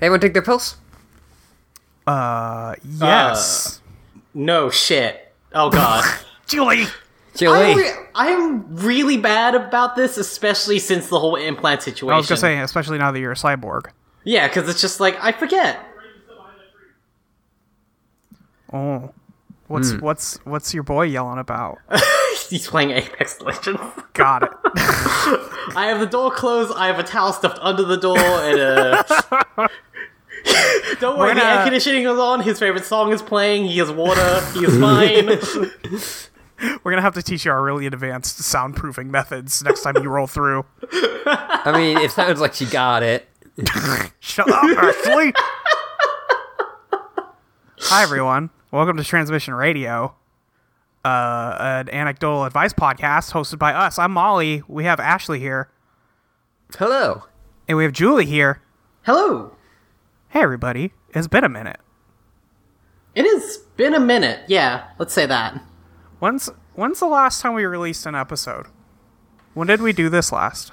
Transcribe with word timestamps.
Anyone 0.00 0.20
take 0.20 0.32
their 0.32 0.42
pills? 0.42 0.76
Uh, 2.06 2.74
yes. 2.84 3.80
No 4.34 4.70
shit. 4.70 5.32
Oh 5.52 5.70
god. 5.70 6.04
Julie! 6.46 6.82
I'm, 6.82 6.88
Julie. 7.34 7.74
re- 7.74 7.90
I'm 8.14 8.76
really 8.76 9.16
bad 9.16 9.54
about 9.54 9.96
this, 9.96 10.16
especially 10.16 10.78
since 10.78 11.08
the 11.08 11.18
whole 11.18 11.36
implant 11.36 11.82
situation. 11.82 12.14
I 12.14 12.16
was 12.16 12.28
gonna 12.28 12.40
say, 12.40 12.58
especially 12.60 12.98
now 12.98 13.10
that 13.10 13.18
you're 13.18 13.32
a 13.32 13.36
cyborg. 13.36 13.90
Yeah, 14.24 14.46
because 14.46 14.68
it's 14.68 14.80
just 14.80 15.00
like 15.00 15.16
I 15.22 15.32
forget. 15.32 15.80
Oh. 18.72 19.12
What's 19.68 19.94
what's 19.94 20.36
what's 20.44 20.72
your 20.72 20.84
boy 20.84 21.06
yelling 21.06 21.38
about? 21.38 21.78
He's 22.48 22.68
playing 22.68 22.90
Apex 22.92 23.40
Legends. 23.40 23.80
Got 24.12 24.44
it. 24.44 24.50
I 25.74 25.86
have 25.88 25.98
the 25.98 26.06
door 26.06 26.30
closed. 26.30 26.72
I 26.76 26.86
have 26.86 27.00
a 27.00 27.02
towel 27.02 27.32
stuffed 27.32 27.58
under 27.60 27.82
the 27.82 27.96
door, 27.96 28.16
and 28.18 28.60
uh. 28.60 29.68
Don't 31.00 31.18
worry, 31.18 31.30
We're 31.30 31.34
the 31.34 31.44
air 31.44 31.62
conditioning 31.64 32.04
is 32.04 32.18
on. 32.18 32.40
His 32.40 32.58
favorite 32.58 32.84
song 32.84 33.12
is 33.12 33.20
playing. 33.22 33.66
He 33.66 33.78
has 33.78 33.90
water. 33.90 34.40
He 34.54 34.60
is 34.64 34.78
fine. 34.78 35.26
We're 36.84 36.92
gonna 36.92 37.02
have 37.02 37.14
to 37.14 37.22
teach 37.22 37.44
you 37.44 37.50
our 37.50 37.62
really 37.62 37.86
advanced 37.86 38.38
soundproofing 38.40 39.06
methods 39.08 39.62
next 39.62 39.82
time 39.82 39.96
you 40.02 40.08
roll 40.08 40.26
through. 40.26 40.64
I 40.92 41.72
mean, 41.76 41.98
it 41.98 42.10
sounds 42.12 42.40
like 42.40 42.54
she 42.54 42.64
got 42.66 43.02
it. 43.02 43.28
Shut 44.20 44.50
up, 44.50 44.64
Ashley. 44.64 45.32
Hi 47.80 48.02
everyone. 48.02 48.50
Welcome 48.70 48.96
to 48.96 49.04
Transmission 49.04 49.54
Radio, 49.54 50.14
uh, 51.04 51.56
an 51.58 51.88
anecdotal 51.90 52.44
advice 52.44 52.72
podcast 52.72 53.32
hosted 53.32 53.58
by 53.58 53.72
us. 53.74 53.98
I'm 53.98 54.12
Molly. 54.12 54.62
We 54.66 54.84
have 54.84 54.98
Ashley 54.98 55.38
here, 55.40 55.68
Hello. 56.78 57.24
and 57.68 57.76
we 57.76 57.84
have 57.84 57.92
Julie 57.92 58.26
here. 58.26 58.62
Hello. 59.02 59.55
Hey 60.30 60.42
everybody, 60.42 60.92
it's 61.14 61.28
been 61.28 61.44
a 61.44 61.48
minute. 61.48 61.78
It 63.14 63.24
has 63.24 63.58
been 63.76 63.94
a 63.94 64.00
minute. 64.00 64.40
Yeah, 64.48 64.88
let's 64.98 65.14
say 65.14 65.26
that. 65.26 65.60
When's 66.18 66.50
when's 66.74 67.00
the 67.00 67.06
last 67.06 67.40
time 67.40 67.54
we 67.54 67.64
released 67.64 68.06
an 68.06 68.14
episode? 68.14 68.66
When 69.54 69.66
did 69.68 69.80
we 69.80 69.92
do 69.92 70.08
this 70.08 70.32
last? 70.32 70.72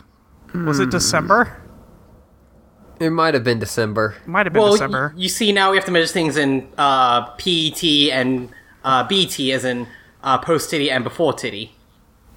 Was 0.53 0.79
it 0.79 0.91
December? 0.91 1.61
It 2.99 3.09
might 3.09 3.33
have 3.33 3.43
been 3.43 3.59
December. 3.59 4.15
Might 4.25 4.45
have 4.45 4.53
been 4.53 4.61
Well, 4.61 4.73
December. 4.73 5.13
y- 5.15 5.23
you 5.23 5.29
see, 5.29 5.51
now 5.51 5.71
we 5.71 5.77
have 5.77 5.85
to 5.85 5.91
measure 5.91 6.07
things 6.11 6.37
in 6.37 6.69
uh, 6.77 7.31
PET 7.37 7.83
and 8.11 8.49
uh, 8.83 9.03
BT, 9.07 9.51
as 9.51 9.65
in 9.65 9.87
uh, 10.21 10.37
post 10.37 10.69
titty 10.69 10.91
and 10.91 11.03
before 11.03 11.33
titty. 11.33 11.75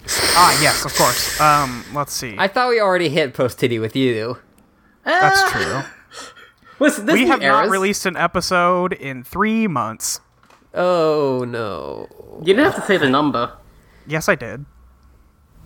ah, 0.08 0.58
yes, 0.62 0.84
of 0.84 0.94
course. 0.94 1.38
Um, 1.40 1.84
let's 1.92 2.12
see. 2.14 2.36
I 2.38 2.48
thought 2.48 2.70
we 2.70 2.80
already 2.80 3.08
hit 3.10 3.34
post 3.34 3.58
titty 3.58 3.78
with 3.78 3.94
you. 3.94 4.38
That's 5.04 5.40
Ah, 5.42 5.50
true. 5.52 5.95
Listen, 6.78 7.06
this 7.06 7.14
We 7.14 7.24
new 7.24 7.30
have 7.30 7.40
not 7.40 7.68
released 7.68 8.04
an 8.06 8.16
episode 8.16 8.92
in 8.92 9.24
three 9.24 9.66
months. 9.66 10.20
Oh 10.74 11.44
no. 11.48 12.08
You 12.40 12.54
didn't 12.54 12.64
have 12.64 12.74
to 12.76 12.82
say 12.82 12.96
the 12.98 13.08
number. 13.08 13.52
Yes, 14.06 14.28
I 14.28 14.34
did. 14.34 14.66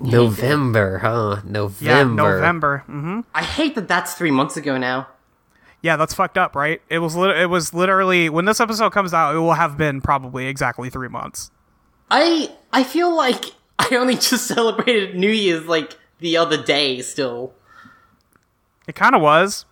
November, 0.01 0.99
huh? 0.99 1.41
November. 1.45 1.85
Yeah, 1.85 2.05
November. 2.05 2.79
hmm 2.87 3.21
I 3.35 3.43
hate 3.43 3.75
that 3.75 3.89
that's 3.89 4.15
three 4.15 4.31
months 4.31 4.57
ago 4.57 4.79
now. 4.79 5.09
Yeah, 5.83 5.97
that's 5.97 6.15
fucked 6.15 6.39
up, 6.39 6.55
right? 6.55 6.81
It 6.89 6.99
was 6.99 7.17
lit- 7.17 7.37
it 7.37 7.47
was 7.51 7.75
literally 7.75 8.29
when 8.29 8.45
this 8.45 8.61
episode 8.61 8.91
comes 8.93 9.13
out, 9.13 9.35
it 9.35 9.39
will 9.39 9.55
have 9.55 9.77
been 9.77 10.01
probably 10.01 10.47
exactly 10.47 10.91
three 10.91 11.09
months. 11.09 11.51
I 12.11 12.51
I 12.73 12.85
feel 12.85 13.15
like 13.15 13.45
I 13.79 13.95
only 13.97 14.15
just 14.15 14.47
celebrated 14.47 15.17
New 15.17 15.31
Year's 15.31 15.67
like 15.67 15.97
the 16.19 16.37
other 16.37 16.63
day. 16.63 17.01
Still, 17.03 17.53
It 18.87 18.95
kind 18.95 19.15
of 19.15 19.21
was. 19.23 19.65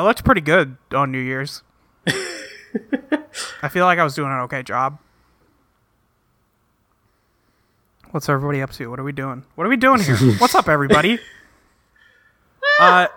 I 0.00 0.02
looked 0.02 0.24
pretty 0.24 0.40
good 0.40 0.78
on 0.94 1.12
New 1.12 1.18
Year's. 1.18 1.62
I 3.62 3.68
feel 3.68 3.84
like 3.84 3.98
I 3.98 4.02
was 4.02 4.14
doing 4.14 4.32
an 4.32 4.38
okay 4.44 4.62
job. 4.62 4.98
What's 8.10 8.26
everybody 8.26 8.62
up 8.62 8.70
to? 8.72 8.86
What 8.88 8.98
are 8.98 9.04
we 9.04 9.12
doing? 9.12 9.44
What 9.56 9.66
are 9.66 9.68
we 9.68 9.76
doing 9.76 10.00
here? 10.00 10.16
What's 10.38 10.54
up, 10.54 10.70
everybody? 10.70 11.18
uh, 12.80 13.08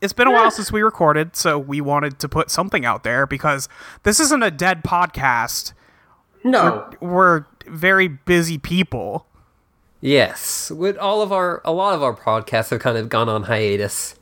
it's 0.00 0.12
been 0.12 0.28
a 0.28 0.30
while 0.30 0.52
since 0.52 0.70
we 0.70 0.82
recorded, 0.82 1.34
so 1.34 1.58
we 1.58 1.80
wanted 1.80 2.20
to 2.20 2.28
put 2.28 2.48
something 2.48 2.84
out 2.84 3.02
there 3.02 3.26
because 3.26 3.68
this 4.04 4.20
isn't 4.20 4.44
a 4.44 4.52
dead 4.52 4.84
podcast. 4.84 5.72
no. 6.44 6.88
We're 7.00 7.46
very 7.66 8.06
busy 8.06 8.56
people. 8.56 9.26
Yes. 10.00 10.70
With 10.70 10.96
all 10.96 11.22
of 11.22 11.32
our 11.32 11.60
a 11.64 11.72
lot 11.72 11.96
of 11.96 12.04
our 12.04 12.14
podcasts 12.14 12.70
have 12.70 12.78
kind 12.78 12.96
of 12.96 13.08
gone 13.08 13.28
on 13.28 13.42
hiatus. 13.42 14.14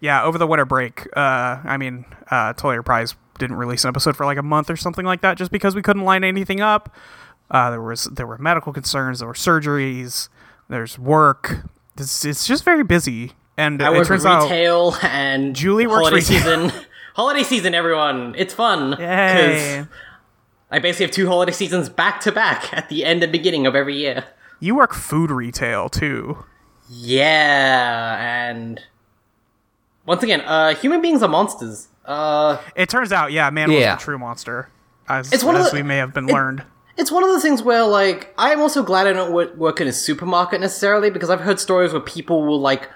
Yeah, 0.00 0.24
over 0.24 0.38
the 0.38 0.46
winter 0.46 0.64
break. 0.64 1.06
Uh, 1.16 1.58
I 1.62 1.76
mean, 1.76 2.04
uh, 2.30 2.54
Toiler 2.54 2.82
Prize 2.82 3.14
didn't 3.38 3.56
release 3.56 3.84
an 3.84 3.88
episode 3.88 4.16
for 4.16 4.24
like 4.26 4.38
a 4.38 4.42
month 4.42 4.70
or 4.70 4.76
something 4.76 5.04
like 5.04 5.20
that, 5.22 5.36
just 5.36 5.50
because 5.50 5.74
we 5.74 5.82
couldn't 5.82 6.04
line 6.04 6.24
anything 6.24 6.60
up. 6.60 6.94
Uh, 7.50 7.70
there 7.70 7.82
was 7.82 8.04
there 8.04 8.26
were 8.26 8.38
medical 8.38 8.72
concerns, 8.72 9.18
there 9.18 9.28
were 9.28 9.34
surgeries, 9.34 10.28
there's 10.68 10.98
work. 10.98 11.64
It's, 11.98 12.24
it's 12.24 12.46
just 12.46 12.64
very 12.64 12.84
busy, 12.84 13.32
and 13.56 13.82
I 13.82 13.92
it 13.92 13.98
work 13.98 14.06
turns 14.06 14.22
with 14.24 14.32
out 14.32 14.44
retail 14.44 14.94
and 15.02 15.54
Julie 15.54 15.86
works 15.86 16.08
holiday 16.08 16.16
retail. 16.16 16.68
season. 16.70 16.84
holiday 17.14 17.42
season, 17.42 17.74
everyone, 17.74 18.34
it's 18.38 18.54
fun. 18.54 18.96
Yay. 18.98 19.84
I 20.70 20.78
basically 20.78 21.06
have 21.06 21.14
two 21.14 21.26
holiday 21.26 21.52
seasons 21.52 21.88
back 21.88 22.20
to 22.20 22.32
back 22.32 22.72
at 22.72 22.88
the 22.88 23.04
end 23.04 23.22
and 23.24 23.32
beginning 23.32 23.66
of 23.66 23.74
every 23.74 23.96
year. 23.96 24.24
you 24.60 24.76
work 24.76 24.94
food 24.94 25.30
retail 25.30 25.88
too. 25.88 26.44
Yeah, 26.88 28.48
and 28.50 28.80
once 30.06 30.22
again, 30.22 30.40
uh, 30.42 30.74
human 30.74 31.00
beings 31.02 31.22
are 31.22 31.28
monsters. 31.28 31.88
Uh, 32.04 32.58
It 32.74 32.88
turns 32.88 33.12
out, 33.12 33.32
yeah, 33.32 33.50
man 33.50 33.70
Yeah. 33.70 33.92
was 33.94 34.00
the 34.00 34.04
true 34.04 34.18
monster, 34.18 34.68
as, 35.08 35.32
It's 35.32 35.44
one 35.44 35.54
of 35.56 35.62
as 35.62 35.70
the- 35.70 35.76
we 35.76 35.82
may 35.82 35.98
have 35.98 36.12
been 36.14 36.28
it- 36.28 36.32
learned. 36.32 36.64
it's 36.96 37.10
one 37.12 37.22
of 37.22 37.28
those 37.28 37.42
things 37.42 37.62
where, 37.62 37.84
like, 37.84 38.32
I'm 38.36 38.60
also 38.60 38.82
glad 38.82 39.06
I 39.06 39.12
don't 39.12 39.32
work 39.58 39.80
in 39.80 39.86
a 39.88 39.92
supermarket 39.92 40.60
necessarily 40.60 41.10
because 41.10 41.30
I've 41.30 41.40
heard 41.42 41.60
stories 41.60 41.92
where 41.92 42.00
people 42.00 42.44
will 42.44 42.60
like 42.60 42.88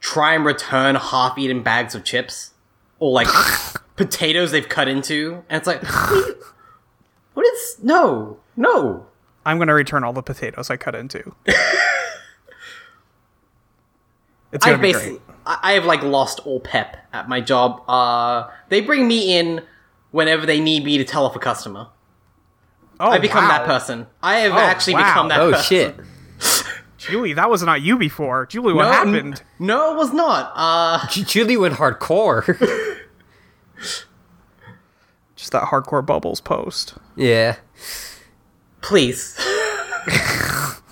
try 0.00 0.34
and 0.34 0.44
return 0.44 0.94
half-eaten 0.96 1.62
bags 1.62 1.94
of 1.94 2.04
chips 2.04 2.50
or 2.98 3.10
like 3.12 3.28
potatoes 3.96 4.50
they've 4.50 4.68
cut 4.68 4.88
into, 4.88 5.42
and 5.48 5.56
it's 5.58 5.66
like, 5.66 5.82
what- 5.82 6.36
what 7.34 7.46
is 7.46 7.76
no, 7.82 8.38
no. 8.56 9.06
I'm 9.46 9.58
going 9.58 9.68
to 9.68 9.74
return 9.74 10.02
all 10.04 10.12
the 10.12 10.22
potatoes 10.22 10.70
I 10.70 10.76
cut 10.76 10.94
into. 10.96 11.34
it's 14.52 14.64
going 14.64 14.76
to 14.78 14.82
be 14.82 14.92
basically, 14.92 15.18
great. 15.18 15.20
I 15.46 15.58
I 15.62 15.72
have 15.72 15.84
like 15.86 16.02
lost 16.02 16.40
all 16.40 16.60
pep 16.60 16.96
at 17.12 17.28
my 17.28 17.40
job. 17.40 17.82
Uh, 17.88 18.48
they 18.68 18.80
bring 18.80 19.06
me 19.08 19.38
in 19.38 19.62
whenever 20.10 20.44
they 20.46 20.60
need 20.60 20.84
me 20.84 20.98
to 20.98 21.04
tell 21.04 21.24
off 21.24 21.36
a 21.36 21.38
customer. 21.38 21.88
Oh, 22.98 23.10
I 23.10 23.18
become 23.18 23.46
that 23.48 23.64
person. 23.66 24.06
I 24.22 24.38
have 24.40 24.52
Oh, 24.52 24.58
actually 24.58 24.94
wow. 24.94 25.10
become 25.10 25.28
that 25.28 25.40
Oh 25.40 25.52
person. 25.52 25.64
shit. 25.66 25.96
Julie, 26.98 27.34
that 27.34 27.48
was 27.50 27.62
not 27.62 27.82
you 27.82 27.96
before. 27.98 28.46
Julie, 28.46 28.72
what 28.72 28.84
No, 28.84 28.90
happened? 28.92 29.42
No, 29.58 29.92
it 29.92 29.96
was 29.96 30.12
not. 30.12 30.52
Uh, 30.56 31.06
Julie 31.08 31.56
went 31.56 31.74
hardcore. 31.74 32.44
Just 35.36 35.52
that 35.52 35.64
hardcore 35.64 36.04
bubbles 36.04 36.40
post. 36.40 36.94
yeah. 37.14 37.56
please. 38.80 39.36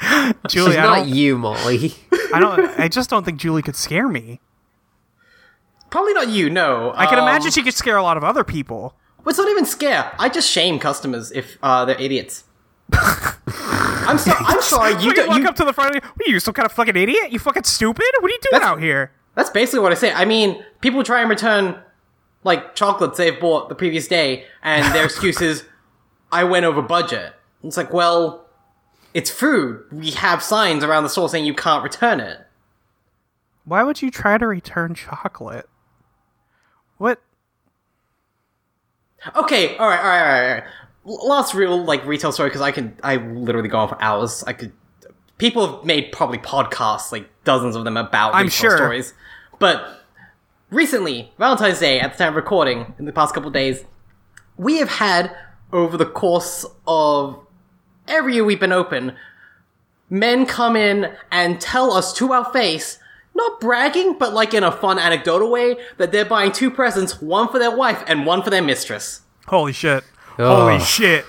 Julie, 0.48 0.72
She's 0.72 0.76
not 0.76 1.06
you, 1.08 1.38
Molly. 1.38 1.94
I 2.34 2.40
don't, 2.40 2.80
I 2.80 2.88
just 2.88 3.08
don't 3.10 3.24
think 3.24 3.38
Julie 3.38 3.62
could 3.62 3.76
scare 3.76 4.08
me. 4.08 4.40
Probably 5.90 6.12
not 6.14 6.28
you. 6.28 6.50
No, 6.50 6.92
I 6.94 7.06
can 7.06 7.18
Um, 7.18 7.24
imagine 7.28 7.50
she 7.50 7.62
could 7.62 7.74
scare 7.74 7.96
a 7.96 8.02
lot 8.02 8.16
of 8.16 8.24
other 8.24 8.44
people. 8.44 8.94
Well, 9.18 9.30
it's 9.30 9.38
not 9.38 9.48
even 9.48 9.64
scare. 9.66 10.12
I 10.18 10.28
just 10.28 10.50
shame 10.50 10.78
customers 10.78 11.32
if 11.32 11.56
uh, 11.62 11.84
they're 11.84 12.00
idiots. 12.00 12.44
I'm 12.92 14.18
sorry. 14.18 14.44
I'm 14.46 14.62
sorry. 14.62 14.92
You 15.02 15.08
You 15.08 15.14
don't. 15.14 15.28
walk 15.28 15.38
You, 15.38 15.48
up 15.48 15.56
to 15.56 15.64
the 15.64 15.72
front. 15.72 15.96
Of 15.96 16.02
you, 16.04 16.10
what 16.14 16.26
are 16.28 16.30
you, 16.30 16.40
some 16.40 16.54
kind 16.54 16.66
of 16.66 16.72
fucking 16.72 16.96
idiot? 16.96 17.32
You 17.32 17.38
fucking 17.38 17.64
stupid? 17.64 18.04
What 18.20 18.30
are 18.30 18.32
you 18.34 18.38
doing 18.42 18.50
That's- 18.52 18.70
out 18.70 18.80
here? 18.80 19.12
that's 19.34 19.50
basically 19.50 19.80
what 19.80 19.92
I 19.92 19.96
say. 19.96 20.12
I 20.12 20.24
mean, 20.24 20.64
people 20.80 21.02
try 21.02 21.20
and 21.20 21.28
return 21.28 21.78
like 22.42 22.74
chocolates 22.74 23.18
they've 23.18 23.38
bought 23.38 23.68
the 23.68 23.74
previous 23.74 24.08
day, 24.08 24.46
and 24.62 24.94
their 24.94 25.04
excuse 25.04 25.42
is, 25.42 25.64
"I 26.32 26.44
went 26.44 26.64
over 26.64 26.80
budget." 26.80 27.34
It's 27.62 27.76
like, 27.76 27.92
well, 27.92 28.45
it's 29.16 29.30
food. 29.30 29.82
We 29.90 30.10
have 30.10 30.42
signs 30.42 30.84
around 30.84 31.04
the 31.04 31.08
store 31.08 31.30
saying 31.30 31.46
you 31.46 31.54
can't 31.54 31.82
return 31.82 32.20
it. 32.20 32.38
Why 33.64 33.82
would 33.82 34.02
you 34.02 34.10
try 34.10 34.36
to 34.36 34.46
return 34.46 34.94
chocolate? 34.94 35.66
What? 36.98 37.22
Okay, 39.34 39.74
all 39.78 39.88
right, 39.88 39.98
all 39.98 40.04
right, 40.04 40.20
all 40.20 40.28
right. 40.28 40.48
All 40.50 41.16
right. 41.16 41.24
Last 41.24 41.54
real 41.54 41.82
like 41.82 42.04
retail 42.04 42.30
story 42.30 42.50
because 42.50 42.60
I 42.60 42.72
can 42.72 42.94
I 43.02 43.16
literally 43.16 43.70
go 43.70 43.78
on 43.78 43.88
for 43.88 44.00
hours. 44.02 44.44
I 44.46 44.52
could. 44.52 44.72
People 45.38 45.66
have 45.66 45.86
made 45.86 46.12
probably 46.12 46.38
podcasts, 46.38 47.10
like 47.10 47.26
dozens 47.44 47.74
of 47.74 47.84
them, 47.84 47.96
about 47.96 48.34
I'm 48.34 48.46
retail 48.46 48.70
sure. 48.70 48.76
stories. 48.76 49.14
But 49.58 50.04
recently, 50.68 51.32
Valentine's 51.38 51.80
Day, 51.80 52.00
at 52.00 52.12
the 52.12 52.18
time 52.18 52.28
of 52.28 52.36
recording, 52.36 52.92
in 52.98 53.06
the 53.06 53.12
past 53.12 53.32
couple 53.32 53.50
days, 53.50 53.82
we 54.58 54.76
have 54.76 54.90
had 54.90 55.34
over 55.72 55.96
the 55.96 56.06
course 56.06 56.66
of 56.86 57.45
every 58.08 58.34
year 58.34 58.44
we've 58.44 58.60
been 58.60 58.72
open, 58.72 59.12
men 60.08 60.46
come 60.46 60.76
in 60.76 61.12
and 61.30 61.60
tell 61.60 61.92
us 61.92 62.12
to 62.14 62.32
our 62.32 62.50
face, 62.52 62.98
not 63.34 63.60
bragging, 63.60 64.18
but 64.18 64.32
like 64.32 64.54
in 64.54 64.64
a 64.64 64.72
fun 64.72 64.98
anecdotal 64.98 65.50
way, 65.50 65.76
that 65.98 66.12
they're 66.12 66.24
buying 66.24 66.52
two 66.52 66.70
presents, 66.70 67.20
one 67.20 67.48
for 67.48 67.58
their 67.58 67.76
wife 67.76 68.02
and 68.06 68.26
one 68.26 68.42
for 68.42 68.50
their 68.50 68.62
mistress. 68.62 69.22
Holy 69.46 69.72
shit. 69.72 70.04
Holy 70.36 70.80
shit. 70.80 71.24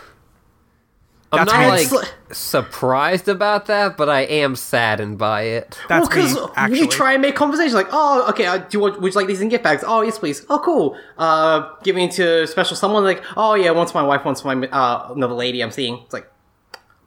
I'm 1.29 1.45
That's 1.45 1.51
not 1.51 1.59
me. 1.59 1.67
like 1.67 2.09
It's 2.29 2.37
surprised 2.37 3.27
about 3.27 3.65
that, 3.65 3.97
but 3.97 4.07
I 4.07 4.21
am 4.21 4.55
saddened 4.55 5.17
by 5.17 5.41
it. 5.41 5.77
That's 5.89 6.07
well, 6.07 6.17
me, 6.17 6.23
because 6.29 6.49
actually. 6.55 6.79
you 6.79 6.87
try 6.87 7.13
and 7.13 7.21
make 7.21 7.35
conversation 7.35 7.73
like, 7.73 7.89
oh, 7.91 8.29
okay, 8.29 8.45
uh, 8.45 8.59
do 8.59 8.65
you 8.71 8.79
want, 8.79 9.01
would 9.01 9.13
you 9.13 9.19
like 9.19 9.27
these 9.27 9.41
in 9.41 9.49
gift 9.49 9.63
bags? 9.63 9.83
Oh, 9.85 10.01
yes, 10.03 10.17
please. 10.17 10.45
Oh, 10.49 10.59
cool. 10.59 10.97
Uh, 11.17 11.69
giving 11.83 12.07
to 12.11 12.47
special 12.47 12.77
someone 12.77 13.03
like, 13.03 13.21
oh 13.35 13.55
yeah, 13.55 13.71
one's 13.71 13.91
for 13.91 14.01
my 14.01 14.07
wife, 14.07 14.23
one's 14.23 14.39
for 14.39 14.55
my 14.55 14.67
uh 14.69 15.11
another 15.13 15.33
lady 15.33 15.61
I'm 15.61 15.71
seeing. 15.71 15.97
It's 15.97 16.13
like, 16.13 16.31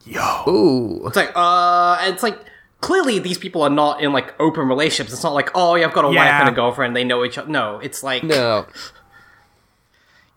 Yo. 0.04 0.44
Ooh. 0.48 1.06
it's 1.06 1.16
like, 1.16 1.32
uh, 1.34 1.98
it's 2.02 2.22
like. 2.22 2.38
Clearly, 2.80 3.18
these 3.18 3.36
people 3.36 3.60
are 3.60 3.68
not 3.68 4.00
in 4.00 4.14
like 4.14 4.32
open 4.40 4.66
relationships. 4.66 5.12
It's 5.12 5.22
not 5.22 5.34
like, 5.34 5.50
oh, 5.54 5.74
yeah, 5.74 5.86
I've 5.86 5.92
got 5.92 6.06
a 6.06 6.08
wife 6.08 6.16
and 6.18 6.48
a 6.48 6.52
girlfriend. 6.52 6.96
They 6.96 7.04
know 7.04 7.26
each 7.26 7.36
other. 7.36 7.50
No, 7.50 7.78
it's 7.78 8.02
like, 8.02 8.22
No. 8.24 8.64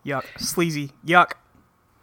Yuck. 0.04 0.24
Sleazy. 0.38 0.92
Yuck. 1.06 1.32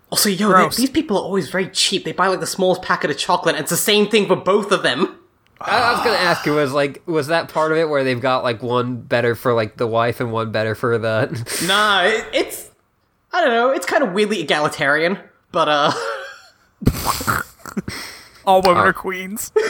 Also, 0.10 0.30
yo, 0.30 0.52
they- 0.52 0.76
these 0.76 0.90
people 0.90 1.16
are 1.18 1.22
always 1.24 1.48
very 1.52 1.70
cheap. 1.70 2.06
They 2.06 2.12
buy 2.12 2.26
like 2.26 2.40
the 2.40 2.48
smallest 2.48 2.82
packet 2.82 3.12
of 3.12 3.20
chocolate, 3.20 3.54
and 3.54 3.62
it's 3.62 3.70
the 3.70 3.78
same 3.78 4.08
thing 4.10 4.26
for 4.26 4.36
both 4.36 4.72
of 4.72 4.82
them. 4.82 5.16
I, 5.62 5.78
I 5.80 5.92
was 5.92 6.00
gonna 6.04 6.18
ask 6.18 6.44
you 6.48 6.54
was 6.54 6.74
like 6.74 7.04
was 7.06 7.28
that 7.28 7.48
part 7.48 7.72
of 7.72 7.78
it 7.78 7.88
where 7.88 8.04
they've 8.04 8.20
got 8.20 8.44
like 8.44 8.64
one 8.64 8.96
better 8.96 9.36
for 9.36 9.54
like 9.54 9.78
the 9.78 9.86
wife 9.86 10.20
and 10.20 10.32
one 10.32 10.52
better 10.52 10.74
for 10.74 10.98
the 10.98 11.28
Nah, 11.68 12.02
it, 12.02 12.26
it's 12.34 12.72
I 13.32 13.42
don't 13.42 13.52
know. 13.52 13.70
It's 13.70 13.86
kind 13.86 14.02
of 14.04 14.12
weirdly 14.14 14.42
egalitarian, 14.42 15.20
but 15.52 15.68
uh, 15.70 15.92
All 18.46 18.62
women 18.62 18.78
uh, 18.78 18.86
are 18.86 18.94
queens. 18.94 19.52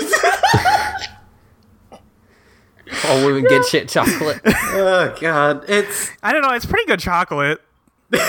all 3.07 3.25
women 3.25 3.43
get 3.43 3.65
shit 3.65 3.89
chocolate. 3.89 4.39
oh 4.45 5.15
god, 5.19 5.65
it's 5.69 6.09
I 6.23 6.31
don't 6.31 6.41
know. 6.41 6.51
It's 6.53 6.65
pretty 6.65 6.85
good 6.85 6.99
chocolate. 6.99 7.61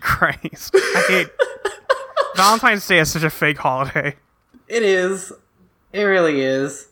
Christ. 0.00 0.74
I 0.74 1.04
hate. 1.08 1.28
Valentine's 2.36 2.86
Day 2.86 2.98
is 3.00 3.10
such 3.10 3.22
a 3.22 3.30
fake 3.30 3.58
holiday. 3.58 4.14
it 4.68 4.82
is, 4.82 5.32
it 5.92 6.02
really 6.02 6.40
is. 6.40 6.88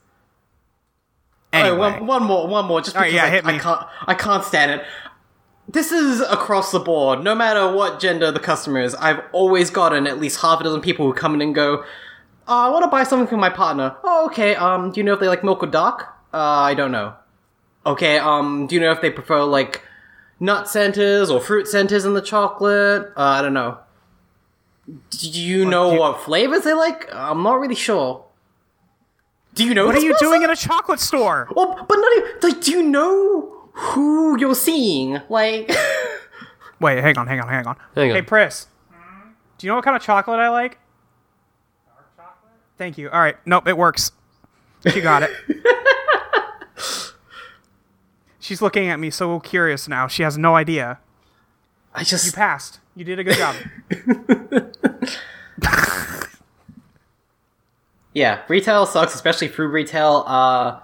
Alright, 1.54 1.70
Anyway. 1.70 1.78
one, 2.00 2.06
one 2.06 2.22
more, 2.24 2.48
one 2.48 2.64
more, 2.66 2.80
just 2.80 2.96
Alright, 2.96 3.12
because 3.12 3.22
yeah, 3.22 3.28
I, 3.28 3.30
hit 3.30 3.46
I 3.46 3.52
me. 3.52 3.58
can't, 3.60 3.86
I 4.06 4.14
can't 4.14 4.42
stand 4.44 4.70
it. 4.72 4.86
This 5.74 5.90
is 5.90 6.20
across 6.20 6.70
the 6.70 6.78
board. 6.78 7.24
No 7.24 7.34
matter 7.34 7.70
what 7.74 7.98
gender 7.98 8.30
the 8.30 8.38
customer 8.38 8.78
is, 8.78 8.94
I've 8.94 9.20
always 9.32 9.70
gotten 9.70 10.06
at 10.06 10.20
least 10.20 10.40
half 10.40 10.60
a 10.60 10.62
dozen 10.62 10.80
people 10.80 11.04
who 11.04 11.12
come 11.12 11.34
in 11.34 11.42
and 11.42 11.52
go, 11.52 11.82
oh, 12.46 12.66
"I 12.66 12.68
want 12.70 12.84
to 12.84 12.88
buy 12.88 13.02
something 13.02 13.26
for 13.26 13.36
my 13.36 13.50
partner." 13.50 13.96
Oh, 14.04 14.26
okay. 14.26 14.54
Um, 14.54 14.92
do 14.92 15.00
you 15.00 15.04
know 15.04 15.14
if 15.14 15.18
they 15.18 15.26
like 15.26 15.42
milk 15.42 15.64
or 15.64 15.66
dark? 15.66 16.14
Uh, 16.32 16.38
I 16.38 16.74
don't 16.74 16.92
know. 16.92 17.14
Okay. 17.84 18.18
Um, 18.18 18.68
do 18.68 18.76
you 18.76 18.80
know 18.80 18.92
if 18.92 19.00
they 19.00 19.10
prefer 19.10 19.42
like 19.42 19.82
nut 20.38 20.68
centers 20.68 21.28
or 21.28 21.40
fruit 21.40 21.66
centers 21.66 22.04
in 22.04 22.14
the 22.14 22.22
chocolate? 22.22 23.08
Uh, 23.16 23.20
I 23.20 23.42
don't 23.42 23.54
know. 23.54 23.78
Do 25.10 25.28
you 25.28 25.64
know 25.64 25.88
do 25.90 25.94
you- 25.96 26.00
what 26.00 26.20
flavors 26.20 26.62
they 26.62 26.74
like? 26.74 27.12
I'm 27.12 27.42
not 27.42 27.58
really 27.58 27.74
sure. 27.74 28.24
Do 29.54 29.64
you 29.64 29.74
know? 29.74 29.86
what 29.86 29.96
are 29.96 30.00
you 30.00 30.12
person? 30.12 30.28
doing 30.28 30.42
in 30.42 30.50
a 30.50 30.56
chocolate 30.56 31.00
store? 31.00 31.48
Well, 31.54 31.84
but 31.88 31.96
not 31.96 32.16
even, 32.16 32.30
like, 32.42 32.60
do 32.60 32.70
you 32.72 32.82
know 32.84 33.53
who 33.74 34.38
you're 34.38 34.54
seeing? 34.54 35.20
Like, 35.28 35.70
Wait, 36.80 36.98
hang 36.98 37.16
on, 37.16 37.26
hang 37.26 37.40
on, 37.40 37.48
hang 37.48 37.66
on. 37.66 37.76
Hang 37.94 38.10
on. 38.10 38.16
Hey, 38.16 38.22
Pris. 38.22 38.66
Do 39.58 39.66
you 39.66 39.70
know 39.70 39.76
what 39.76 39.84
kind 39.84 39.96
of 39.96 40.02
chocolate 40.02 40.40
I 40.40 40.48
like? 40.48 40.78
Dark 41.86 42.16
chocolate. 42.16 42.52
Thank 42.76 42.98
you. 42.98 43.08
All 43.10 43.20
right. 43.20 43.36
Nope, 43.46 43.68
it 43.68 43.78
works. 43.78 44.12
She 44.86 45.00
got 45.00 45.22
it. 45.22 45.30
She's 48.38 48.60
looking 48.60 48.88
at 48.88 49.00
me 49.00 49.08
so 49.08 49.40
curious 49.40 49.88
now. 49.88 50.06
She 50.06 50.22
has 50.22 50.36
no 50.36 50.54
idea. 50.56 50.98
I 51.94 52.04
just 52.04 52.26
You 52.26 52.32
passed. 52.32 52.80
You 52.94 53.04
did 53.04 53.18
a 53.18 53.24
good 53.24 53.36
job. 53.36 53.56
yeah, 58.12 58.42
retail 58.48 58.84
sucks, 58.84 59.14
especially 59.14 59.48
food 59.48 59.68
retail. 59.72 60.24
Uh, 60.26 60.80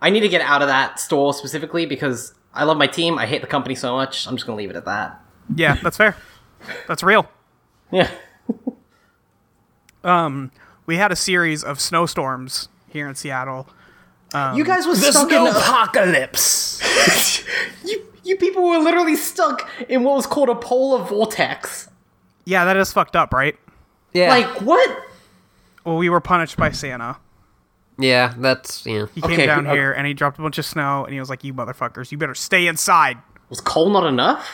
I 0.00 0.10
need 0.10 0.20
to 0.20 0.28
get 0.28 0.40
out 0.40 0.62
of 0.62 0.68
that 0.68 1.00
store 1.00 1.34
specifically 1.34 1.86
because 1.86 2.34
I 2.54 2.64
love 2.64 2.76
my 2.76 2.86
team. 2.86 3.18
I 3.18 3.26
hate 3.26 3.40
the 3.40 3.46
company 3.48 3.74
so 3.74 3.96
much. 3.96 4.26
I'm 4.26 4.36
just 4.36 4.46
gonna 4.46 4.56
leave 4.58 4.70
it 4.70 4.76
at 4.76 4.84
that. 4.84 5.20
yeah, 5.54 5.74
that's 5.82 5.96
fair. 5.96 6.16
That's 6.86 7.02
real. 7.02 7.28
Yeah. 7.90 8.10
um, 10.04 10.50
We 10.86 10.96
had 10.96 11.12
a 11.12 11.16
series 11.16 11.62
of 11.64 11.80
snowstorms 11.80 12.68
here 12.88 13.08
in 13.08 13.14
Seattle. 13.14 13.68
you 14.54 14.64
guys 14.64 14.86
were 14.86 14.94
stuck 14.94 15.30
in. 15.32 15.46
apocalypse. 15.46 16.82
you, 17.84 18.04
you 18.24 18.36
people 18.36 18.68
were 18.68 18.78
literally 18.78 19.16
stuck 19.16 19.68
in 19.88 20.04
what 20.04 20.16
was 20.16 20.26
called 20.26 20.48
a 20.48 20.54
polar 20.54 21.04
vortex. 21.04 21.88
Yeah, 22.44 22.64
that 22.64 22.76
is 22.76 22.92
fucked 22.92 23.16
up, 23.16 23.32
right? 23.32 23.56
Yeah. 24.12 24.30
Like 24.30 24.62
what? 24.62 25.04
Well, 25.84 25.96
we 25.96 26.08
were 26.08 26.20
punished 26.20 26.56
by 26.56 26.70
Santa. 26.72 27.16
Yeah, 27.98 28.34
that's 28.38 28.86
yeah. 28.86 29.06
He 29.14 29.20
came 29.20 29.32
Okay, 29.32 29.46
down 29.46 29.64
who- 29.66 29.72
here 29.72 29.92
and 29.92 30.06
he 30.06 30.14
dropped 30.14 30.38
a 30.38 30.42
bunch 30.42 30.58
of 30.58 30.64
snow 30.64 31.04
and 31.04 31.12
he 31.12 31.20
was 31.20 31.28
like, 31.30 31.44
"You 31.44 31.52
motherfuckers, 31.54 32.10
you 32.12 32.18
better 32.18 32.34
stay 32.34 32.66
inside." 32.66 33.18
Was 33.50 33.60
coal 33.60 33.90
not 33.90 34.06
enough? 34.06 34.48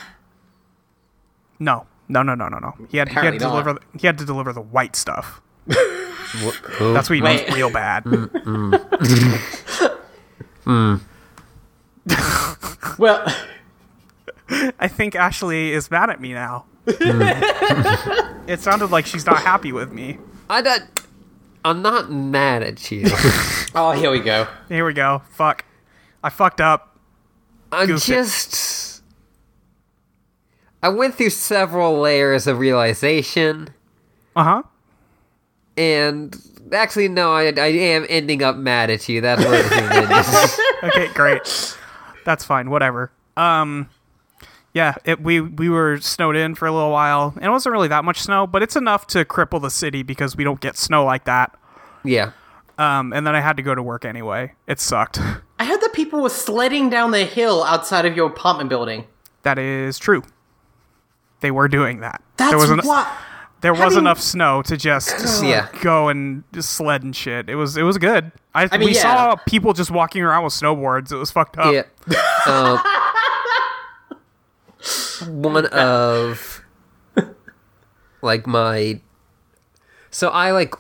No, 1.58 1.87
no, 2.08 2.23
no, 2.23 2.35
no, 2.35 2.49
no, 2.49 2.58
no. 2.58 2.75
He 2.91 2.96
had, 2.99 3.08
he 3.08 3.14
had 3.14 3.23
to 3.32 3.38
not. 3.38 3.50
deliver. 3.50 3.73
The, 3.75 3.81
he 3.99 4.06
had 4.06 4.19
to 4.19 4.25
deliver 4.25 4.52
the 4.52 4.61
white 4.61 4.96
stuff. 4.96 5.41
Wh- 5.69 5.75
That's 6.79 7.08
what 7.08 7.17
he 7.17 7.23
Wait. 7.23 7.52
real 7.55 7.70
bad. 7.70 8.05
Mm, 8.05 8.29
mm. 8.31 10.00
Mm. 10.64 11.00
Well, 12.99 13.23
I 14.79 14.88
think 14.88 15.14
Ashley 15.14 15.73
is 15.73 15.90
mad 15.90 16.08
at 16.08 16.20
me 16.23 16.32
now. 16.32 16.64
it 18.47 18.61
sounded 18.61 18.90
like 18.90 19.05
she's 19.06 19.26
not 19.26 19.38
happy 19.43 19.73
with 19.73 19.93
me. 19.93 20.19
I 20.49 20.62
don't. 20.62 20.85
I'm 21.64 21.81
not 21.82 22.11
mad 22.11 22.62
at 22.62 22.90
you. 22.90 23.05
oh, 23.75 23.93
here 23.96 24.11
we 24.11 24.20
go. 24.20 24.46
Here 24.69 24.84
we 24.84 24.93
go. 24.93 25.22
Fuck. 25.31 25.64
I 26.22 26.28
fucked 26.31 26.61
up. 26.61 26.99
I'm 27.72 27.87
Goose 27.87 28.08
it. 28.08 28.12
just. 28.12 29.02
I 30.82 30.90
went 30.90 31.14
through 31.14 31.31
several 31.31 31.99
layers 31.99 32.46
of 32.46 32.58
realization, 32.58 33.70
Uh 34.37 34.44
huh. 34.44 34.62
and 35.78 36.37
actually, 36.72 37.08
no, 37.08 37.32
I, 37.32 37.44
I 37.46 37.66
am 37.69 38.05
ending 38.11 38.43
up 38.43 38.56
mad 38.56 38.90
at 38.90 39.08
you. 39.08 39.22
That's 39.22 39.43
what 39.44 39.55
it 39.64 40.11
is. 40.11 40.61
Okay, 40.84 41.08
great. 41.14 41.78
That's 42.26 42.44
fine. 42.44 42.68
Whatever. 42.68 43.11
Um, 43.38 43.88
yeah, 44.75 44.95
it, 45.04 45.21
we 45.23 45.40
we 45.40 45.69
were 45.71 45.99
snowed 46.00 46.37
in 46.37 46.54
for 46.54 46.66
a 46.66 46.73
little 46.73 46.90
while, 46.90 47.33
and 47.37 47.45
it 47.45 47.50
wasn't 47.50 47.73
really 47.73 47.88
that 47.88 48.04
much 48.04 48.21
snow, 48.21 48.47
but 48.47 48.62
it's 48.62 48.76
enough 48.76 49.07
to 49.09 49.25
cripple 49.25 49.62
the 49.62 49.71
city 49.71 50.02
because 50.02 50.37
we 50.37 50.45
don't 50.45 50.61
get 50.61 50.76
snow 50.76 51.04
like 51.04 51.25
that. 51.25 51.57
yeah. 52.04 52.33
Um, 52.76 53.12
and 53.12 53.25
then 53.25 53.37
I 53.37 53.40
had 53.40 53.57
to 53.59 53.62
go 53.62 53.73
to 53.76 53.83
work 53.85 54.04
anyway. 54.04 54.52
It 54.66 54.81
sucked. 54.81 55.21
I 55.61 55.64
heard 55.64 55.81
that 55.81 55.93
people 55.93 56.21
were 56.21 56.28
sledding 56.28 56.90
down 56.90 57.12
the 57.12 57.25
hill 57.25 57.62
outside 57.62 58.04
of 58.04 58.16
your 58.16 58.26
apartment 58.26 58.69
building. 58.69 59.04
That 59.45 59.61
is 59.61 59.97
true. 59.97 60.25
They 61.38 61.52
were 61.52 61.69
doing 61.69 62.00
that. 62.00 62.21
That's 62.37 62.50
there 62.50 62.59
was 62.59 62.73
en- 62.73 62.78
what. 62.81 63.07
there 63.61 63.73
was 63.75 63.81
having- 63.81 63.99
enough 63.99 64.21
snow 64.21 64.61
to 64.62 64.76
just 64.76 65.45
Yeah. 65.45 65.69
go 65.83 66.09
and 66.09 66.43
just 66.52 66.73
sled 66.73 67.04
and 67.04 67.14
shit. 67.14 67.49
It 67.49 67.54
was 67.54 67.76
it 67.76 67.83
was 67.85 67.97
good. 67.97 68.33
I, 68.57 68.66
mean, 68.76 68.87
we 68.88 68.95
yeah. 68.97 69.02
saw 69.02 69.37
people 69.47 69.73
just 69.73 69.93
walking 69.93 70.23
around 70.23 70.43
with 70.43 70.52
snowboards. 70.52 71.12
It 71.12 71.16
was 71.16 71.31
fucked 71.31 71.57
up. 71.59 71.73
Yeah. 71.73 71.85
Um, 72.47 72.78
one 75.29 75.67
of 75.67 76.62
like 78.23 78.47
my 78.47 79.00
so 80.11 80.29
I 80.29 80.53
like 80.53 80.75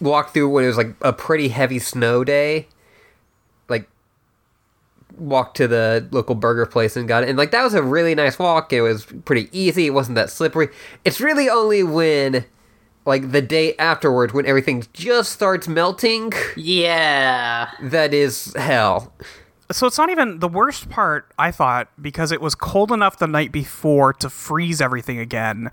walked 0.00 0.34
through 0.34 0.48
when 0.50 0.64
it 0.64 0.68
was 0.68 0.76
like 0.76 0.94
a 1.00 1.12
pretty 1.12 1.48
heavy 1.48 1.78
snow 1.78 2.24
day. 2.24 2.68
Like 3.68 3.88
walked 5.16 5.56
to 5.56 5.66
the 5.68 6.06
local 6.10 6.34
burger 6.34 6.66
place 6.66 6.96
and 6.96 7.08
got 7.08 7.22
it. 7.22 7.28
And 7.28 7.38
like 7.38 7.50
that 7.52 7.62
was 7.64 7.74
a 7.74 7.82
really 7.82 8.14
nice 8.14 8.38
walk. 8.38 8.72
It 8.72 8.82
was 8.82 9.04
pretty 9.24 9.48
easy. 9.52 9.86
It 9.86 9.90
wasn't 9.90 10.16
that 10.16 10.30
slippery. 10.30 10.68
It's 11.04 11.20
really 11.20 11.48
only 11.48 11.82
when 11.82 12.44
like 13.04 13.32
the 13.32 13.40
day 13.42 13.74
afterwards 13.76 14.34
when 14.34 14.44
everything 14.44 14.84
just 14.92 15.32
starts 15.32 15.66
melting 15.66 16.32
Yeah. 16.56 17.70
that 17.82 18.12
is 18.12 18.52
hell. 18.54 19.12
So 19.70 19.86
it's 19.86 19.98
not 19.98 20.08
even 20.10 20.38
the 20.38 20.48
worst 20.48 20.88
part, 20.88 21.30
I 21.38 21.50
thought, 21.50 21.88
because 22.00 22.32
it 22.32 22.40
was 22.40 22.54
cold 22.54 22.90
enough 22.90 23.18
the 23.18 23.26
night 23.26 23.52
before 23.52 24.12
to 24.14 24.30
freeze 24.30 24.80
everything 24.80 25.18
again. 25.18 25.70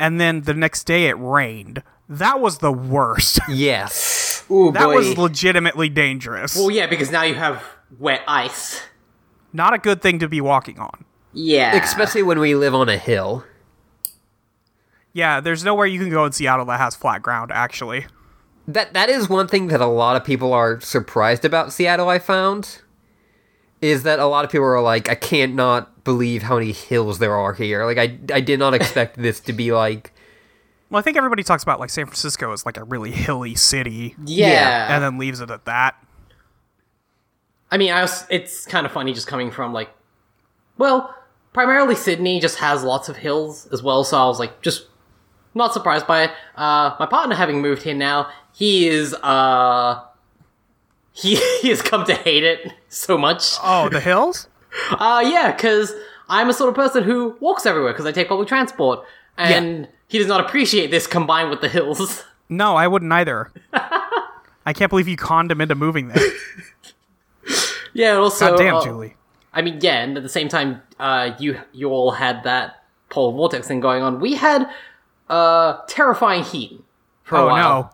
And 0.00 0.20
then 0.20 0.42
the 0.42 0.54
next 0.54 0.84
day 0.84 1.06
it 1.06 1.12
rained. 1.14 1.82
That 2.08 2.40
was 2.40 2.58
the 2.58 2.72
worst. 2.72 3.38
Yes. 3.48 4.44
Ooh, 4.50 4.72
that 4.72 4.86
boy. 4.86 4.96
was 4.96 5.16
legitimately 5.16 5.88
dangerous. 5.88 6.56
well, 6.56 6.70
yeah, 6.70 6.86
because 6.88 7.10
now 7.12 7.22
you 7.22 7.34
have 7.34 7.62
wet 7.98 8.22
ice. 8.26 8.82
not 9.52 9.72
a 9.72 9.78
good 9.78 10.02
thing 10.02 10.18
to 10.18 10.28
be 10.28 10.40
walking 10.40 10.78
on. 10.80 11.04
Yeah. 11.32 11.76
Especially 11.76 12.22
when 12.24 12.40
we 12.40 12.54
live 12.56 12.74
on 12.74 12.88
a 12.88 12.98
hill. 12.98 13.44
Yeah, 15.12 15.40
there's 15.40 15.62
nowhere 15.62 15.86
you 15.86 16.00
can 16.00 16.10
go 16.10 16.24
in 16.24 16.32
Seattle 16.32 16.64
that 16.66 16.80
has 16.80 16.96
flat 16.96 17.22
ground, 17.22 17.52
actually. 17.52 18.06
that 18.66 18.94
that 18.94 19.08
is 19.08 19.28
one 19.28 19.46
thing 19.46 19.68
that 19.68 19.80
a 19.80 19.86
lot 19.86 20.16
of 20.16 20.24
people 20.24 20.52
are 20.52 20.80
surprised 20.80 21.44
about 21.44 21.72
Seattle. 21.72 22.08
I 22.08 22.18
found 22.18 22.80
is 23.82 24.04
that 24.04 24.18
a 24.18 24.26
lot 24.26 24.44
of 24.46 24.50
people 24.50 24.64
are 24.66 24.80
like, 24.80 25.10
I 25.10 25.14
can't 25.14 25.54
not 25.54 26.04
believe 26.04 26.42
how 26.42 26.54
many 26.58 26.72
hills 26.72 27.18
there 27.18 27.34
are 27.36 27.52
here. 27.52 27.84
Like 27.84 27.98
I 27.98 28.18
I 28.34 28.40
did 28.40 28.58
not 28.58 28.72
expect 28.72 29.16
this 29.18 29.38
to 29.40 29.52
be 29.52 29.72
like 29.72 30.12
Well, 30.88 30.98
I 30.98 31.02
think 31.02 31.16
everybody 31.18 31.42
talks 31.42 31.62
about 31.62 31.78
like 31.80 31.90
San 31.90 32.06
Francisco 32.06 32.52
as 32.52 32.64
like 32.64 32.76
a 32.78 32.84
really 32.84 33.10
hilly 33.10 33.54
city, 33.54 34.14
Yeah. 34.24 34.94
and 34.94 35.02
then 35.04 35.18
leaves 35.18 35.40
it 35.40 35.50
at 35.50 35.64
that. 35.66 35.96
I 37.70 37.78
mean, 37.78 37.90
I 37.92 38.02
was, 38.02 38.26
it's 38.28 38.66
kind 38.66 38.84
of 38.84 38.92
funny 38.92 39.14
just 39.14 39.26
coming 39.26 39.50
from 39.50 39.72
like, 39.72 39.88
well, 40.76 41.14
primarily 41.54 41.94
Sydney 41.94 42.38
just 42.40 42.58
has 42.58 42.82
lots 42.84 43.08
of 43.08 43.16
hills 43.16 43.66
as 43.72 43.82
well, 43.82 44.04
so 44.04 44.18
I 44.18 44.26
was 44.26 44.38
like, 44.38 44.60
just 44.60 44.86
not 45.54 45.72
surprised 45.72 46.06
by 46.06 46.24
it. 46.24 46.30
Uh, 46.54 46.94
my 47.00 47.06
partner 47.06 47.34
having 47.34 47.62
moved 47.62 47.82
here 47.82 47.94
now, 47.94 48.28
he 48.52 48.88
is, 48.88 49.14
uh, 49.22 50.02
he, 51.12 51.36
he 51.60 51.68
has 51.68 51.82
come 51.82 52.04
to 52.06 52.14
hate 52.14 52.44
it 52.44 52.72
so 52.88 53.16
much. 53.18 53.54
Oh, 53.62 53.88
the 53.88 54.00
hills? 54.00 54.48
Uh, 54.90 55.22
yeah, 55.22 55.52
because 55.52 55.92
I'm 56.30 56.48
a 56.48 56.54
sort 56.54 56.70
of 56.70 56.74
person 56.74 57.02
who 57.04 57.36
walks 57.40 57.66
everywhere 57.66 57.92
because 57.92 58.06
I 58.06 58.12
take 58.12 58.28
public 58.28 58.48
transport, 58.48 59.04
and 59.36 59.86
he 60.08 60.16
does 60.16 60.28
not 60.28 60.40
appreciate 60.40 60.90
this 60.90 61.06
combined 61.06 61.50
with 61.50 61.60
the 61.60 61.68
hills. 61.68 62.24
No, 62.48 62.76
I 62.76 62.86
wouldn't 62.86 63.10
either. 63.12 63.50
I 63.72 64.72
can't 64.74 64.90
believe 64.90 65.08
you 65.08 65.16
conned 65.16 65.50
him 65.50 65.60
into 65.62 65.74
moving 65.74 66.08
there. 66.08 66.22
Yeah, 67.94 68.16
also, 68.16 68.50
God 68.50 68.56
damn, 68.58 68.74
uh, 68.76 68.84
Julie. 68.84 69.14
I 69.52 69.62
mean, 69.62 69.78
yeah, 69.80 70.02
and 70.02 70.16
at 70.16 70.22
the 70.22 70.28
same 70.28 70.48
time, 70.48 70.80
uh, 70.98 71.32
you 71.38 71.58
you 71.72 71.90
all 71.90 72.10
had 72.12 72.44
that 72.44 72.82
polar 73.10 73.32
vortex 73.34 73.68
thing 73.68 73.80
going 73.80 74.02
on. 74.02 74.20
We 74.20 74.34
had 74.34 74.68
uh, 75.28 75.78
terrifying 75.86 76.44
heat 76.44 76.82
for 77.24 77.36
a 77.36 77.42
Oh 77.42 77.46
while. 77.48 77.82
no. 77.82 77.90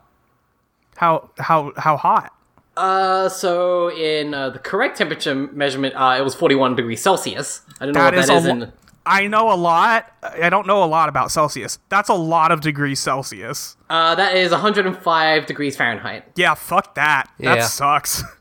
How 0.96 1.30
how 1.38 1.72
how 1.76 1.96
hot? 1.96 2.32
Uh, 2.78 3.28
so 3.28 3.90
in 3.90 4.32
uh, 4.34 4.50
the 4.50 4.58
correct 4.58 4.96
temperature 4.98 5.34
measurement, 5.34 5.94
uh, 5.96 6.16
it 6.18 6.22
was 6.22 6.34
41 6.34 6.76
degrees 6.76 7.02
Celsius. 7.02 7.62
I 7.80 7.86
don't 7.86 7.94
know 7.94 8.00
That 8.00 8.14
what 8.14 8.18
is 8.20 8.26
that 8.28 8.32
a 8.34 8.36
is 8.36 8.44
lo- 8.44 8.50
in. 8.50 8.72
I 9.04 9.26
know 9.26 9.50
a 9.50 9.56
lot. 9.56 10.12
I 10.22 10.50
don't 10.50 10.66
know 10.66 10.84
a 10.84 10.86
lot 10.86 11.08
about 11.08 11.30
Celsius. 11.30 11.78
That's 11.88 12.08
a 12.10 12.14
lot 12.14 12.52
of 12.52 12.60
degrees 12.60 13.00
Celsius. 13.00 13.76
Uh, 13.88 14.14
that 14.16 14.36
is 14.36 14.50
105 14.52 15.46
degrees 15.46 15.76
Fahrenheit. 15.76 16.24
Yeah, 16.36 16.54
fuck 16.54 16.94
that. 16.96 17.30
That 17.40 17.62
sucks. 17.64 18.22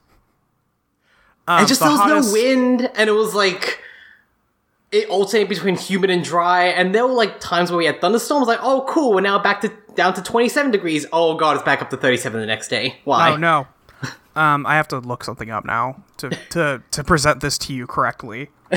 Um, 1.50 1.60
and 1.60 1.68
just 1.70 1.80
the 1.80 1.86
there 1.86 1.94
was 1.94 2.02
hottest- 2.02 2.28
no 2.28 2.34
wind, 2.34 2.92
and 2.96 3.10
it 3.10 3.14
was 3.14 3.34
like 3.34 3.82
it 4.92 5.08
alternated 5.08 5.48
between 5.48 5.78
humid 5.78 6.10
and 6.10 6.22
dry. 6.22 6.66
And 6.66 6.94
there 6.94 7.08
were 7.08 7.14
like 7.14 7.40
times 7.40 7.72
where 7.72 7.78
we 7.78 7.86
had 7.86 8.02
thunderstorms. 8.02 8.48
Like, 8.48 8.60
oh, 8.62 8.86
cool, 8.90 9.14
we're 9.14 9.22
now 9.22 9.40
back 9.40 9.62
to 9.62 9.72
down 9.96 10.14
to 10.16 10.22
27 10.22 10.72
degrees. 10.72 11.06
Oh 11.14 11.36
god, 11.38 11.56
it's 11.56 11.64
back 11.64 11.82
up 11.82 11.90
to 11.92 11.96
37 11.98 12.42
the 12.42 12.46
next 12.46 12.68
day. 12.68 12.98
Why? 13.06 13.32
Oh 13.32 13.38
no. 13.38 13.66
Um, 14.38 14.66
I 14.66 14.76
have 14.76 14.88
to 14.90 15.00
look 15.00 15.24
something 15.24 15.50
up 15.50 15.66
now 15.66 16.04
to 16.18 16.30
to 16.52 16.82
to 16.92 17.04
present 17.04 17.42
this 17.42 17.58
to 17.60 17.74
you 17.74 17.88
correctly. 17.88 18.50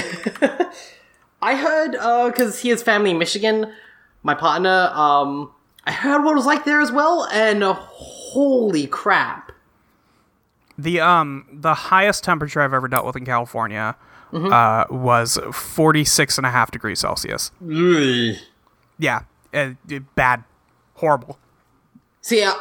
I 1.42 1.54
heard 1.54 1.92
because 2.32 2.60
he 2.60 2.70
has 2.70 2.82
family 2.82 3.10
in 3.10 3.18
Michigan. 3.18 3.72
My 4.22 4.34
partner, 4.34 4.90
um, 4.92 5.50
I 5.84 5.92
heard 5.92 6.22
what 6.24 6.32
it 6.32 6.36
was 6.36 6.46
like 6.46 6.64
there 6.64 6.80
as 6.80 6.92
well, 6.92 7.26
and 7.32 7.62
uh, 7.62 7.72
holy 7.74 8.86
crap! 8.86 9.52
The 10.78 11.00
um 11.00 11.46
the 11.52 11.74
highest 11.74 12.24
temperature 12.24 12.60
I've 12.60 12.74
ever 12.74 12.88
dealt 12.88 13.06
with 13.06 13.16
in 13.16 13.24
California 13.24 13.96
Mm-hmm. 14.32 14.52
uh, 14.52 14.84
was 14.96 15.40
46 15.52 16.38
and 16.38 16.46
a 16.46 16.52
half 16.52 16.70
degrees 16.70 17.00
Celsius. 17.00 17.50
Yeah, 18.96 19.22
uh, 19.52 19.70
bad, 20.14 20.44
horrible. 20.94 21.36
See, 22.20 22.40
uh, 22.44 22.54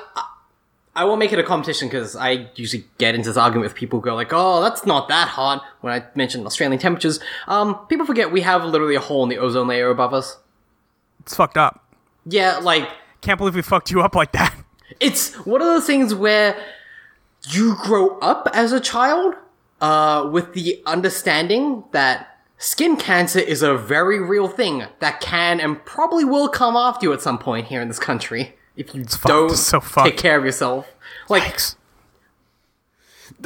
I 0.99 1.05
won't 1.05 1.19
make 1.19 1.31
it 1.31 1.39
a 1.39 1.43
competition 1.43 1.87
because 1.87 2.17
I 2.17 2.49
usually 2.55 2.83
get 2.97 3.15
into 3.15 3.29
this 3.29 3.37
argument 3.37 3.69
with 3.69 3.75
people 3.75 4.01
who 4.01 4.03
go 4.03 4.15
like, 4.15 4.33
"Oh, 4.33 4.61
that's 4.61 4.85
not 4.85 5.07
that 5.07 5.29
hot." 5.29 5.63
When 5.79 5.93
I 5.93 6.03
mention 6.13 6.45
Australian 6.45 6.77
temperatures, 6.77 7.21
um, 7.47 7.75
people 7.87 8.05
forget 8.05 8.33
we 8.33 8.41
have 8.41 8.65
literally 8.65 8.95
a 8.95 8.99
hole 8.99 9.23
in 9.23 9.29
the 9.29 9.37
ozone 9.37 9.69
layer 9.69 9.89
above 9.89 10.13
us. 10.13 10.39
It's 11.21 11.33
fucked 11.33 11.57
up. 11.57 11.85
Yeah, 12.25 12.57
like 12.57 12.89
Can't 13.21 13.37
believe 13.37 13.55
we 13.55 13.61
fucked 13.61 13.91
you 13.91 14.01
up 14.01 14.13
like 14.13 14.33
that. 14.33 14.53
it's 14.99 15.35
one 15.45 15.61
of 15.61 15.67
those 15.67 15.85
things 15.85 16.13
where 16.13 16.61
you 17.49 17.77
grow 17.81 18.19
up 18.19 18.49
as 18.53 18.73
a 18.73 18.81
child 18.81 19.35
uh, 19.79 20.27
with 20.29 20.51
the 20.53 20.81
understanding 20.85 21.85
that 21.93 22.39
skin 22.57 22.97
cancer 22.97 23.39
is 23.39 23.61
a 23.61 23.77
very 23.77 24.19
real 24.19 24.49
thing 24.49 24.83
that 24.99 25.21
can 25.21 25.61
and 25.61 25.85
probably 25.85 26.25
will 26.25 26.49
come 26.49 26.75
after 26.75 27.05
you 27.05 27.13
at 27.13 27.21
some 27.21 27.37
point 27.37 27.67
here 27.67 27.81
in 27.81 27.87
this 27.87 27.99
country 27.99 28.57
if 28.79 28.95
you 28.95 29.03
fucked. 29.03 29.27
don't 29.27 29.55
so 29.55 29.81
take 30.03 30.17
care 30.17 30.39
of 30.39 30.45
yourself. 30.45 30.87
Like, 31.27 31.59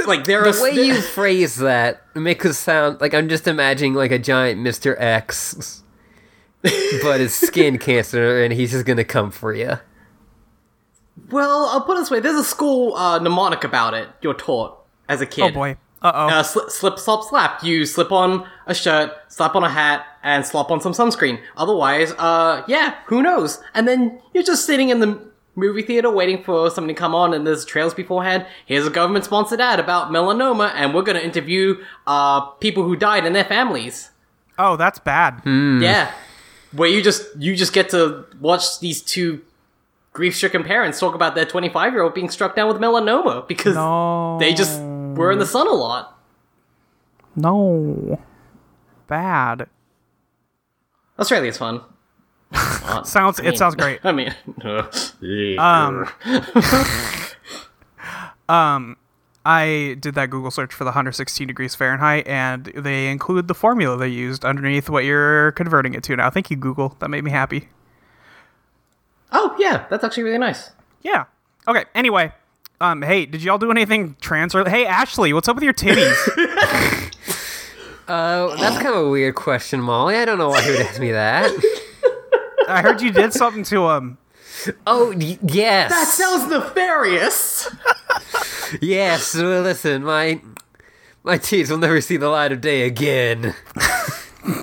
like 0.05 0.25
there 0.25 0.45
are 0.45 0.51
the 0.51 0.61
way 0.61 0.71
you 0.71 1.01
phrase 1.01 1.55
that 1.57 2.03
makes 2.15 2.45
it 2.45 2.53
sound 2.53 3.01
like 3.01 3.13
I'm 3.13 3.27
just 3.27 3.47
imagining 3.47 3.95
like 3.95 4.11
a 4.11 4.19
giant 4.19 4.61
Mr. 4.61 4.95
X, 4.97 5.83
but 6.61 7.19
his 7.19 7.33
skin 7.33 7.77
cancer, 7.79 8.43
and 8.43 8.53
he's 8.53 8.71
just 8.71 8.85
gonna 8.85 9.03
come 9.03 9.31
for 9.31 9.53
you. 9.53 9.79
Well, 11.31 11.65
I'll 11.65 11.81
put 11.81 11.97
it 11.97 12.01
this 12.01 12.11
way: 12.11 12.19
there's 12.19 12.39
a 12.39 12.43
school 12.43 12.95
uh, 12.95 13.17
mnemonic 13.17 13.63
about 13.63 13.95
it. 13.95 14.09
You're 14.21 14.35
taught 14.35 14.77
as 15.09 15.19
a 15.19 15.25
kid. 15.25 15.45
Oh 15.45 15.51
boy. 15.51 15.77
Uh 16.03 16.11
oh. 16.13 16.27
Uh, 16.27 16.43
slip, 16.43 16.69
slip, 16.69 16.99
slop, 16.99 17.23
slap. 17.23 17.63
You 17.63 17.85
slip 17.85 18.11
on 18.11 18.47
a 18.65 18.73
shirt, 18.73 19.11
slap 19.27 19.55
on 19.55 19.63
a 19.63 19.69
hat, 19.69 20.05
and 20.23 20.45
slop 20.45 20.71
on 20.71 20.79
some 20.81 20.93
sunscreen. 20.93 21.39
Otherwise, 21.57 22.11
uh, 22.17 22.63
yeah, 22.67 22.95
who 23.07 23.21
knows? 23.21 23.61
And 23.73 23.87
then 23.87 24.19
you're 24.33 24.43
just 24.43 24.65
sitting 24.65 24.89
in 24.89 24.99
the 24.99 25.19
movie 25.55 25.81
theater 25.83 26.09
waiting 26.09 26.41
for 26.43 26.69
something 26.71 26.95
to 26.95 26.99
come 26.99 27.13
on, 27.13 27.33
and 27.33 27.45
there's 27.45 27.63
trails 27.65 27.93
beforehand. 27.93 28.45
Here's 28.65 28.87
a 28.87 28.89
government-sponsored 28.89 29.59
ad 29.61 29.79
about 29.79 30.09
melanoma, 30.11 30.71
and 30.73 30.93
we're 30.93 31.03
gonna 31.03 31.19
interview 31.19 31.83
uh 32.07 32.41
people 32.59 32.83
who 32.83 32.95
died 32.95 33.25
and 33.25 33.35
their 33.35 33.43
families. 33.45 34.09
oh, 34.57 34.75
that's 34.77 34.99
bad. 34.99 35.41
Yeah, 35.45 36.11
where 36.71 36.89
you 36.89 37.01
just 37.03 37.23
you 37.37 37.55
just 37.55 37.73
get 37.73 37.89
to 37.89 38.25
watch 38.39 38.79
these 38.79 39.01
two 39.01 39.41
grief-stricken 40.13 40.63
parents 40.63 40.99
talk 40.99 41.15
about 41.15 41.33
their 41.35 41.45
25-year-old 41.45 42.13
being 42.13 42.29
struck 42.29 42.55
down 42.55 42.67
with 42.67 42.77
melanoma 42.77 43.47
because 43.47 43.75
No. 43.75 44.37
they 44.39 44.53
just 44.53 44.79
were 44.81 45.31
in 45.31 45.39
the 45.39 45.45
sun 45.45 45.67
a 45.67 45.71
lot. 45.71 46.17
No. 47.35 48.19
Bad. 49.07 49.67
Australia's 51.19 51.57
fun. 51.57 51.81
Sounds. 53.05 53.39
it 53.39 53.57
sounds 53.57 53.75
great. 53.75 53.99
I 54.03 54.11
mean, 54.11 54.33
Um. 58.49 58.97
I 59.45 59.97
did 59.99 60.15
that 60.15 60.29
Google 60.29 60.51
search 60.51 60.73
for 60.73 60.85
the 60.85 60.91
116 60.91 61.47
degrees 61.47 61.75
Fahrenheit, 61.75 62.25
and 62.27 62.65
they 62.77 63.09
include 63.09 63.49
the 63.49 63.53
formula 63.53 63.97
they 63.97 64.07
used 64.07 64.45
underneath 64.45 64.89
what 64.89 65.03
you're 65.03 65.51
converting 65.51 65.93
it 65.93 66.01
to 66.03 66.15
now. 66.15 66.29
Thank 66.29 66.49
you, 66.49 66.55
Google. 66.55 66.95
That 66.99 67.09
made 67.09 67.25
me 67.25 67.31
happy. 67.31 67.67
oh 69.33 69.53
yeah, 69.59 69.85
that's 69.89 70.01
actually 70.05 70.23
really 70.23 70.37
nice. 70.37 70.71
Yeah. 71.01 71.25
Okay. 71.67 71.83
Anyway, 71.93 72.31
um, 72.79 73.01
hey, 73.01 73.25
did 73.25 73.43
y'all 73.43 73.57
do 73.57 73.69
anything 73.69 74.15
trans? 74.21 74.55
Or 74.55 74.63
hey, 74.69 74.85
Ashley, 74.85 75.33
what's 75.33 75.49
up 75.49 75.57
with 75.57 75.63
your 75.65 75.73
titties? 75.73 76.15
Uh, 78.07 78.55
that's 78.57 78.75
kind 78.77 78.95
of 78.95 79.05
a 79.05 79.09
weird 79.09 79.35
question, 79.35 79.79
Molly. 79.81 80.15
I 80.15 80.25
don't 80.25 80.37
know 80.37 80.49
why 80.49 80.65
you 80.65 80.71
would 80.73 80.81
ask 80.81 80.99
me 80.99 81.11
that. 81.11 81.51
I 82.67 82.81
heard 82.81 83.01
you 83.01 83.11
did 83.11 83.33
something 83.33 83.63
to 83.65 83.89
him. 83.91 84.17
Oh, 84.87 85.13
y- 85.17 85.37
yes. 85.43 85.91
That 85.91 86.07
sounds 86.07 86.49
nefarious. 86.49 87.69
Yes. 88.81 89.35
Well, 89.35 89.61
listen, 89.61 90.03
my 90.03 90.41
my 91.23 91.37
teeth 91.37 91.69
will 91.69 91.77
never 91.77 92.01
see 92.01 92.17
the 92.17 92.29
light 92.29 92.51
of 92.51 92.61
day 92.61 92.83
again. 92.85 93.53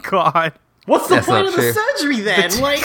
God, 0.02 0.52
What's 0.86 1.08
the 1.08 1.16
That's 1.16 1.26
point 1.26 1.46
not 1.46 1.48
of 1.48 1.56
the 1.56 1.72
surgery 1.72 2.20
then? 2.20 2.60
like, 2.60 2.82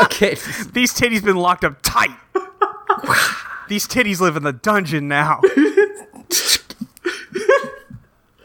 Okay. 0.04 0.34
these 0.72 0.92
titties 0.92 1.22
been 1.24 1.36
locked 1.36 1.64
up 1.64 1.78
tight. 1.82 2.10
these 3.68 3.86
titties 3.86 4.20
live 4.20 4.36
in 4.36 4.42
the 4.42 4.52
dungeon 4.52 5.08
now. 5.08 5.40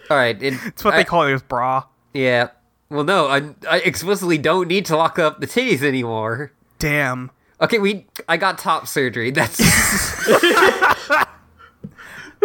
All 0.09 0.17
right. 0.17 0.41
It, 0.41 0.53
That's 0.63 0.83
what 0.83 0.93
I- 0.93 0.97
they 0.97 1.03
call 1.03 1.23
it, 1.27 1.33
with 1.33 1.47
bra. 1.47 1.83
Yeah. 2.13 2.49
Well, 2.89 3.03
no, 3.03 3.27
I, 3.27 3.49
I 3.69 3.79
explicitly 3.79 4.37
don't 4.37 4.67
need 4.67 4.85
to 4.85 4.95
lock 4.95 5.17
up 5.17 5.41
the 5.41 5.47
titties 5.47 5.81
anymore. 5.81 6.51
Damn. 6.79 7.31
Okay, 7.59 7.79
we. 7.79 8.05
I 8.29 8.37
got 8.37 8.57
top 8.59 8.87
surgery. 8.87 9.31
That's. 9.31 9.59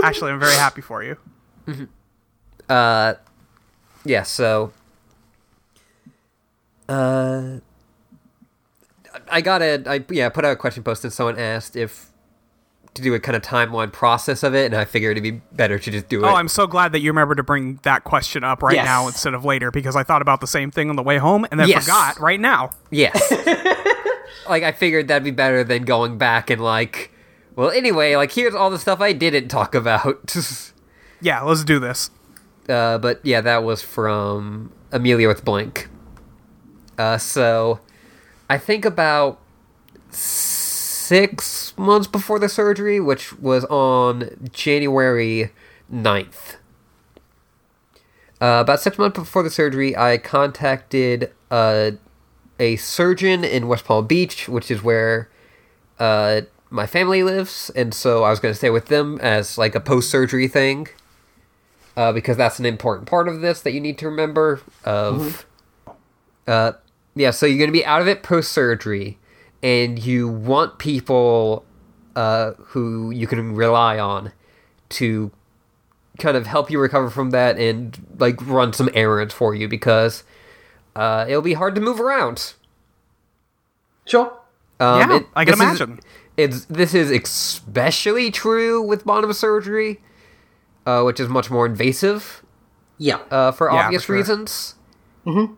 Actually, 0.03 0.31
I'm 0.33 0.41
very 0.41 0.55
happy 0.55 0.81
for 0.81 1.03
you. 1.05 1.17
uh, 2.69 3.15
yeah. 4.05 4.23
So. 4.23 4.73
Uh. 6.89 7.59
I 9.31 9.41
got 9.41 9.63
a. 9.63 9.83
I 9.87 10.05
yeah. 10.11 10.27
I 10.27 10.29
put 10.31 10.45
out 10.45 10.53
a 10.53 10.57
question 10.57 10.83
post 10.83 11.05
and 11.05 11.13
someone 11.13 11.39
asked 11.39 11.77
if 11.77 12.10
to 12.95 13.03
do 13.03 13.15
a 13.15 13.21
kind 13.21 13.37
of 13.37 13.43
timeline 13.43 13.93
process 13.93 14.43
of 14.43 14.55
it, 14.55 14.67
and 14.67 14.75
I 14.75 14.85
figured 14.85 15.13
it'd 15.17 15.23
be 15.23 15.41
better 15.53 15.79
to 15.79 15.91
just 15.91 16.09
do 16.09 16.25
it. 16.25 16.27
Oh, 16.29 16.35
I'm 16.35 16.49
so 16.49 16.67
glad 16.67 16.93
that 16.93 17.01
you 17.01 17.11
remember 17.11 17.35
to 17.37 17.43
bring 17.43 17.79
that 17.85 18.05
question 18.05 18.43
up 18.45 18.63
right 18.63 18.75
Yes. 18.75 18.85
now 18.85 19.07
instead 19.07 19.33
of 19.35 19.45
later 19.45 19.71
because 19.71 19.95
I 19.97 20.03
thought 20.03 20.23
about 20.23 20.41
the 20.41 20.47
same 20.47 20.71
thing 20.71 20.91
on 20.91 20.97
the 20.97 21.03
way 21.03 21.19
home 21.19 21.47
and 21.51 21.61
then 21.61 21.69
Yes. 21.69 21.85
forgot 21.85 22.19
right 22.21 22.41
now. 22.41 22.71
Yes. 22.91 23.31
like 24.49 24.63
I 24.65 24.73
figured 24.73 25.09
that'd 25.09 25.23
be 25.23 25.31
better 25.31 25.63
than 25.63 25.85
going 25.85 26.19
back 26.19 26.51
and 26.51 26.61
like 26.61 27.13
Well, 27.55 27.71
anyway, 27.71 28.17
like 28.17 28.33
here's 28.33 28.55
all 28.55 28.71
the 28.71 28.79
stuff 28.79 29.01
I 29.01 29.13
didn't 29.13 29.49
talk 29.49 29.75
about. 29.75 30.35
Yeah, 31.23 31.43
let's 31.43 31.65
do 31.65 31.79
this. 31.79 32.11
uh, 32.67 32.97
but 32.97 33.21
yeah, 33.23 33.43
that 33.43 33.63
was 33.63 33.83
from 33.83 34.73
Amelia 34.91 35.29
with 35.29 35.45
Blank. 35.45 35.89
Uh, 36.97 37.19
so 37.19 37.79
I 38.49 38.57
think 38.57 38.87
about 38.87 39.39
six 41.11 41.77
months 41.77 42.07
before 42.07 42.39
the 42.39 42.49
surgery, 42.49 43.01
which 43.01 43.37
was 43.41 43.65
on 43.65 44.49
January 44.53 45.51
9th. 45.93 46.55
Uh, 48.41 48.61
about 48.63 48.79
six 48.79 48.97
months 48.97 49.19
before 49.19 49.43
the 49.43 49.51
surgery, 49.51 49.97
I 49.97 50.19
contacted 50.19 51.33
uh, 51.51 51.91
a 52.61 52.77
surgeon 52.77 53.43
in 53.43 53.67
West 53.67 53.87
Palm 53.87 54.07
Beach, 54.07 54.49
which 54.49 54.71
is 54.71 54.85
where 54.85 55.29
uh, 55.99 56.43
my 56.71 56.87
family 56.87 57.25
lives, 57.25 57.73
and 57.75 57.93
so 57.93 58.23
I 58.23 58.31
was 58.31 58.39
going 58.39 58.55
to 58.55 58.59
stay 58.59 58.71
with 58.71 58.87
them 58.87 59.19
as 59.21 59.59
like 59.59 59.75
a 59.75 59.81
post 59.81 60.11
surgery 60.11 60.47
thing, 60.47 60.87
uh, 61.97 62.13
because 62.13 62.37
that's 62.37 62.61
an 62.61 62.67
important 62.67 63.09
part 63.09 63.27
of 63.27 63.41
this 63.41 63.63
that 63.63 63.73
you 63.73 63.81
need 63.81 63.99
to 63.99 64.07
remember. 64.07 64.61
Of, 64.85 65.45
uh, 66.47 66.75
yeah, 67.17 67.33
so 67.33 67.47
you're 67.47 67.59
going 67.59 67.67
to 67.69 67.73
be 67.73 67.85
out 67.85 68.01
of 68.01 68.07
it 68.07 68.23
post 68.23 68.53
surgery, 68.53 69.19
and 69.63 69.99
you 70.05 70.29
want 70.29 70.79
people 70.79 71.65
uh, 72.17 72.53
who 72.59 73.11
you 73.11 73.27
can 73.27 73.55
rely 73.55 73.99
on 73.99 74.33
to 74.91 75.31
kind 76.19 76.37
of 76.37 76.47
help 76.47 76.71
you 76.71 76.79
recover 76.81 77.09
from 77.11 77.31
that 77.31 77.59
and 77.59 77.99
like 78.19 78.45
run 78.47 78.73
some 78.73 78.89
errands 78.95 79.33
for 79.33 79.55
you 79.55 79.69
because 79.69 80.23
uh, 80.97 81.25
it'll 81.29 81.41
be 81.43 81.53
hard 81.55 81.75
to 81.75 81.81
move 81.81 82.01
around. 82.01 82.55
Sure. 84.07 84.33
Um, 84.81 84.99
Yeah, 85.11 85.21
I 85.37 85.45
can 85.45 85.53
this 85.59 85.61
is- 85.61 85.81
imagine. 85.81 86.01
it's 86.37 86.65
this 86.67 86.95
is 86.95 87.11
especially 87.11 88.31
true 88.31 88.83
with 88.83 89.05
bottom 89.05 89.33
surgery, 89.33 90.01
uh, 90.87 91.03
which 91.03 91.21
is 91.21 91.29
much 91.29 91.51
more 91.51 91.67
invasive 91.67 92.43
Yeah. 92.99 93.19
uh, 93.31 93.53
for 93.53 93.71
Yeah, 93.71 93.85
obvious 93.85 94.03
for 94.03 94.07
sure. 94.09 94.17
reasons. 94.17 94.75
Mm-hmm. 95.27 95.55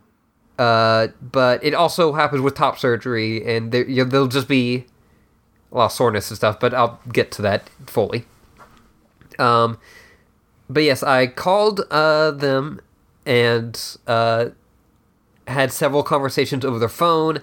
Uh, 0.59 1.09
but 1.21 1.63
it 1.65 1.75
also 1.75 2.13
happens 2.13 2.43
with 2.43 2.55
top 2.55 2.79
surgery, 2.79 3.45
and 3.45 3.73
there, 3.73 3.89
you 3.89 4.05
there'll 4.05 4.29
just 4.29 4.49
be 4.49 4.85
a 5.73 5.79
lot 5.79 5.85
of 5.87 5.93
soreness 5.93 6.31
and 6.31 6.37
stuff. 6.37 6.61
But 6.61 6.75
I'll 6.75 7.01
get 7.13 7.31
to 7.33 7.43
that 7.43 7.69
fully. 7.87 8.27
Um, 9.39 9.79
but 10.69 10.83
yes, 10.83 11.03
I 11.03 11.27
called 11.27 11.81
uh, 11.91 12.31
them 12.31 12.81
and 13.27 13.81
uh, 14.07 14.51
had 15.49 15.73
several 15.73 16.03
conversations 16.03 16.65
over 16.65 16.79
the 16.79 16.89
phone 16.89 17.43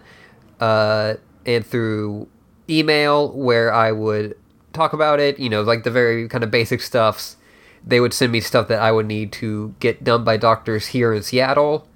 uh, 0.60 1.16
and 1.46 1.66
through 1.66 2.28
email 2.70 3.32
where 3.32 3.74
I 3.74 3.92
would 3.92 4.38
talk 4.74 4.94
about 4.94 5.20
it. 5.20 5.39
You 5.39 5.50
know, 5.50 5.62
like 5.62 5.84
the 5.84 5.92
very 5.92 6.28
kind 6.28 6.44
of 6.44 6.51
basic 6.51 6.82
stuffs. 6.82 7.38
They 7.86 8.00
would 8.00 8.13
send 8.13 8.32
me 8.34 8.42
stuff 8.42 8.68
that 8.68 8.80
I 8.80 8.92
would 8.92 9.06
need 9.06 9.32
to 9.34 9.74
get 9.80 10.04
done 10.04 10.24
by 10.24 10.38
doctors 10.38 10.88
here 10.88 11.13
in 11.13 11.24
Seattle. 11.24 11.88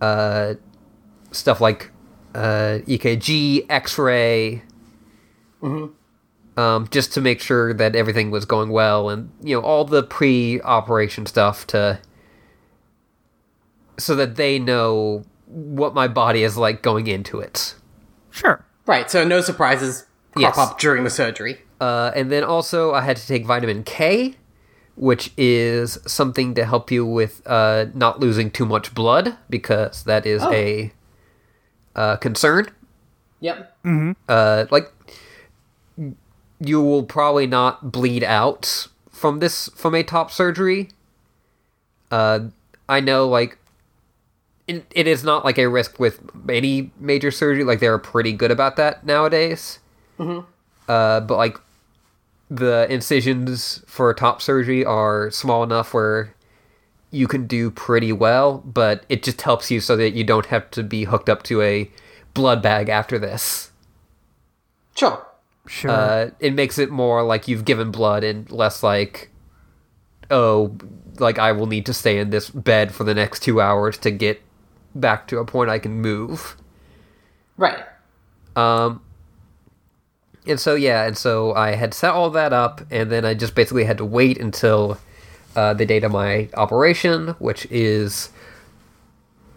Uh, 0.00 0.54
stuff 1.32 1.60
like 1.60 1.90
uh, 2.34 2.78
EKG, 2.86 3.66
X-ray, 3.68 4.62
um, 5.62 6.88
just 6.90 7.12
to 7.14 7.20
make 7.20 7.40
sure 7.40 7.72
that 7.74 7.94
everything 7.94 8.30
was 8.30 8.44
going 8.44 8.70
well, 8.70 9.10
and 9.10 9.30
you 9.42 9.54
know 9.56 9.62
all 9.62 9.84
the 9.84 10.02
pre-operation 10.02 11.26
stuff 11.26 11.66
to, 11.68 11.98
so 13.98 14.14
that 14.16 14.36
they 14.36 14.58
know 14.58 15.24
what 15.46 15.94
my 15.94 16.08
body 16.08 16.42
is 16.42 16.56
like 16.56 16.82
going 16.82 17.06
into 17.06 17.40
it. 17.40 17.74
Sure. 18.30 18.64
Right. 18.86 19.10
So 19.10 19.24
no 19.24 19.40
surprises 19.40 20.06
crop 20.32 20.42
Yes. 20.56 20.58
up 20.58 20.78
during 20.78 21.04
the 21.04 21.10
surgery. 21.10 21.58
Uh, 21.80 22.12
and 22.14 22.30
then 22.30 22.44
also, 22.44 22.92
I 22.92 23.00
had 23.02 23.16
to 23.16 23.26
take 23.26 23.44
vitamin 23.46 23.82
K, 23.82 24.36
which 25.00 25.32
is 25.38 25.98
something 26.06 26.52
to 26.52 26.62
help 26.66 26.90
you 26.90 27.06
with 27.06 27.40
uh, 27.46 27.86
not 27.94 28.20
losing 28.20 28.50
too 28.50 28.66
much 28.66 28.94
blood 28.94 29.34
because 29.48 30.04
that 30.04 30.26
is 30.26 30.42
Oh. 30.42 30.52
a 30.52 30.92
uh, 31.96 32.16
concern. 32.16 32.68
Yep. 33.40 33.74
Uh, 34.28 34.66
like 34.70 34.92
you 36.60 36.82
will 36.82 37.04
probably 37.04 37.46
not 37.46 37.90
bleed 37.90 38.22
out 38.22 38.88
from 39.10 39.38
this 39.38 39.70
from 39.74 39.94
a 39.94 40.02
top 40.02 40.30
surgery. 40.30 40.90
Uh, 42.10 42.40
I 42.86 43.00
know, 43.00 43.26
like 43.26 43.56
it, 44.68 44.84
it 44.90 45.06
is 45.06 45.24
not 45.24 45.46
like 45.46 45.56
a 45.56 45.66
risk 45.66 45.98
with 45.98 46.20
any 46.46 46.90
major 47.00 47.30
surgery. 47.30 47.64
Like 47.64 47.80
they're 47.80 47.96
pretty 47.98 48.32
good 48.34 48.50
about 48.50 48.76
that 48.76 49.06
nowadays. 49.06 49.78
Uh, 50.18 51.20
but 51.20 51.36
like 51.38 51.56
the 52.50 52.86
incisions 52.90 53.82
for 53.86 54.12
top 54.12 54.42
surgery 54.42 54.84
are 54.84 55.30
small 55.30 55.62
enough 55.62 55.94
where 55.94 56.34
you 57.12 57.28
can 57.28 57.46
do 57.46 57.70
pretty 57.70 58.12
well, 58.12 58.58
but 58.58 59.04
it 59.08 59.22
just 59.22 59.40
helps 59.42 59.70
you 59.70 59.80
so 59.80 59.96
that 59.96 60.10
you 60.10 60.24
don't 60.24 60.46
have 60.46 60.70
to 60.72 60.82
be 60.82 61.04
hooked 61.04 61.28
up 61.28 61.42
to 61.44 61.62
a 61.62 61.90
blood 62.34 62.62
bag 62.62 62.88
after 62.88 63.18
this. 63.18 63.70
Sure. 64.96 65.26
Sure. 65.66 65.90
Uh, 65.90 66.30
it 66.40 66.54
makes 66.54 66.78
it 66.78 66.90
more 66.90 67.22
like 67.22 67.46
you've 67.46 67.64
given 67.64 67.92
blood 67.92 68.24
and 68.24 68.50
less 68.50 68.82
like, 68.82 69.30
oh, 70.30 70.76
like 71.18 71.38
I 71.38 71.52
will 71.52 71.66
need 71.66 71.86
to 71.86 71.94
stay 71.94 72.18
in 72.18 72.30
this 72.30 72.50
bed 72.50 72.92
for 72.92 73.04
the 73.04 73.14
next 73.14 73.42
two 73.42 73.60
hours 73.60 73.96
to 73.98 74.10
get 74.10 74.42
back 74.94 75.28
to 75.28 75.38
a 75.38 75.44
point 75.44 75.70
I 75.70 75.78
can 75.78 76.00
move. 76.00 76.56
Right. 77.56 77.84
Um, 78.56 79.02
and 80.50 80.60
so 80.60 80.74
yeah, 80.74 81.06
and 81.06 81.16
so 81.16 81.54
I 81.54 81.72
had 81.72 81.94
set 81.94 82.10
all 82.12 82.30
that 82.30 82.52
up, 82.52 82.82
and 82.90 83.10
then 83.10 83.24
I 83.24 83.34
just 83.34 83.54
basically 83.54 83.84
had 83.84 83.98
to 83.98 84.04
wait 84.04 84.38
until 84.38 84.98
uh, 85.56 85.74
the 85.74 85.86
date 85.86 86.04
of 86.04 86.12
my 86.12 86.48
operation, 86.54 87.28
which 87.38 87.66
is 87.70 88.30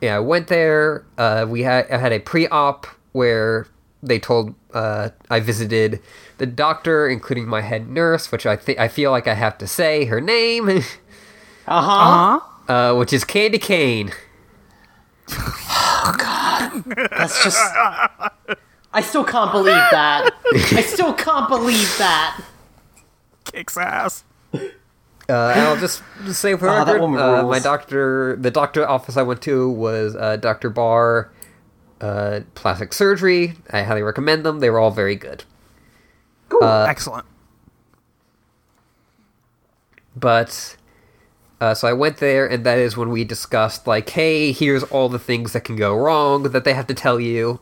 yeah, 0.02 0.18
I 0.18 0.20
went 0.20 0.48
there. 0.48 1.06
Uh, 1.18 1.46
we 1.50 1.64
had 1.64 1.90
I 1.92 1.98
had 1.98 2.12
a 2.12 2.20
pre-op 2.20 2.88
where 3.14 3.68
they 4.02 4.20
told 4.20 4.54
uh, 4.74 5.10
I 5.30 5.40
visited 5.40 6.02
the 6.38 6.46
doctor, 6.46 7.08
including 7.08 7.48
my 7.48 7.62
head 7.62 7.88
nurse, 7.90 8.32
which 8.32 8.46
I 8.46 8.56
think 8.56 8.80
I 8.80 8.88
feel 8.88 9.12
like 9.12 9.28
I 9.28 9.34
have 9.36 9.58
to 9.60 9.68
say 9.68 10.06
her 10.06 10.20
name, 10.22 10.70
Uh 11.68 11.82
huh. 11.82 11.92
uh 11.92 12.40
huh. 12.68 12.74
uh, 12.74 12.96
which 12.98 13.14
is 13.14 13.24
Candy 13.24 13.60
Cane. 13.60 14.12
Oh 15.30 16.16
God, 16.18 16.84
that's 17.12 17.42
just. 17.44 17.62
I 18.94 19.02
still 19.02 19.24
can't 19.24 19.52
believe 19.52 19.74
that. 19.74 20.30
I 20.54 20.82
still 20.82 21.14
can't 21.14 21.50
believe 21.50 21.98
that. 21.98 22.42
Kicks 23.46 23.76
ass. 23.78 24.24
Uh, 24.54 24.60
and 25.30 25.62
I'll 25.62 25.78
just 25.78 26.04
just 26.26 26.42
say 26.42 26.56
for 26.58 26.68
Oh, 26.70 26.78
record, 26.86 27.02
uh, 27.02 27.44
my 27.48 27.60
doctor, 27.60 28.36
the 28.36 28.52
doctor 28.52 28.88
office 28.88 29.16
I 29.18 29.24
went 29.24 29.42
to 29.44 29.70
was 29.70 30.16
uh, 30.16 30.36
Dr. 30.36 30.70
Barr, 30.70 31.32
uh, 32.02 32.42
plastic 32.56 32.94
surgery. 32.94 33.54
I 33.72 33.84
highly 33.84 34.04
recommend 34.04 34.46
them. 34.46 34.60
They 34.60 34.70
were 34.70 34.80
all 34.80 34.92
very 34.92 35.16
good. 35.16 35.44
Uh, 36.62 36.86
Excellent. 36.88 37.26
But 40.16 40.76
uh, 41.60 41.74
so 41.74 41.88
I 41.88 41.94
went 41.94 42.18
there, 42.18 42.46
and 42.46 42.66
that 42.66 42.78
is 42.78 42.96
when 42.98 43.10
we 43.10 43.24
discussed 43.24 43.88
like, 43.88 44.10
hey, 44.10 44.52
here's 44.52 44.84
all 44.84 45.10
the 45.10 45.20
things 45.20 45.54
that 45.54 45.64
can 45.64 45.76
go 45.78 45.96
wrong 45.96 46.44
that 46.44 46.64
they 46.66 46.74
have 46.74 46.88
to 46.88 46.94
tell 46.94 47.20
you. 47.20 47.60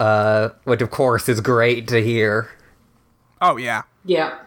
Uh, 0.00 0.48
which 0.64 0.80
of 0.80 0.90
course 0.90 1.28
is 1.28 1.42
great 1.42 1.86
to 1.88 2.02
hear. 2.02 2.48
Oh 3.42 3.58
yeah. 3.58 3.82
Yeah. 4.04 4.38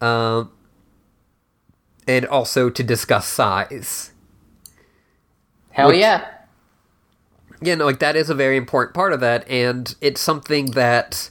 Um, 0.00 0.50
and 2.08 2.24
also 2.26 2.70
to 2.70 2.82
discuss 2.82 3.26
size. 3.26 4.12
Hell 5.70 5.88
Which- 5.88 5.98
yeah. 5.98 6.26
Yeah, 7.60 7.76
no, 7.76 7.84
like 7.84 8.00
that 8.00 8.16
is 8.16 8.28
a 8.28 8.34
very 8.34 8.56
important 8.56 8.92
part 8.92 9.12
of 9.12 9.20
that, 9.20 9.48
and 9.48 9.94
it's 10.00 10.20
something 10.20 10.72
that, 10.72 11.30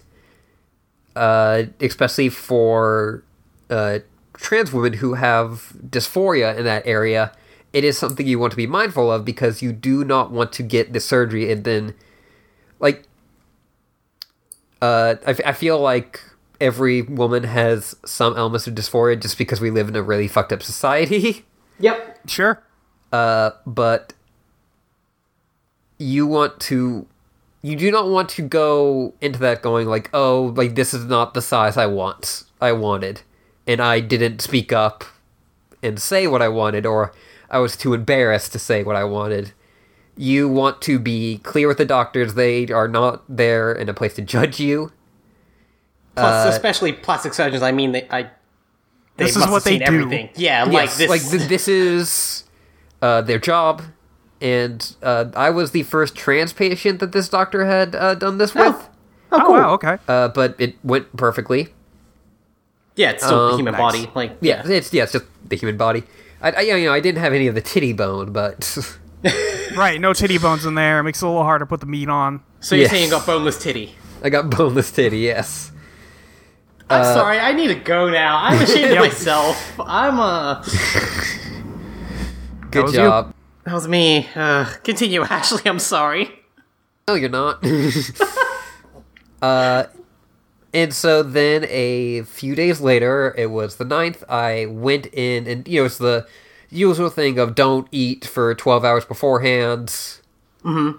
uh, 1.14 1.64
especially 1.82 2.30
for 2.30 3.26
uh, 3.70 4.00
trans 4.38 4.72
women 4.72 4.94
who 4.94 5.16
have 5.16 5.74
dysphoria 5.86 6.56
in 6.56 6.64
that 6.64 6.88
area, 6.88 7.34
it 7.74 7.84
is 7.84 7.98
something 7.98 8.26
you 8.26 8.40
want 8.40 8.52
to 8.52 8.58
be 8.58 8.66
mindful 8.68 9.12
of 9.12 9.26
because 9.26 9.62
you 9.62 9.74
do 9.74 10.06
not 10.06 10.32
want 10.32 10.54
to 10.54 10.64
get 10.64 10.94
the 10.94 11.02
surgery 11.02 11.52
and 11.52 11.66
then, 11.66 11.96
like, 12.80 13.04
uh, 14.82 15.16
I, 15.26 15.32
f- 15.32 15.42
I 15.46 15.54
feel 15.54 15.80
like 15.80 16.22
every 16.60 17.02
woman 17.02 17.44
has 17.44 17.96
some 18.06 18.36
elements 18.38 18.68
of 18.68 18.76
dysphoria 18.76 19.20
just 19.20 19.38
because 19.38 19.60
we 19.62 19.72
live 19.72 19.88
in 19.90 19.96
a 19.96 20.02
really 20.04 20.28
fucked 20.28 20.54
up 20.54 20.64
society. 20.64 21.46
Yep. 21.80 22.30
Sure. 22.30 22.62
Uh, 23.12 23.52
but 23.66 24.14
you 25.98 26.28
want 26.28 26.60
to 26.60 27.08
you 27.64 27.76
do 27.76 27.92
not 27.92 28.08
want 28.08 28.30
to 28.30 28.42
go 28.42 29.14
into 29.22 29.40
that 29.40 29.62
going 29.62 29.88
like 29.88 30.10
oh 30.14 30.54
like 30.56 30.76
this 30.76 30.94
is 30.94 31.06
not 31.06 31.34
the 31.36 31.42
size 31.42 31.78
i 31.78 31.86
want 31.86 32.44
i 32.60 32.72
wanted 32.72 33.22
and 33.68 33.80
i 33.82 34.00
didn't 34.00 34.42
speak 34.42 34.74
up 34.74 35.04
and 35.84 36.00
say 36.00 36.26
what 36.26 36.42
i 36.42 36.48
wanted 36.48 36.86
or 36.86 37.14
i 37.52 37.60
was 37.60 37.78
too 37.78 37.94
embarrassed 37.94 38.52
to 38.52 38.60
say 38.60 38.84
what 38.84 38.96
i 38.96 39.04
wanted 39.04 39.54
you 40.18 40.48
want 40.48 40.82
to 40.84 41.00
be 41.00 41.40
clear 41.40 41.68
with 41.68 41.78
the 41.78 41.86
doctors 41.86 42.34
they 42.36 42.68
are 42.68 42.88
not 42.88 43.24
there 43.30 43.72
in 43.72 43.90
a 43.90 43.94
place 43.94 44.14
to 44.16 44.22
judge 44.22 44.60
you 44.60 44.92
Plus, 46.16 46.54
especially 46.54 46.92
plastic 46.92 47.34
surgeons. 47.34 47.64
I 47.64 47.72
mean, 47.72 47.94
they, 47.94 48.06
I. 48.10 48.24
They 49.16 49.26
This 49.26 49.38
is 49.38 49.44
what 49.44 49.54
have 49.54 49.64
they 49.64 49.72
seen 49.72 49.80
do. 49.80 49.86
everything. 49.86 50.30
Yeah, 50.36 50.66
like 50.66 50.94
this. 50.96 51.10
like 51.10 51.22
th- 51.22 51.48
this 51.48 51.68
is 51.70 52.44
uh, 53.02 53.22
their 53.22 53.40
job, 53.40 53.82
and 54.42 54.94
uh, 55.02 55.26
I 55.36 55.50
was 55.52 55.72
the 55.72 55.84
first 55.84 56.14
trans 56.16 56.52
patient 56.52 57.00
that 57.00 57.14
this 57.14 57.30
doctor 57.30 57.66
had 57.66 57.96
uh, 57.96 58.16
done 58.16 58.40
this 58.40 58.54
with. 58.54 58.76
oh, 59.32 59.40
Oh, 59.46 59.52
wow, 59.52 59.72
okay. 59.76 59.98
Uh, 60.06 60.28
but 60.28 60.56
it 60.60 60.76
went 60.84 61.16
perfectly. 61.16 61.70
Yeah, 62.98 63.12
it's 63.12 63.24
still 63.24 63.48
the 63.48 63.54
Um, 63.54 63.60
human 63.60 63.72
nice. 63.72 63.80
body. 63.80 64.12
Like, 64.14 64.36
Yeah, 64.42 64.68
it's 64.68 64.94
yeah, 64.94 65.04
it's 65.04 65.14
just 65.14 65.26
the 65.48 65.56
human 65.56 65.78
body. 65.78 66.04
I, 66.42 66.52
I 66.52 66.62
you 66.62 66.86
know 66.86 66.94
I 66.94 67.00
didn't 67.00 67.22
have 67.22 67.32
any 67.32 67.48
of 67.48 67.56
the 67.56 67.62
titty 67.62 67.94
bone, 67.94 68.34
but 68.34 68.78
Right, 69.76 70.00
no 70.02 70.14
titty 70.14 70.38
bones 70.38 70.66
in 70.66 70.76
there. 70.76 71.00
It 71.00 71.04
Makes 71.04 71.22
it 71.22 71.26
a 71.26 71.30
little 71.30 71.44
harder 71.44 71.66
to 71.66 71.70
put 71.70 71.80
the 71.80 71.86
meat 71.86 72.10
on. 72.10 72.42
So 72.60 72.76
you're 72.76 72.84
Yes. 72.84 72.92
saying 72.92 73.06
you 73.06 73.10
got 73.12 73.26
boneless 73.26 73.62
titty? 73.62 73.96
I 74.24 74.30
got 74.30 74.50
boneless 74.50 74.92
titty. 74.92 75.20
Yes. 75.20 75.72
I'm 76.90 77.02
Uh, 77.02 77.14
sorry. 77.14 77.40
I 77.40 77.54
need 77.54 77.68
to 77.70 77.76
go 77.76 78.10
now. 78.10 78.38
I'm 78.38 78.62
ashamed 78.62 78.92
of 78.92 79.00
myself. 79.00 79.80
I'm 79.80 80.20
a. 80.20 80.64
Good 82.72 82.84
was 82.84 82.94
you. 82.94 83.00
job. 83.00 83.34
That 83.66 83.74
was 83.74 83.88
me. 83.88 84.28
Uh, 84.36 84.66
continue. 84.84 85.24
Ashley, 85.24 85.62
I'm 85.66 85.80
sorry. 85.80 86.32
No, 87.08 87.16
you're 87.16 87.30
not. 87.30 87.64
uh, 89.42 89.86
and 90.74 90.94
so 90.94 91.24
then 91.24 91.66
a 91.68 92.24
few 92.24 92.56
days 92.56 92.80
later, 92.82 93.34
it 93.38 93.52
was 93.52 93.76
the 93.76 93.86
9th, 93.86 94.24
I 94.30 94.68
went 94.68 95.08
in, 95.08 95.48
and, 95.48 95.68
you 95.68 95.82
know, 95.82 95.86
it's 95.86 95.98
the 95.98 96.26
usual 96.72 97.10
thing 97.10 97.38
of 97.38 97.54
don't 97.54 97.88
eat 97.92 98.26
for 98.26 98.56
12 98.56 98.84
hours 98.84 99.06
beforehand. 99.06 99.88
Mm-hmm. 100.64 100.98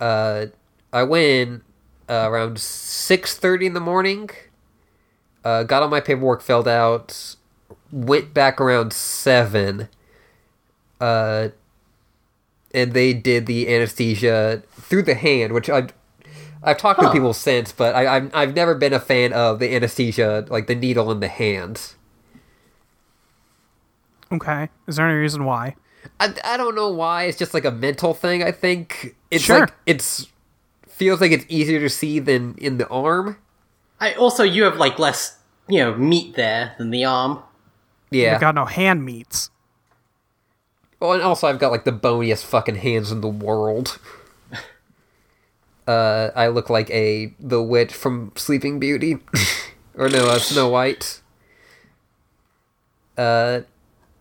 Uh, 0.00 0.46
I 0.92 1.02
went 1.02 1.24
in 1.24 1.62
uh, 2.08 2.28
around 2.30 2.58
6.30 2.58 3.66
in 3.66 3.74
the 3.74 3.80
morning, 3.80 4.30
uh, 5.44 5.64
got 5.64 5.82
all 5.82 5.88
my 5.88 6.00
paperwork 6.00 6.42
filled 6.42 6.68
out, 6.68 7.36
went 7.90 8.32
back 8.32 8.60
around 8.60 8.92
7, 8.92 9.88
uh, 11.00 11.48
and 12.72 12.92
they 12.92 13.12
did 13.14 13.46
the 13.46 13.74
anesthesia 13.74 14.62
through 14.72 15.02
the 15.02 15.14
hand, 15.14 15.52
which 15.52 15.68
I've 15.70 15.92
I've 16.60 16.76
talked 16.76 17.00
to 17.00 17.10
people 17.12 17.34
since, 17.34 17.70
but 17.70 17.94
I, 17.94 18.16
I've 18.16 18.34
I've 18.34 18.54
never 18.54 18.74
been 18.74 18.92
a 18.92 18.98
fan 18.98 19.32
of 19.32 19.60
the 19.60 19.74
anesthesia, 19.74 20.44
like 20.50 20.66
the 20.66 20.74
needle 20.74 21.10
in 21.12 21.20
the 21.20 21.28
hand. 21.28 21.94
Okay. 24.32 24.68
Is 24.86 24.96
there 24.96 25.08
any 25.08 25.18
reason 25.18 25.44
why? 25.44 25.74
I, 26.20 26.32
I 26.44 26.56
don't 26.56 26.74
know 26.74 26.90
why. 26.90 27.24
It's 27.24 27.38
just 27.38 27.54
like 27.54 27.64
a 27.64 27.70
mental 27.70 28.14
thing. 28.14 28.42
I 28.42 28.52
think 28.52 29.16
it's 29.30 29.44
Sure. 29.44 29.60
like 29.60 29.74
it's 29.86 30.26
feels 30.88 31.20
like 31.20 31.30
it's 31.32 31.44
easier 31.48 31.78
to 31.80 31.88
see 31.88 32.18
than 32.18 32.54
in 32.58 32.78
the 32.78 32.88
arm. 32.88 33.36
I 34.00 34.14
also 34.14 34.42
you 34.42 34.64
have 34.64 34.76
like 34.76 34.98
less, 34.98 35.38
you 35.68 35.78
know, 35.78 35.94
meat 35.96 36.34
there 36.34 36.74
than 36.78 36.90
the 36.90 37.04
arm. 37.04 37.42
Yeah. 38.10 38.34
We 38.34 38.40
got 38.40 38.54
no 38.54 38.64
hand 38.64 39.04
meats. 39.04 39.50
Well, 41.00 41.12
and 41.12 41.22
also 41.22 41.46
I've 41.46 41.58
got 41.58 41.70
like 41.70 41.84
the 41.84 41.92
boniest 41.92 42.44
fucking 42.44 42.76
hands 42.76 43.10
in 43.12 43.20
the 43.20 43.28
world. 43.28 43.98
Uh, 45.86 46.30
I 46.36 46.48
look 46.48 46.68
like 46.68 46.90
a 46.90 47.32
the 47.40 47.62
witch 47.62 47.94
from 47.94 48.32
Sleeping 48.36 48.78
Beauty, 48.78 49.16
or 49.94 50.10
no, 50.10 50.26
uh, 50.26 50.38
Snow 50.38 50.68
White. 50.68 51.22
Uh, 53.16 53.60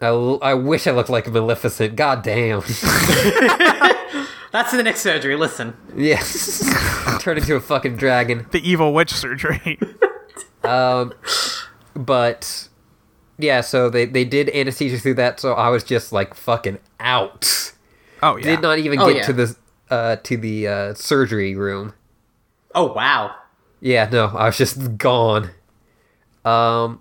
I, 0.01 0.05
l- 0.07 0.39
I 0.41 0.53
wish 0.53 0.85
I 0.87 0.91
looked 0.91 1.09
like 1.09 1.27
a 1.27 1.31
Maleficent. 1.31 1.95
God 1.95 2.21
damn. 2.23 2.59
That's 4.51 4.71
the 4.71 4.81
next 4.83 5.01
surgery. 5.01 5.35
Listen. 5.35 5.75
yes, 5.95 6.63
turn 7.21 7.37
into 7.37 7.55
a 7.55 7.59
fucking 7.59 7.97
dragon. 7.97 8.47
The 8.51 8.67
evil 8.67 8.93
witch 8.93 9.11
surgery. 9.13 9.79
Um, 10.63 11.13
but 11.93 12.67
yeah, 13.37 13.61
so 13.61 13.89
they 13.89 14.05
they 14.05 14.25
did 14.25 14.49
anesthesia 14.49 14.97
through 14.97 15.13
that, 15.13 15.39
so 15.39 15.53
I 15.53 15.69
was 15.69 15.81
just 15.81 16.11
like 16.11 16.33
fucking 16.33 16.79
out. 16.99 17.71
oh, 18.21 18.35
yeah. 18.35 18.43
Did 18.43 18.61
not 18.63 18.77
even 18.79 18.99
Oh, 18.99 19.07
get 19.07 19.17
yeah. 19.17 19.23
to 19.27 19.33
the 19.33 19.55
uh 19.89 20.15
to 20.17 20.35
the 20.35 20.67
uh, 20.67 20.93
surgery 20.95 21.55
room. 21.55 21.93
Oh 22.75 22.91
wow. 22.91 23.33
Yeah, 23.79 24.09
no, 24.11 24.25
I 24.25 24.47
was 24.47 24.57
just 24.57 24.97
gone. 24.97 25.51
Um, 26.43 26.99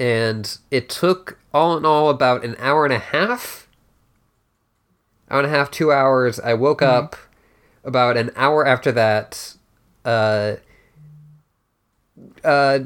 and 0.00 0.58
it 0.70 0.88
took 0.88 1.38
all 1.52 1.76
in 1.76 1.84
all 1.84 2.08
about 2.08 2.42
an 2.42 2.56
hour 2.58 2.84
and 2.86 2.94
a 2.94 2.98
half. 2.98 3.68
Hour 5.30 5.40
and 5.40 5.46
a 5.46 5.50
half, 5.50 5.70
two 5.70 5.92
hours. 5.92 6.40
I 6.40 6.54
woke 6.54 6.80
up 6.80 7.14
about 7.84 8.16
an 8.16 8.30
hour 8.34 8.66
after 8.66 8.90
that. 8.92 9.54
Uh, 10.04 10.56
uh, 12.42 12.80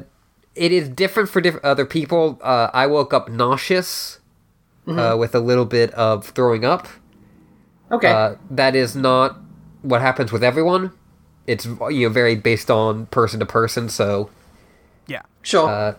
it 0.53 0.71
is 0.73 0.89
different 0.89 1.29
for 1.29 1.39
different 1.39 1.65
other 1.65 1.85
people. 1.85 2.37
Uh, 2.43 2.69
I 2.73 2.85
woke 2.85 3.13
up 3.13 3.29
nauseous, 3.29 4.19
uh, 4.87 5.15
with 5.17 5.33
a 5.33 5.39
little 5.39 5.65
bit 5.65 5.91
of 5.91 6.25
throwing 6.27 6.65
up. 6.65 6.87
Okay. 7.91 8.11
Uh, 8.11 8.35
that 8.51 8.75
is 8.75 8.95
not 8.95 9.39
what 9.81 10.01
happens 10.01 10.31
with 10.31 10.43
everyone. 10.43 10.91
It's 11.47 11.65
you 11.65 12.07
know 12.07 12.09
very 12.09 12.35
based 12.35 12.69
on 12.69 13.05
person 13.07 13.39
to 13.39 13.45
person. 13.45 13.89
So 13.89 14.29
yeah. 15.07 15.21
sure. 15.41 15.69
uh, 15.69 15.93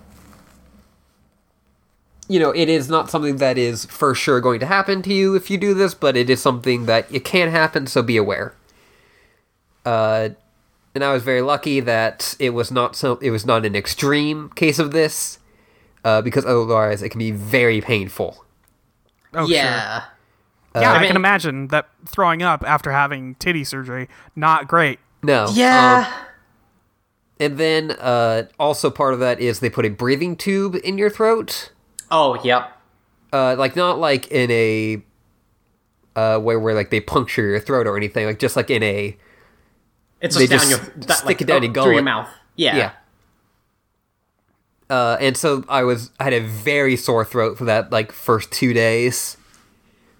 you 2.28 2.38
know 2.40 2.50
it 2.50 2.68
is 2.68 2.88
not 2.88 3.10
something 3.10 3.36
that 3.36 3.56
is 3.58 3.84
for 3.86 4.14
sure 4.14 4.40
going 4.40 4.60
to 4.60 4.66
happen 4.66 5.02
to 5.02 5.12
you 5.14 5.34
if 5.34 5.50
you 5.50 5.58
do 5.58 5.74
this, 5.74 5.94
but 5.94 6.16
it 6.16 6.28
is 6.30 6.40
something 6.40 6.86
that 6.86 7.06
it 7.12 7.24
can 7.24 7.50
happen. 7.50 7.86
So 7.86 8.02
be 8.02 8.16
aware. 8.16 8.54
Uh, 9.84 10.30
and 10.94 11.04
I 11.04 11.12
was 11.12 11.22
very 11.22 11.42
lucky 11.42 11.80
that 11.80 12.34
it 12.38 12.50
was 12.50 12.70
not 12.70 12.96
so. 12.96 13.16
It 13.16 13.30
was 13.30 13.44
not 13.46 13.64
an 13.64 13.76
extreme 13.76 14.48
case 14.50 14.78
of 14.78 14.90
this, 14.92 15.38
uh, 16.04 16.22
because 16.22 16.44
otherwise 16.44 17.02
it 17.02 17.10
can 17.10 17.18
be 17.18 17.30
very 17.30 17.80
painful. 17.80 18.44
Oh, 19.34 19.46
Sure. 19.46 19.54
yeah. 19.54 20.04
Yeah, 20.74 20.92
I, 20.92 20.98
mean- 21.00 21.08
can 21.08 21.16
imagine 21.16 21.68
that 21.68 21.88
throwing 22.06 22.42
up 22.42 22.62
after 22.66 22.90
having 22.92 23.34
titty 23.36 23.64
surgery, 23.64 24.08
not 24.34 24.68
great. 24.68 24.98
No. 25.22 25.46
Yeah. 25.52 26.06
um, 26.06 26.26
And 27.40 27.58
then 27.58 27.90
uh, 27.92 28.44
also 28.58 28.90
part 28.90 29.14
of 29.14 29.20
that 29.20 29.40
is 29.40 29.60
they 29.60 29.70
put 29.70 29.84
a 29.86 29.90
breathing 29.90 30.36
tube 30.36 30.76
in 30.84 30.98
your 30.98 31.08
throat. 31.10 31.70
Oh, 32.10 32.40
yep. 32.42 32.72
Uh, 33.32 33.54
like 33.56 33.76
not 33.76 33.98
like 33.98 34.28
in 34.28 34.50
a 34.50 35.02
uh, 36.14 36.38
where 36.38 36.58
where 36.58 36.74
like 36.74 36.90
they 36.90 37.00
puncture 37.00 37.42
your 37.42 37.60
throat 37.60 37.86
or 37.86 37.96
anything. 37.96 38.26
Like 38.26 38.38
just 38.38 38.56
like 38.56 38.70
in 38.70 38.82
a 38.82 39.16
It's 40.20 40.36
They 40.36 40.46
just 40.46 40.70
down 40.70 40.70
your 40.70 41.04
that, 41.06 41.18
stick 41.18 41.26
like, 41.26 41.42
it 41.42 41.46
down 41.46 41.62
your 41.62 41.72
through 41.72 41.94
your 41.94 42.02
mouth. 42.02 42.28
Yeah. 42.56 42.76
yeah. 42.76 42.90
Uh, 44.88 45.16
and 45.20 45.36
so 45.36 45.64
I 45.68 45.82
was 45.82 46.10
I 46.18 46.24
had 46.24 46.32
a 46.32 46.40
very 46.40 46.96
sore 46.96 47.24
throat 47.24 47.58
for 47.58 47.64
that 47.64 47.90
like 47.92 48.12
first 48.12 48.50
two 48.52 48.72
days. 48.72 49.36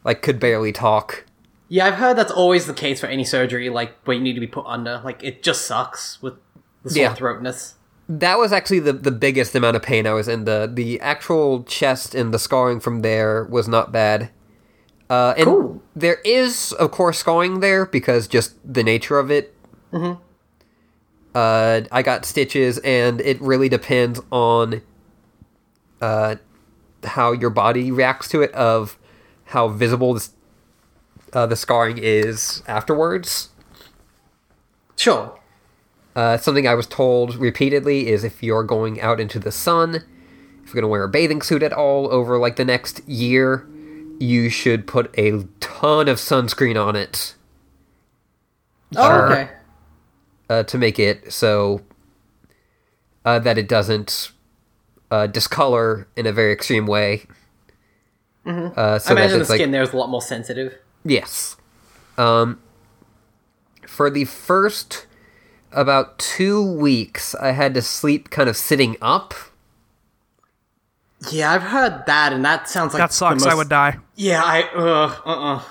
Like 0.05 0.23
could 0.23 0.39
barely 0.39 0.73
talk. 0.73 1.25
Yeah, 1.69 1.87
I've 1.87 1.95
heard 1.95 2.17
that's 2.17 2.31
always 2.31 2.67
the 2.67 2.75
case 2.75 3.01
for 3.01 3.07
any 3.07 3.25
surgery, 3.25 3.71
like 3.71 3.95
where 4.05 4.17
you 4.17 4.23
need 4.23 4.35
to 4.35 4.41
be 4.41 4.47
put 4.47 4.67
under. 4.67 5.01
Like 5.05 5.23
it 5.25 5.43
just 5.43 5.67
sucks 5.67 6.21
with 6.21 6.35
the 6.83 6.91
sore 6.91 7.03
Yeah. 7.03 7.15
throatness. 7.17 7.75
That 8.09 8.39
was 8.39 8.53
actually 8.53 8.79
the, 8.81 8.93
the 8.93 9.11
biggest 9.11 9.55
amount 9.55 9.77
of 9.77 9.83
pain 9.83 10.07
I 10.07 10.13
was 10.13 10.29
in. 10.29 10.45
The 10.45 10.71
the 10.73 11.01
actual 11.01 11.65
chest 11.65 12.15
and 12.15 12.33
the 12.33 12.39
scarring 12.39 12.81
from 12.81 13.03
there 13.03 13.45
was 13.45 13.67
not 13.67 13.91
bad. 13.91 14.31
Uh, 15.09 15.35
and 15.37 15.45
Cool. 15.47 15.83
there 15.95 16.19
is, 16.25 16.73
of 16.73 16.91
course, 16.91 17.19
scarring 17.19 17.61
there 17.61 17.87
because 17.87 18.27
just 18.27 18.55
the 18.65 18.83
nature 18.83 19.19
of 19.19 19.31
it. 19.31 19.55
Mm-hmm. 19.93 20.21
Uh, 21.35 21.83
I 21.93 22.03
got 22.03 22.25
stitches, 22.25 22.79
and 22.79 23.21
it 23.21 23.41
really 23.41 23.69
depends 23.69 24.21
on 24.33 24.83
uh, 26.01 26.37
how 27.05 27.33
your 27.33 27.51
body 27.51 27.93
reacts 27.93 28.29
to 28.29 28.43
it, 28.43 28.53
of 28.53 28.99
how 29.47 29.69
visible 29.69 30.15
this, 30.15 30.31
uh, 31.33 31.47
the 31.47 31.57
scarring 31.57 31.99
is 31.99 32.63
afterwards. 32.67 33.51
Sure. 34.97 35.39
Uh, 36.17 36.37
something 36.39 36.67
I 36.67 36.75
was 36.75 36.87
told 36.87 37.37
repeatedly 37.37 38.09
is 38.09 38.25
if 38.25 38.43
you're 38.43 38.65
going 38.65 39.01
out 39.01 39.21
into 39.21 39.39
the 39.39 39.53
sun, 39.53 39.97
if 40.65 40.69
you're 40.69 40.75
going 40.75 40.83
to 40.83 40.89
wear 40.89 41.05
a 41.05 41.09
bathing 41.09 41.43
suit 41.43 41.63
at 41.63 41.73
all 41.75 42.11
over 42.13 42.39
like 42.39 42.57
the 42.57 42.65
next 42.65 43.07
year, 43.07 43.69
you 44.19 44.49
should 44.49 44.87
put 44.87 45.15
a 45.19 45.45
ton 45.61 46.09
of 46.09 46.17
sunscreen 46.17 46.83
on 46.83 46.97
it 46.97 47.35
Oh, 48.97 49.07
Sure. 49.09 49.33
okay. 49.33 49.51
uh, 50.49 50.63
to 50.63 50.79
make 50.79 50.99
it 50.99 51.33
so 51.33 51.83
uh, 53.25 53.39
that 53.41 53.59
it 53.59 53.69
doesn't 53.69 54.31
uh, 55.11 55.27
discolor 55.27 56.09
in 56.17 56.25
a 56.27 56.33
very 56.33 56.53
extreme 56.53 56.87
way. 56.87 57.27
Uh, 58.47 58.99
so 58.99 59.11
I 59.11 59.19
imagine 59.19 59.37
the 59.39 59.41
it's 59.43 59.51
like 59.51 59.59
skin 59.59 59.73
there 59.73 59.83
is 59.83 59.93
a 59.93 59.97
lot 59.97 60.09
more 60.09 60.23
sensitive. 60.23 60.79
Yes. 61.05 61.57
Um, 62.17 62.61
for 63.87 64.09
the 64.09 64.25
first 64.25 65.07
about 65.77 66.19
two 66.19 66.61
weeks, 66.63 67.35
I 67.37 67.53
had 67.53 67.75
to 67.75 67.83
sleep 67.83 68.31
kind 68.31 68.49
of 68.49 68.57
sitting 68.57 68.97
up. 69.01 69.35
Yeah, 71.31 71.53
I've 71.53 71.63
heard 71.63 72.05
that, 72.07 72.33
and 72.33 72.45
that 72.45 72.69
sounds 72.69 72.95
like 72.95 73.01
That 73.01 73.13
sucks. 73.13 73.45
Most, 73.45 73.53
I 73.53 73.55
would 73.55 73.69
die. 73.69 73.99
Yeah, 74.17 74.43
I 74.43 74.63
uh 74.75 75.15
uh 75.25 75.55
uh. 75.55 75.63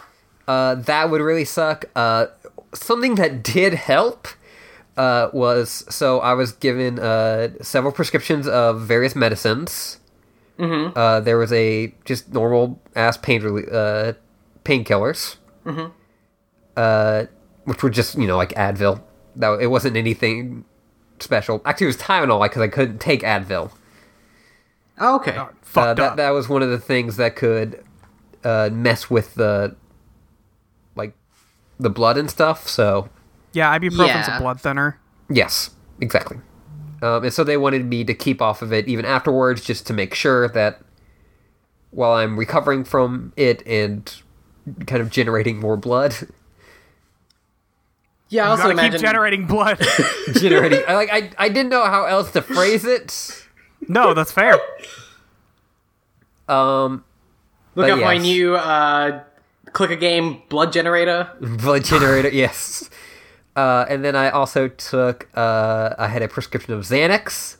Uh, 0.47 0.75
that 0.75 1.09
would 1.09 1.21
really 1.21 1.45
suck. 1.45 1.85
Uh, 1.95 2.27
something 2.73 3.15
that 3.15 3.43
did 3.43 3.73
help 3.73 4.27
uh, 4.97 5.29
was 5.33 5.85
so 5.89 6.19
I 6.19 6.33
was 6.33 6.51
given 6.51 6.99
uh, 6.99 7.49
several 7.61 7.91
prescriptions 7.91 8.47
of 8.47 8.81
various 8.81 9.15
medicines. 9.15 9.99
Mm-hmm. 10.59 10.97
Uh, 10.97 11.19
there 11.19 11.37
was 11.37 11.51
a 11.51 11.93
just 12.05 12.31
normal 12.31 12.79
ass 12.95 13.17
pain 13.17 13.41
reli- 13.41 13.73
uh, 13.73 14.13
painkillers, 14.63 15.37
mm-hmm. 15.65 15.91
uh, 16.77 17.25
which 17.65 17.83
were 17.83 17.89
just 17.89 18.17
you 18.17 18.27
know 18.27 18.37
like 18.37 18.53
Advil. 18.53 19.01
That 19.35 19.59
it 19.61 19.67
wasn't 19.67 19.97
anything 19.97 20.65
special. 21.19 21.61
Actually, 21.65 21.85
it 21.85 21.87
was 21.87 21.97
Tylenol 21.97 22.41
because 22.43 22.61
I 22.61 22.67
couldn't 22.67 22.99
take 22.99 23.21
Advil. 23.21 23.71
Oh, 24.99 25.15
okay. 25.17 25.35
Uh, 25.35 25.47
Fucked 25.61 25.97
that 25.97 26.11
up. 26.11 26.17
that 26.17 26.29
was 26.29 26.47
one 26.47 26.61
of 26.63 26.69
the 26.69 26.79
things 26.79 27.17
that 27.17 27.35
could 27.35 27.83
uh, 28.43 28.69
mess 28.71 29.09
with 29.09 29.35
the 29.35 29.75
like 30.95 31.13
the 31.79 31.89
blood 31.89 32.17
and 32.17 32.29
stuff. 32.29 32.67
So 32.67 33.09
yeah, 33.53 33.77
ibuprofen's 33.77 33.97
Yeah. 34.27 34.37
a 34.37 34.39
blood 34.39 34.61
thinner. 34.61 34.99
yes, 35.29 35.71
exactly. 35.99 36.37
Um, 37.01 37.25
and 37.25 37.33
so 37.33 37.43
they 37.43 37.57
wanted 37.57 37.85
me 37.85 38.03
to 38.05 38.13
keep 38.13 38.41
off 38.41 38.61
of 38.61 38.71
it 38.71 38.87
even 38.87 39.03
afterwards, 39.05 39.63
just 39.65 39.85
to 39.87 39.93
make 39.93 40.13
sure 40.15 40.47
that 40.49 40.79
while 41.91 42.13
I'm 42.13 42.37
recovering 42.39 42.83
from 42.85 43.33
it 43.35 43.65
and 43.67 44.11
kind 44.87 45.01
of 45.01 45.09
generating 45.09 45.59
more 45.59 45.75
blood, 45.77 46.15
Yeah, 48.29 48.45
I 48.45 48.47
also 48.49 48.73
gotta 48.73 48.89
keep 48.89 48.99
generating 49.01 49.45
blood. 49.45 49.79
generating. 50.33 50.81
I 50.87 50.95
like 50.95 51.09
I 51.11 51.31
I 51.37 51.49
didn't 51.49 51.69
know 51.69 51.83
how 51.85 52.05
else 52.05 52.31
to 52.31 52.41
phrase 52.41 52.83
it. 52.85 53.45
no, 53.87 54.13
that's 54.13 54.31
fair. 54.31 54.55
Um, 56.47 57.03
Look 57.75 57.87
but 57.87 57.91
up 57.91 57.99
my 57.99 58.17
new 58.17 58.55
uh, 58.55 59.23
click 59.73 59.91
a 59.91 59.95
game 59.95 60.41
blood 60.49 60.71
generator. 60.73 61.29
blood 61.39 61.83
generator, 61.83 62.29
yes. 62.33 62.89
Uh, 63.55 63.85
and 63.87 64.03
then 64.03 64.15
I 64.17 64.29
also 64.31 64.67
took, 64.67 65.29
uh, 65.33 65.95
I 65.97 66.07
had 66.09 66.21
a 66.21 66.27
prescription 66.27 66.73
of 66.73 66.81
Xanax, 66.81 67.55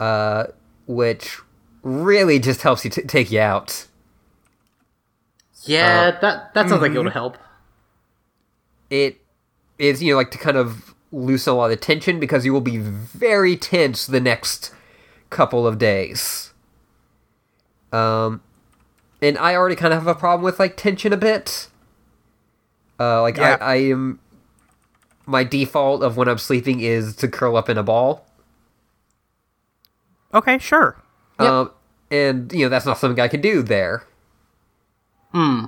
uh, 0.00 0.44
which 0.86 1.38
really 1.82 2.38
just 2.38 2.62
helps 2.62 2.82
you 2.84 2.90
t- 2.90 3.02
take 3.02 3.30
you 3.30 3.40
out. 3.40 3.86
Yeah, 5.64 6.12
that 6.20 6.54
that 6.54 6.68
sounds 6.68 6.80
like 6.80 6.92
it 6.92 6.98
would 6.98 7.12
help. 7.12 7.36
It 8.88 9.20
is, 9.78 10.02
you 10.02 10.12
know, 10.12 10.16
like 10.16 10.30
to 10.32 10.38
kind 10.38 10.56
of 10.56 10.94
loosen 11.12 11.52
a 11.52 11.56
lot 11.56 11.70
of 11.70 11.80
tension 11.80 12.18
because 12.20 12.44
you 12.44 12.52
will 12.52 12.60
be 12.60 12.78
very 12.78 13.56
tense 13.56 14.06
the 14.06 14.20
next 14.20 14.72
couple 15.30 15.66
of 15.66 15.78
days. 15.78 16.52
Um, 17.92 18.42
and 19.22 19.38
I 19.38 19.54
already 19.54 19.76
kind 19.76 19.92
of 19.94 20.00
have 20.00 20.16
a 20.16 20.18
problem 20.18 20.44
with 20.44 20.58
like 20.58 20.76
tension 20.76 21.12
a 21.12 21.16
bit. 21.16 21.68
Uh, 22.98 23.22
like 23.22 23.36
Yeah. 23.36 23.56
I, 23.60 23.72
I 23.72 23.76
am. 23.76 24.20
My 25.28 25.42
default 25.42 26.04
of 26.04 26.16
when 26.16 26.28
I'm 26.28 26.38
sleeping 26.38 26.80
is 26.80 27.16
to 27.16 27.26
curl 27.26 27.56
up 27.56 27.68
in 27.68 27.76
a 27.76 27.82
ball. 27.82 28.26
Okay, 30.32 30.58
sure. 30.58 31.02
Yep. 31.40 31.48
Um, 31.48 31.70
and 32.10 32.52
you 32.52 32.64
know 32.64 32.68
that's 32.68 32.86
not 32.86 32.98
something 32.98 33.20
I 33.20 33.28
can 33.28 33.40
do 33.40 33.62
there. 33.62 34.04
Hmm. 35.32 35.66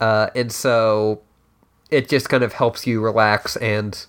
Uh, 0.00 0.28
and 0.36 0.52
so 0.52 1.22
it 1.90 2.08
just 2.08 2.28
kind 2.28 2.42
of 2.44 2.52
helps 2.54 2.86
you 2.86 3.00
relax 3.00 3.56
and 3.56 4.06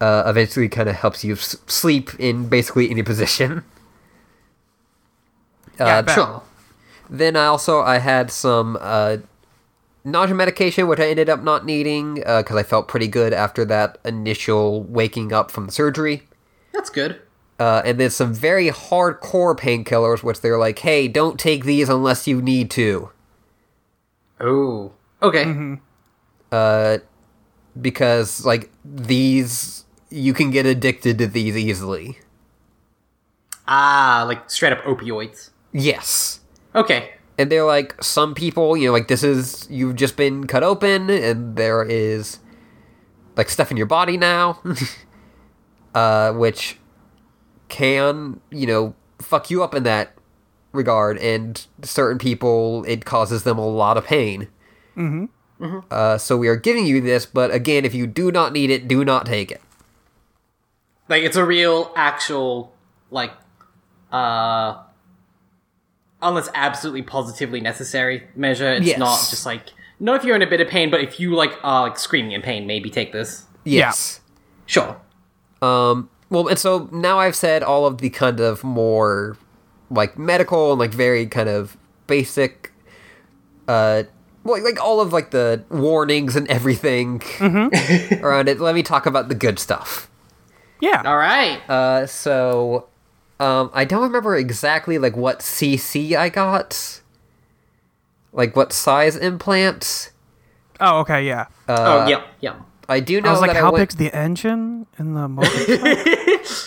uh, 0.00 0.22
eventually 0.26 0.68
kind 0.68 0.88
of 0.88 0.96
helps 0.96 1.24
you 1.24 1.34
s- 1.34 1.56
sleep 1.66 2.10
in 2.18 2.48
basically 2.48 2.90
any 2.90 3.02
position. 3.02 3.64
Yeah, 5.78 5.86
I 5.86 5.98
Uh. 6.00 6.14
Sure. 6.14 6.42
then 7.10 7.36
I 7.36 7.46
also 7.46 7.80
I 7.80 7.98
had 7.98 8.30
some 8.30 8.78
uh, 8.80 9.16
nausea 10.04 10.34
medication, 10.34 10.86
which 10.86 11.00
I 11.00 11.06
ended 11.08 11.28
up 11.28 11.42
not 11.42 11.64
needing 11.66 12.14
because 12.14 12.56
I 12.56 12.62
felt 12.62 12.86
pretty 12.88 13.08
good 13.08 13.32
after 13.32 13.64
that 13.64 13.98
initial 14.04 14.84
waking 14.84 15.32
up 15.32 15.50
from 15.50 15.66
the 15.66 15.72
surgery. 15.72 16.22
That's 16.72 16.90
good. 16.90 17.20
Uh, 17.58 17.82
and 17.84 17.98
then 17.98 18.10
some 18.10 18.32
very 18.34 18.68
hardcore 18.68 19.56
painkillers, 19.58 20.22
which 20.22 20.40
they're 20.40 20.58
like, 20.58 20.78
"Hey, 20.80 21.08
don't 21.08 21.38
take 21.40 21.64
these 21.64 21.88
unless 21.88 22.26
you 22.26 22.40
need 22.42 22.70
to." 22.72 23.10
Oh. 24.40 24.92
Okay. 25.22 25.44
Mm-hmm. 25.44 25.74
Uh, 26.52 26.98
because 27.80 28.44
like 28.44 28.70
these 28.84 29.84
you 30.10 30.32
can 30.32 30.50
get 30.50 30.64
addicted 30.64 31.18
to 31.18 31.26
these 31.26 31.56
easily. 31.56 32.18
Ah, 33.66 34.24
like 34.26 34.48
straight 34.50 34.72
up 34.72 34.82
opioids. 34.84 35.50
Yes. 35.72 36.40
Okay. 36.74 37.10
And 37.36 37.50
they're 37.50 37.64
like 37.64 38.00
some 38.02 38.34
people, 38.34 38.76
you 38.76 38.86
know, 38.86 38.92
like 38.92 39.08
this 39.08 39.24
is 39.24 39.66
you've 39.68 39.96
just 39.96 40.16
been 40.16 40.46
cut 40.46 40.62
open 40.62 41.10
and 41.10 41.56
there 41.56 41.82
is 41.82 42.38
like 43.36 43.48
stuff 43.48 43.70
in 43.72 43.76
your 43.76 43.86
body 43.86 44.16
now 44.16 44.60
uh 45.94 46.32
which 46.32 46.78
can, 47.68 48.40
you 48.50 48.66
know, 48.66 48.94
fuck 49.18 49.50
you 49.50 49.64
up 49.64 49.74
in 49.74 49.82
that 49.82 50.14
regard 50.72 51.18
and 51.18 51.66
certain 51.82 52.18
people 52.18 52.84
it 52.86 53.04
causes 53.04 53.42
them 53.42 53.58
a 53.58 53.66
lot 53.66 53.96
of 53.96 54.04
pain. 54.04 54.48
Mhm. 55.60 55.84
Uh, 55.90 56.18
so 56.18 56.36
we 56.36 56.48
are 56.48 56.56
giving 56.56 56.86
you 56.86 57.00
this, 57.00 57.26
but 57.26 57.50
again, 57.52 57.84
if 57.84 57.94
you 57.94 58.06
do 58.06 58.30
not 58.32 58.52
need 58.52 58.70
it, 58.70 58.88
do 58.88 59.04
not 59.04 59.24
take 59.26 59.50
it. 59.50 59.60
Like 61.08 61.22
it's 61.22 61.36
a 61.36 61.44
real 61.44 61.92
actual 61.96 62.72
like 63.10 63.30
uh 64.12 64.78
unless 66.22 66.48
absolutely 66.54 67.02
positively 67.02 67.60
necessary 67.60 68.22
measure. 68.34 68.72
It's 68.72 68.86
Yes. 68.86 68.98
not 68.98 69.18
just 69.30 69.44
like 69.46 69.72
not 70.00 70.16
if 70.20 70.24
you're 70.24 70.34
in 70.36 70.42
a 70.42 70.46
bit 70.46 70.60
of 70.60 70.68
pain, 70.68 70.90
but 70.90 71.00
if 71.00 71.20
you 71.20 71.34
like 71.34 71.52
are 71.62 71.82
like 71.82 71.98
screaming 71.98 72.32
in 72.32 72.42
pain, 72.42 72.66
maybe 72.66 72.90
take 72.90 73.12
this. 73.12 73.44
Yes. 73.64 74.20
Sure. 74.66 74.96
Um, 75.62 76.08
well, 76.30 76.48
and 76.48 76.58
so 76.58 76.88
now 76.90 77.18
I've 77.18 77.36
said 77.36 77.62
all 77.62 77.86
of 77.86 77.98
the 77.98 78.10
kind 78.10 78.40
of 78.40 78.64
more 78.64 79.36
like 79.90 80.18
medical 80.18 80.72
and 80.72 80.80
like 80.80 80.90
very 80.92 81.26
kind 81.26 81.48
of 81.48 81.76
basic, 82.06 82.72
uh, 83.68 84.04
well, 84.44 84.62
like 84.62 84.80
all 84.82 85.00
of 85.00 85.12
like 85.12 85.30
the 85.30 85.64
warnings 85.70 86.36
and 86.36 86.48
everything 86.48 87.22
around 88.22 88.48
it. 88.48 88.60
Let 88.60 88.74
me 88.74 88.82
talk 88.82 89.06
about 89.06 89.28
the 89.28 89.34
good 89.34 89.58
stuff. 89.58 90.08
Yeah. 90.80 91.02
All 91.04 91.16
right. 91.16 91.60
Uh, 91.68 92.06
so, 92.06 92.88
um, 93.40 93.70
I 93.72 93.84
don't 93.84 94.02
remember 94.02 94.36
exactly 94.36 94.98
like 94.98 95.16
what 95.16 95.40
CC 95.40 96.14
I 96.14 96.28
got, 96.28 97.00
like 98.32 98.54
what 98.54 98.72
size 98.72 99.16
implants. 99.16 100.10
oh, 100.80 101.00
okay, 101.00 101.26
yeah. 101.26 101.46
oh, 101.68 102.06
yeah, 102.06 102.24
yeah. 102.40 102.56
I 102.88 103.00
do 103.00 103.20
know 103.20 103.30
I 103.30 103.32
was 103.32 103.40
like, 103.40 103.52
that 103.52 103.56
how 103.60 103.68
I 103.68 103.72
went, 103.72 103.82
big's 103.82 103.96
the 103.96 104.14
engine 104.14 104.86
in 104.98 105.14
the 105.14 105.26
motor? 105.26 105.48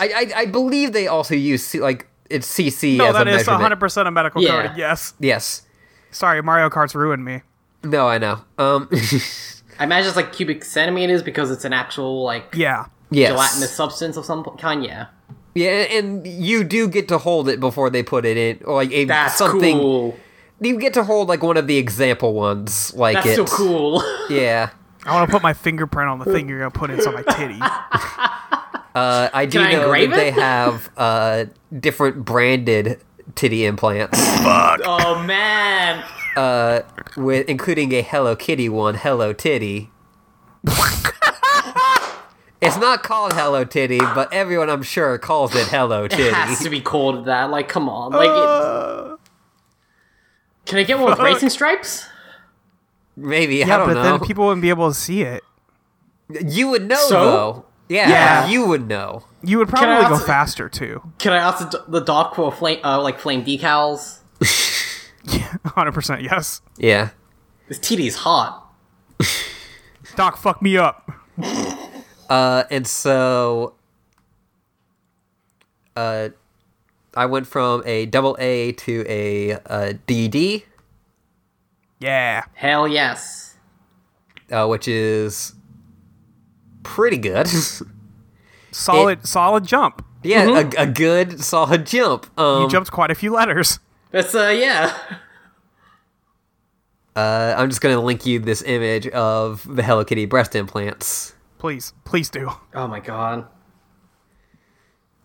I 0.00 0.32
I 0.36 0.46
believe 0.46 0.92
they 0.92 1.06
also 1.06 1.34
use 1.36 1.62
C, 1.64 1.78
like 1.78 2.08
it's 2.28 2.52
CC 2.52 2.96
no, 2.96 3.04
as 3.06 3.10
a 3.14 3.18
that 3.18 3.28
is 3.28 3.46
measurement. 3.46 3.78
100% 3.80 4.06
a 4.06 4.10
medical 4.10 4.42
Yeah. 4.42 4.62
coding. 4.62 4.78
Yes. 4.78 5.14
Yes. 5.20 5.62
Sorry, 6.10 6.42
Mario 6.42 6.70
Kart's 6.70 6.94
ruined 6.96 7.24
me. 7.24 7.42
No, 7.84 8.08
I 8.08 8.18
know. 8.18 8.40
Um, 8.58 8.88
I 9.78 9.84
imagine 9.84 10.08
it's 10.08 10.16
like 10.16 10.32
cubic 10.32 10.64
centimeters 10.64 11.22
because 11.22 11.50
it's 11.50 11.64
an 11.64 11.72
actual 11.72 12.24
like 12.24 12.54
Yeah. 12.54 12.86
yes. 13.10 13.30
gelatinous 13.30 13.74
substance 13.74 14.16
of 14.16 14.24
some 14.24 14.42
kind. 14.58 14.84
Yeah, 14.84 15.06
Yeah, 15.54 15.68
and 15.90 16.26
you 16.26 16.64
do 16.64 16.88
get 16.88 17.08
to 17.08 17.18
hold 17.18 17.48
it 17.48 17.60
before 17.60 17.88
they 17.90 18.02
put 18.02 18.24
it 18.24 18.36
in, 18.36 18.60
or 18.64 18.74
like 18.74 18.90
a, 18.92 19.04
that's 19.04 19.36
something. 19.36 19.78
cool. 19.78 20.16
You 20.60 20.78
get 20.80 20.94
to 20.94 21.04
hold 21.04 21.28
like 21.28 21.42
one 21.44 21.56
of 21.56 21.68
the 21.68 21.76
example 21.76 22.34
ones, 22.34 22.92
like 22.94 23.14
That's 23.14 23.28
it. 23.28 23.36
so 23.36 23.56
cool. 23.56 24.02
Yeah. 24.30 24.70
I 25.06 25.14
want 25.14 25.28
to 25.30 25.32
put 25.32 25.42
my 25.42 25.54
fingerprint 25.54 26.10
on 26.10 26.18
the 26.18 26.24
thing 26.26 26.48
you're 26.48 26.58
going 26.58 26.70
to 26.72 26.78
put 26.78 26.90
inside 26.90 27.14
my 27.14 27.22
titty. 27.22 27.60
Uh, 28.94 29.28
I 29.32 29.46
do 29.46 29.58
Can 29.58 29.68
I 29.68 29.72
know 29.74 29.82
engrave 29.84 30.10
that 30.10 30.16
they 30.16 30.30
have 30.32 30.90
uh, 30.96 31.44
different 31.78 32.24
branded 32.24 33.00
titty 33.36 33.64
implants, 33.64 34.18
oh 34.20 35.22
man. 35.24 36.02
Uh, 36.38 36.82
with 37.16 37.48
including 37.48 37.92
a 37.92 38.02
Hello 38.02 38.36
Kitty 38.36 38.68
one, 38.68 38.94
Hello 38.94 39.32
Titty. 39.32 39.90
it's 42.60 42.76
not 42.76 43.02
called 43.02 43.32
Hello 43.32 43.64
Titty, 43.64 43.98
but 43.98 44.32
everyone 44.32 44.70
I'm 44.70 44.82
sure 44.82 45.18
calls 45.18 45.54
it 45.56 45.66
Hello 45.66 46.06
Titty. 46.06 46.22
It 46.22 46.34
has 46.34 46.60
to 46.60 46.70
be 46.70 46.80
called 46.80 47.24
that. 47.26 47.50
Like, 47.50 47.68
come 47.68 47.88
on. 47.88 48.12
Like, 48.12 48.28
it... 48.28 49.18
can 50.66 50.78
I 50.78 50.82
get 50.84 50.98
one 50.98 51.10
with 51.10 51.18
racing 51.18 51.50
stripes? 51.50 52.06
Maybe 53.16 53.64
I 53.64 53.66
Yeah, 53.66 53.76
don't 53.78 53.88
but 53.88 53.94
know. 53.94 54.02
then 54.02 54.20
people 54.20 54.46
wouldn't 54.46 54.62
be 54.62 54.68
able 54.70 54.88
to 54.88 54.94
see 54.94 55.22
it. 55.22 55.42
you 56.28 56.68
would 56.68 56.86
know 56.86 56.94
So? 57.08 57.24
though. 57.24 57.64
Yeah, 57.88 58.08
Yeah. 58.08 58.46
you 58.48 58.66
would 58.66 58.86
know. 58.86 59.24
You 59.42 59.58
would 59.58 59.68
I 59.68 59.70
probably 59.70 60.08
go 60.16 60.24
faster 60.24 60.68
too. 60.68 61.02
Can 61.18 61.32
I 61.32 61.38
ask 61.38 61.70
the, 61.70 61.84
the 61.88 62.00
doc 62.00 62.34
for 62.36 62.52
flame, 62.52 62.78
uh, 62.84 63.00
like 63.02 63.18
flame 63.18 63.44
decals? 63.44 64.18
100% 65.28 66.22
yes. 66.30 66.60
Yeah. 66.78 67.10
This 67.68 67.78
TD 67.78 68.06
is 68.06 68.16
hot. 68.16 68.64
Doc, 70.16 70.36
fuck 70.38 70.62
me 70.62 70.76
up. 70.76 71.10
Uh, 72.28 72.64
and 72.70 72.86
so, 72.86 73.74
uh, 75.96 76.28
I 77.14 77.26
went 77.26 77.46
from 77.46 77.82
a 77.86 78.06
double 78.06 78.36
A 78.38 78.72
to 78.72 79.04
a, 79.08 79.52
uh 79.52 79.92
DD, 80.06 80.64
Yeah. 82.00 82.44
Hell 82.54 82.86
yes. 82.88 83.56
uh, 84.52 84.66
which 84.66 84.88
is 84.88 85.54
pretty 86.82 87.18
good. 87.18 87.48
Solid, 88.70 89.26
solid 89.26 89.64
jump. 89.66 90.04
Yeah, 90.22 90.60
a, 90.76 90.82
a 90.82 90.86
good 90.86 91.40
solid 91.42 91.86
jump. 91.86 92.26
Um, 92.38 92.62
You 92.62 92.68
jumped 92.68 92.90
quite 92.92 93.10
a 93.10 93.14
few 93.14 93.32
letters. 93.32 93.78
That's 94.10 94.34
uh 94.34 94.48
yeah. 94.48 94.96
uh, 97.14 97.54
I'm 97.56 97.68
just 97.68 97.80
gonna 97.80 98.00
link 98.00 98.24
you 98.24 98.38
this 98.38 98.62
image 98.62 99.06
of 99.08 99.66
the 99.74 99.82
Hello 99.82 100.04
Kitty 100.04 100.24
breast 100.26 100.54
implants. 100.54 101.34
Please, 101.58 101.92
please 102.04 102.30
do. 102.30 102.50
Oh 102.74 102.86
my 102.86 103.00
god. 103.00 103.46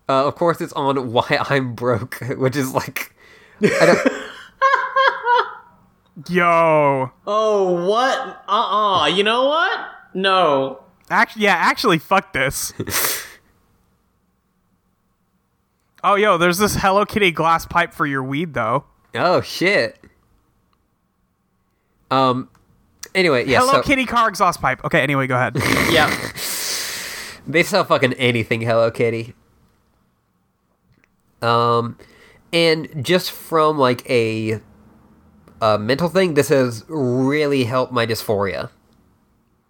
Uh, 0.10 0.28
of 0.28 0.36
course, 0.36 0.60
it's 0.60 0.74
on 0.74 1.13
Why 1.13 1.39
I'm 1.50 1.76
Broke, 1.76 2.15
which 2.38 2.56
is 2.58 2.74
like, 2.74 3.15
I 3.62 3.86
don't, 6.15 6.30
Yo. 6.30 7.12
Oh 7.26 7.86
what? 7.88 8.43
Uh 8.48 9.04
uh 9.04 9.06
You 9.08 9.24
know 9.24 9.46
what? 9.46 9.80
No. 10.13 10.84
Actually, 11.10 11.43
yeah, 11.43 11.56
actually, 11.56 12.00
fuck 12.00 12.34
this. 12.34 12.74
oh, 16.04 16.16
yo, 16.16 16.38
there's 16.38 16.58
this 16.58 16.76
Hello 16.76 17.06
Kitty 17.06 17.32
glass 17.32 17.66
pipe 17.66 17.94
for 17.94 18.06
your 18.06 18.24
weed, 18.24 18.54
though. 18.54 18.86
oh 19.16 19.42
shit. 19.42 20.00
Um. 22.12 22.50
Anyway, 23.16 23.46
yeah. 23.48 23.60
Hello 23.60 23.74
so 23.74 23.82
Kitty 23.84 24.06
car 24.06 24.28
exhaust 24.30 24.62
pipe. 24.62 24.84
Okay, 24.84 25.02
anyway, 25.02 25.28
go 25.28 25.36
ahead. 25.36 25.56
Yeah. 25.92 26.10
they 27.46 27.62
sell 27.63 27.84
fucking 27.84 28.13
anything 28.13 28.62
Hello 28.62 28.89
Kitty. 28.89 29.34
Um, 31.42 31.98
and 32.54 33.04
just 33.06 33.32
from 33.32 33.78
like 33.78 34.10
a, 34.10 34.60
a 35.62 35.78
mental 35.78 36.10
thing, 36.10 36.34
this 36.36 36.50
has 36.50 36.86
really 36.88 37.66
helped 37.66 37.92
my 37.92 38.06
dysphoria. 38.08 38.70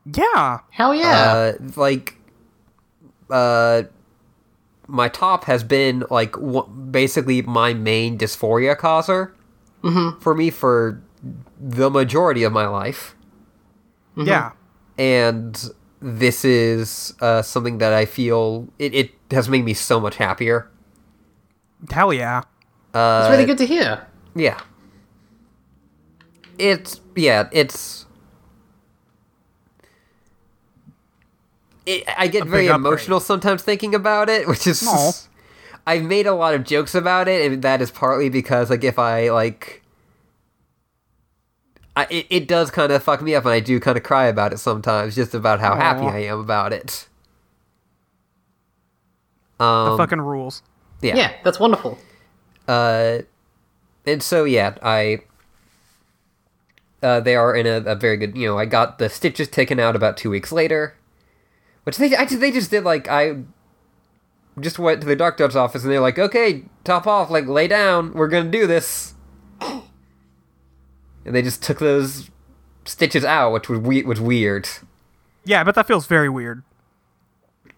yeah. 0.06 0.60
Hell 0.70 0.94
yeah. 0.94 1.10
Uh, 1.34 1.54
like, 1.76 2.16
uh, 3.30 3.84
my 4.88 5.08
top 5.08 5.46
has 5.46 5.64
been 5.64 6.04
like 6.10 6.34
w- 6.34 6.68
basically 6.68 7.42
my 7.42 7.74
main 7.74 8.18
dysphoria 8.18 8.78
causer 8.78 9.34
mm-hmm. 9.84 10.20
for 10.20 10.36
me 10.36 10.50
for 10.50 11.02
the 11.60 11.90
majority 11.90 12.44
of 12.44 12.52
my 12.52 12.68
life, 12.68 13.16
mm-hmm. 14.18 14.28
Yeah. 14.28 14.52
and 14.98 15.72
this 16.02 16.44
is 16.44 17.14
uh, 17.22 17.42
something 17.42 17.78
that 17.78 17.94
I 17.94 18.06
feel 18.06 18.68
it, 18.78 18.94
it 18.94 19.12
has 19.32 19.48
made 19.48 19.64
me 19.64 19.74
so 19.74 20.00
much 20.00 20.18
happier. 20.18 20.70
Hell 21.90 22.14
yeah. 22.14 22.44
Uh, 22.94 23.22
it's 23.24 23.32
really 23.32 23.46
good 23.46 23.58
to 23.60 23.66
hear. 23.66 24.06
Yeah. 24.36 24.60
It's 26.58 27.02
yeah, 27.16 27.50
it's 27.52 28.06
it, 31.86 32.04
I 32.18 32.28
get 32.28 32.44
A 32.44 32.46
very 32.46 32.64
big 32.64 32.72
upgrade. 32.72 32.88
emotional 32.88 33.20
sometimes 33.20 33.62
thinking 33.64 33.94
about 33.96 34.30
it, 34.30 34.48
which 34.52 34.66
is 34.68 34.84
Aw. 34.88 35.12
I've 35.88 36.04
made 36.04 36.26
a 36.28 36.34
lot 36.34 36.54
of 36.54 36.64
jokes 36.64 36.96
about 36.96 37.28
it 37.28 37.52
and 37.52 37.62
that 37.62 37.82
is 37.82 37.92
partly 37.92 38.30
because 38.30 38.70
like 38.70 38.84
if 38.86 38.98
I 38.98 39.30
like 39.32 39.82
I, 41.96 42.08
it, 42.10 42.26
it 42.30 42.48
does 42.48 42.72
kind 42.72 42.92
of 42.92 43.04
fuck 43.04 43.22
me 43.22 43.36
up 43.36 43.44
and 43.46 43.54
I 43.54 43.60
do 43.60 43.80
kind 43.80 43.98
of 43.98 44.04
cry 44.04 44.26
about 44.28 44.54
it 44.54 44.58
sometimes 44.60 45.14
just 45.16 45.34
about 45.34 45.60
how 45.60 45.76
happy 45.76 46.06
I 46.06 46.20
am 46.24 46.40
about 46.40 46.72
it. 46.74 47.08
The 49.60 49.66
Um, 49.66 49.98
fucking 49.98 50.22
rules. 50.22 50.64
yeah. 51.02 51.16
Yeah, 51.16 51.34
that's 51.44 51.60
wonderful. 51.60 52.00
Uh, 52.68 53.20
and 54.06 54.24
so 54.24 54.44
yeah, 54.46 54.76
I. 54.82 55.20
Uh, 57.02 57.20
they 57.20 57.36
are 57.36 57.54
in 57.54 57.68
a, 57.68 57.78
a 57.92 57.96
very 57.96 58.16
good. 58.18 58.38
You 58.38 58.48
know, 58.48 58.58
I 58.58 58.66
got 58.66 58.98
the 58.98 59.10
stitches 59.10 59.48
taken 59.50 59.80
out 59.80 59.96
about 59.96 60.16
two 60.18 60.30
weeks 60.30 60.52
later, 60.52 60.96
which 61.84 61.98
they 61.98 62.16
I, 62.16 62.26
they 62.26 62.52
just 62.52 62.72
did 62.72 62.84
like 62.84 63.08
I. 63.08 63.44
Just 64.60 64.78
went 64.78 65.02
to 65.02 65.08
the 65.08 65.16
doctor's 65.16 65.56
office 65.56 65.84
and 65.84 65.92
they're 65.92 66.00
like, 66.00 66.20
"Okay, 66.20 66.66
top 66.84 67.08
off, 67.08 67.32
like 67.32 67.48
lay 67.48 67.68
down. 67.68 68.14
We're 68.14 68.28
gonna 68.28 68.52
do 68.52 68.68
this." 68.68 69.14
And 71.26 71.34
they 71.34 71.42
just 71.42 71.64
took 71.64 71.80
those 71.80 72.30
stitches 72.86 73.24
out, 73.26 73.54
which 73.54 73.70
was 73.70 73.80
we- 73.80 74.04
was 74.04 74.20
weird. 74.20 74.68
Yeah, 75.46 75.64
but 75.64 75.76
that 75.76 75.88
feels 75.88 76.06
very 76.06 76.30
weird. 76.30 76.64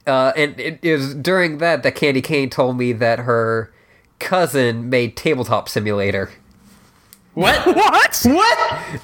Uh, 0.08 0.34
and 0.36 0.60
it, 0.60 0.80
it 0.84 0.94
was 0.94 1.16
during 1.16 1.60
that 1.60 1.84
that 1.84 1.96
Candy 1.96 2.22
Kane 2.22 2.50
told 2.50 2.78
me 2.78 2.92
that 2.94 3.20
her 3.20 3.72
cousin 4.20 4.90
made 4.90 5.16
Tabletop 5.16 5.70
Simulator. 5.70 6.32
What? 7.44 7.66
What? 7.66 8.22
what? 8.24 8.58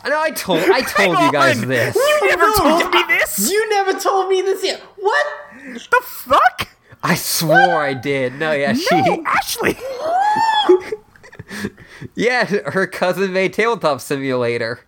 I 0.06 0.10
know 0.10 0.22
I 0.22 0.32
told 0.32 0.60
I 0.62 0.80
told 0.82 1.20
you 1.20 1.32
guys 1.34 1.62
on. 1.62 1.68
this. 1.68 1.96
You 1.96 2.30
never 2.30 2.48
No, 2.48 2.54
told 2.56 2.94
me 2.94 3.04
this. 3.10 3.52
You 3.52 3.70
never 3.70 4.00
told 4.00 4.30
me 4.30 4.42
this 4.42 4.64
yet. 4.64 4.80
What? 4.98 5.26
the 5.74 6.02
fuck? 6.06 6.70
I 7.04 7.16
swore 7.16 7.82
I 7.84 7.94
did. 7.94 8.36
No, 8.36 8.54
yeah, 8.54 8.72
No, 8.72 8.78
she 8.80 9.24
Ashley. 9.26 9.78
yeah, 12.16 12.46
her 12.46 12.88
cousin 12.88 13.34
made 13.34 13.52
Tabletop 13.54 14.00
Simulator. 14.00 14.80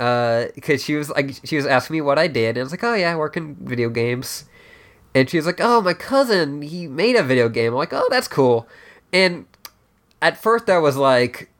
Uh, 0.00 0.46
because 0.56 0.82
she 0.82 0.96
was 0.96 1.10
like, 1.10 1.30
she 1.44 1.54
was 1.54 1.66
asking 1.66 1.94
me 1.94 2.00
what 2.00 2.18
I 2.18 2.26
did, 2.26 2.50
and 2.56 2.58
I 2.58 2.62
was 2.64 2.72
like, 2.72 2.82
oh 2.82 2.94
yeah, 2.94 3.12
I 3.12 3.16
work 3.16 3.36
in 3.36 3.54
video 3.54 3.88
games. 3.88 4.46
And 5.14 5.30
she 5.30 5.36
was 5.36 5.46
like, 5.46 5.60
oh, 5.60 5.80
my 5.80 5.94
cousin, 5.94 6.62
he 6.62 6.88
made 6.88 7.14
a 7.14 7.22
video 7.22 7.48
game. 7.48 7.72
I'm 7.72 7.78
like, 7.78 7.92
oh, 7.92 8.08
that's 8.10 8.26
cool. 8.26 8.66
And 9.12 9.46
at 10.20 10.36
first 10.36 10.68
I 10.68 10.78
was 10.78 10.96
like, 10.96 11.50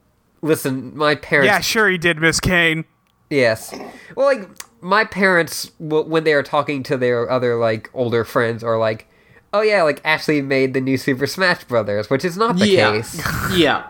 listen, 0.44 0.96
my 0.96 1.14
parents 1.16 1.48
Yeah, 1.48 1.60
sure 1.60 1.88
he 1.88 1.98
did, 1.98 2.18
Miss 2.18 2.38
Kane. 2.40 2.84
Yes. 3.30 3.74
Well, 4.16 4.26
like 4.26 4.48
my 4.80 5.04
parents, 5.04 5.72
when 5.78 6.24
they 6.24 6.34
are 6.34 6.42
talking 6.42 6.82
to 6.84 6.96
their 6.96 7.28
other 7.30 7.56
like 7.56 7.90
older 7.94 8.24
friends, 8.24 8.62
are 8.62 8.78
like, 8.78 9.08
"Oh 9.52 9.62
yeah, 9.62 9.82
like 9.82 10.00
Ashley 10.04 10.40
made 10.42 10.74
the 10.74 10.80
new 10.80 10.96
Super 10.98 11.26
Smash 11.26 11.64
Brothers," 11.64 12.10
which 12.10 12.24
is 12.24 12.36
not 12.36 12.56
the 12.58 12.68
yeah. 12.68 12.92
case. 12.92 13.20
yeah. 13.56 13.88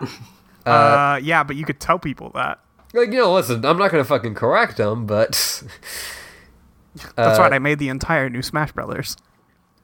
Uh, 0.65 1.19
yeah, 1.21 1.43
but 1.43 1.55
you 1.57 1.65
could 1.65 1.79
tell 1.79 1.99
people 1.99 2.31
that. 2.33 2.59
like, 2.93 3.11
you 3.11 3.19
know, 3.19 3.33
listen, 3.33 3.63
I'm 3.65 3.77
not 3.77 3.91
gonna 3.91 4.03
fucking 4.05 4.33
correct 4.35 4.77
them, 4.77 5.05
but 5.05 5.31
That's 7.15 7.37
Uh, 7.39 7.41
right. 7.43 7.53
I 7.53 7.59
made 7.59 7.77
the 7.79 7.89
entire 7.89 8.29
new 8.29 8.41
Smash 8.41 8.71
Brothers. 8.71 9.17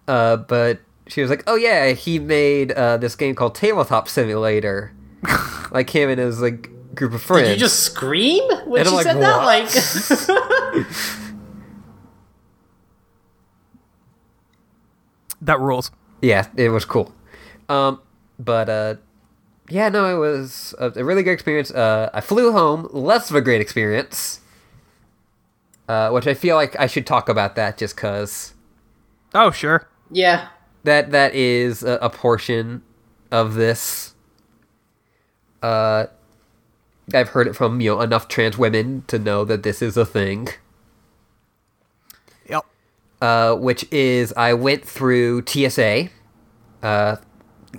uh, 0.07 0.37
but 0.37 0.79
she 1.07 1.21
was 1.21 1.29
like, 1.29 1.43
"Oh 1.45 1.55
yeah, 1.55 1.89
he 1.89 2.19
made 2.19 2.71
uh, 2.71 2.97
this 2.97 3.15
game 3.15 3.35
called 3.35 3.53
Tabletop 3.53 4.07
Simulator." 4.07 4.93
like 5.71 5.89
him 5.89 6.09
and 6.09 6.19
his 6.19 6.41
like 6.41 6.69
group 6.95 7.13
of 7.13 7.21
friends. 7.21 7.47
Did 7.47 7.53
you 7.53 7.59
just 7.59 7.79
scream 7.81 8.43
when 8.65 8.81
And 8.81 8.89
she 8.89 8.95
like, 8.95 9.03
said 9.05 9.17
"What?" 9.17 9.21
that? 9.21 10.75
Like, 10.75 10.87
That 15.41 15.59
rules. 15.59 15.91
yeah, 16.21 16.47
it 16.55 16.69
was 16.69 16.85
cool. 16.85 17.13
Um, 17.67 17.99
but 18.37 18.69
uh, 18.69 18.95
yeah, 19.69 19.89
no, 19.89 20.13
it 20.15 20.19
was 20.19 20.75
a, 20.77 20.91
a 20.95 21.03
really 21.03 21.23
good 21.23 21.31
experience. 21.31 21.71
Uh, 21.71 22.09
I 22.13 22.21
flew 22.21 22.51
home, 22.51 22.87
less 22.91 23.29
of 23.29 23.35
a 23.35 23.41
great 23.41 23.61
experience. 23.61 24.39
Uh, 25.87 26.09
which 26.11 26.25
I 26.27 26.33
feel 26.35 26.55
like 26.55 26.79
I 26.79 26.87
should 26.87 27.05
talk 27.05 27.27
about 27.27 27.55
that 27.55 27.77
just 27.77 27.97
cause 27.97 28.53
Oh, 29.33 29.51
sure. 29.51 29.89
yeah. 30.09 30.47
that 30.83 31.11
that 31.11 31.33
is 31.35 31.83
a, 31.83 31.97
a 32.01 32.09
portion 32.09 32.81
of 33.31 33.55
this. 33.55 34.10
Uh, 35.61 36.07
I've 37.13 37.29
heard 37.29 37.47
it 37.47 37.55
from 37.55 37.81
you 37.81 37.91
know 37.91 38.01
enough 38.01 38.27
trans 38.27 38.57
women 38.57 39.03
to 39.07 39.19
know 39.19 39.45
that 39.45 39.63
this 39.63 39.81
is 39.81 39.97
a 39.97 40.05
thing. 40.05 40.49
Yep. 42.47 42.65
uh, 43.21 43.55
which 43.55 43.85
is 43.91 44.33
I 44.35 44.53
went 44.53 44.85
through 44.85 45.43
TSA, 45.45 46.09
uh, 46.81 47.17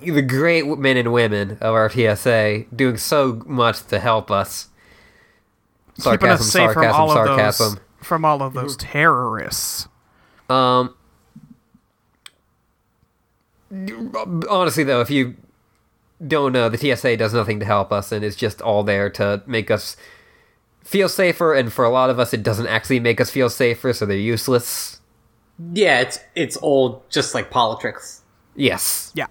the 0.01 0.21
great 0.21 0.65
men 0.65 0.97
and 0.97 1.11
women 1.11 1.57
of 1.61 1.73
our 1.73 1.89
TSA 1.89 2.65
doing 2.75 2.97
so 2.97 3.41
much 3.45 3.85
to 3.87 3.99
help 3.99 4.31
us. 4.31 4.69
Keeping 5.97 6.29
us 6.29 6.41
Sarcasm, 6.41 6.45
safe 6.45 6.73
from 6.73 6.83
sarcasm, 6.83 7.01
all 7.01 7.17
of 7.17 7.37
those 7.37 7.77
from 8.01 8.25
all 8.25 8.41
of 8.41 8.53
those 8.53 8.75
terrorists. 8.77 9.87
Um, 10.49 10.95
honestly, 14.49 14.83
though, 14.83 15.01
if 15.01 15.09
you 15.09 15.35
don't 16.27 16.51
know, 16.53 16.69
the 16.69 16.77
TSA 16.77 17.17
does 17.17 17.33
nothing 17.33 17.59
to 17.59 17.65
help 17.65 17.91
us, 17.91 18.11
and 18.11 18.23
it's 18.23 18.35
just 18.35 18.61
all 18.61 18.83
there 18.83 19.09
to 19.11 19.41
make 19.45 19.69
us 19.71 19.95
feel 20.83 21.09
safer. 21.09 21.53
And 21.53 21.71
for 21.71 21.83
a 21.85 21.89
lot 21.89 22.09
of 22.09 22.19
us, 22.19 22.33
it 22.33 22.43
doesn't 22.43 22.67
actually 22.67 22.99
make 22.99 23.19
us 23.21 23.29
feel 23.29 23.49
safer, 23.49 23.93
so 23.93 24.05
they're 24.05 24.17
useless. 24.17 24.99
Yeah, 25.73 26.01
it's 26.01 26.19
it's 26.35 26.57
all 26.57 27.03
just 27.09 27.33
like 27.35 27.49
politics. 27.51 28.21
Yes, 28.55 29.11
Yeah. 29.15 29.27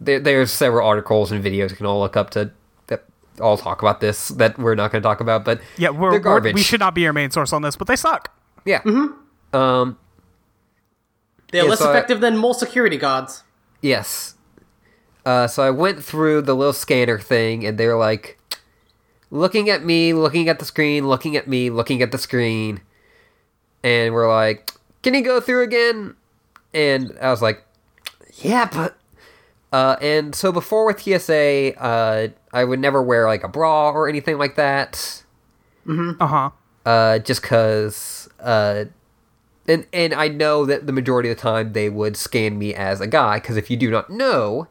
there, 0.00 0.20
there's 0.20 0.52
several 0.52 0.86
articles 0.86 1.32
and 1.32 1.42
videos 1.44 1.70
you 1.70 1.76
can 1.76 1.86
all 1.86 2.00
look 2.00 2.16
up 2.16 2.30
to 2.30 2.50
that 2.86 3.04
all 3.40 3.56
talk 3.58 3.82
about 3.82 4.00
this 4.00 4.28
that 4.28 4.58
we're 4.58 4.74
not 4.76 4.92
going 4.92 5.02
to 5.02 5.06
talk 5.06 5.20
about, 5.20 5.44
but 5.44 5.60
Yeah, 5.76 5.90
we're, 5.90 6.10
they're 6.10 6.20
we're 6.20 6.24
garbage. 6.24 6.54
we 6.54 6.62
should 6.62 6.80
not 6.80 6.94
be 6.94 7.06
our 7.06 7.12
main 7.12 7.30
source 7.30 7.52
on 7.52 7.62
this, 7.62 7.76
but 7.76 7.86
they 7.88 7.96
suck. 7.96 8.32
yeah. 8.64 8.80
Um. 9.52 9.98
They're 11.50 11.62
Yeah, 11.64 11.70
less 11.70 11.78
so 11.78 11.86
I- 11.88 11.90
effective 11.96 12.20
than 12.20 12.36
more 12.36 12.54
security 12.54 12.96
guards. 12.98 13.42
Yes. 13.80 14.34
Uh, 15.24 15.46
so 15.46 15.62
I 15.62 15.70
went 15.70 16.02
through 16.02 16.42
the 16.42 16.54
little 16.54 16.72
scanner 16.72 17.18
thing, 17.18 17.66
and 17.66 17.78
they're 17.78 17.96
like 17.96 18.38
looking 19.30 19.68
at 19.68 19.84
me, 19.84 20.12
looking 20.12 20.48
at 20.48 20.58
the 20.58 20.64
screen, 20.64 21.08
looking 21.08 21.36
at 21.36 21.46
me, 21.46 21.70
looking 21.70 22.02
at 22.02 22.12
the 22.12 22.18
screen, 22.18 22.80
and 23.82 24.14
we're 24.14 24.28
like, 24.28 24.72
"Can 25.02 25.14
you 25.14 25.22
go 25.22 25.40
through 25.40 25.62
again?" 25.62 26.14
and 26.74 27.16
I 27.20 27.30
was 27.30 27.42
like, 27.42 27.64
yeah, 28.36 28.68
but. 28.72 28.96
Uh, 29.70 29.96
and 30.00 30.34
so 30.34 30.50
before 30.50 30.86
with 30.86 31.02
TSA, 31.02 31.74
uh, 31.78 32.28
I 32.52 32.64
would 32.64 32.80
never 32.80 33.02
wear 33.02 33.26
like 33.26 33.44
a 33.44 33.48
bra 33.48 33.90
or 33.90 34.08
anything 34.08 34.38
like 34.38 34.56
that. 34.56 35.22
Uh 36.20 36.26
huh. 36.26 36.50
Uh, 36.86 37.18
just 37.18 37.42
cause, 37.42 38.30
uh, 38.40 38.86
and 39.66 39.86
and 39.92 40.14
I 40.14 40.28
know 40.28 40.64
that 40.64 40.86
the 40.86 40.92
majority 40.92 41.28
of 41.30 41.36
the 41.36 41.42
time 41.42 41.74
they 41.74 41.90
would 41.90 42.16
scan 42.16 42.58
me 42.58 42.74
as 42.74 43.02
a 43.02 43.06
guy. 43.06 43.40
Because 43.40 43.58
if 43.58 43.70
you 43.70 43.76
do 43.76 43.90
not 43.90 44.08
know, 44.08 44.68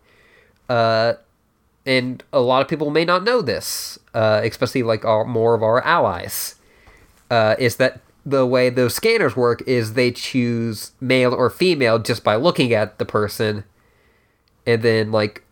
uh, 0.70 1.14
and 1.86 2.24
a 2.34 2.40
lot 2.42 2.62
of 2.62 2.68
people 2.68 2.90
may 2.90 3.06
not 3.06 3.24
know 3.24 3.42
this, 3.42 3.98
uh, 4.14 4.42
especially 4.44 4.84
like 4.84 5.06
our 5.06 5.24
more 5.26 5.54
of 5.56 5.64
our 5.64 5.82
allies, 5.84 6.56
uh, 7.32 7.56
is 7.58 7.78
that 7.78 8.02
the 8.26 8.46
way 8.46 8.70
those 8.70 8.94
scanners 8.94 9.36
work 9.38 9.62
is 9.66 9.94
they 9.94 10.12
choose 10.12 10.92
male 11.00 11.34
or 11.34 11.50
female 11.50 11.98
just 12.00 12.24
by 12.24 12.36
looking 12.36 12.74
at 12.74 12.98
the 13.00 13.06
person, 13.06 13.64
and 14.66 14.82
then 14.82 15.12
like 15.12 15.44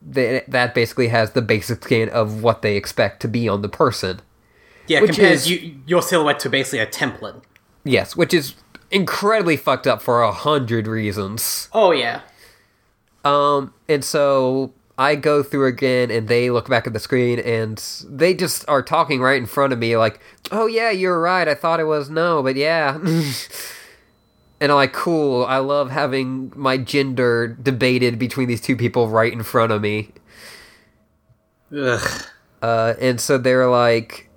they, 0.00 0.42
that 0.48 0.74
basically 0.74 1.08
has 1.08 1.32
the 1.32 1.42
basic 1.42 1.84
scan 1.84 2.08
of 2.08 2.42
what 2.42 2.62
they 2.62 2.76
expect 2.76 3.20
to 3.22 3.28
be 3.28 3.48
on 3.48 3.62
the 3.62 3.68
person. 3.68 4.20
Yeah, 4.86 5.02
Which 5.02 5.12
compares 5.16 5.42
is- 5.42 5.50
you, 5.50 5.80
your 5.86 6.02
silhouette 6.02 6.38
to 6.40 6.48
basically 6.50 6.78
a 6.78 6.86
template. 6.86 7.42
Yes, 7.84 8.16
which 8.16 8.32
is 8.32 8.54
incredibly 8.90 9.56
fucked 9.56 9.86
up 9.86 10.00
for 10.00 10.22
a 10.22 10.32
hundred 10.32 10.86
reasons. 10.86 11.68
Oh 11.72 11.90
yeah. 11.90 12.22
Um, 13.28 13.74
and 13.88 14.02
so 14.02 14.72
I 14.96 15.14
go 15.14 15.42
through 15.42 15.66
again, 15.66 16.10
and 16.10 16.28
they 16.28 16.50
look 16.50 16.68
back 16.68 16.86
at 16.86 16.94
the 16.94 16.98
screen, 16.98 17.38
and 17.38 17.78
they 18.08 18.32
just 18.32 18.64
are 18.68 18.82
talking 18.82 19.20
right 19.20 19.36
in 19.36 19.46
front 19.46 19.72
of 19.72 19.78
me, 19.78 19.96
like, 19.96 20.20
"Oh 20.50 20.66
yeah, 20.66 20.90
you're 20.90 21.20
right. 21.20 21.46
I 21.46 21.54
thought 21.54 21.78
it 21.78 21.84
was 21.84 22.08
no, 22.08 22.42
but 22.42 22.56
yeah." 22.56 22.96
and 24.60 24.72
I'm 24.72 24.76
like, 24.76 24.94
"Cool. 24.94 25.44
I 25.44 25.58
love 25.58 25.90
having 25.90 26.52
my 26.56 26.78
gender 26.78 27.48
debated 27.48 28.18
between 28.18 28.48
these 28.48 28.62
two 28.62 28.76
people 28.76 29.08
right 29.08 29.32
in 29.32 29.42
front 29.42 29.72
of 29.72 29.82
me." 29.82 30.12
Ugh. 31.76 32.22
Uh, 32.62 32.94
and 32.98 33.20
so 33.20 33.36
they're 33.36 33.68
like, 33.68 34.30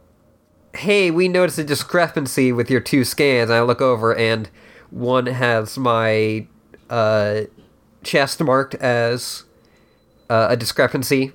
"Hey, 0.75 1.11
we 1.11 1.29
noticed 1.29 1.59
a 1.59 1.63
discrepancy 1.63 2.51
with 2.51 2.69
your 2.69 2.81
two 2.81 3.05
scans." 3.05 3.49
And 3.49 3.57
I 3.57 3.61
look 3.61 3.81
over, 3.81 4.13
and 4.13 4.49
one 4.89 5.27
has 5.27 5.77
my 5.77 6.45
uh, 6.89 7.43
chest 8.03 8.41
marked 8.41 8.75
as 8.75 9.43
uh, 10.29 10.47
a 10.49 10.57
discrepancy, 10.57 11.33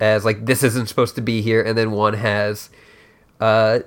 as 0.00 0.24
like 0.24 0.46
this 0.46 0.62
isn't 0.62 0.88
supposed 0.88 1.14
to 1.14 1.20
be 1.20 1.40
here, 1.42 1.62
and 1.62 1.76
then 1.78 1.90
one 1.92 2.14
has, 2.14 2.70
uh, 3.40 3.80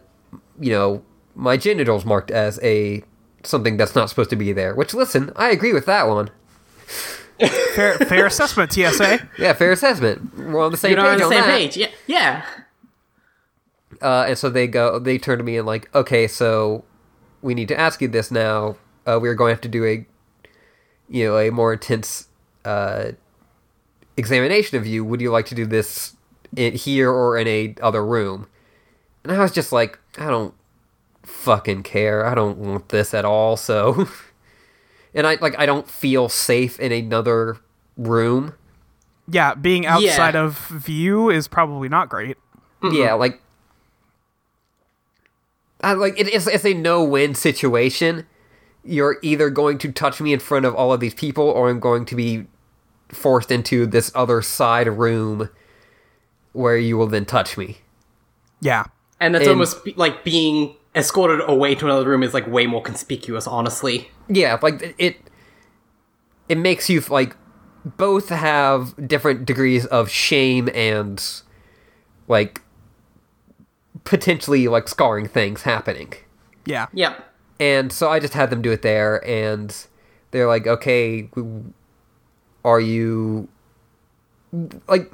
you 0.60 0.72
know, 0.72 1.04
my 1.36 1.58
genitals 1.58 2.06
marked 2.06 2.32
as 2.32 2.60
a 2.64 3.04
something 3.44 3.78
that's 3.78 3.96
not 3.96 4.10
supposed 4.10 4.30
to 4.32 4.36
be 4.36 4.54
there. 4.54 4.74
Which, 4.76 4.94
listen, 4.94 5.32
I 5.36 5.50
agree 5.52 5.74
with 5.74 5.86
that 5.86 6.08
one. 6.08 6.30
Fair, 7.76 7.94
fair 8.00 8.26
assessment, 8.26 8.74
TSA. 8.74 9.30
Yeah, 9.38 9.54
fair 9.54 9.72
assessment. 9.72 10.36
We're 10.36 10.66
on 10.66 10.72
the 10.72 10.78
same 10.78 10.94
You're 10.94 11.02
page 11.02 11.12
on 11.12 11.18
the 11.20 11.24
on 11.26 11.32
same 11.32 11.42
that. 11.42 11.48
page. 11.60 11.78
Yeah. 11.78 11.90
Yeah. 12.08 12.46
Uh, 14.02 14.26
and 14.30 14.38
so 14.38 14.50
they 14.50 14.66
go, 14.66 14.98
they 14.98 15.20
turn 15.20 15.38
to 15.38 15.44
me 15.44 15.56
and 15.58 15.68
like, 15.68 15.94
okay, 15.94 16.28
so 16.28 16.84
we 17.44 17.54
need 17.54 17.68
to 17.68 17.80
ask 17.80 18.02
you 18.02 18.08
this 18.08 18.32
now. 18.32 18.76
Uh, 19.06 19.20
we're 19.22 19.36
going 19.36 19.52
to 19.52 19.54
have 19.54 19.62
to 19.62 19.68
do 19.70 19.86
a, 19.86 20.08
you 21.10 21.26
know, 21.26 21.38
a 21.38 21.50
more 21.52 21.74
intense 21.74 22.28
uh, 22.66 23.12
examination 24.18 24.78
of 24.78 24.86
you. 24.88 25.04
Would 25.06 25.22
you 25.22 25.32
like 25.32 25.46
to 25.48 25.56
do 25.56 25.66
this 25.66 26.16
in 26.56 26.74
here 26.74 27.10
or 27.12 27.38
in 27.38 27.48
a 27.48 27.76
other 27.82 28.06
room? 28.06 28.48
And 29.24 29.32
I 29.32 29.40
was 29.40 29.52
just 29.52 29.72
like, 29.72 30.00
I 30.18 30.28
don't 30.28 30.54
fucking 31.24 31.84
care. 31.84 32.26
I 32.26 32.34
don't 32.36 32.58
want 32.58 32.90
this 32.90 33.14
at 33.14 33.26
all. 33.26 33.58
So, 33.58 34.08
and 35.14 35.28
I 35.28 35.38
like, 35.42 35.58
I 35.60 35.66
don't 35.66 35.90
feel 35.90 36.30
safe 36.30 36.80
in 36.80 36.92
another 36.92 37.58
room. 37.98 38.54
Yeah, 39.30 39.54
being 39.56 39.86
outside 39.86 40.36
Yeah. 40.36 40.44
of 40.46 40.58
view 40.70 41.30
is 41.30 41.48
probably 41.50 41.90
not 41.90 42.08
great. 42.08 42.38
Yeah, 42.82 43.14
like 43.16 43.42
I 45.82 45.94
like 45.94 46.20
it, 46.20 46.28
it's 46.34 46.48
it's 46.48 46.66
a 46.66 46.74
no-win 46.74 47.36
situation. 47.36 48.26
You're 48.88 49.18
either 49.22 49.50
going 49.50 49.78
to 49.80 49.92
touch 49.92 50.22
me 50.22 50.32
in 50.34 50.40
front 50.40 50.66
of 50.66 50.74
all 50.74 50.94
of 50.94 51.00
these 51.00 51.14
people, 51.14 51.44
or 51.44 51.70
I'm 51.70 51.80
going 51.80 52.06
to 52.06 52.16
be 52.16 52.46
forced 53.10 53.52
into 53.52 53.86
this 53.86 54.12
other 54.16 54.42
side 54.42 54.88
room 54.88 55.50
where 56.54 56.78
you 56.78 56.98
will 56.98 57.08
then 57.08 57.26
touch 57.26 57.58
me. 57.58 57.78
Yeah. 58.62 58.86
And 59.20 59.36
that's 59.36 59.44
And- 59.44 59.52
almost 59.52 59.78
like 59.98 60.24
being 60.24 60.76
escorted 60.96 61.42
away 61.48 61.76
to 61.76 61.86
another 61.86 62.08
room 62.10 62.24
is 62.24 62.34
like 62.34 62.48
way 62.48 62.66
more 62.66 62.82
conspicuous, 62.82 63.46
honestly. 63.46 64.10
Yeah, 64.30 64.58
like 64.62 64.96
it. 64.98 65.18
It 66.50 66.58
makes 66.58 66.90
you 66.90 67.02
like 67.10 67.36
both 67.86 68.30
have 68.30 68.96
different 69.08 69.46
degrees 69.46 69.86
of 69.86 70.10
shame 70.10 70.70
and 70.74 71.24
like 72.28 72.62
potentially 74.06 74.68
like 74.68 74.88
scarring 74.88 75.28
things 75.28 75.64
happening. 75.64 76.14
Yeah. 76.66 76.88
Yep. 76.94 77.27
And 77.60 77.92
so 77.92 78.10
I 78.10 78.20
just 78.20 78.34
had 78.34 78.50
them 78.50 78.62
do 78.62 78.72
it 78.72 78.82
there, 78.82 79.26
and 79.28 79.76
they're 80.32 80.48
like, 80.48 80.68
okay, 80.68 81.30
are 82.64 82.80
you. 82.80 83.48
Like, 84.88 85.12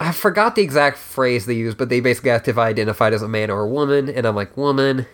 I 0.00 0.12
forgot 0.12 0.54
the 0.56 0.62
exact 0.62 0.98
phrase 0.98 1.46
they 1.46 1.54
used, 1.54 1.78
but 1.78 1.88
they 1.88 2.00
basically 2.00 2.30
asked 2.30 2.48
if 2.48 2.58
I 2.58 2.68
identified 2.68 3.12
as 3.12 3.22
a 3.22 3.28
man 3.28 3.50
or 3.50 3.62
a 3.62 3.68
woman, 3.68 4.08
and 4.08 4.26
I'm 4.26 4.34
like, 4.34 4.56
woman. 4.56 5.06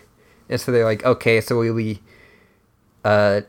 And 0.48 0.60
so 0.60 0.72
they're 0.72 0.84
like, 0.84 1.04
okay, 1.04 1.40
so 1.40 1.58
we, 1.58 1.70
we 1.70 2.00
uh, 3.04 3.42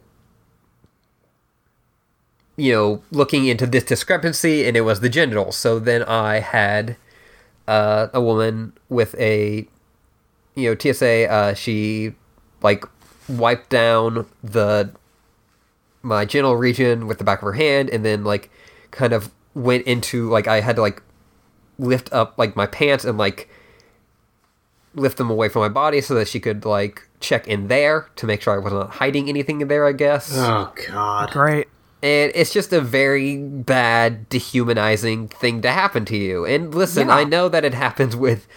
you 2.58 2.72
know, 2.72 3.04
looking 3.12 3.48
into 3.48 3.66
this 3.66 3.84
discrepancy, 3.84 4.66
and 4.66 4.78
it 4.78 4.82
was 4.82 5.00
the 5.00 5.10
genitals. 5.10 5.58
So 5.58 5.80
then 5.80 6.04
I 6.04 6.40
had 6.40 6.98
uh, 7.68 8.08
a 8.14 8.22
woman 8.22 8.74
with 8.90 9.16
a, 9.16 9.68
you 10.56 10.70
know, 10.70 10.78
TSA. 10.78 11.30
Uh, 11.30 11.54
she 11.54 12.14
like 12.62 12.86
wiped 13.28 13.70
down 13.70 14.26
the 14.44 14.92
my 16.02 16.24
genital 16.26 16.56
region 16.56 17.08
with 17.08 17.18
the 17.18 17.24
back 17.24 17.40
of 17.40 17.46
her 17.46 17.54
hand, 17.54 17.90
and 17.90 18.06
then 18.06 18.24
like 18.24 18.50
kind 18.92 19.14
of 19.14 19.32
went 19.54 19.86
into 19.86 20.30
like 20.30 20.48
I 20.48 20.62
had 20.62 20.76
to 20.76 20.82
like 20.82 21.02
lift 21.78 22.12
up 22.14 22.38
like 22.38 22.56
my 22.56 22.66
pants 22.68 23.04
and 23.06 23.18
like 23.18 23.50
lift 24.94 25.18
them 25.18 25.30
away 25.30 25.50
from 25.50 25.62
my 25.62 25.70
body 25.70 26.00
so 26.00 26.14
that 26.16 26.28
she 26.28 26.40
could 26.40 26.64
like 26.64 27.08
check 27.20 27.48
in 27.48 27.68
there 27.68 28.08
to 28.16 28.26
make 28.26 28.42
sure 28.42 28.54
I 28.54 28.58
was 28.60 28.72
not 28.72 28.92
hiding 28.92 29.28
anything 29.30 29.62
in 29.62 29.68
there. 29.68 29.86
I 29.86 29.92
guess. 29.92 30.32
Oh 30.36 30.72
god. 30.88 31.32
Great. 31.32 31.68
And 32.04 32.32
it's 32.36 32.54
just 32.54 32.72
a 32.72 32.82
very 32.82 33.38
bad, 33.38 34.30
dehumanizing 34.30 35.30
thing 35.30 35.62
to 35.64 35.72
happen 35.72 36.06
to 36.06 36.16
you. 36.16 36.46
And 36.46 36.76
listen, 36.76 37.08
Yeah. 37.08 37.16
I 37.16 37.24
know 37.24 37.50
that 37.50 37.66
it 37.66 37.74
happens 37.74 38.16
with 38.16 38.48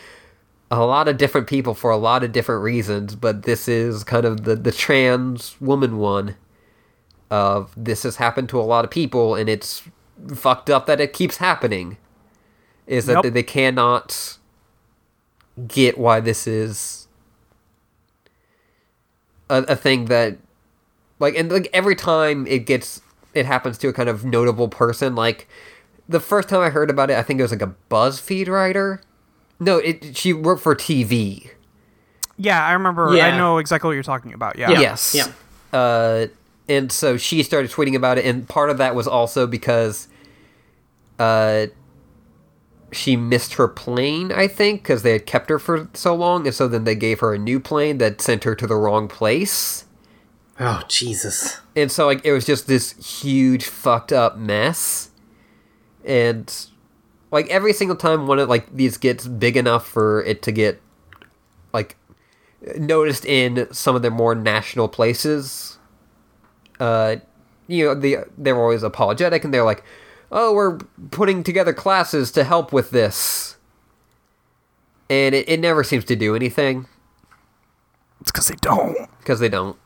a 0.71 0.85
lot 0.85 1.09
of 1.09 1.17
different 1.17 1.47
people 1.47 1.75
for 1.75 1.91
a 1.91 1.97
lot 1.97 2.23
of 2.23 2.33
different 2.33 2.63
reasons, 2.63 3.15
but 3.15 3.45
this 3.45 3.69
is 3.69 4.05
kind 4.05 4.25
of 4.27 4.45
the, 4.45 4.55
the 4.57 4.73
trans 4.73 5.59
woman 5.61 5.99
one 5.99 6.37
of 7.31 7.73
this 7.77 8.03
has 8.03 8.17
happened 8.17 8.49
to 8.51 8.61
a 8.61 8.63
lot 8.63 8.85
of 8.85 8.91
people, 8.91 9.35
and 9.35 9.49
it's 9.49 9.83
fucked 10.35 10.69
up 10.71 10.87
that 10.87 11.01
it 11.01 11.13
keeps 11.13 11.39
happening. 11.39 11.97
Is 12.87 13.07
that 13.07 13.23
Yep. 13.25 13.35
they 13.35 13.43
cannot 13.43 14.39
get 15.67 15.99
why 15.99 16.21
this 16.21 16.47
is 16.47 17.09
a, 19.51 19.63
a 19.69 19.77
thing 19.77 20.07
that 20.07 20.39
like 21.19 21.35
and 21.37 21.51
like 21.51 21.69
every 21.73 21.97
time 21.97 22.47
it 22.47 22.61
gets 22.67 23.03
it 23.35 23.45
happens 23.47 23.77
to 23.79 23.89
a 23.89 23.93
kind 23.93 24.09
of 24.09 24.25
notable 24.25 24.69
person 24.69 25.15
like 25.15 25.49
the 26.09 26.21
first 26.21 26.49
time 26.49 26.61
i 26.61 26.71
heard 26.71 26.91
about 26.91 27.11
it 27.11 27.17
i 27.19 27.23
think 27.23 27.41
it 27.41 27.43
was 27.43 27.51
like 27.51 27.63
a 27.63 27.75
buzzfeed 27.91 28.49
writer 28.49 29.01
no 29.61 29.79
it 29.79 30.17
she 30.17 30.33
worked 30.33 30.63
for 30.63 30.75
tv 30.75 31.51
Yeah, 32.37 32.65
I 32.65 32.73
remember. 32.73 33.09
I 33.11 33.37
know 33.37 33.59
exactly 33.59 33.89
what 33.89 33.95
you're 33.95 34.03
talking 34.05 34.33
about. 34.33 34.57
Yeah. 34.57 34.71
Yeah. 34.71 34.81
yes 34.81 35.15
yeah. 35.15 35.79
uh 35.79 36.27
and 36.69 36.93
so 36.93 37.17
she 37.17 37.43
started 37.43 37.71
tweeting 37.71 37.97
about 37.97 38.19
it 38.19 38.25
and 38.25 38.49
part 38.49 38.71
of 38.71 38.79
that 38.79 38.95
was 38.95 39.07
also 39.09 39.47
because 39.47 40.07
uh 41.19 41.67
she 42.93 43.17
missed 43.17 43.55
her 43.55 43.69
plane 43.69 44.33
i 44.33 44.47
think 44.47 44.83
because 44.83 45.03
they 45.03 45.13
had 45.13 45.27
kept 45.27 45.51
her 45.51 45.59
for 45.59 45.89
so 45.93 46.15
long 46.15 46.47
and 46.47 46.55
so 46.55 46.67
then 46.69 46.85
they 46.85 46.95
gave 46.95 47.21
her 47.21 47.35
a 47.35 47.39
new 47.39 47.61
plane 47.61 47.99
that 47.99 48.21
sent 48.21 48.45
her 48.45 48.55
to 48.55 48.67
the 48.67 48.77
wrong 48.77 49.09
place 49.09 49.85
Oh 50.61 50.83
Jesus. 50.89 51.59
and 51.77 51.91
so 51.93 52.07
like 52.07 52.25
it 52.25 52.33
was 52.33 52.45
just 52.47 52.67
this 52.67 52.93
huge 53.21 53.65
fucked 53.67 54.13
up 54.13 54.37
mess 54.39 55.11
and 56.05 56.53
like 57.31 57.49
every 57.49 57.73
single 57.73 57.97
time 57.97 58.27
one 58.27 58.39
of 58.39 58.49
like 58.49 58.75
these 58.75 58.97
gets 58.97 59.27
big 59.27 59.57
enough 59.57 59.87
for 59.87 60.23
it 60.25 60.43
to 60.43 60.53
get 60.53 60.81
like 61.73 61.97
noticed 62.77 63.25
in 63.25 63.67
some 63.73 63.95
of 63.95 64.03
the 64.03 64.11
more 64.11 64.35
national 64.35 64.89
places 64.89 65.79
uh 66.81 67.17
you 67.67 67.85
know 67.85 67.95
the 67.95 68.19
they're 68.37 68.57
always 68.61 68.83
apologetic 68.83 69.45
and 69.45 69.53
they're 69.55 69.65
like 69.65 69.85
oh 70.33 70.53
we're 70.55 70.79
putting 71.11 71.43
together 71.45 71.73
classes 71.73 72.31
to 72.33 72.45
help 72.45 72.73
with 72.73 72.91
this 72.91 73.57
and 75.11 75.35
it, 75.35 75.49
it 75.49 75.61
never 75.61 75.83
seems 75.85 76.05
to 76.05 76.17
do 76.17 76.35
anything 76.37 76.87
It's 78.21 78.31
because 78.31 78.49
they 78.49 78.57
don't. 78.61 78.97
because 79.19 79.41
they 79.41 79.49
don't. 79.49 79.77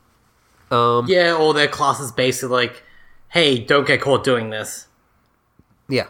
Um, 0.71 1.07
Yeah, 1.07 1.37
or 1.37 1.53
their 1.55 1.69
classes 1.69 2.11
basically 2.11 2.49
like, 2.67 2.83
hey, 3.29 3.59
don't 3.59 3.87
get 3.87 4.01
caught 4.01 4.25
doing 4.25 4.51
this. 4.51 4.89
Yeah. 5.89 6.07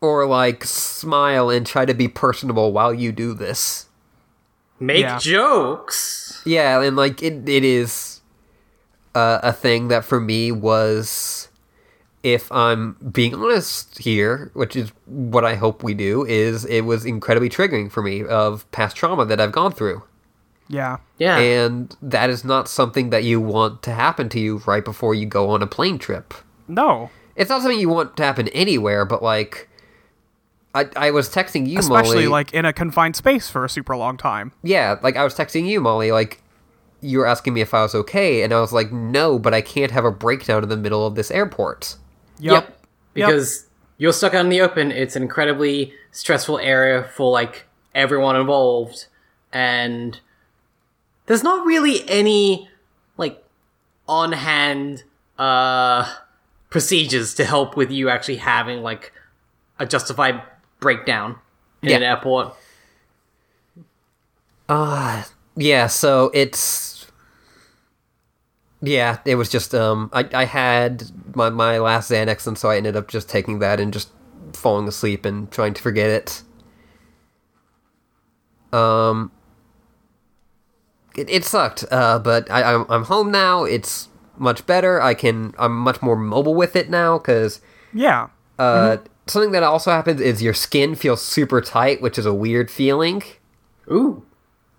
Or 0.00 0.26
like 0.26 0.64
smile 0.64 1.48
and 1.50 1.66
try 1.66 1.84
to 1.86 1.94
be 1.94 2.06
personable 2.08 2.72
while 2.72 2.92
you 2.92 3.12
do 3.12 3.32
this. 3.34 3.86
Make 4.78 5.00
Yeah. 5.02 5.18
jokes. 5.18 6.42
Yeah, 6.44 6.80
and 6.82 6.96
like 6.96 7.22
it, 7.22 7.48
it 7.48 7.64
is 7.64 8.20
uh, 9.14 9.40
a 9.42 9.52
thing 9.52 9.88
that 9.88 10.04
for 10.04 10.20
me 10.20 10.52
was, 10.52 11.48
if 12.22 12.52
I'm 12.52 12.96
being 13.10 13.34
honest 13.34 13.98
here, 13.98 14.50
which 14.52 14.76
is 14.76 14.92
what 15.06 15.44
I 15.44 15.54
hope 15.54 15.82
we 15.82 15.94
do, 15.94 16.24
is 16.26 16.66
it 16.66 16.82
was 16.82 17.06
incredibly 17.06 17.48
triggering 17.48 17.90
for 17.90 18.02
me 18.02 18.22
of 18.24 18.70
past 18.72 18.96
trauma 18.96 19.24
that 19.24 19.40
I've 19.40 19.52
gone 19.52 19.72
through. 19.72 20.02
Yeah. 20.68 20.98
Yeah. 21.18 21.38
And 21.38 21.96
that 22.02 22.28
is 22.28 22.44
not 22.44 22.68
something 22.68 23.10
that 23.10 23.24
you 23.24 23.40
want 23.40 23.82
to 23.84 23.92
happen 23.92 24.28
to 24.30 24.38
you 24.40 24.58
right 24.66 24.84
before 24.84 25.14
you 25.14 25.24
go 25.24 25.48
on 25.50 25.62
a 25.62 25.66
plane 25.66 25.98
trip. 25.98 26.34
No. 26.68 27.10
It's 27.36 27.48
not 27.48 27.62
something 27.62 27.78
you 27.80 27.88
want 27.88 28.16
to 28.18 28.24
happen 28.24 28.48
anywhere, 28.48 29.04
but 29.04 29.22
like, 29.22 29.68
I 30.76 30.88
I 30.96 31.10
was 31.10 31.28
texting 31.28 31.66
you, 31.66 31.74
Molly. 31.74 31.78
Especially 31.78 32.16
Molly. 32.16 32.28
like 32.28 32.52
in 32.52 32.64
a 32.64 32.72
confined 32.72 33.16
space 33.16 33.48
for 33.48 33.64
a 33.64 33.68
super 33.68 33.96
long 33.96 34.16
time. 34.16 34.52
yeah, 34.62 34.98
like 35.02 35.16
I 35.16 35.24
was 35.24 35.34
texting 35.34 35.66
you, 35.66 35.80
Molly. 35.80 36.12
Like, 36.12 36.42
you 37.00 37.18
were 37.18 37.26
asking 37.26 37.54
me 37.54 37.62
if 37.62 37.72
I 37.72 37.82
was 37.82 37.94
okay, 37.94 38.42
and 38.42 38.52
I 38.52 38.60
was 38.60 38.72
like, 38.72 38.92
no, 38.92 39.38
but 39.38 39.54
I 39.54 39.62
can't 39.62 39.90
have 39.90 40.04
a 40.04 40.10
breakdown 40.10 40.62
in 40.62 40.68
the 40.68 40.76
middle 40.76 41.06
of 41.06 41.14
this 41.14 41.30
airport. 41.30 41.96
Yep. 42.38 42.52
Yep. 42.52 42.78
Yep. 43.14 43.28
Because 43.28 43.66
you're 43.98 44.12
stuck 44.12 44.34
out 44.34 44.44
in 44.44 44.50
the 44.50 44.60
open. 44.60 44.92
It's 44.92 45.16
an 45.16 45.22
incredibly 45.22 45.94
stressful 46.12 46.58
area 46.58 47.04
for 47.14 47.30
like 47.30 47.64
everyone 47.94 48.36
involved, 48.36 49.06
and 49.52 50.20
there's 51.24 51.42
not 51.42 51.64
really 51.66 52.08
any 52.08 52.68
like 53.16 53.42
on 54.06 54.32
hand 54.32 55.02
uh 55.38 56.14
procedures 56.70 57.34
to 57.34 57.44
help 57.44 57.76
with 57.76 57.90
you 57.90 58.08
actually 58.08 58.36
having 58.36 58.82
like 58.82 59.12
a 59.78 59.86
justified 59.86 60.42
breakdown 60.80 61.36
in 61.82 61.88
an 61.96 62.02
airport. 62.02 62.54
Ah, 64.68 65.28
yeah. 65.56 65.86
So 65.86 66.30
it's 66.34 67.06
yeah. 68.82 69.18
It 69.24 69.36
was 69.36 69.48
just 69.48 69.74
um. 69.74 70.10
I 70.12 70.28
I 70.34 70.44
had 70.44 71.04
my 71.34 71.50
my 71.50 71.78
last 71.78 72.10
Xanax, 72.10 72.46
and 72.46 72.58
so 72.58 72.70
I 72.70 72.76
ended 72.76 72.96
up 72.96 73.08
just 73.08 73.28
taking 73.28 73.58
that 73.60 73.80
and 73.80 73.92
just 73.92 74.10
falling 74.52 74.88
asleep 74.88 75.24
and 75.24 75.50
trying 75.50 75.74
to 75.74 75.82
forget 75.82 76.10
it. 76.10 76.42
Um. 78.76 79.30
It, 81.16 81.30
it 81.30 81.44
sucked, 81.44 81.84
uh, 81.90 82.18
but 82.18 82.50
I, 82.50 82.74
I'm 82.74 82.84
I'm 82.90 83.04
home 83.04 83.30
now. 83.30 83.64
It's 83.64 84.08
much 84.36 84.66
better. 84.66 85.00
I 85.00 85.14
can 85.14 85.54
I'm 85.58 85.74
much 85.74 86.02
more 86.02 86.14
mobile 86.16 86.54
with 86.54 86.76
it 86.76 86.90
now 86.90 87.16
because 87.16 87.62
Yeah. 87.94 88.28
uh, 88.58 88.98
something 89.26 89.52
that 89.52 89.62
also 89.62 89.90
happens 89.90 90.20
is 90.20 90.42
your 90.42 90.54
skin 90.54 90.94
feels 90.94 91.22
super 91.22 91.60
tight, 91.60 92.00
which 92.00 92.18
is 92.18 92.26
a 92.26 92.34
weird 92.34 92.70
feeling 92.70 93.22
Ooh. 93.90 94.24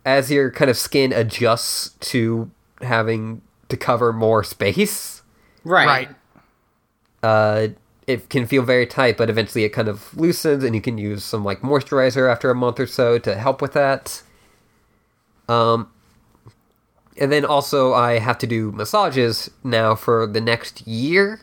as 0.05 0.31
your 0.31 0.51
kind 0.51 0.69
of 0.71 0.77
skin 0.77 1.11
adjusts 1.13 1.89
to 2.11 2.49
having 2.81 3.41
to 3.69 3.77
cover 3.77 4.13
more 4.13 4.43
space, 4.43 5.21
Right. 5.63 5.85
Right. 5.85 6.09
uh, 7.23 7.67
it 8.05 8.29
can 8.29 8.45
feel 8.47 8.63
very 8.63 8.87
tight, 8.87 9.17
but 9.17 9.29
eventually 9.29 9.65
it 9.65 9.69
kind 9.69 9.89
of 9.89 10.15
loosens, 10.17 10.63
and 10.63 10.73
you 10.73 10.79
can 10.81 10.97
use 10.97 11.25
some 11.25 11.43
like 11.43 11.59
moisturizer 11.61 12.31
after 12.31 12.49
a 12.49 12.55
month 12.55 12.79
or 12.79 12.87
so 12.87 13.17
to 13.19 13.35
help 13.35 13.61
with 13.61 13.73
that. 13.73 14.21
Um, 15.49 15.91
and 17.17 17.29
then 17.31 17.43
also 17.43 17.93
I 17.93 18.19
have 18.19 18.37
to 18.37 18.47
do 18.47 18.71
massages 18.71 19.49
now 19.63 19.93
for 19.95 20.25
the 20.25 20.39
next 20.39 20.87
year, 20.87 21.41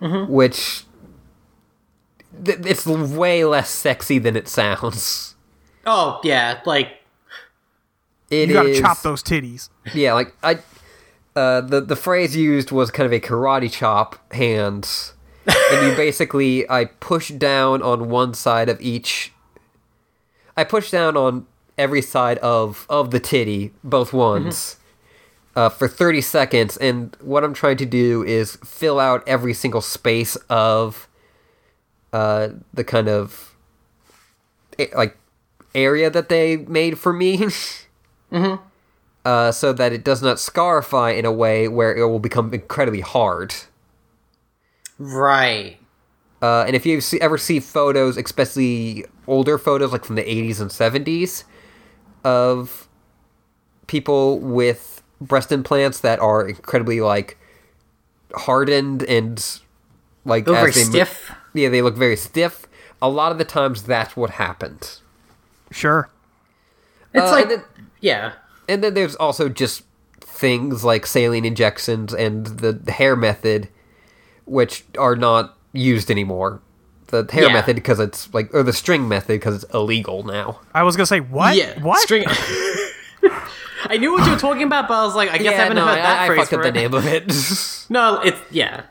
which 0.00 0.84
th- 0.84 0.86
it's 2.44 2.86
way 2.86 3.44
less 3.44 3.70
sexy 3.70 4.18
than 4.18 4.36
it 4.36 4.48
sounds. 4.48 5.34
Oh 5.86 6.20
yeah, 6.24 6.60
like 6.66 6.88
It 8.30 8.48
You 8.48 8.54
gotta 8.54 8.70
is- 8.70 8.80
chop 8.80 9.02
those 9.02 9.22
titties. 9.22 9.68
Yeah, 9.92 10.14
like 10.14 10.34
I, 10.42 10.58
uh, 11.36 11.60
the 11.60 11.80
the 11.80 11.96
phrase 11.96 12.34
used 12.36 12.70
was 12.72 12.90
kind 12.90 13.06
of 13.06 13.12
a 13.12 13.20
karate 13.20 13.70
chop 13.70 14.32
hands, 14.32 15.12
and 15.46 15.86
you 15.90 15.96
basically 15.96 16.68
I 16.70 16.86
push 16.86 17.28
down 17.30 17.82
on 17.82 18.08
one 18.08 18.34
side 18.34 18.68
of 18.68 18.80
each. 18.80 19.32
I 20.56 20.64
push 20.64 20.90
down 20.90 21.16
on 21.16 21.46
every 21.76 22.00
side 22.02 22.38
of 22.38 22.86
of 22.88 23.10
the 23.10 23.20
titty, 23.20 23.72
both 23.82 24.12
ones, 24.12 24.76
uh, 25.56 25.68
for 25.68 25.88
thirty 25.88 26.20
seconds, 26.20 26.76
and 26.78 27.16
what 27.20 27.44
I'm 27.44 27.52
trying 27.54 27.76
to 27.78 27.86
do 27.86 28.22
is 28.22 28.56
fill 28.64 28.98
out 29.00 29.22
every 29.26 29.52
single 29.52 29.80
space 29.80 30.36
of, 30.48 31.08
uh, 32.14 32.48
the 32.72 32.84
kind 32.84 33.08
of, 33.08 33.54
like, 34.94 35.18
area 35.74 36.08
that 36.10 36.28
they 36.28 36.56
made 36.56 36.98
for 36.98 37.12
me. 37.12 37.42
uh, 39.24 39.50
so 39.52 39.72
that 39.72 39.92
it 39.92 40.04
does 40.04 40.22
not 40.22 40.38
scarify 40.38 41.10
in 41.10 41.24
a 41.24 41.32
way 41.32 41.66
where 41.68 41.94
it 41.96 42.06
will 42.06 42.18
become 42.18 42.52
incredibly 42.54 43.00
hard. 43.00 43.54
right. 44.98 45.78
Uh, 46.42 46.64
and 46.66 46.76
if 46.76 46.84
you 46.84 47.00
see, 47.00 47.18
ever 47.20 47.38
see 47.38 47.58
photos, 47.58 48.16
especially 48.18 49.06
older 49.26 49.56
photos 49.56 49.92
like 49.92 50.04
from 50.04 50.14
the 50.16 50.22
80s 50.22 50.60
and 50.60 50.70
70s, 50.70 51.44
of 52.22 52.86
people 53.86 54.38
with 54.40 55.02
breast 55.20 55.52
implants 55.52 56.00
that 56.00 56.18
are 56.20 56.46
incredibly 56.46 57.00
like 57.00 57.38
hardened 58.34 59.02
and 59.04 59.60
like 60.26 60.44
They're 60.44 60.54
as 60.56 60.74
very 60.74 60.84
they 60.84 60.84
mo- 60.84 61.04
stiff. 61.04 61.32
Yeah, 61.54 61.68
they 61.70 61.80
look 61.82 61.96
very 61.96 62.16
stiff. 62.16 62.66
A 63.00 63.08
lot 63.08 63.32
of 63.32 63.38
the 63.38 63.44
times, 63.44 63.82
that's 63.84 64.16
what 64.16 64.30
happened. 64.30 64.98
Sure. 65.70 66.08
It's 67.12 67.24
Uh, 67.26 67.30
like 67.30 67.42
and 67.44 67.50
then- 67.52 67.64
yeah. 68.00 68.32
And 68.68 68.82
then 68.84 68.94
there's 68.94 69.14
also 69.16 69.48
just 69.48 69.82
things 70.20 70.84
like 70.84 71.06
saline 71.06 71.44
injections 71.44 72.12
and 72.12 72.46
the, 72.46 72.72
the 72.72 72.92
hair 72.92 73.14
method, 73.16 73.68
which 74.46 74.84
are 74.98 75.16
not 75.16 75.56
used 75.72 76.10
anymore. 76.10 76.60
The 77.08 77.28
hair 77.30 77.44
Yeah. 77.44 77.52
method 77.52 77.76
because 77.76 78.00
it's 78.00 78.32
like, 78.34 78.52
or 78.54 78.62
the 78.62 78.72
string 78.72 79.06
method 79.08 79.28
because 79.40 79.62
it's 79.62 79.74
illegal 79.74 80.22
now. 80.24 80.60
I 80.74 80.82
was 80.82 80.96
gonna 80.96 81.06
say 81.06 81.20
what? 81.20 81.56
Yeah. 81.56 81.78
What? 81.82 82.00
String. 82.00 82.24
I 83.86 83.98
knew 83.98 84.12
what 84.12 84.24
you 84.24 84.32
were 84.32 84.38
talking 84.38 84.62
about, 84.62 84.88
but 84.88 84.94
I 84.94 85.04
was 85.04 85.14
like, 85.14 85.30
I 85.30 85.36
guess 85.38 85.52
I 85.52 85.56
haven't 85.64 85.76
no, 85.76 85.84
heard 85.86 85.96
that 85.98 86.20
I, 86.20 86.24
I 86.24 86.26
phrase 86.26 86.38
fucked 86.40 86.52
up 86.54 86.58
for 86.60 86.62
the 86.62 86.68
it. 86.70 86.74
name 86.74 86.94
of 86.94 87.06
it. 87.06 87.24
No, 87.90 88.20
it's 88.22 88.40
yeah. 88.50 88.84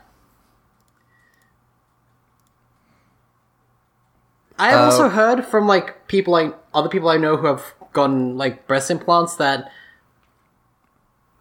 I 4.58 4.70
have 4.70 4.80
Uh, 4.80 4.84
also 4.84 5.08
heard 5.08 5.44
from 5.44 5.66
like 5.66 6.06
people 6.08 6.32
like 6.32 6.56
other 6.72 6.88
people 6.88 7.08
I 7.08 7.16
know 7.16 7.36
who 7.36 7.46
have 7.46 7.74
gotten 7.92 8.36
like 8.36 8.66
breast 8.66 8.90
implants 8.90 9.36
that 9.36 9.70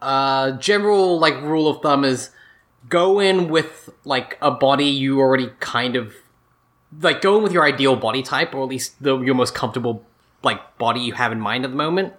uh 0.01 0.51
general 0.57 1.19
like 1.19 1.41
rule 1.41 1.67
of 1.67 1.81
thumb 1.81 2.03
is 2.03 2.29
go 2.89 3.19
in 3.19 3.49
with 3.49 3.89
like 4.03 4.37
a 4.41 4.51
body 4.51 4.85
you 4.85 5.19
already 5.19 5.49
kind 5.59 5.95
of 5.95 6.13
like 7.01 7.21
go 7.21 7.37
in 7.37 7.43
with 7.43 7.53
your 7.53 7.63
ideal 7.63 7.95
body 7.95 8.21
type 8.21 8.53
or 8.53 8.63
at 8.63 8.69
least 8.69 9.01
the 9.01 9.17
your 9.19 9.33
most 9.35 9.55
comfortable 9.55 10.03
like 10.43 10.77
body 10.77 10.99
you 10.99 11.13
have 11.13 11.31
in 11.31 11.39
mind 11.39 11.63
at 11.65 11.71
the 11.71 11.77
moment. 11.77 12.13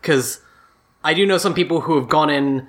Because 0.00 0.40
I 1.02 1.14
do 1.14 1.26
know 1.26 1.38
some 1.38 1.54
people 1.54 1.80
who 1.82 1.96
have 1.96 2.08
gone 2.08 2.30
in 2.30 2.68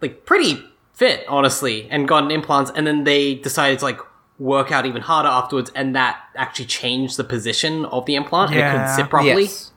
like 0.00 0.24
pretty 0.24 0.64
fit, 0.94 1.24
honestly, 1.28 1.86
and 1.90 2.08
gotten 2.08 2.30
implants, 2.30 2.72
and 2.74 2.86
then 2.86 3.04
they 3.04 3.34
decided 3.36 3.78
to 3.80 3.84
like 3.84 4.00
work 4.38 4.72
out 4.72 4.86
even 4.86 5.02
harder 5.02 5.28
afterwards, 5.28 5.70
and 5.74 5.94
that 5.94 6.20
actually 6.36 6.66
changed 6.66 7.16
the 7.16 7.24
position 7.24 7.84
of 7.86 8.06
the 8.06 8.14
implant 8.14 8.50
and 8.52 8.60
it 8.60 8.70
couldn't 8.70 8.88
sit 8.96 9.08
properly. 9.10 9.42
yes. 9.44 9.70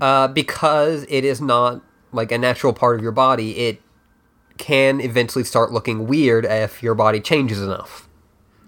Uh, 0.00 0.28
because 0.28 1.06
it 1.08 1.24
is 1.24 1.40
not 1.40 1.80
like 2.12 2.30
a 2.30 2.38
natural 2.38 2.72
part 2.72 2.96
of 2.96 3.02
your 3.02 3.12
body, 3.12 3.56
it 3.58 3.80
can 4.58 5.00
eventually 5.00 5.44
start 5.44 5.72
looking 5.72 6.06
weird 6.06 6.44
if 6.44 6.82
your 6.82 6.94
body 6.94 7.20
changes 7.20 7.60
enough. 7.60 8.08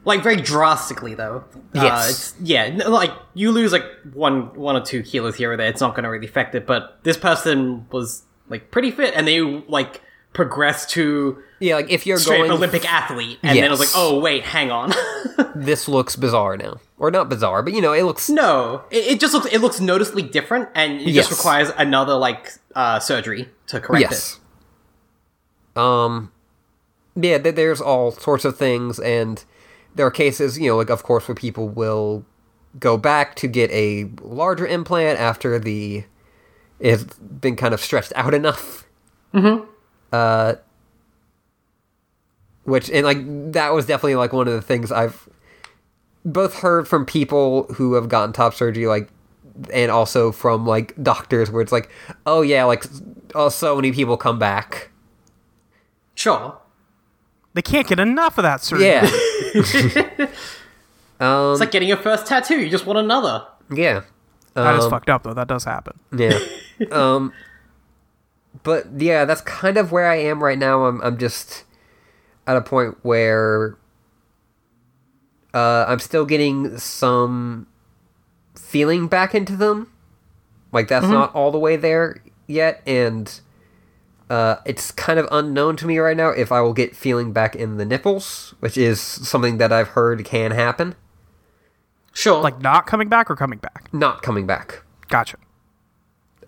Like 0.05 0.23
very 0.23 0.37
drastically, 0.37 1.15
though. 1.15 1.45
Uh, 1.55 1.83
Yes. 1.83 2.11
it's, 2.11 2.35
yeah, 2.41 2.67
like 2.89 3.11
you 3.35 3.51
lose 3.51 3.73
like 3.73 3.85
one, 4.15 4.55
one 4.55 4.77
or 4.77 4.81
two 4.81 5.03
kilos 5.03 5.37
here 5.37 5.53
or 5.53 5.57
there. 5.59 5.69
It's 5.69 5.81
not 5.83 5.95
going 5.95 6.05
to 6.05 6.09
really 6.11 6.27
affect 6.27 6.55
it. 6.55 6.67
But 6.67 6.99
this 7.03 7.19
person 7.19 7.87
was 7.91 8.23
like 8.49 8.71
pretty 8.71 8.91
fit, 8.91 9.13
and 9.15 9.29
they 9.29 9.41
like 9.43 10.01
progressed 10.33 10.89
to 10.91 11.43
Yeah, 11.61 11.75
like 11.77 11.91
if 11.91 12.07
you're 12.07 12.19
straight 12.19 12.39
going 12.39 12.51
Olympic 12.53 12.91
athlete, 12.91 13.39
and 13.43 13.59
then 13.59 13.65
I 13.65 13.71
was 13.71 13.81
like, 13.81 13.89
oh 13.95 14.21
wait, 14.21 14.45
hang 14.45 14.71
on. 14.71 14.93
this 15.57 15.89
looks 15.89 16.15
bizarre 16.17 16.57
now, 16.57 16.81
or 16.99 17.11
not 17.11 17.29
bizarre, 17.29 17.63
but 17.63 17.73
you 17.73 17.81
know, 17.81 17.93
it 17.93 18.05
looks 18.05 18.31
No, 18.31 18.85
it, 18.91 19.07
it 19.07 19.21
just 19.21 19.35
looks 19.35 19.47
it 19.53 19.61
looks 19.61 19.81
noticeably 19.81 20.23
different, 20.23 20.69
and 20.75 21.01
it 21.01 21.09
Yes. 21.09 21.29
just 21.29 21.39
requires 21.41 21.71
another 21.77 22.15
like 22.15 22.53
uh, 22.77 23.01
surgery 23.01 23.49
to 23.67 23.81
correct 23.81 24.03
yes. 24.03 24.41
Um, 25.77 26.33
yeah, 27.17 27.39
th- 27.39 27.55
there's 27.55 27.81
all 27.81 28.11
sorts 28.13 28.45
of 28.45 28.57
things, 28.57 28.99
and 29.01 29.45
there 29.95 30.07
are 30.07 30.11
cases, 30.11 30.59
you 30.59 30.69
know, 30.71 30.77
like 30.77 30.91
of 30.91 31.03
course, 31.03 31.27
where 31.29 31.35
people 31.35 31.69
will 31.69 32.25
go 32.79 32.97
back 32.97 33.35
to 33.37 33.49
get 33.49 33.71
a 33.73 34.09
larger 34.23 34.67
implant 34.67 35.19
after 35.19 35.59
the 35.59 36.05
it's 36.79 37.03
been 37.19 37.57
kind 37.57 37.75
of 37.75 37.81
stretched 37.81 38.13
out 38.15 38.35
enough. 38.35 38.87
Uh, 40.13 40.55
which 42.69 42.91
and 42.91 43.05
like 43.05 43.19
that 43.53 43.73
was 43.73 43.87
definitely 43.87 44.17
like 44.17 44.33
one 44.33 44.47
of 44.47 44.55
the 44.55 44.63
things 44.63 44.93
I've 44.93 45.29
both 46.25 46.57
heard 46.57 46.87
from 46.87 47.07
people 47.07 47.65
who 47.75 47.95
have 47.95 48.09
gotten 48.09 48.33
top 48.33 48.55
surgery, 48.55 48.87
like, 48.87 49.09
and 49.73 49.91
also 49.91 50.31
from 50.33 50.67
like 50.67 50.95
doctors, 51.03 51.51
where 51.51 51.63
it's 51.63 51.73
like, 51.73 51.91
oh 52.27 52.43
yeah, 52.43 52.65
like, 52.65 52.85
oh, 53.35 53.49
so 53.49 53.75
many 53.77 53.93
people 53.93 54.17
come 54.17 54.39
back. 54.39 54.91
Sure. 56.15 56.59
They 57.55 57.63
can't 57.63 57.87
get 57.87 57.99
enough 57.99 58.39
of 58.39 58.43
that 58.43 58.63
surgery. 58.63 58.87
Yeah. 58.87 59.03
um. 61.21 61.53
It's 61.53 61.61
like 61.61 61.71
getting 61.71 61.89
your 61.89 61.97
first 61.97 62.27
tattoo. 62.27 62.61
You 62.61 62.69
just 62.69 62.87
want 62.87 62.99
another. 62.99 63.47
Yeah. 63.73 64.03
That 64.55 64.77
is 64.77 64.85
Um, 64.85 64.91
fucked 64.91 65.09
up 65.09 65.23
though. 65.23 65.35
That 65.35 65.49
does 65.49 65.65
happen. 65.65 65.99
Yeah. 66.17 66.39
um 66.91 67.33
but 68.65 68.87
yeah, 68.97 69.25
that's 69.25 69.41
kind 69.43 69.77
of 69.77 69.93
where 69.93 70.07
I 70.09 70.17
am 70.17 70.43
right 70.43 70.59
now. 70.59 70.85
I'm 70.87 71.01
I'm 71.03 71.17
just 71.19 71.65
at 72.49 72.57
a 72.57 72.61
point 72.61 72.97
where 73.03 73.79
uh 75.55 75.85
I'm 75.87 76.01
still 76.01 76.25
getting 76.27 76.77
some 76.79 77.69
feeling 78.57 79.07
back 79.07 79.35
into 79.35 79.55
them. 79.57 79.93
Like 80.73 80.89
that's 80.89 81.07
not 81.07 81.35
all 81.35 81.51
the 81.53 81.59
way 81.59 81.77
there 81.77 82.23
yet 82.47 82.83
and 82.87 83.41
uh, 84.31 84.57
it's 84.67 84.91
kind 84.91 85.19
of 85.19 85.27
unknown 85.33 85.75
to 85.77 85.87
me 85.87 85.97
right 85.99 86.15
now 86.17 86.29
if 86.29 86.53
I 86.53 86.61
will 86.61 86.75
get 86.75 86.95
feeling 86.95 87.33
back 87.33 87.57
in 87.57 87.79
the 87.79 87.87
nipples, 87.87 88.53
which 88.61 88.77
is 88.77 89.01
something 89.01 89.57
that 89.57 89.73
I've 89.73 89.89
heard 89.89 90.23
can 90.27 90.51
happen. 90.51 90.97
Sure. 92.13 92.43
Like 92.43 92.61
not 92.61 92.87
coming 92.87 93.09
back 93.09 93.31
or 93.31 93.37
coming 93.37 93.59
back. 93.59 93.89
Not 93.91 94.21
coming 94.23 94.47
back. 94.47 94.83
Gotcha. 95.09 95.39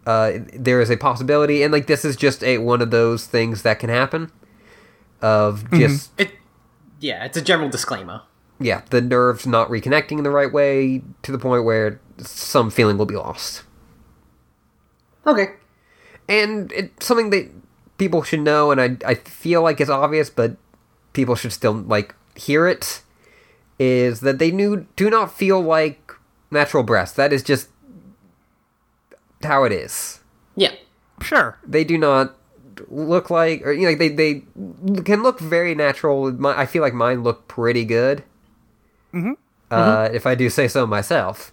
uh, 0.07 0.33
there 0.53 0.81
is 0.83 0.91
a 0.91 0.97
possibility, 0.99 1.63
and 1.63 1.73
like 1.73 1.87
this 1.87 2.05
is 2.05 2.17
just 2.17 2.43
a 2.45 2.59
one 2.59 2.83
of 2.83 2.91
those 2.91 3.27
things 3.27 3.63
that 3.63 3.79
can 3.79 3.89
happen. 3.89 4.31
Of 5.23 5.65
mm-hmm. 5.65 5.79
just 5.81 6.11
it. 6.19 6.33
Yeah, 7.01 7.25
it's 7.25 7.37
a 7.37 7.43
general 7.43 7.69
disclaimer. 7.71 8.23
yeah, 8.59 8.83
the 8.91 9.01
nerves 9.01 9.47
not 9.47 9.69
reconnecting 9.69 10.19
in 10.19 10.25
the 10.25 10.31
right 10.31 10.53
way 10.53 11.03
to 11.23 11.33
the 11.33 11.39
point 11.39 11.65
where 11.65 12.01
some 12.19 12.71
feeling 12.71 12.99
will 12.99 13.07
be 13.07 13.17
lost, 13.17 13.63
Okay. 15.27 15.55
and 16.29 16.71
it's 16.73 17.07
something 17.07 17.31
that 17.31 17.51
people 17.99 18.23
should 18.23 18.41
know, 18.41 18.71
and 18.71 18.81
I 18.81 18.97
I 19.11 19.15
feel 19.15 19.63
like 19.63 19.81
it's 19.81 19.91
obvious, 19.91 20.29
but 20.31 20.57
people 21.13 21.35
should 21.35 21.53
still 21.53 21.73
like 21.75 22.15
hear 22.35 22.67
it. 22.67 23.03
Is 23.79 24.21
that 24.21 24.39
they 24.39 24.51
do 24.51 24.87
do 24.97 25.09
not 25.09 25.33
feel 25.33 25.61
like 25.61 26.13
natural 26.51 26.83
breasts? 26.83 27.17
That 27.17 27.33
is 27.33 27.43
just 27.43 27.69
how 29.43 29.65
it 29.65 29.73
is. 29.73 30.21
Yeah. 30.57 30.73
Sure. 31.23 31.59
they 31.67 31.85
do 31.85 31.99
not 31.99 32.37
look 32.89 33.31
like 33.31 33.65
or 33.67 33.73
you 33.73 33.89
know 33.89 33.95
they 33.95 34.09
they 34.09 34.43
can 35.05 35.23
look 35.23 35.41
very 35.41 35.75
natural. 35.75 36.33
My, 36.33 36.59
i 36.59 36.67
feel 36.67 36.83
like 36.83 36.95
mine 36.95 37.23
look 37.23 37.49
pretty 37.49 37.85
good. 37.85 38.25
Mm-hmm. 39.13 39.33
uh 39.71 40.09
if 40.13 40.27
i 40.27 40.35
do 40.35 40.49
say 40.51 40.69
so 40.69 40.87
myself. 40.87 41.53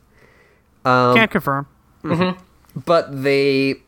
Um 0.85 1.15
Can't 1.15 1.31
confirm. 1.31 1.67
but 2.85 3.23
they 3.23 3.81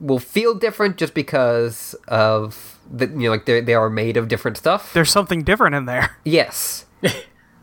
will 0.00 0.18
feel 0.18 0.54
different 0.54 0.96
just 0.96 1.14
because 1.14 1.94
of 2.08 2.78
the 2.90 3.06
you 3.06 3.24
know 3.24 3.30
like 3.30 3.46
they 3.46 3.60
they 3.60 3.74
are 3.74 3.90
made 3.90 4.16
of 4.16 4.28
different 4.28 4.56
stuff. 4.56 4.92
There's 4.92 5.10
something 5.10 5.42
different 5.42 5.74
in 5.74 5.86
there. 5.86 6.16
yes. 6.24 6.86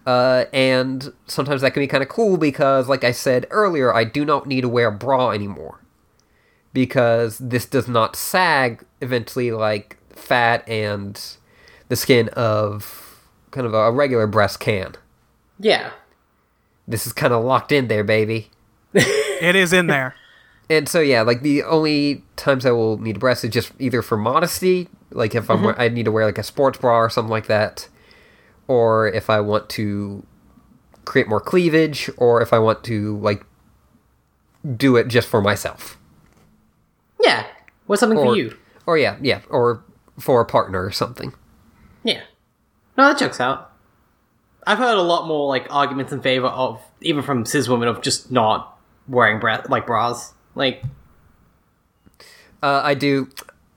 Uh 0.06 0.46
and 0.54 1.14
sometimes 1.28 1.62
that 1.62 1.72
can 1.74 1.84
be 1.84 1.88
kind 1.88 2.02
of 2.02 2.10
cool 2.10 2.38
because 2.38 2.88
like 2.88 3.04
i 3.04 3.12
said 3.12 3.46
earlier 3.52 3.94
i 3.94 4.04
do 4.04 4.26
not 4.26 4.48
need 4.48 4.62
to 4.62 4.70
wear 4.70 4.88
a 4.88 4.92
bra 4.92 5.30
anymore 5.32 5.82
because 6.74 7.38
this 7.40 7.66
does 7.66 7.88
not 7.88 8.16
sag 8.16 8.84
eventually 9.02 9.52
like 9.52 9.98
fat 10.10 10.68
and 10.68 11.38
the 11.88 11.96
skin 11.96 12.30
of 12.30 13.26
kind 13.52 13.66
of 13.66 13.74
a 13.74 13.92
regular 13.92 14.28
breast 14.28 14.60
can. 14.60 14.96
Yeah. 15.60 15.92
This 16.88 17.06
is 17.06 17.14
kind 17.14 17.34
of 17.34 17.44
locked 17.44 17.72
in 17.72 17.88
there, 17.88 18.04
baby. 18.04 18.50
It 19.42 19.56
is 19.56 19.72
in 19.72 19.88
there. 19.88 20.16
And 20.70 20.88
so 20.88 21.00
yeah, 21.00 21.22
like 21.22 21.42
the 21.42 21.64
only 21.64 22.24
times 22.36 22.66
I 22.66 22.72
will 22.72 22.98
need 22.98 23.16
a 23.16 23.20
breast 23.20 23.44
is 23.44 23.52
just 23.52 23.72
either 23.80 24.02
for 24.02 24.18
modesty, 24.18 24.90
like 25.12 25.34
if 25.34 25.50
I'm 25.50 25.60
mm-hmm. 25.60 25.82
I 25.82 25.90
need 25.90 26.06
to 26.06 26.12
wear 26.12 26.26
like 26.26 26.38
a 26.38 26.44
sports 26.44 26.78
bra 26.78 26.98
or 26.98 27.10
something 27.10 27.32
like 27.32 27.48
that, 27.48 27.88
or 28.68 29.08
if 29.08 29.30
I 29.30 29.40
want 29.40 29.70
to 29.70 30.26
create 31.06 31.28
more 31.28 31.40
cleavage, 31.40 32.10
or 32.18 32.42
if 32.42 32.54
I 32.54 32.60
want 32.60 32.84
to 32.84 33.18
like 33.18 33.46
do 34.78 34.96
it 34.96 35.08
just 35.08 35.28
for 35.28 35.42
myself. 35.42 35.99
Yeah. 37.22 37.46
What's 37.86 38.00
something 38.00 38.18
Or, 38.20 38.26
for 38.28 38.36
you? 38.38 38.58
or 38.86 38.98
yeah, 38.98 39.18
yeah, 39.22 39.42
or 39.50 39.84
for 40.20 40.42
a 40.42 40.46
partner 40.46 40.84
or 40.86 40.92
something. 40.92 41.34
Yeah. 42.04 42.22
No, 42.98 43.08
that 43.10 43.18
checks 43.18 43.40
out. 43.40 43.72
I've 44.68 44.78
heard 44.78 44.98
a 44.98 45.02
lot 45.02 45.28
more 45.28 45.48
like 45.48 45.68
arguments 45.70 46.12
in 46.12 46.22
favor 46.22 46.48
of 46.48 46.82
even 47.02 47.24
from 47.24 47.46
cis 47.46 47.68
women 47.68 47.88
of 47.88 48.02
just 48.02 48.32
not 48.32 48.78
wearing 49.08 49.40
bra- 49.40 49.64
like 49.70 49.86
bras. 49.88 50.34
Like 50.56 50.84
Uh, 52.62 52.82
I 52.84 52.94
do. 52.94 53.30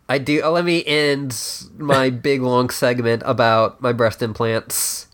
I 0.09 0.19
do. 0.19 0.41
Oh, 0.43 0.53
let 0.53 0.65
me 0.65 0.85
end 0.85 1.41
my 1.79 2.11
big 2.29 2.43
long 2.43 2.69
segment 2.71 3.23
about 3.25 3.81
my 3.81 3.93
breast 3.93 4.23
implants 4.23 5.07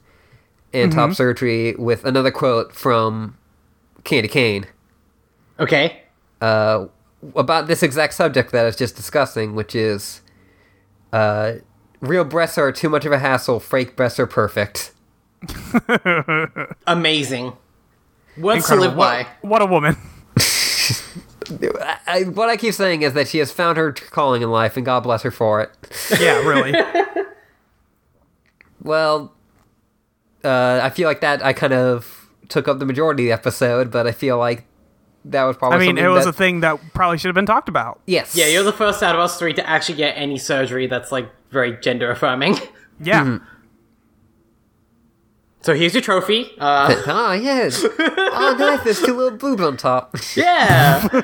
and 0.73 0.91
top 0.93 1.13
surgery 1.15 1.75
with 1.77 2.05
another 2.05 2.31
quote 2.31 2.75
from 2.75 3.37
Candy 4.05 4.29
Cane 4.29 4.67
okay. 5.59 6.03
uh, 6.43 6.87
about 7.35 7.67
this 7.67 7.83
exact 7.83 8.15
subject 8.15 8.53
that 8.53 8.63
I 8.63 8.67
was 8.67 8.77
just 8.77 8.97
discussing, 8.97 9.55
which 9.55 9.75
is 9.75 10.23
uh, 11.13 11.55
real 12.01 12.25
breasts 12.25 12.59
are 12.59 12.73
too 12.73 12.89
much 12.89 13.05
of 13.05 13.13
a 13.13 13.19
hassle. 13.19 13.61
Fake 13.61 13.97
breasts 13.97 14.19
are 14.19 14.27
perfect. 14.27 14.93
Amazing. 16.87 17.55
Words 18.37 18.67
to 18.69 18.77
live 18.77 18.97
by. 18.97 19.27
What, 19.41 19.51
what 19.51 19.63
a 19.63 19.67
woman. 19.67 19.97
I, 20.39 21.99
I, 22.07 22.23
what 22.25 22.49
I 22.49 22.57
keep 22.57 22.75
saying 22.75 23.03
is 23.03 23.15
that 23.15 23.29
she 23.29 23.39
has 23.39 23.51
found 23.51 23.79
her 23.79 23.93
calling 23.93 24.43
in 24.43 24.51
life, 24.51 24.77
and 24.77 24.87
God 24.87 25.01
bless 25.01 25.23
her 25.23 25.31
for 25.31 25.61
it. 25.61 25.71
Yeah, 26.21 26.39
really. 26.39 26.75
Well, 28.83 29.35
uh, 30.45 30.81
I 30.83 30.91
feel 30.91 31.09
like 31.09 31.21
that 31.21 31.45
I 31.45 31.53
kind 31.53 31.73
of 31.73 32.31
took 32.49 32.69
up 32.69 32.79
the 32.79 32.87
majority 32.87 33.25
of 33.25 33.27
the 33.27 33.33
episode, 33.33 33.91
but 33.91 34.07
I 34.07 34.13
feel 34.13 34.39
like 34.39 34.65
that 35.31 35.45
was 35.45 35.57
probably. 35.57 35.77
I 35.77 35.81
mean, 35.81 35.99
it 35.99 36.09
was 36.09 36.25
that, 36.25 36.31
a 36.31 36.33
thing 36.33 36.61
that 36.61 36.79
probably 36.95 37.19
should 37.19 37.29
have 37.29 37.35
been 37.35 37.47
talked 37.47 37.69
about. 37.69 38.01
Yes. 38.07 38.35
Yeah, 38.37 38.47
you're 38.47 38.63
the 38.63 38.73
first 38.73 39.03
out 39.03 39.15
of 39.15 39.21
us 39.21 39.39
three 39.39 39.53
to 39.55 39.69
actually 39.69 39.97
get 39.97 40.13
any 40.13 40.39
surgery 40.39 40.87
that's 40.87 41.13
like 41.13 41.31
very 41.51 41.77
gender 41.81 42.11
affirming. 42.11 42.57
Yeah. 43.01 43.23
Mm-hmm. 43.25 43.45
So 45.61 45.73
here's 45.73 45.95
your 45.95 46.03
trophy. 46.03 46.51
Uh, 46.59 47.01
oh 47.07 47.33
yes. 47.41 47.85
oh 47.85 48.57
nice. 48.59 48.83
There's 48.83 49.01
two 49.01 49.17
little 49.17 49.39
boobs 49.39 49.63
on 49.63 49.77
top. 49.77 50.17
yeah. 50.35 51.23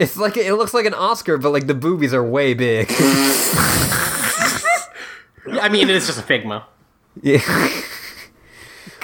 It's 0.00 0.16
like 0.16 0.36
it 0.36 0.52
looks 0.54 0.74
like 0.74 0.84
an 0.84 0.94
Oscar, 0.94 1.38
but 1.38 1.50
like 1.50 1.68
the 1.68 1.74
boobies 1.74 2.12
are 2.12 2.24
way 2.24 2.54
big. 2.54 2.88
I 5.60 5.68
mean, 5.70 5.88
it 5.88 5.94
is 5.94 6.08
just 6.08 6.18
a 6.18 6.22
Figma. 6.22 6.64
yeah. 7.22 7.38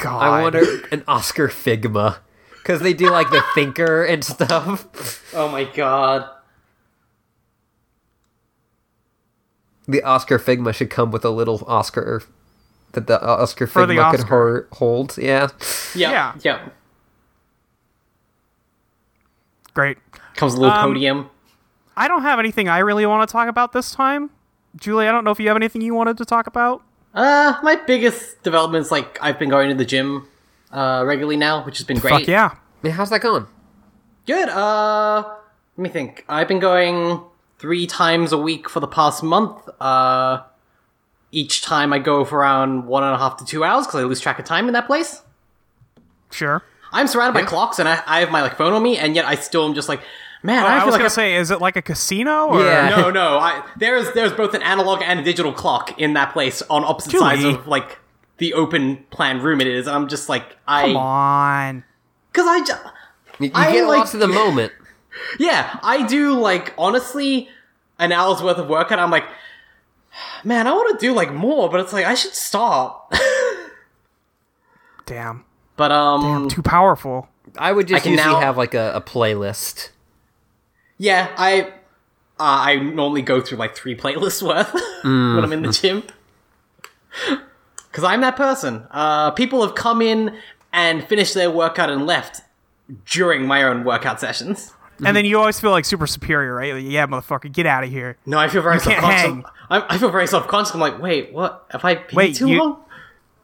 God. 0.03 0.21
I 0.21 0.43
wonder 0.43 0.65
an 0.91 1.05
Oscar 1.07 1.47
Figma 1.47 2.19
because 2.69 2.83
they 2.83 2.93
do 2.93 3.09
like 3.11 3.31
the 3.31 3.43
thinker 3.55 4.05
and 4.05 4.23
stuff. 4.23 5.33
Oh 5.35 5.49
my 5.49 5.65
god. 5.65 6.29
The 9.87 10.03
Oscar 10.03 10.39
Figma 10.39 10.75
should 10.75 10.91
come 10.91 11.11
with 11.11 11.25
a 11.25 11.31
little 11.31 11.65
Oscar 11.67 12.23
that 12.93 13.07
the 13.07 13.23
Oscar 13.27 13.67
For 13.67 13.87
the 13.87 13.95
Figma 13.95 14.11
could 14.11 14.21
Oscar. 14.21 14.69
ho- 14.71 14.77
hold. 14.77 15.17
Yeah. 15.17 15.49
Yeah. 15.95 16.11
Yeah. 16.11 16.35
Yeah. 16.45 16.69
Great. 19.73 19.97
Comes 20.37 20.53
with 20.53 20.59
a 20.59 20.63
little 20.67 20.77
Um, 20.79 20.85
podium. 20.91 21.31
I 21.97 22.07
don't 22.07 22.21
have 22.23 22.39
anything 22.39 22.69
I 22.69 22.81
really 22.81 23.07
want 23.07 23.27
to 23.27 23.33
talk 23.33 23.49
about 23.49 23.73
this 23.73 23.93
time. 23.93 24.29
Julie, 24.77 25.09
I 25.09 25.11
don't 25.11 25.25
know 25.25 25.31
if 25.31 25.41
you 25.41 25.49
have 25.49 25.57
anything 25.57 25.81
you 25.81 25.95
wanted 25.95 26.19
to 26.19 26.27
talk 26.27 26.47
about. 26.47 26.83
Uh, 27.15 27.55
my 27.63 27.77
biggest 27.77 28.43
developments, 28.43 28.91
like 28.91 29.19
I've 29.23 29.39
been 29.39 29.49
going 29.49 29.71
to 29.71 29.75
the 29.75 29.87
gym 29.87 30.29
uh, 30.73 31.03
regularly 31.07 31.37
now, 31.37 31.65
which 31.65 31.79
has 31.79 31.87
been 31.87 31.99
great. 31.99 32.13
Fuck 32.13 32.27
yeah. 32.29 32.55
Yeah, 32.83 32.93
how's 32.93 33.11
that 33.11 33.21
going? 33.21 33.47
Good. 34.27 34.49
Uh, 34.49 35.23
let 35.77 35.83
me 35.83 35.89
think. 35.89 36.25
I've 36.29 36.49
been 36.49 36.59
going 36.61 37.21
three 37.59 37.87
times 37.87 38.33
a 38.33 38.39
week 38.39 38.69
for 38.69 38.81
the 38.81 38.87
past 38.87 39.23
month. 39.23 39.69
Uh, 39.81 40.43
each 41.33 41.63
time 41.63 41.93
I 41.93 41.99
go 41.99 42.25
for 42.25 42.39
around 42.39 42.87
one 42.87 43.03
and 43.05 43.15
a 43.15 43.19
half 43.19 43.37
to 43.39 43.45
two 43.45 43.65
hours 43.65 43.87
because 43.87 44.01
I 44.01 44.05
lose 44.05 44.21
track 44.21 44.39
of 44.39 44.45
time 44.45 44.67
in 44.67 44.73
that 44.75 44.87
place. 44.87 45.23
Sure. 46.31 46.63
I'm 46.93 47.07
surrounded 47.07 47.39
by 47.39 47.47
clocks 47.47 47.79
and 47.79 47.89
I, 47.89 48.03
I 48.07 48.21
have 48.21 48.31
my 48.31 48.41
like 48.43 48.57
phone 48.57 48.73
on 48.73 48.83
me, 48.83 48.97
and 48.99 49.15
yet 49.15 49.25
I 49.27 49.35
still 49.35 49.67
am 49.67 49.75
just 49.75 49.89
like, 49.89 50.01
man, 50.43 50.65
Oh, 50.65 50.67
I 50.69 50.79
I 50.79 50.85
was 50.85 50.93
like 50.93 51.01
gonna 51.01 51.05
I- 51.07 51.09
say, 51.09 51.35
is 51.37 51.51
it 51.51 51.61
like 51.61 51.77
a 51.77 51.83
casino? 51.83 52.47
Or? 52.49 52.65
Yeah. 52.65 52.89
no, 52.91 53.11
no. 53.23 53.39
I, 53.39 53.63
there's 53.77 54.13
there's 54.15 54.33
both 54.33 54.55
an 54.55 54.63
analog 54.63 55.03
and 55.03 55.21
a 55.21 55.23
digital 55.23 55.53
clock 55.53 55.99
in 56.01 56.15
that 56.15 56.33
place 56.33 56.63
on 56.71 56.85
opposite 56.85 57.11
Julie. 57.11 57.21
sides 57.25 57.45
of 57.45 57.67
like 57.67 57.99
the 58.39 58.55
open 58.55 58.99
plan 59.11 59.41
room 59.43 59.61
it 59.61 59.67
is. 59.67 59.87
And 59.87 59.95
I'm 59.97 60.09
just 60.09 60.29
like, 60.29 60.57
I 60.67 60.83
Come 60.83 60.97
on. 60.97 61.85
because 62.33 62.47
I 62.49 62.59
just 62.65 62.83
You, 63.39 63.47
you 63.47 63.53
I 63.55 63.73
get 63.73 63.87
like- 63.87 63.99
lost 63.99 64.15
in 64.15 64.21
the 64.21 64.29
moment. 64.29 64.73
Yeah, 65.41 65.81
I 65.83 66.07
do 66.07 66.39
like 66.39 66.73
honestly 66.79 67.49
an 67.99 68.13
hour's 68.13 68.41
worth 68.41 68.59
of 68.59 68.69
work, 68.69 68.93
and 68.93 69.01
I'm 69.01 69.11
like, 69.11 69.25
man, 70.45 70.69
I 70.69 70.71
want 70.73 70.99
to 70.99 71.05
do 71.05 71.13
like 71.13 71.33
more, 71.33 71.69
but 71.69 71.81
it's 71.81 71.93
like 71.93 72.05
I 72.05 72.15
should 72.15 72.35
stop. 72.35 73.13
Damn. 75.07 75.45
but 75.77 75.91
um, 75.91 76.23
Damn, 76.23 76.49
too 76.49 76.63
powerful. 76.63 77.29
I 77.59 77.73
would 77.73 77.89
just 77.89 78.01
I 78.01 78.03
can 78.05 78.13
usually 78.13 78.33
now- 78.35 78.41
have 78.41 78.57
like 78.57 78.75
a, 78.75 78.93
a 78.95 79.01
playlist. 79.01 79.89
yeah, 80.99 81.33
I 81.37 81.63
uh, 81.63 81.67
I 82.39 82.77
normally 82.77 83.23
go 83.23 83.41
through 83.41 83.59
like 83.59 83.75
three 83.75 83.97
playlists 83.97 84.41
worth 84.47 84.73
when 85.03 85.43
I'm 85.45 85.53
in 85.53 85.63
the 85.63 85.73
gym. 85.73 86.05
Because 87.99 88.13
I'm 88.13 88.21
that 88.21 88.37
person. 88.37 88.87
Uh, 88.93 89.33
people 89.33 89.61
have 89.67 89.75
come 89.75 90.01
in 90.01 90.39
and 90.73 91.03
finished 91.09 91.35
their 91.35 91.51
workout 91.51 91.91
and 91.91 92.07
left 92.07 92.43
during 93.07 93.45
my 93.45 93.65
own 93.65 93.83
workout 93.83 94.21
sessions. 94.21 94.73
And 95.05 95.17
then 95.17 95.25
you 95.25 95.37
always 95.37 95.59
feel 95.59 95.73
like 95.73 95.85
super 95.85 96.07
superior, 96.07 96.55
right? 96.55 96.75
Like, 96.75 96.85
yeah, 96.87 97.09
motherfucker, 97.09 97.51
get 97.51 97.67
out 97.67 97.83
of 97.83 97.91
here. 97.91 98.17
No, 98.25 98.39
I 98.39 98.47
feel 98.47 98.63
very 98.63 98.79
can't 98.79 99.01
self-conscious. 99.01 99.21
hang. 99.23 99.45
I, 99.69 99.95
I 99.97 99.99
feel 99.99 100.11
very 100.13 100.29
self-conscious. 100.29 100.73
I'm 100.75 100.81
like, 100.81 101.03
wait, 101.03 101.33
what? 101.33 101.67
Have 101.73 101.85
I 101.85 101.97
been 101.97 102.05
Wait, 102.15 102.37
too 102.37 102.47
you- 102.47 102.59
long? 102.61 102.85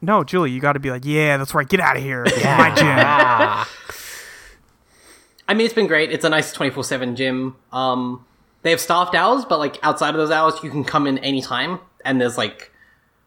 No, 0.01 0.23
Julie, 0.23 0.53
you 0.53 0.61
got 0.61 0.75
to 0.75 0.79
be 0.79 0.93
like, 0.93 1.05
yeah, 1.05 1.37
that's 1.37 1.53
right, 1.53 1.69
get 1.69 1.81
out 1.81 1.97
of 1.97 2.03
here. 2.05 2.25
Yeah. 2.39 2.57
My 2.57 2.73
gym. 2.77 2.87
Ah, 2.87 3.69
I 5.49 5.55
mean, 5.55 5.65
it's 5.65 5.75
been 5.75 5.89
great. 5.89 6.13
It's 6.13 6.25
a 6.25 6.29
nice 6.29 6.57
24-7 6.57 7.17
gym. 7.17 7.57
Um, 7.73 8.25
they 8.63 8.71
have 8.71 8.81
staffed 8.81 9.17
hours, 9.17 9.45
but 9.45 9.59
like 9.59 9.81
outside 9.83 10.11
of 10.11 10.17
those 10.17 10.31
hours, 10.31 10.55
you 10.63 10.71
can 10.71 10.85
come 10.85 11.09
in 11.09 11.19
anytime. 11.19 11.81
And 12.05 12.21
there's 12.21 12.39
like, 12.39 12.71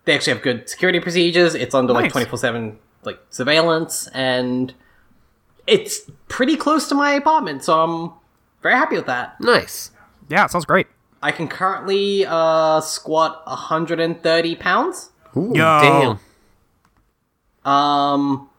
they 0.08 0.16
actually 0.16 0.34
have 0.34 0.42
good 0.42 0.70
security 0.70 1.00
procedures. 1.02 1.54
It's 1.54 1.76
under 1.76 1.92
like 1.94 2.12
24-7 2.12 2.78
like 3.04 3.20
surveillance, 3.30 4.08
and 4.14 4.74
it's 5.68 6.10
pretty 6.30 6.56
close 6.56 6.88
to 6.90 6.96
my 6.96 7.12
apartment, 7.12 7.64
so 7.64 7.80
I'm 7.84 8.12
very 8.64 8.76
happy 8.76 8.96
with 8.96 9.06
that. 9.06 9.40
nice. 9.40 9.92
Yeah, 10.30 10.44
it 10.46 10.52
sounds 10.52 10.66
great. 10.66 10.88
I 11.22 11.32
can 11.32 11.48
currently 11.48 12.26
uh, 12.26 12.82
squat 12.82 13.46
130 13.48 14.56
pounds. 14.56 15.12
Ooh, 15.36 15.54
Yo. 15.56 16.18
damn. 17.66 17.72
Um, 17.72 18.50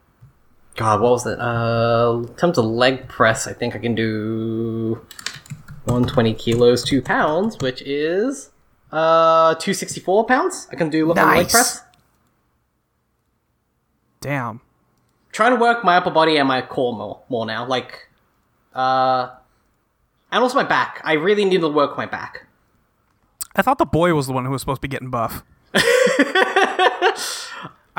God, 0.77 1.01
what 1.01 1.11
was 1.13 1.27
it? 1.27 1.39
Uh, 1.39 2.23
in 2.27 2.35
terms 2.37 2.57
of 2.59 2.65
leg 2.67 3.09
press, 3.09 3.47
I 3.47 3.53
think 3.53 3.75
I 3.75 3.79
can 3.79 3.95
do 3.95 4.95
120 5.85 6.35
kilos, 6.35 6.85
two 6.85 7.03
pounds, 7.03 7.59
which 7.61 7.83
is 7.83 8.51
uh 8.93 9.55
264 9.57 10.27
pounds. 10.27 10.69
I 10.73 10.77
can 10.77 10.89
do 10.91 11.11
on 11.11 11.17
leg 11.17 11.27
Nice. 11.27 11.53
press. 11.53 11.83
Damn. 14.21 14.61
Trying 15.33 15.55
to 15.55 15.61
work 15.61 15.85
my 15.85 15.97
upper 15.99 16.11
body 16.11 16.37
and 16.39 16.49
my 16.49 16.63
core 16.63 16.97
more, 16.97 17.21
more 17.29 17.47
now. 17.47 17.65
Like, 17.67 18.09
uh, 18.75 19.29
and 20.33 20.43
also 20.43 20.57
my 20.57 20.65
back. 20.65 21.01
I 21.05 21.13
really 21.13 21.45
need 21.45 21.61
to 21.61 21.69
work 21.69 21.97
my 21.97 22.07
back. 22.07 22.47
I 23.55 23.63
thought 23.63 23.79
the 23.79 23.87
boy 23.87 24.15
was 24.15 24.27
the 24.27 24.33
one 24.33 24.45
who 24.45 24.51
was 24.51 24.63
supposed 24.63 24.79
to 24.79 24.89
be 24.89 24.91
getting 24.91 25.11
buff. 25.11 25.45
I 25.75 25.83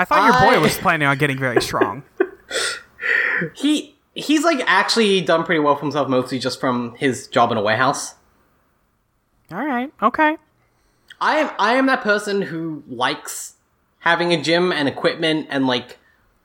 thought 0.05 0.25
your 0.25 0.51
boy 0.51 0.59
was 0.61 0.77
planning 0.77 1.07
on 1.07 1.17
getting 1.17 1.37
very 1.37 1.61
strong. 1.61 2.03
He 3.55 3.95
he's 4.15 4.43
like 4.43 4.59
actually 4.67 5.21
done 5.21 5.45
pretty 5.45 5.59
well 5.61 5.73
for 5.75 5.81
himself, 5.83 6.09
mostly 6.09 6.39
just 6.39 6.59
from 6.59 6.93
his 6.95 7.25
job 7.27 7.53
in 7.53 7.57
a 7.57 7.61
warehouse. 7.61 8.15
All 9.49 9.63
right. 9.65 9.93
Okay. 10.03 10.35
I 11.21 11.37
am 11.37 11.51
I 11.59 11.73
am 11.75 11.85
that 11.87 12.01
person 12.01 12.41
who 12.43 12.83
likes 12.89 13.55
having 13.99 14.31
a 14.33 14.41
gym 14.41 14.71
and 14.71 14.87
equipment 14.87 15.47
and 15.49 15.67
like 15.67 15.97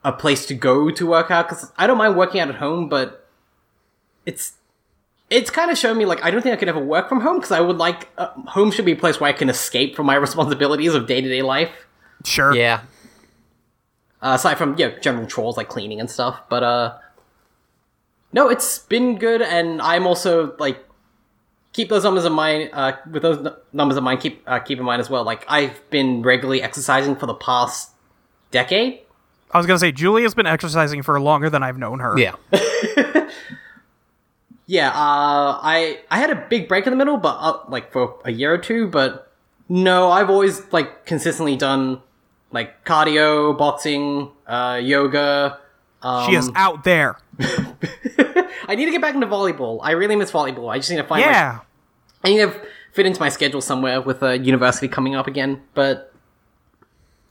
a 0.02 0.12
place 0.12 0.44
to 0.46 0.54
go 0.54 0.90
to 0.90 1.06
work 1.06 1.30
out 1.30 1.48
because 1.48 1.72
I 1.78 1.86
don't 1.86 1.96
mind 1.98 2.16
working 2.16 2.40
out 2.40 2.48
at 2.48 2.56
home, 2.56 2.88
but 2.88 3.26
it's 4.26 4.52
it's 5.30 5.50
kind 5.50 5.70
of 5.70 5.78
shown 5.78 5.96
me 5.96 6.04
like 6.04 6.22
I 6.24 6.30
don't 6.30 6.42
think 6.42 6.52
I 6.52 6.56
could 6.56 6.68
ever 6.68 6.80
work 6.84 7.08
from 7.08 7.20
home 7.20 7.36
because 7.36 7.52
I 7.52 7.60
would 7.60 7.78
like 7.78 8.08
uh, 8.18 8.28
home 8.48 8.70
should 8.70 8.84
be 8.84 8.92
a 8.92 8.96
place 8.96 9.20
where 9.20 9.28
I 9.28 9.32
can 9.32 9.48
escape 9.48 9.94
from 9.96 10.06
my 10.06 10.14
responsibilities 10.26 10.94
of 10.94 11.06
day 11.06 11.20
to 11.20 11.28
day 11.28 11.42
life 11.42 11.70
Sure. 12.24 12.54
Yeah. 12.54 12.80
uh, 14.22 14.34
aside 14.34 14.56
from 14.58 14.76
you 14.78 14.88
know 14.88 14.98
general 14.98 15.26
chores 15.26 15.56
like 15.56 15.68
cleaning 15.68 16.00
and 16.00 16.10
stuff. 16.10 16.40
But 16.48 16.62
uh, 16.62 16.98
no, 18.32 18.48
it's 18.48 18.80
been 18.80 19.16
good, 19.18 19.40
and 19.42 19.80
I'm 19.80 20.06
also 20.06 20.56
like 20.58 20.84
keep 21.74 21.90
those 21.90 22.02
numbers 22.04 22.24
in 22.24 22.32
mind. 22.32 22.70
Uh, 22.72 22.92
with 23.10 23.20
those 23.22 23.44
n- 23.46 23.52
numbers 23.74 23.98
in 23.98 24.02
mind, 24.04 24.20
keep 24.20 24.42
uh, 24.46 24.58
keep 24.60 24.78
in 24.78 24.84
mind 24.84 25.00
as 25.00 25.10
well. 25.10 25.22
Like 25.24 25.44
I've 25.48 25.78
been 25.90 26.22
regularly 26.22 26.62
exercising 26.62 27.16
for 27.16 27.26
the 27.26 27.34
past 27.34 27.90
decade. 28.50 29.00
I 29.50 29.58
was 29.58 29.66
gonna 29.66 29.78
say 29.78 29.92
Julia's 29.92 30.34
been 30.34 30.46
exercising 30.46 31.02
for 31.02 31.20
longer 31.20 31.50
than 31.50 31.62
I've 31.62 31.76
known 31.78 32.00
her. 32.00 32.18
Yeah. 32.18 32.36
Yeah, 34.66 34.88
uh, 34.88 35.60
I 35.62 36.00
I 36.10 36.16
had 36.18 36.30
a 36.30 36.46
big 36.48 36.68
break 36.68 36.86
in 36.86 36.90
the 36.90 36.96
middle, 36.96 37.18
but 37.18 37.36
uh, 37.38 37.58
like 37.68 37.92
for 37.92 38.18
a 38.24 38.32
year 38.32 38.50
or 38.54 38.56
two. 38.58 38.88
But 38.88 39.30
no, 39.68 40.10
I've 40.10 40.30
always 40.30 40.62
like 40.72 41.04
consistently 41.04 41.54
done 41.56 42.00
like 42.50 42.82
cardio, 42.86 43.56
boxing, 43.58 44.30
uh, 44.46 44.80
yoga. 44.82 45.58
Um, 46.00 46.30
She 46.30 46.36
is 46.36 46.50
out 46.54 46.82
there. 46.84 47.18
I 48.68 48.74
need 48.74 48.86
to 48.86 48.90
get 48.90 49.00
back 49.00 49.14
into 49.14 49.26
volleyball. 49.26 49.80
I 49.82 49.92
really 49.92 50.16
miss 50.16 50.30
volleyball. 50.30 50.72
I 50.72 50.78
just 50.78 50.90
need 50.90 50.96
to 50.96 51.04
find. 51.04 51.20
Yeah. 51.20 51.60
I 52.22 52.28
need 52.28 52.38
to 52.38 52.54
fit 52.92 53.06
into 53.06 53.20
my 53.20 53.28
schedule 53.28 53.60
somewhere 53.60 54.00
with 54.00 54.22
a 54.22 54.38
university 54.38 54.88
coming 54.88 55.14
up 55.14 55.26
again. 55.26 55.62
But 55.74 56.12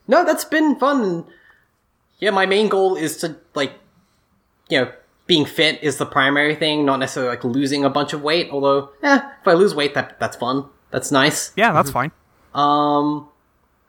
no, 0.07 0.25
that's 0.25 0.45
been 0.45 0.77
fun. 0.77 1.25
Yeah, 2.19 2.31
my 2.31 2.45
main 2.45 2.69
goal 2.69 2.95
is 2.95 3.17
to 3.17 3.37
like, 3.55 3.73
you 4.69 4.81
know, 4.81 4.91
being 5.25 5.45
fit 5.45 5.81
is 5.81 5.97
the 5.97 6.05
primary 6.05 6.55
thing, 6.55 6.85
not 6.85 6.97
necessarily 6.97 7.29
like 7.29 7.43
losing 7.43 7.83
a 7.85 7.89
bunch 7.89 8.13
of 8.13 8.21
weight. 8.21 8.49
Although, 8.51 8.89
eh, 9.01 9.19
if 9.41 9.47
I 9.47 9.53
lose 9.53 9.73
weight, 9.73 9.93
that 9.93 10.19
that's 10.19 10.37
fun. 10.37 10.65
That's 10.91 11.11
nice. 11.11 11.51
Yeah, 11.55 11.71
that's 11.71 11.89
fine. 11.89 12.11
Um, 12.53 13.29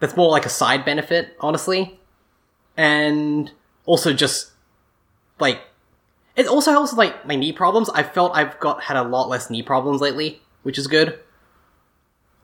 that's 0.00 0.16
more 0.16 0.30
like 0.30 0.46
a 0.46 0.50
side 0.50 0.84
benefit, 0.84 1.36
honestly, 1.40 1.98
and 2.76 3.50
also 3.84 4.12
just 4.12 4.52
like 5.38 5.60
it 6.36 6.46
also 6.46 6.70
helps 6.72 6.92
with 6.92 6.98
like 6.98 7.26
my 7.26 7.36
knee 7.36 7.52
problems. 7.52 7.88
I 7.90 8.02
felt 8.02 8.32
I've 8.34 8.58
got 8.60 8.82
had 8.84 8.96
a 8.96 9.02
lot 9.02 9.28
less 9.28 9.50
knee 9.50 9.62
problems 9.62 10.00
lately, 10.00 10.42
which 10.62 10.78
is 10.78 10.86
good. 10.86 11.18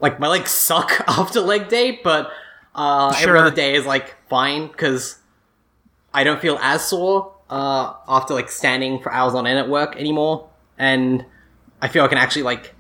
Like 0.00 0.20
my 0.20 0.28
legs 0.28 0.50
suck 0.68 1.02
after 1.06 1.40
leg 1.40 1.68
day, 1.68 2.00
but 2.02 2.30
uh, 2.74 3.14
every 3.18 3.38
other 3.38 3.50
day 3.50 3.74
is 3.74 3.86
like 3.86 4.16
fine 4.28 4.68
because 4.68 5.18
I 6.14 6.24
don't 6.24 6.40
feel 6.40 6.58
as 6.60 6.86
sore 6.86 7.34
uh, 7.48 7.94
after 8.08 8.34
like 8.34 8.50
standing 8.50 9.00
for 9.00 9.12
hours 9.12 9.34
on 9.34 9.46
end 9.46 9.58
at 9.58 9.68
work 9.68 9.96
anymore, 9.96 10.48
and 10.78 11.24
I 11.82 11.88
feel 11.88 12.04
I 12.04 12.08
can 12.08 12.18
actually 12.18 12.42
like 12.42 12.74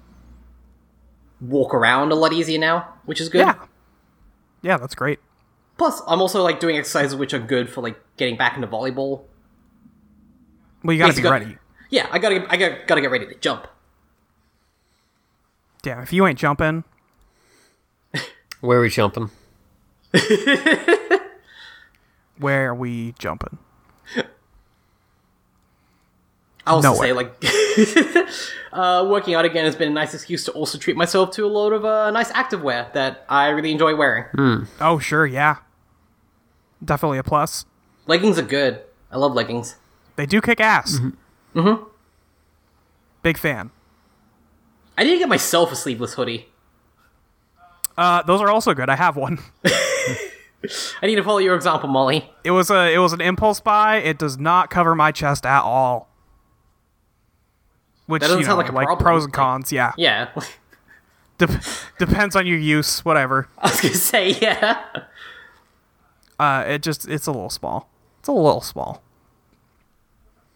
walk 1.40 1.74
around 1.74 2.12
a 2.12 2.14
lot 2.14 2.32
easier 2.32 2.58
now, 2.58 2.94
which 3.04 3.20
is 3.20 3.28
good. 3.28 3.40
Yeah. 3.40 3.54
Yeah, 4.62 4.76
that's 4.76 4.94
great. 4.94 5.18
Plus, 5.78 6.02
I'm 6.06 6.20
also 6.20 6.42
like 6.42 6.60
doing 6.60 6.76
exercises 6.76 7.16
which 7.16 7.32
are 7.32 7.38
good 7.38 7.70
for 7.70 7.80
like 7.80 7.98
getting 8.18 8.36
back 8.36 8.54
into 8.56 8.68
volleyball. 8.68 9.22
Well, 10.82 10.92
you 10.94 10.98
gotta 10.98 11.12
be 11.12 11.22
Basically- 11.22 11.30
ready. 11.30 11.58
Yeah, 11.90 12.06
I 12.10 12.18
gotta, 12.20 12.46
I 12.48 12.56
gotta, 12.56 12.78
gotta 12.86 13.00
get 13.00 13.10
ready 13.10 13.26
to 13.26 13.34
jump. 13.34 13.66
Damn, 15.82 16.00
if 16.00 16.12
you 16.12 16.26
ain't 16.26 16.38
jumping, 16.38 16.84
Where 18.60 18.78
are 18.78 18.82
we 18.82 18.90
jumping? 18.90 19.30
where 22.38 22.68
are 22.70 22.74
we 22.74 23.12
jumping? 23.18 23.58
I 26.66 26.72
also 26.72 26.92
Nowhere. 26.92 27.08
say 27.08 27.12
like, 27.14 28.28
uh, 28.72 29.06
working 29.08 29.34
out 29.34 29.44
again 29.46 29.64
has 29.64 29.74
been 29.74 29.88
a 29.88 29.94
nice 29.94 30.12
excuse 30.14 30.44
to 30.44 30.52
also 30.52 30.78
treat 30.78 30.96
myself 30.96 31.30
to 31.32 31.44
a 31.46 31.48
load 31.48 31.72
of 31.72 31.84
uh, 31.84 32.10
nice 32.10 32.30
activewear 32.32 32.92
that 32.92 33.24
I 33.28 33.48
really 33.48 33.72
enjoy 33.72 33.96
wearing. 33.96 34.66
Oh, 34.80 34.98
sure, 34.98 35.26
yeah. 35.26 35.56
Definitely 36.84 37.18
a 37.18 37.22
plus. 37.22 37.64
Leggings 38.06 38.38
are 38.38 38.42
good. 38.42 38.82
I 39.10 39.16
love 39.16 39.32
leggings. 39.34 39.76
They 40.20 40.26
do 40.26 40.42
kick 40.42 40.60
ass. 40.60 41.00
Mm-hmm. 41.54 41.82
Big 43.22 43.38
fan. 43.38 43.70
I 44.98 45.04
need 45.04 45.12
to 45.12 45.18
get 45.18 45.30
myself 45.30 45.72
a 45.72 45.76
sleeveless 45.76 46.12
hoodie. 46.12 46.46
Uh, 47.96 48.22
those 48.24 48.42
are 48.42 48.50
also 48.50 48.74
good. 48.74 48.90
I 48.90 48.96
have 48.96 49.16
one. 49.16 49.38
I 49.64 51.06
need 51.06 51.14
to 51.14 51.22
follow 51.24 51.38
your 51.38 51.54
example, 51.54 51.88
Molly. 51.88 52.30
It 52.44 52.50
was 52.50 52.70
a 52.70 52.92
it 52.92 52.98
was 52.98 53.14
an 53.14 53.22
impulse 53.22 53.60
buy. 53.60 53.96
It 53.96 54.18
does 54.18 54.36
not 54.36 54.68
cover 54.68 54.94
my 54.94 55.10
chest 55.10 55.46
at 55.46 55.62
all. 55.62 56.10
Which 58.04 58.20
That 58.20 58.26
doesn't 58.26 58.40
you 58.40 58.44
sound 58.44 58.58
know, 58.58 58.62
like 58.64 58.72
a 58.72 58.74
like 58.74 58.86
problem. 58.88 59.02
pros 59.02 59.24
and 59.24 59.32
cons. 59.32 59.72
Yeah, 59.72 59.92
Yeah, 59.96 60.28
Dep- 61.38 61.62
depends 61.98 62.36
on 62.36 62.46
your 62.46 62.58
use. 62.58 63.06
Whatever. 63.06 63.48
I 63.58 63.70
was 63.70 63.80
gonna 63.80 63.94
say 63.94 64.32
yeah. 64.38 64.84
Uh, 66.38 66.64
it 66.66 66.82
just 66.82 67.08
it's 67.08 67.26
a 67.26 67.32
little 67.32 67.48
small. 67.48 67.88
It's 68.18 68.28
a 68.28 68.32
little 68.32 68.60
small, 68.60 69.02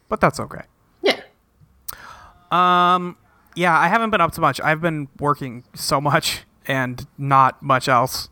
but 0.09 0.21
that's 0.21 0.41
okay. 0.41 0.63
Yeah, 1.03 1.21
Um. 2.51 3.17
Yeah, 3.57 3.79
I 3.79 3.87
haven't 3.87 4.11
been 4.11 4.21
up 4.21 4.33
to 4.33 4.41
much. 4.41 4.61
I've 4.61 4.81
been 4.81 5.07
working 5.21 5.63
so 5.75 6.01
much 6.01 6.43
and 6.67 7.07
not 7.17 7.63
much 7.63 7.89
else. 7.89 8.29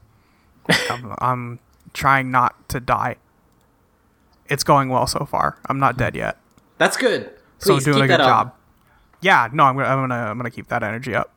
I'm, 0.90 1.14
I'm 1.18 1.58
trying 1.92 2.32
not 2.32 2.68
to 2.70 2.80
die. 2.80 3.16
It's 4.48 4.64
going 4.64 4.88
well 4.88 5.06
so 5.06 5.24
far. 5.24 5.58
I'm 5.66 5.78
not 5.78 5.96
dead 5.96 6.16
yet, 6.16 6.38
that's 6.78 6.96
good. 6.96 7.30
so 7.58 7.74
Please 7.74 7.84
doing 7.84 7.96
keep 7.98 8.04
a 8.04 8.08
good 8.08 8.10
that 8.14 8.20
up. 8.20 8.46
job. 8.48 8.54
Yeah, 9.20 9.48
no, 9.52 9.62
I'm 9.64 9.76
gonna, 9.76 9.88
I'm 9.88 9.98
gonna 10.08 10.30
I'm 10.30 10.36
gonna 10.36 10.50
keep 10.50 10.66
that 10.68 10.82
energy 10.82 11.14
up. 11.14 11.32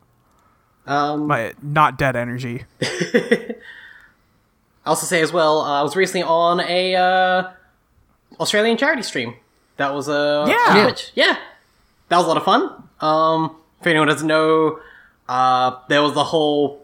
Um, 0.87 1.27
but 1.27 1.63
not 1.63 1.97
dead 1.99 2.15
energy. 2.15 2.63
I'll 4.83 4.91
also 4.93 5.05
say 5.05 5.21
as 5.21 5.31
well, 5.31 5.61
uh, 5.61 5.79
I 5.79 5.83
was 5.83 5.95
recently 5.95 6.23
on 6.23 6.59
a 6.61 6.95
uh, 6.95 7.51
Australian 8.39 8.77
charity 8.77 9.01
stream. 9.03 9.35
That 9.77 9.93
was 9.93 10.07
uh, 10.09 10.45
Yeah. 10.47 10.55
on 10.69 10.75
Yeah. 10.77 10.83
Twitch. 10.83 11.11
Yeah, 11.15 11.37
that 12.09 12.17
was 12.17 12.25
a 12.25 12.27
lot 12.29 12.37
of 12.37 12.43
fun. 12.43 12.63
Um, 13.01 13.55
for 13.81 13.89
anyone 13.89 14.07
doesn't 14.07 14.27
know, 14.27 14.79
uh, 15.27 15.77
there 15.89 16.01
was 16.01 16.13
the 16.13 16.23
whole 16.23 16.81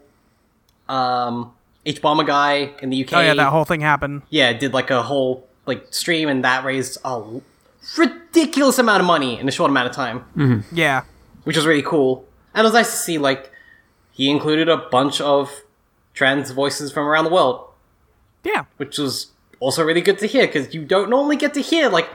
um, 0.89 1.53
Hbomberguy 1.85 2.81
in 2.83 2.89
the 2.89 3.03
UK. 3.05 3.13
Oh 3.13 3.21
yeah, 3.21 3.33
that 3.33 3.49
whole 3.51 3.65
thing 3.65 3.81
happened. 3.81 4.23
yeah, 4.29 4.53
did 4.53 4.73
like 4.73 4.89
a 4.91 5.01
whole 5.03 5.47
like 5.65 5.87
stream, 5.93 6.27
and 6.27 6.43
that 6.43 6.65
raised 6.65 6.97
a 7.05 7.23
ridiculous 7.97 8.77
amount 8.77 9.01
of 9.01 9.07
money 9.07 9.39
in 9.39 9.47
a 9.47 9.51
short 9.51 9.69
amount 9.69 9.87
of 9.89 9.95
time, 9.95 10.65
Yeah. 10.71 11.03
which 11.43 11.55
was 11.55 11.65
really 11.65 11.81
cool. 11.81 12.25
And 12.53 12.61
it 12.61 12.65
was 12.65 12.73
nice 12.73 12.91
to 12.91 12.97
see 12.97 13.17
like 13.17 13.51
he 14.11 14.29
included 14.29 14.67
a 14.69 14.77
bunch 14.77 15.21
of 15.21 15.49
trans 16.13 16.51
voices 16.51 16.91
from 16.91 17.07
around 17.07 17.23
the 17.23 17.29
world 17.31 17.65
Yeah. 18.43 18.65
which 18.77 18.97
was 18.97 19.27
also 19.61 19.83
really 19.83 20.01
good 20.01 20.19
to 20.19 20.27
hear 20.27 20.45
because 20.45 20.73
you 20.73 20.83
don't 20.83 21.09
normally 21.09 21.37
get 21.37 21.53
to 21.53 21.61
hear 21.61 21.87
like 21.89 22.09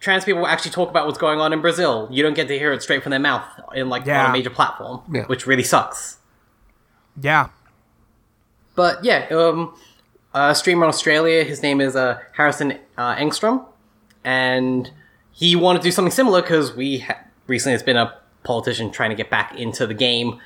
trans 0.00 0.24
people 0.24 0.46
actually 0.46 0.70
talk 0.70 0.88
about 0.90 1.06
what's 1.06 1.18
going 1.18 1.38
on 1.40 1.52
in 1.52 1.60
Brazil. 1.60 2.08
You 2.10 2.22
don't 2.22 2.34
get 2.34 2.48
to 2.48 2.58
hear 2.58 2.72
it 2.72 2.82
straight 2.82 3.02
from 3.02 3.10
their 3.10 3.20
mouth 3.20 3.44
in 3.74 3.88
like 3.88 4.02
on 4.02 4.30
a 4.30 4.32
major 4.32 4.50
platform, 4.50 5.02
Yeah. 5.12 5.24
which 5.26 5.46
really 5.46 5.62
sucks. 5.62 6.18
Yeah. 7.20 7.48
But 8.74 9.04
yeah, 9.04 9.26
um, 9.30 9.74
a 10.32 10.54
streamer 10.54 10.84
in 10.84 10.88
Australia, 10.88 11.44
his 11.44 11.62
name 11.62 11.80
is 11.80 11.94
uh, 11.96 12.18
Harrison 12.34 12.78
uh, 12.96 13.14
Engstrom, 13.16 13.64
and 14.24 14.90
he 15.32 15.54
wanted 15.56 15.80
to 15.80 15.88
do 15.88 15.92
something 15.92 16.12
similar 16.12 16.40
because 16.40 16.74
we 16.74 17.00
ha- 17.00 17.18
recently 17.46 17.72
has 17.72 17.82
been 17.82 17.96
a 17.96 18.14
politician 18.42 18.90
trying 18.90 19.10
to 19.10 19.16
get 19.16 19.28
back 19.28 19.54
into 19.56 19.86
the 19.86 19.92
game 19.94 20.40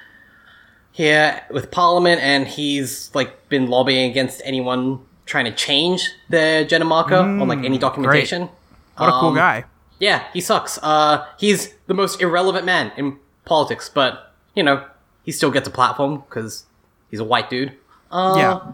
here 0.90 1.40
with 1.50 1.70
Parliament, 1.70 2.20
and 2.22 2.46
he's 2.48 3.10
like 3.14 3.48
been 3.48 3.68
lobbying 3.68 4.10
against 4.10 4.40
anyone 4.44 5.00
trying 5.26 5.44
to 5.44 5.52
change 5.52 6.10
their 6.28 6.64
gender 6.64 6.84
marker 6.86 7.14
on 7.16 7.46
like 7.48 7.60
any 7.64 7.78
documentation. 7.78 8.48
What 8.96 9.08
a 9.08 9.12
cool 9.12 9.28
Um, 9.30 9.34
guy. 9.34 9.64
Yeah, 9.98 10.24
he 10.32 10.40
sucks. 10.40 10.78
Uh, 10.82 11.26
he's 11.38 11.72
the 11.86 11.94
most 11.94 12.20
irrelevant 12.20 12.64
man 12.66 12.92
in 12.96 13.18
politics, 13.44 13.88
but 13.92 14.32
you 14.54 14.62
know 14.62 14.84
he 15.22 15.32
still 15.32 15.50
gets 15.50 15.66
a 15.66 15.70
platform 15.70 16.22
because 16.28 16.64
he's 17.10 17.20
a 17.20 17.24
white 17.24 17.48
dude. 17.50 17.72
Uh, 18.10 18.34
yeah. 18.36 18.72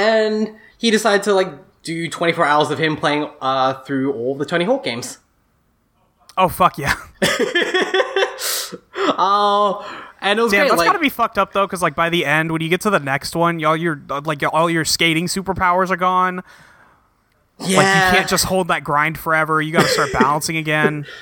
and 0.00 0.54
he 0.78 0.90
decided 0.90 1.22
to 1.24 1.34
like 1.34 1.48
do 1.82 2.08
24 2.08 2.44
hours 2.46 2.70
of 2.70 2.78
him 2.78 2.96
playing 2.96 3.28
uh, 3.40 3.74
through 3.82 4.12
all 4.14 4.34
the 4.36 4.44
Tony 4.46 4.64
Hawk 4.64 4.84
games. 4.84 5.18
Oh 6.38 6.48
fuck 6.48 6.78
yeah. 6.78 6.94
Oh, 8.96 9.84
and 10.20 10.38
it 10.38 10.42
was 10.42 10.52
Damn, 10.52 10.60
great. 10.60 10.68
that's 10.70 10.78
like, 10.78 10.86
gotta 10.86 10.98
be 10.98 11.08
fucked 11.08 11.38
up 11.38 11.52
though, 11.52 11.66
because 11.66 11.82
like 11.82 11.94
by 11.94 12.08
the 12.10 12.24
end, 12.24 12.52
when 12.52 12.60
you 12.62 12.68
get 12.68 12.80
to 12.82 12.90
the 12.90 13.00
next 13.00 13.34
one, 13.36 13.62
all 13.64 13.76
your 13.76 14.00
like 14.24 14.42
all 14.52 14.70
your 14.70 14.84
skating 14.84 15.26
superpowers 15.26 15.90
are 15.90 15.96
gone. 15.96 16.42
Yeah, 17.66 17.78
Like 17.78 17.86
you 18.12 18.18
can't 18.18 18.28
just 18.28 18.44
hold 18.44 18.68
that 18.68 18.84
grind 18.84 19.18
forever. 19.18 19.60
You 19.62 19.72
got 19.72 19.82
to 19.82 19.88
start 19.88 20.12
balancing 20.12 20.56
again. 20.56 21.06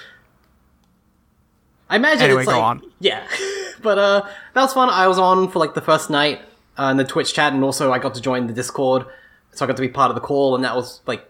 I 1.89 1.97
imagine 1.97 2.23
Anyway, 2.25 2.43
it's 2.43 2.51
go 2.51 2.57
like 2.59 2.65
on. 2.65 2.83
yeah, 3.01 3.27
but 3.83 3.99
uh, 3.99 4.23
that 4.55 4.63
was 4.63 4.73
fun. 4.73 4.89
I 4.91 5.09
was 5.09 5.19
on 5.19 5.51
for 5.51 5.59
like 5.59 5.75
the 5.75 5.81
first 5.81 6.09
night 6.09 6.41
uh, 6.79 6.85
in 6.85 6.97
the 6.97 7.05
Twitch 7.05 7.35
chat, 7.35 7.53
and 7.53 7.65
also 7.65 7.93
I 7.93 7.99
got 7.99 8.15
to 8.15 8.21
join 8.21 8.47
the 8.47 8.53
Discord, 8.53 9.07
so 9.53 9.65
I 9.65 9.69
got 9.69 9.77
to 9.77 9.83
be 9.83 9.89
part 9.89 10.11
of 10.11 10.15
the 10.15 10.21
call, 10.21 10.55
and 10.55 10.63
that 10.65 10.77
was 10.77 11.01
like 11.07 11.25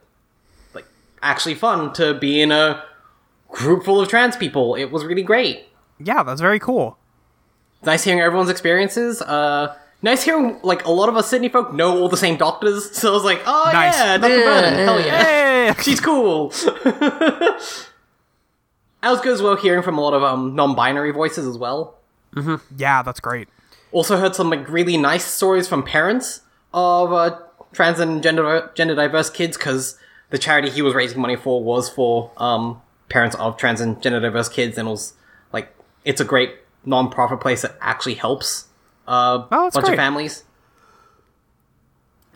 like 0.75 0.85
actually 1.23 1.55
fun 1.55 1.93
to 1.95 2.13
be 2.15 2.43
in 2.43 2.53
a 2.53 2.85
group 3.49 3.85
full 3.85 4.01
of 4.01 4.09
trans 4.09 4.37
people. 4.37 4.75
It 4.75 4.91
was 4.93 5.05
really 5.05 5.23
great. 5.23 5.65
Yeah, 5.99 6.23
that's 6.23 6.41
very 6.43 6.59
cool. 6.59 6.99
nice 7.83 8.05
hearing 8.05 8.21
everyone's 8.21 8.51
experiences. 8.51 9.23
Uh, 9.23 9.75
nice 10.03 10.23
hearing 10.23 10.59
like 10.63 10.85
a 10.85 10.91
lot 10.91 11.09
of 11.09 11.17
us 11.17 11.29
Sydney 11.29 11.49
folk 11.49 11.73
know 11.73 11.99
all 11.99 12.09
the 12.09 12.17
same 12.17 12.37
doctors. 12.37 12.91
So 12.99 13.11
I 13.11 13.13
was 13.13 13.25
like, 13.25 13.43
oh 13.47 13.71
Nice. 13.73 13.95
yeah, 13.97 14.19
Dr. 14.19 14.39
Yeah, 14.39 14.45
Vernon, 14.45 14.75
hell 14.87 15.01
yeah, 15.01 15.25
Hey! 15.73 15.75
she's 15.83 16.01
cool. 16.01 16.53
That 19.03 19.11
was 19.13 19.21
good 19.23 19.33
as 19.33 19.41
well 19.43 19.57
hearing 19.57 19.83
from 19.83 19.97
a 19.97 20.01
lot 20.03 20.13
of 20.13 20.23
um, 20.23 20.55
non-binary 20.55 21.13
voices 21.13 21.47
as 21.47 21.57
well. 21.57 21.97
Mm-hmm. 22.35 22.57
Yeah, 22.77 23.03
that's 23.03 23.19
great. 23.21 23.49
Also 23.93 24.19
heard 24.19 24.35
some 24.35 24.51
like 24.51 24.69
really 24.69 24.97
nice 24.99 25.25
stories 25.25 25.67
from 25.67 25.83
parents 25.83 26.43
of 26.75 27.11
uh, 27.13 27.39
trans 27.73 27.99
and 27.99 28.23
gender 28.23 28.71
gender 28.75 28.95
diverse 28.95 29.31
kids 29.31 29.57
because 29.57 29.99
the 30.29 30.39
charity 30.39 30.69
he 30.71 30.83
was 30.83 30.95
raising 30.95 31.19
money 31.21 31.35
for 31.35 31.65
was 31.65 31.89
for 31.89 32.31
um, 32.37 32.81
parents 33.09 33.35
of 33.37 33.57
trans 33.57 33.81
and 33.81 34.01
gender 34.03 34.21
diverse 34.21 34.49
kids, 34.51 34.77
and 34.79 34.87
it 34.87 34.91
was 34.91 35.15
like 35.53 35.75
it's 36.05 36.21
a 36.21 36.25
great 36.25 36.55
non-profit 36.85 37.41
place 37.41 37.63
that 37.63 37.77
actually 37.81 38.15
helps 38.15 38.67
uh, 39.11 39.47
Oh, 39.51 39.65
that's 39.65 39.75
bunch 39.75 39.85
great. 39.87 39.99
of 39.99 40.03
families. 40.03 40.45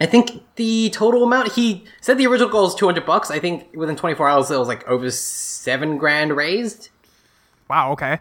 I 0.00 0.06
think 0.06 0.42
the 0.56 0.90
total 0.90 1.22
amount 1.22 1.52
he 1.52 1.84
said 2.00 2.18
the 2.18 2.26
original 2.26 2.50
goal 2.50 2.64
was 2.64 2.74
two 2.74 2.84
hundred 2.86 3.06
bucks. 3.06 3.30
I 3.30 3.38
think 3.38 3.68
within 3.74 3.96
twenty 3.96 4.14
four 4.16 4.28
hours 4.28 4.50
it 4.50 4.58
was 4.58 4.68
like 4.68 4.86
over 4.88 5.10
seven 5.10 5.96
grand 5.98 6.36
raised. 6.36 6.90
Wow. 7.70 7.92
Okay. 7.92 8.18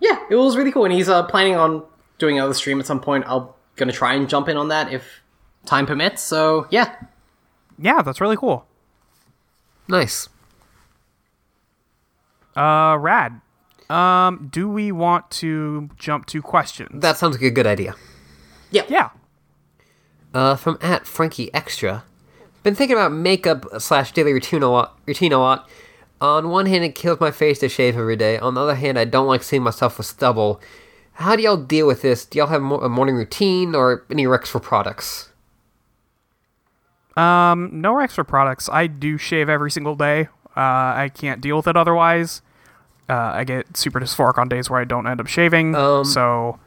Yeah, 0.00 0.18
it 0.28 0.34
was 0.34 0.56
really 0.56 0.72
cool, 0.72 0.84
and 0.84 0.92
he's 0.92 1.08
uh, 1.08 1.22
planning 1.22 1.54
on 1.54 1.84
doing 2.18 2.36
another 2.36 2.54
stream 2.54 2.80
at 2.80 2.86
some 2.86 3.00
point. 3.00 3.24
I'm 3.28 3.48
gonna 3.76 3.92
try 3.92 4.14
and 4.14 4.28
jump 4.28 4.48
in 4.48 4.56
on 4.56 4.68
that 4.68 4.92
if 4.92 5.22
time 5.64 5.86
permits. 5.86 6.20
So 6.22 6.66
yeah, 6.70 6.96
Yeah, 7.78 8.02
that's 8.02 8.20
really 8.20 8.36
cool. 8.36 8.66
Nice. 9.88 10.28
Uh, 12.56 12.96
rad. 13.00 13.40
Um, 13.90 14.48
do 14.50 14.68
we 14.68 14.92
want 14.92 15.30
to 15.32 15.90
jump 15.96 16.26
to 16.26 16.42
questions? 16.42 17.00
That 17.02 17.16
sounds 17.18 17.34
like 17.36 17.42
a 17.42 17.50
good 17.50 17.66
idea. 17.66 17.94
yeah. 18.70 18.84
Yeah. 18.88 19.10
Uh, 20.34 20.56
from 20.56 20.78
at 20.80 21.06
Frankie 21.06 21.52
Extra. 21.52 22.04
Been 22.62 22.74
thinking 22.74 22.96
about 22.96 23.12
makeup 23.12 23.66
slash 23.78 24.12
daily 24.12 24.32
routine 24.32 24.62
a 24.62 24.70
lot. 24.70 24.98
Routine 25.04 25.32
a 25.32 25.38
lot. 25.38 25.68
On 26.20 26.48
one 26.48 26.66
hand, 26.66 26.84
it 26.84 26.94
kills 26.94 27.20
my 27.20 27.30
face 27.32 27.58
to 27.58 27.68
shave 27.68 27.96
every 27.98 28.16
day. 28.16 28.38
On 28.38 28.54
the 28.54 28.60
other 28.60 28.76
hand, 28.76 28.98
I 28.98 29.04
don't 29.04 29.26
like 29.26 29.42
seeing 29.42 29.62
myself 29.62 29.98
with 29.98 30.06
stubble. 30.06 30.60
How 31.14 31.36
do 31.36 31.42
y'all 31.42 31.56
deal 31.56 31.86
with 31.86 32.00
this? 32.02 32.24
Do 32.24 32.38
y'all 32.38 32.46
have 32.46 32.62
a 32.62 32.88
morning 32.88 33.16
routine 33.16 33.74
or 33.74 34.06
any 34.10 34.24
recs 34.24 34.46
for 34.46 34.60
products? 34.60 35.30
Um, 37.16 37.68
no 37.72 37.98
extra 37.98 38.24
products. 38.24 38.68
I 38.72 38.86
do 38.86 39.18
shave 39.18 39.48
every 39.48 39.70
single 39.70 39.96
day. 39.96 40.28
Uh, 40.56 40.94
I 40.96 41.10
can't 41.12 41.40
deal 41.40 41.56
with 41.56 41.66
it 41.66 41.76
otherwise. 41.76 42.40
Uh, 43.12 43.32
I 43.34 43.44
get 43.44 43.76
super 43.76 44.00
dysphoric 44.00 44.38
on 44.38 44.48
days 44.48 44.70
where 44.70 44.80
I 44.80 44.84
don't 44.84 45.06
end 45.06 45.20
up 45.20 45.26
shaving. 45.26 45.74
Um, 45.74 46.06
so 46.06 46.58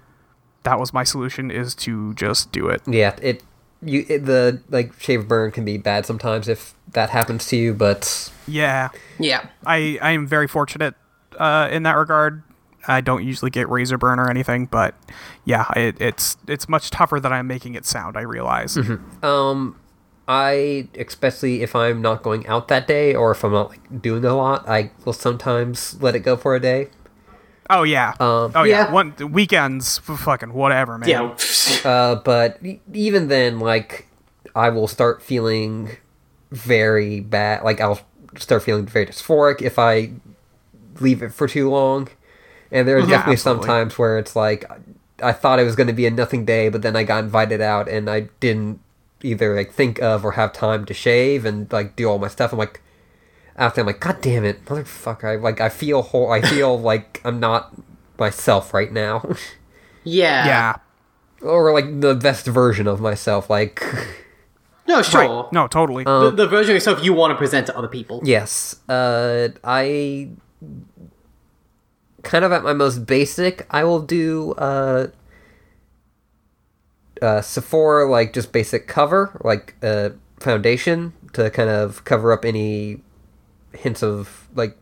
that 0.62 0.80
was 0.80 0.94
my 0.94 1.04
solution: 1.04 1.50
is 1.50 1.74
to 1.76 2.14
just 2.14 2.52
do 2.52 2.68
it. 2.68 2.84
Yeah, 2.86 3.16
it 3.20 3.44
you 3.82 4.06
it, 4.08 4.26
the 4.26 4.62
like 4.70 4.94
shave 5.00 5.28
burn 5.28 5.52
can 5.52 5.66
be 5.66 5.78
bad 5.78 6.06
sometimes 6.06 6.48
if 6.48 6.76
that 6.92 7.10
happens 7.10 7.48
to 7.48 7.56
you, 7.56 7.74
but 7.74 8.32
Yeah, 8.48 8.90
yeah, 9.18 9.48
I 9.66 9.98
I 10.04 10.12
am 10.12 10.28
very 10.28 10.48
fortunate 10.48 10.94
uh, 11.40 11.68
in 11.72 11.82
that 11.84 11.94
regard. 11.94 12.44
I 12.88 13.02
don't 13.02 13.24
usually 13.24 13.50
get 13.50 13.68
razor 13.68 13.98
burn 13.98 14.20
or 14.20 14.30
anything, 14.30 14.68
but 14.68 14.94
yeah, 15.46 15.66
it, 15.76 16.00
it's 16.00 16.38
it's 16.48 16.70
much 16.70 16.92
tougher 16.92 17.20
than 17.20 17.34
I'm 17.34 17.48
making 17.48 17.74
it 17.74 17.88
sound. 17.88 18.18
I 18.18 18.22
realize. 18.22 18.78
um 19.24 19.76
I 20.28 20.88
especially 20.98 21.62
if 21.62 21.76
I'm 21.76 22.02
not 22.02 22.24
going 22.24 22.48
out 22.48 22.68
that 22.70 22.88
day 22.88 23.14
or 23.14 23.32
if 23.32 23.44
I'm 23.44 23.52
not 23.52 23.70
like 23.70 24.02
doing 24.02 24.26
a 24.26 24.36
lot, 24.36 24.68
I 24.68 24.92
will 25.04 25.14
sometimes 25.14 26.02
let 26.02 26.16
it 26.16 26.20
go 26.20 26.36
for 26.36 26.56
a 26.56 26.60
day. 26.60 26.90
Oh 27.70 27.84
yeah. 27.84 28.10
Um, 28.20 28.52
oh 28.56 28.64
yeah. 28.64 28.86
yeah. 28.86 28.92
One 28.92 29.16
weekends, 29.32 29.98
fucking 30.00 30.54
whatever, 30.54 30.98
man. 30.98 31.10
yeah. 31.10 31.36
Uh, 31.84 32.16
but 32.16 32.58
e- 32.64 32.80
even 32.94 33.28
then, 33.28 33.60
like, 33.60 34.08
I 34.56 34.70
will 34.70 34.88
start 34.88 35.22
feeling 35.22 35.98
very 36.52 37.20
bad. 37.20 37.64
Like, 37.64 37.82
I'll 37.82 38.00
start 38.38 38.64
feeling 38.64 38.86
very 38.86 39.06
dysphoric 39.08 39.62
if 39.62 39.78
I 39.78 40.14
leave 41.00 41.22
it 41.22 41.32
for 41.34 41.48
too 41.48 41.70
long. 41.70 42.08
And 42.72 42.88
there 42.88 42.98
are 42.98 43.06
definitely 43.06 43.36
some 43.38 43.62
times 43.62 43.98
where 44.00 44.18
it's 44.18 44.36
like, 44.36 44.66
I 45.22 45.32
thought 45.32 45.60
it 45.60 45.64
was 45.64 45.76
going 45.76 45.88
to 45.88 45.94
be 45.94 46.06
a 46.06 46.12
nothing 46.12 46.46
day, 46.46 46.70
but 46.70 46.82
then 46.82 46.96
I 46.96 47.04
got 47.04 47.24
invited 47.24 47.62
out 47.62 47.88
and 47.88 48.10
I 48.10 48.30
didn't 48.40 48.80
either, 49.26 49.56
like, 49.56 49.72
think 49.74 50.02
of 50.02 50.24
or 50.24 50.34
have 50.34 50.54
time 50.54 50.86
to 50.86 50.94
shave 50.94 51.44
and, 51.46 51.72
like, 51.74 51.96
do 51.96 52.08
all 52.10 52.20
my 52.20 52.28
stuff. 52.30 52.54
I'm 52.54 52.60
like, 52.60 52.82
after 53.58 53.82
I'm 53.82 53.88
like, 53.88 54.00
God 54.00 54.20
damn 54.22 54.44
it, 54.46 54.64
motherfucker! 54.66 55.24
I 55.26 55.36
like, 55.36 55.60
I 55.62 55.70
feel 55.70 56.02
whole. 56.02 56.32
I 56.32 56.42
feel 56.42 56.80
like 56.92 57.22
I'm 57.26 57.40
not 57.40 57.74
myself 58.20 58.74
right 58.74 58.92
now. 58.92 59.24
yeah, 60.04 60.46
Yeah. 60.46 60.76
or 61.42 61.74
like 61.74 62.00
the 62.02 62.16
best 62.16 62.46
version 62.48 62.88
of 62.88 63.00
myself 63.02 63.50
like 63.50 63.84
No, 64.88 65.02
sure. 65.02 65.22
Right. 65.44 65.52
No, 65.54 65.68
totally. 65.68 66.04
The, 66.06 66.32
the 66.32 66.48
version 66.48 66.72
of 66.72 66.76
yourself 66.76 67.04
you 67.04 67.14
want 67.14 67.32
to 67.32 67.36
present 67.38 67.68
to 67.68 67.78
other 67.78 67.88
people. 67.90 68.22
yes 68.24 68.76
uh 68.88 69.50
i 69.64 70.30
kind 72.24 72.46
of 72.46 72.52
at 72.52 72.64
my 72.64 72.74
most 72.74 73.06
basic 73.06 73.66
i 73.70 73.84
will 73.84 74.00
do 74.02 74.54
uh 74.54 75.08
uh 77.26 77.42
sephora 77.42 78.04
like 78.18 78.30
just 78.34 78.52
basic 78.52 78.88
cover 78.88 79.22
like 79.44 79.74
uh 79.82 80.10
foundation 80.40 81.14
to 81.34 81.50
kind 81.50 81.70
of 81.70 82.04
cover 82.06 82.32
up 82.32 82.46
any 82.46 83.02
hints 83.74 84.02
of 84.04 84.48
like 84.56 84.78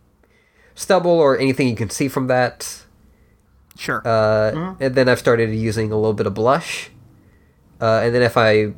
stubble 0.76 1.12
or 1.26 1.38
anything 1.38 1.68
you 1.70 1.76
can 1.76 1.90
see 1.90 2.08
from 2.08 2.28
that 2.28 2.84
Sure. 3.76 4.02
Uh, 4.06 4.76
And 4.80 4.94
then 4.94 5.10
I've 5.10 5.18
started 5.18 5.50
using 5.50 5.92
a 5.92 5.96
little 5.96 6.14
bit 6.14 6.28
of 6.28 6.36
blush. 6.36 6.92
Uh, 7.82 8.02
and 8.04 8.14
then 8.14 8.22
if 8.22 8.38
I 8.38 8.74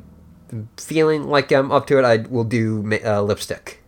am 0.50 0.68
feeling 0.78 1.24
like 1.28 1.52
I'm 1.52 1.70
up 1.70 1.86
to 1.88 1.98
it, 1.98 2.04
I 2.04 2.16
will 2.34 2.44
do 2.44 2.82
ma- 2.82 3.04
uh, 3.04 3.20
lipstick. 3.20 3.82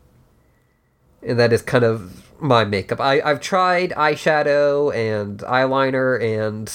And 1.22 1.38
that 1.38 1.50
is 1.50 1.62
kind 1.62 1.82
of 1.82 2.30
my 2.40 2.64
makeup. 2.66 3.00
I, 3.00 3.22
I've 3.22 3.40
tried 3.40 3.90
eyeshadow 3.96 4.94
and 4.94 5.38
eyeliner, 5.40 6.20
and 6.22 6.70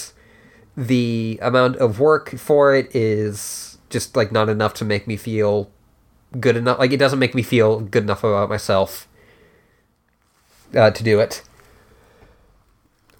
the 0.76 1.38
amount 1.42 1.76
of 1.76 2.00
work 2.00 2.30
for 2.36 2.74
it 2.74 2.94
is 2.94 3.78
just 3.90 4.16
like 4.16 4.32
not 4.32 4.48
enough 4.48 4.74
to 4.74 4.84
make 4.84 5.06
me 5.06 5.16
feel 5.16 5.70
good 6.40 6.56
enough. 6.56 6.78
Like 6.78 6.92
it 6.92 6.96
doesn't 6.98 7.18
make 7.18 7.34
me 7.34 7.42
feel 7.42 7.80
good 7.80 8.02
enough 8.02 8.24
about 8.24 8.48
myself 8.48 9.06
uh, 10.74 10.90
to 10.90 11.02
do 11.04 11.20
it. 11.20 11.42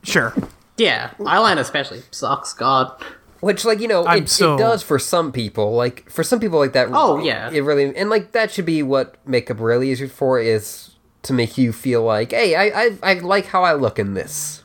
sure. 0.02 0.34
Yeah, 0.76 1.10
eyeliner 1.20 1.58
especially 1.60 2.02
sucks. 2.10 2.52
God. 2.52 2.90
Which, 3.38 3.64
like, 3.64 3.78
you 3.78 3.86
know, 3.88 4.04
it, 4.10 4.28
so- 4.28 4.54
it 4.54 4.58
does 4.58 4.82
for 4.82 4.98
some 4.98 5.30
people. 5.30 5.72
Like, 5.74 6.08
for 6.10 6.24
some 6.24 6.40
people, 6.40 6.58
like 6.58 6.72
that. 6.72 6.88
Oh, 6.92 7.22
yeah. 7.22 7.50
It 7.52 7.60
really, 7.60 7.94
and 7.94 8.10
like 8.10 8.32
that 8.32 8.50
should 8.50 8.64
be 8.64 8.82
what 8.82 9.16
makeup 9.26 9.60
really 9.60 9.90
is 9.90 10.00
for 10.10 10.40
is 10.40 10.90
to 11.22 11.32
make 11.32 11.56
you 11.56 11.72
feel 11.72 12.02
like, 12.02 12.32
hey, 12.32 12.54
I, 12.56 12.64
I, 12.86 12.98
I 13.02 13.14
like 13.20 13.46
how 13.46 13.62
I 13.62 13.74
look 13.74 13.98
in 14.00 14.14
this. 14.14 14.64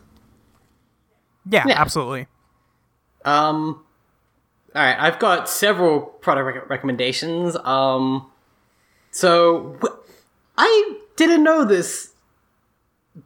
Yeah, 1.48 1.66
Yeah. 1.68 1.80
absolutely. 1.80 2.28
Um, 3.26 3.84
all 4.76 4.82
right, 4.84 4.98
I've 5.00 5.20
got 5.20 5.50
several 5.50 6.02
product 6.02 6.56
rec- 6.56 6.70
recommendations. 6.70 7.56
Um, 7.58 8.30
so 9.12 9.78
wh- 9.82 9.98
I 10.58 10.94
didn't 11.16 11.44
know 11.44 11.66
this. 11.66 12.12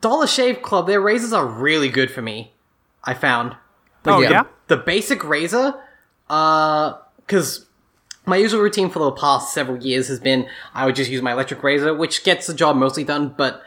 Dollar 0.01 0.27
Shave 0.27 0.61
Club, 0.61 0.87
their 0.87 1.01
razors 1.01 1.33
are 1.33 1.45
really 1.45 1.89
good 1.89 2.09
for 2.09 2.21
me. 2.21 2.53
I 3.03 3.13
found. 3.13 3.55
Oh 4.05 4.21
yeah. 4.21 4.29
yeah. 4.31 4.43
The 4.67 4.77
basic 4.77 5.23
razor, 5.23 5.73
uh, 6.29 6.93
because 7.17 7.65
my 8.25 8.37
usual 8.37 8.61
routine 8.61 8.89
for 8.89 8.99
the 8.99 9.11
past 9.11 9.53
several 9.53 9.83
years 9.83 10.07
has 10.07 10.19
been 10.19 10.47
I 10.73 10.85
would 10.85 10.95
just 10.95 11.11
use 11.11 11.21
my 11.21 11.33
electric 11.33 11.61
razor, 11.61 11.93
which 11.93 12.23
gets 12.23 12.47
the 12.47 12.53
job 12.53 12.75
mostly 12.77 13.03
done, 13.03 13.33
but 13.37 13.61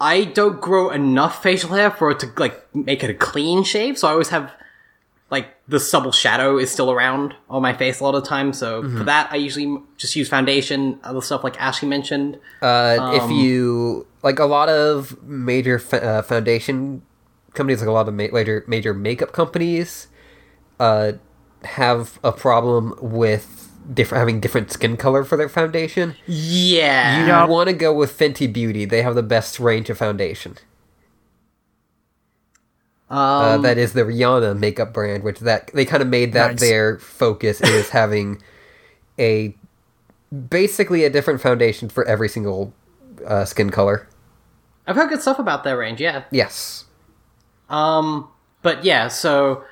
I 0.00 0.24
don't 0.24 0.60
grow 0.60 0.90
enough 0.90 1.42
facial 1.42 1.70
hair 1.70 1.90
for 1.90 2.10
it 2.10 2.20
to 2.20 2.30
like 2.36 2.74
make 2.74 3.02
it 3.04 3.10
a 3.10 3.14
clean 3.14 3.64
shave, 3.64 3.98
so 3.98 4.08
I 4.08 4.12
always 4.12 4.28
have 4.30 4.52
like 5.30 5.48
the 5.68 5.78
subtle 5.78 6.12
shadow 6.12 6.56
is 6.58 6.70
still 6.70 6.90
around 6.90 7.34
on 7.50 7.60
my 7.60 7.74
face 7.74 8.00
a 8.00 8.04
lot 8.04 8.14
of 8.14 8.22
the 8.22 8.28
time. 8.28 8.52
So 8.52 8.82
for 8.82 9.04
that, 9.04 9.30
I 9.30 9.36
usually 9.36 9.76
just 9.98 10.16
use 10.16 10.28
foundation, 10.28 10.98
other 11.04 11.20
stuff 11.20 11.44
like 11.44 11.60
Ashley 11.60 11.88
mentioned. 11.88 12.38
Uh, 12.62 13.12
if 13.22 13.30
you 13.30 14.06
like 14.22 14.38
a 14.38 14.46
lot 14.46 14.68
of 14.70 15.22
major 15.22 15.78
fa- 15.78 16.02
uh, 16.02 16.22
foundation 16.22 17.02
companies, 17.54 17.80
like 17.80 17.88
a 17.88 17.92
lot 17.92 18.08
of 18.08 18.14
ma- 18.14 18.28
major 18.32 18.64
major 18.66 18.94
makeup 18.94 19.32
companies, 19.32 20.06
uh, 20.80 21.12
have 21.64 22.18
a 22.24 22.32
problem 22.32 22.94
with 23.02 23.70
different 23.92 24.20
having 24.20 24.40
different 24.40 24.70
skin 24.70 24.96
color 24.96 25.24
for 25.24 25.36
their 25.36 25.48
foundation. 25.48 26.14
Yeah, 26.26 27.20
You 27.20 27.26
Yup. 27.26 27.48
want 27.48 27.68
to 27.68 27.74
go 27.74 27.92
with 27.92 28.16
Fenty 28.18 28.50
Beauty. 28.50 28.84
They 28.84 29.02
have 29.02 29.14
the 29.14 29.22
best 29.22 29.58
range 29.60 29.90
of 29.90 29.98
foundation. 29.98 30.56
Uh, 33.10 33.54
um, 33.54 33.62
that 33.62 33.78
is 33.78 33.92
the 33.92 34.02
Rihanna 34.02 34.58
makeup 34.58 34.92
brand, 34.92 35.22
which 35.22 35.40
that 35.40 35.70
they 35.72 35.84
kind 35.84 36.02
of 36.02 36.08
made 36.08 36.32
that 36.34 36.52
Nice. 36.52 36.60
their 36.60 36.98
focus 36.98 37.60
is 37.60 37.88
having 37.90 38.42
a 39.18 39.54
basically 40.50 41.04
a 41.04 41.10
different 41.10 41.40
foundation 41.40 41.88
for 41.88 42.04
every 42.04 42.28
single 42.28 42.72
uh, 43.26 43.44
skin 43.44 43.70
color. 43.70 44.08
I've 44.86 44.96
heard 44.96 45.08
good 45.08 45.22
stuff 45.22 45.38
about 45.38 45.64
their 45.64 45.76
range. 45.76 46.00
Yeah, 46.00 46.24
Yes. 46.30 46.84
Um, 47.68 48.28
but 48.62 48.84
yeah, 48.84 49.08
so 49.08 49.64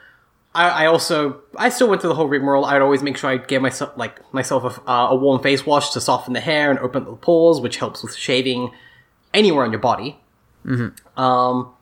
I, 0.55 0.85
I 0.85 0.87
also 0.87 1.41
I 1.57 1.69
still 1.69 1.89
went 1.89 2.01
through 2.01 2.09
the 2.09 2.15
whole 2.15 2.29
rigmarole. 2.29 2.65
I'd 2.65 2.83
always 2.83 3.03
make 3.03 3.17
sure 3.17 3.31
I 3.31 3.37
give 3.37 3.63
myself 3.63 3.97
like 3.97 4.33
myself 4.33 4.79
a, 4.79 4.91
uh, 4.91 5.09
a 5.11 5.17
warm 5.17 5.43
face 5.43 5.65
wash 5.67 5.91
to 5.91 6.01
soften 6.01 6.33
the 6.35 6.41
hair 6.41 6.71
and 6.71 6.79
open 6.79 7.05
the 7.05 7.13
pores, 7.13 7.61
which 7.61 7.77
helps 7.77 8.03
with 8.03 8.15
shaving 8.15 8.71
anywhere 9.35 9.65
on 9.65 9.73
your 9.73 9.81
body. 9.81 10.19
Mm-hmm. 10.65 11.21
Um, 11.21 11.73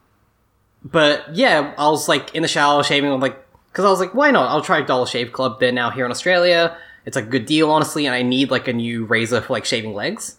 but 0.85 1.35
yeah, 1.35 1.75
I 1.79 1.89
was 1.89 2.09
like 2.09 2.35
in 2.35 2.43
the 2.43 2.49
shower 2.49 2.85
shaving, 2.85 3.11
I'm 3.11 3.21
like 3.21 3.41
because 3.75 3.85
I 3.85 3.91
was 3.91 3.99
like, 3.99 4.15
why 4.15 4.31
not? 4.31 4.51
I'll 4.51 4.63
try 4.63 4.83
Dollar 4.83 5.07
Shave 5.07 5.33
Club. 5.33 5.59
They're 5.59 5.73
now 5.73 5.91
here 5.91 6.05
in 6.05 6.13
Australia. 6.13 6.77
It's 7.05 7.17
a 7.17 7.23
good 7.23 7.45
deal, 7.45 7.71
honestly, 7.71 8.07
and 8.07 8.15
I 8.15 8.23
need 8.23 8.51
like 8.51 8.69
a 8.69 8.73
new 8.73 9.05
razor 9.05 9.41
for 9.41 9.53
like 9.53 9.65
shaving 9.65 9.95
legs. 9.95 10.37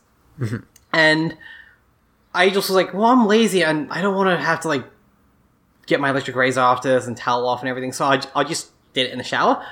And 0.93 1.37
I 2.33 2.47
just 2.47 2.69
was 2.69 2.75
like, 2.75 2.93
well, 2.93 3.05
I'm 3.05 3.27
lazy 3.27 3.63
and 3.63 3.91
I 3.91 4.01
don't 4.01 4.15
want 4.15 4.29
to 4.29 4.43
have 4.43 4.61
to 4.61 4.69
like 4.69 4.85
get 5.85 5.99
my 5.99 6.09
electric 6.09 6.35
razor 6.35 6.61
after 6.61 6.89
this 6.89 7.07
and 7.07 7.17
towel 7.17 7.45
off 7.47 7.59
and 7.59 7.69
everything. 7.69 7.91
So 7.91 8.05
I, 8.05 8.21
I 8.33 8.43
just 8.43 8.71
did 8.93 9.07
it 9.07 9.11
in 9.11 9.17
the 9.17 9.23
shower. 9.23 9.65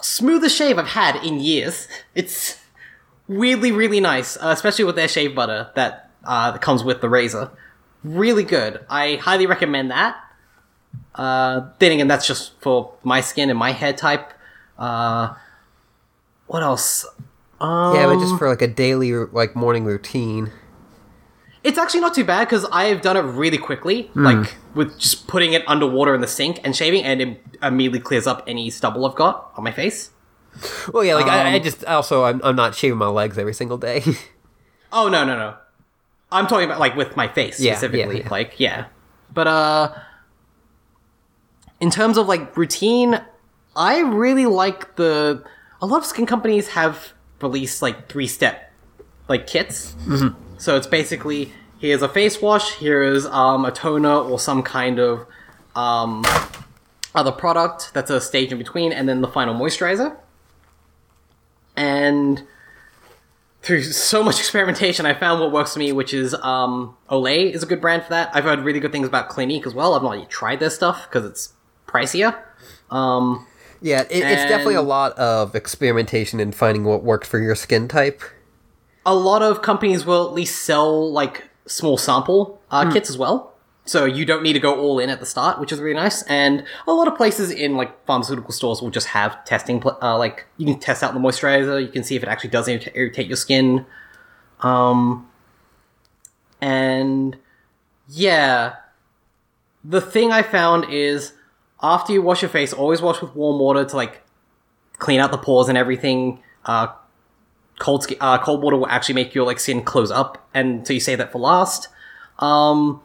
Smoothest 0.00 0.56
shave 0.56 0.78
I've 0.78 0.86
had 0.86 1.16
in 1.24 1.40
years. 1.40 1.88
It's 2.14 2.58
weirdly 3.28 3.72
really 3.72 4.00
nice, 4.00 4.36
uh, 4.36 4.48
especially 4.48 4.84
with 4.84 4.96
their 4.96 5.08
shave 5.08 5.34
butter 5.34 5.70
that 5.74 6.10
uh, 6.24 6.52
that 6.52 6.60
comes 6.60 6.84
with 6.84 7.00
the 7.00 7.08
razor. 7.08 7.50
Really 8.04 8.44
good. 8.44 8.84
I 8.90 9.16
highly 9.16 9.46
recommend 9.46 9.90
that. 9.90 10.16
Uh, 11.14 11.68
then 11.78 11.92
again, 11.92 12.08
that's 12.08 12.26
just 12.26 12.58
for 12.60 12.94
my 13.02 13.20
skin 13.20 13.50
and 13.50 13.58
my 13.58 13.72
hair 13.72 13.92
type. 13.92 14.32
Uh, 14.78 15.34
what 16.46 16.62
else? 16.62 17.06
Um, 17.60 17.94
Yeah, 17.94 18.06
but 18.06 18.18
just 18.18 18.36
for 18.38 18.48
like 18.48 18.62
a 18.62 18.66
daily 18.68 19.12
like 19.14 19.54
morning 19.54 19.84
routine. 19.84 20.50
It's 21.62 21.78
actually 21.78 22.00
not 22.00 22.12
too 22.12 22.24
bad 22.24 22.48
because 22.48 22.64
I 22.72 22.86
have 22.86 23.02
done 23.02 23.16
it 23.16 23.20
really 23.20 23.58
quickly, 23.58 24.10
like 24.16 24.56
with 24.74 24.98
just 24.98 25.28
putting 25.28 25.52
it 25.52 25.62
underwater 25.68 26.12
in 26.12 26.20
the 26.20 26.26
sink 26.26 26.58
and 26.64 26.74
shaving, 26.74 27.04
and 27.04 27.22
it 27.22 27.40
immediately 27.62 28.00
clears 28.00 28.26
up 28.26 28.42
any 28.48 28.68
stubble 28.68 29.06
I've 29.06 29.14
got 29.14 29.52
on 29.56 29.62
my 29.62 29.70
face. 29.70 30.10
Well, 30.92 31.04
yeah, 31.04 31.14
like 31.14 31.26
I, 31.28 31.52
I 31.52 31.56
Um, 31.58 31.62
just 31.62 31.84
also 31.84 32.24
I'm, 32.24 32.40
I'm 32.42 32.56
not 32.56 32.74
shaving 32.74 32.98
my 32.98 33.06
legs 33.06 33.38
every 33.38 33.54
single 33.54 33.78
day. 33.78 34.02
Oh 34.94 35.08
no 35.08 35.24
no 35.24 35.38
no, 35.38 35.54
I'm 36.32 36.46
talking 36.46 36.64
about 36.66 36.80
like 36.80 36.96
with 36.96 37.16
my 37.16 37.28
face 37.28 37.60
Yeah, 37.60 37.72
yeah, 37.72 37.78
specifically. 37.78 38.20
yeah. 38.22 38.28
Like 38.30 38.58
yeah, 38.58 38.86
but 39.32 39.46
uh, 39.46 39.94
in 41.80 41.90
terms 41.90 42.16
of 42.18 42.26
like 42.26 42.56
routine, 42.56 43.20
I 43.76 44.00
really 44.00 44.46
like 44.46 44.96
the. 44.96 45.44
A 45.80 45.86
lot 45.86 45.98
of 45.98 46.06
skin 46.06 46.26
companies 46.26 46.68
have 46.68 47.12
released 47.40 47.82
like 47.82 48.08
three 48.08 48.28
step 48.28 48.72
like 49.28 49.46
kits. 49.48 49.94
Mm-hmm. 50.06 50.58
So 50.58 50.76
it's 50.76 50.86
basically 50.86 51.52
here's 51.78 52.02
a 52.02 52.08
face 52.08 52.40
wash, 52.40 52.74
here's 52.76 53.26
um, 53.26 53.64
a 53.64 53.72
toner 53.72 54.14
or 54.14 54.38
some 54.38 54.62
kind 54.62 55.00
of 55.00 55.26
um, 55.74 56.24
other 57.16 57.32
product 57.32 57.90
that's 57.94 58.10
a 58.10 58.20
stage 58.20 58.52
in 58.52 58.58
between, 58.58 58.92
and 58.92 59.08
then 59.08 59.20
the 59.22 59.28
final 59.28 59.54
moisturizer. 59.54 60.16
And 61.76 62.46
through 63.62 63.82
so 63.82 64.22
much 64.22 64.38
experimentation, 64.40 65.06
I 65.06 65.14
found 65.14 65.40
what 65.40 65.52
works 65.52 65.72
for 65.72 65.78
me, 65.78 65.92
which 65.92 66.12
is 66.12 66.34
um, 66.34 66.96
Olay 67.10 67.52
is 67.52 67.62
a 67.62 67.66
good 67.66 67.80
brand 67.80 68.02
for 68.04 68.10
that. 68.10 68.30
I've 68.34 68.44
heard 68.44 68.60
really 68.60 68.80
good 68.80 68.92
things 68.92 69.06
about 69.06 69.28
Clinique 69.28 69.66
as 69.66 69.74
well. 69.74 69.94
I've 69.94 70.02
not 70.02 70.18
yet 70.18 70.30
tried 70.30 70.60
their 70.60 70.70
stuff 70.70 71.08
because 71.08 71.24
it's 71.24 71.52
pricier. 71.86 72.36
Um, 72.90 73.46
yeah, 73.80 74.02
it, 74.02 74.22
it's 74.22 74.42
definitely 74.42 74.74
a 74.74 74.82
lot 74.82 75.12
of 75.18 75.54
experimentation 75.54 76.40
and 76.40 76.54
finding 76.54 76.84
what 76.84 77.02
works 77.02 77.28
for 77.28 77.38
your 77.40 77.54
skin 77.54 77.88
type. 77.88 78.22
a 79.04 79.14
lot 79.14 79.42
of 79.42 79.62
companies 79.62 80.04
will 80.06 80.26
at 80.26 80.32
least 80.32 80.62
sell 80.64 81.10
like 81.10 81.48
small 81.66 81.96
sample 81.96 82.60
uh, 82.70 82.90
kits 82.92 83.10
as 83.10 83.18
well. 83.18 83.51
So 83.84 84.04
you 84.04 84.24
don't 84.24 84.42
need 84.42 84.52
to 84.52 84.60
go 84.60 84.78
all 84.78 85.00
in 85.00 85.10
at 85.10 85.18
the 85.18 85.26
start, 85.26 85.58
which 85.58 85.72
is 85.72 85.80
really 85.80 85.96
nice. 85.96 86.22
And 86.24 86.64
a 86.86 86.92
lot 86.92 87.08
of 87.08 87.16
places 87.16 87.50
in 87.50 87.76
like 87.76 88.04
pharmaceutical 88.06 88.52
stores 88.52 88.80
will 88.80 88.90
just 88.90 89.08
have 89.08 89.44
testing, 89.44 89.82
uh, 89.84 90.16
like 90.16 90.46
you 90.56 90.66
can 90.66 90.78
test 90.78 91.02
out 91.02 91.14
the 91.14 91.20
moisturizer, 91.20 91.82
you 91.82 91.88
can 91.88 92.04
see 92.04 92.14
if 92.14 92.22
it 92.22 92.28
actually 92.28 92.50
does 92.50 92.68
irritate 92.68 93.26
your 93.26 93.36
skin. 93.36 93.84
Um, 94.60 95.28
and 96.60 97.36
yeah, 98.08 98.76
the 99.82 100.00
thing 100.00 100.30
I 100.30 100.42
found 100.42 100.92
is 100.92 101.32
after 101.82 102.12
you 102.12 102.22
wash 102.22 102.42
your 102.42 102.48
face, 102.48 102.72
always 102.72 103.02
wash 103.02 103.20
with 103.20 103.34
warm 103.34 103.58
water 103.58 103.84
to 103.84 103.96
like 103.96 104.22
clean 104.98 105.18
out 105.18 105.32
the 105.32 105.38
pores 105.38 105.68
and 105.68 105.76
everything. 105.76 106.40
Uh, 106.64 106.86
cold 107.80 108.06
uh, 108.20 108.38
cold 108.38 108.62
water 108.62 108.76
will 108.76 108.86
actually 108.86 109.16
make 109.16 109.34
your 109.34 109.44
like 109.44 109.58
skin 109.58 109.82
close 109.82 110.12
up, 110.12 110.46
and 110.54 110.86
so 110.86 110.92
you 110.92 111.00
save 111.00 111.18
that 111.18 111.32
for 111.32 111.40
last. 111.40 111.88
Um, 112.38 113.00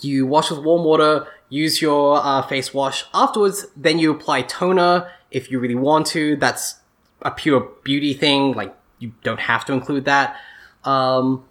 you 0.00 0.26
wash 0.26 0.50
with 0.50 0.60
warm 0.60 0.84
water, 0.84 1.26
use 1.48 1.80
your 1.80 2.16
uh, 2.16 2.42
face 2.42 2.72
wash 2.74 3.04
afterwards. 3.14 3.66
Then 3.76 3.98
you 3.98 4.10
apply 4.10 4.42
toner 4.42 5.10
if 5.30 5.50
you 5.50 5.58
really 5.58 5.74
want 5.74 6.06
to. 6.08 6.36
That's 6.36 6.76
a 7.22 7.30
pure 7.30 7.60
beauty 7.82 8.14
thing. 8.14 8.52
Like 8.52 8.74
you 8.98 9.12
don't 9.22 9.40
have 9.40 9.64
to 9.66 9.72
include 9.72 10.04
that. 10.04 10.36
Um, 10.84 11.44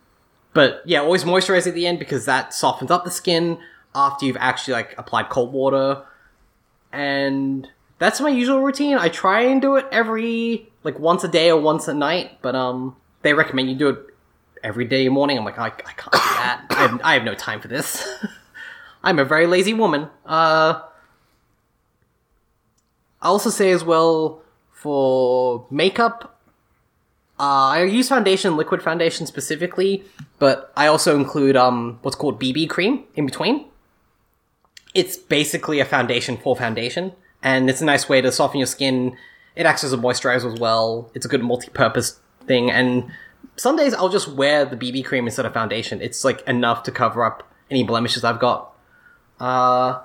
but 0.54 0.82
yeah, 0.86 1.02
always 1.02 1.24
moisturize 1.24 1.68
at 1.68 1.74
the 1.74 1.86
end 1.86 2.00
because 2.00 2.26
that 2.26 2.54
softens 2.54 2.92
up 2.92 3.04
the 3.04 3.12
skin 3.12 3.60
after 3.94 4.26
you've 4.26 4.38
actually 4.38 4.74
like 4.74 4.96
applied 4.98 5.30
cold 5.30 5.52
water. 5.52 6.04
And 6.92 7.68
that's 8.00 8.22
my 8.22 8.30
usual 8.30 8.62
routine. 8.62 8.98
I 8.98 9.10
try 9.10 9.42
and 9.42 9.62
do 9.62 9.76
it 9.76 9.86
every 9.92 10.72
like 10.84 11.00
once 11.00 11.24
a 11.24 11.28
day 11.28 11.52
or 11.52 11.60
once 11.60 11.88
a 11.88 11.94
night, 11.94 12.40
but 12.42 12.56
um, 12.56 12.96
they 13.22 13.34
recommend 13.34 13.70
you 13.70 13.76
do 13.76 13.90
it 13.90 14.15
every 14.66 14.86
day 14.86 15.08
morning. 15.08 15.38
I'm 15.38 15.46
like, 15.46 15.60
I, 15.60 15.68
I 15.68 15.70
can't 15.70 16.12
do 16.12 16.18
that. 16.18 16.66
I 16.72 16.76
have, 16.76 17.02
I 17.04 17.14
have 17.14 17.24
no 17.24 17.36
time 17.36 17.62
for 17.62 17.68
this. 17.68 18.06
I'm 19.04 19.20
a 19.20 19.26
very 19.26 19.46
lazy 19.46 19.74
woman. 19.74 20.10
Uh, 20.26 20.82
I'll 23.22 23.34
also 23.34 23.52
say 23.52 23.72
as 23.72 23.84
well 23.84 24.42
for 24.72 25.66
makeup, 25.70 26.40
uh, 27.40 27.44
I 27.78 27.84
use 27.84 28.10
foundation, 28.10 28.58
liquid 28.58 28.82
foundation 28.82 29.28
specifically, 29.28 30.04
but 30.40 30.72
I 30.76 30.88
also 30.88 31.16
include 31.16 31.56
um 31.56 32.00
what's 32.02 32.16
called 32.16 32.40
BB 32.42 32.70
cream 32.70 33.04
in 33.16 33.26
between. 33.26 33.66
It's 34.94 35.18
basically 35.18 35.80
a 35.82 35.86
foundation 35.86 36.38
for 36.38 36.56
foundation, 36.56 37.12
and 37.44 37.70
it's 37.70 37.82
a 37.82 37.86
nice 37.86 38.08
way 38.08 38.22
to 38.22 38.32
soften 38.32 38.60
your 38.60 38.68
skin. 38.68 39.18
It 39.56 39.66
acts 39.66 39.84
as 39.84 39.92
a 39.92 39.98
moisturizer 39.98 40.54
as 40.54 40.60
well. 40.60 41.12
It's 41.14 41.26
a 41.26 41.30
good 41.30 41.44
multi-purpose 41.44 42.20
thing, 42.48 42.72
and 42.72 43.12
some 43.58 43.76
days 43.78 43.94
I'll 43.94 44.10
just 44.10 44.28
wear 44.28 44.66
the 44.66 44.76
BB 44.78 45.06
cream 45.06 45.26
instead 45.26 45.46
of 45.46 45.54
foundation. 45.54 46.02
It's 46.02 46.24
like 46.24 46.42
enough 46.48 46.84
to 46.84 46.92
cover 46.92 47.24
up 47.24 47.44
any 47.72 47.84
blemishes 47.84 48.24
I've 48.24 48.40
got. 48.40 48.72
Uh, 49.40 50.00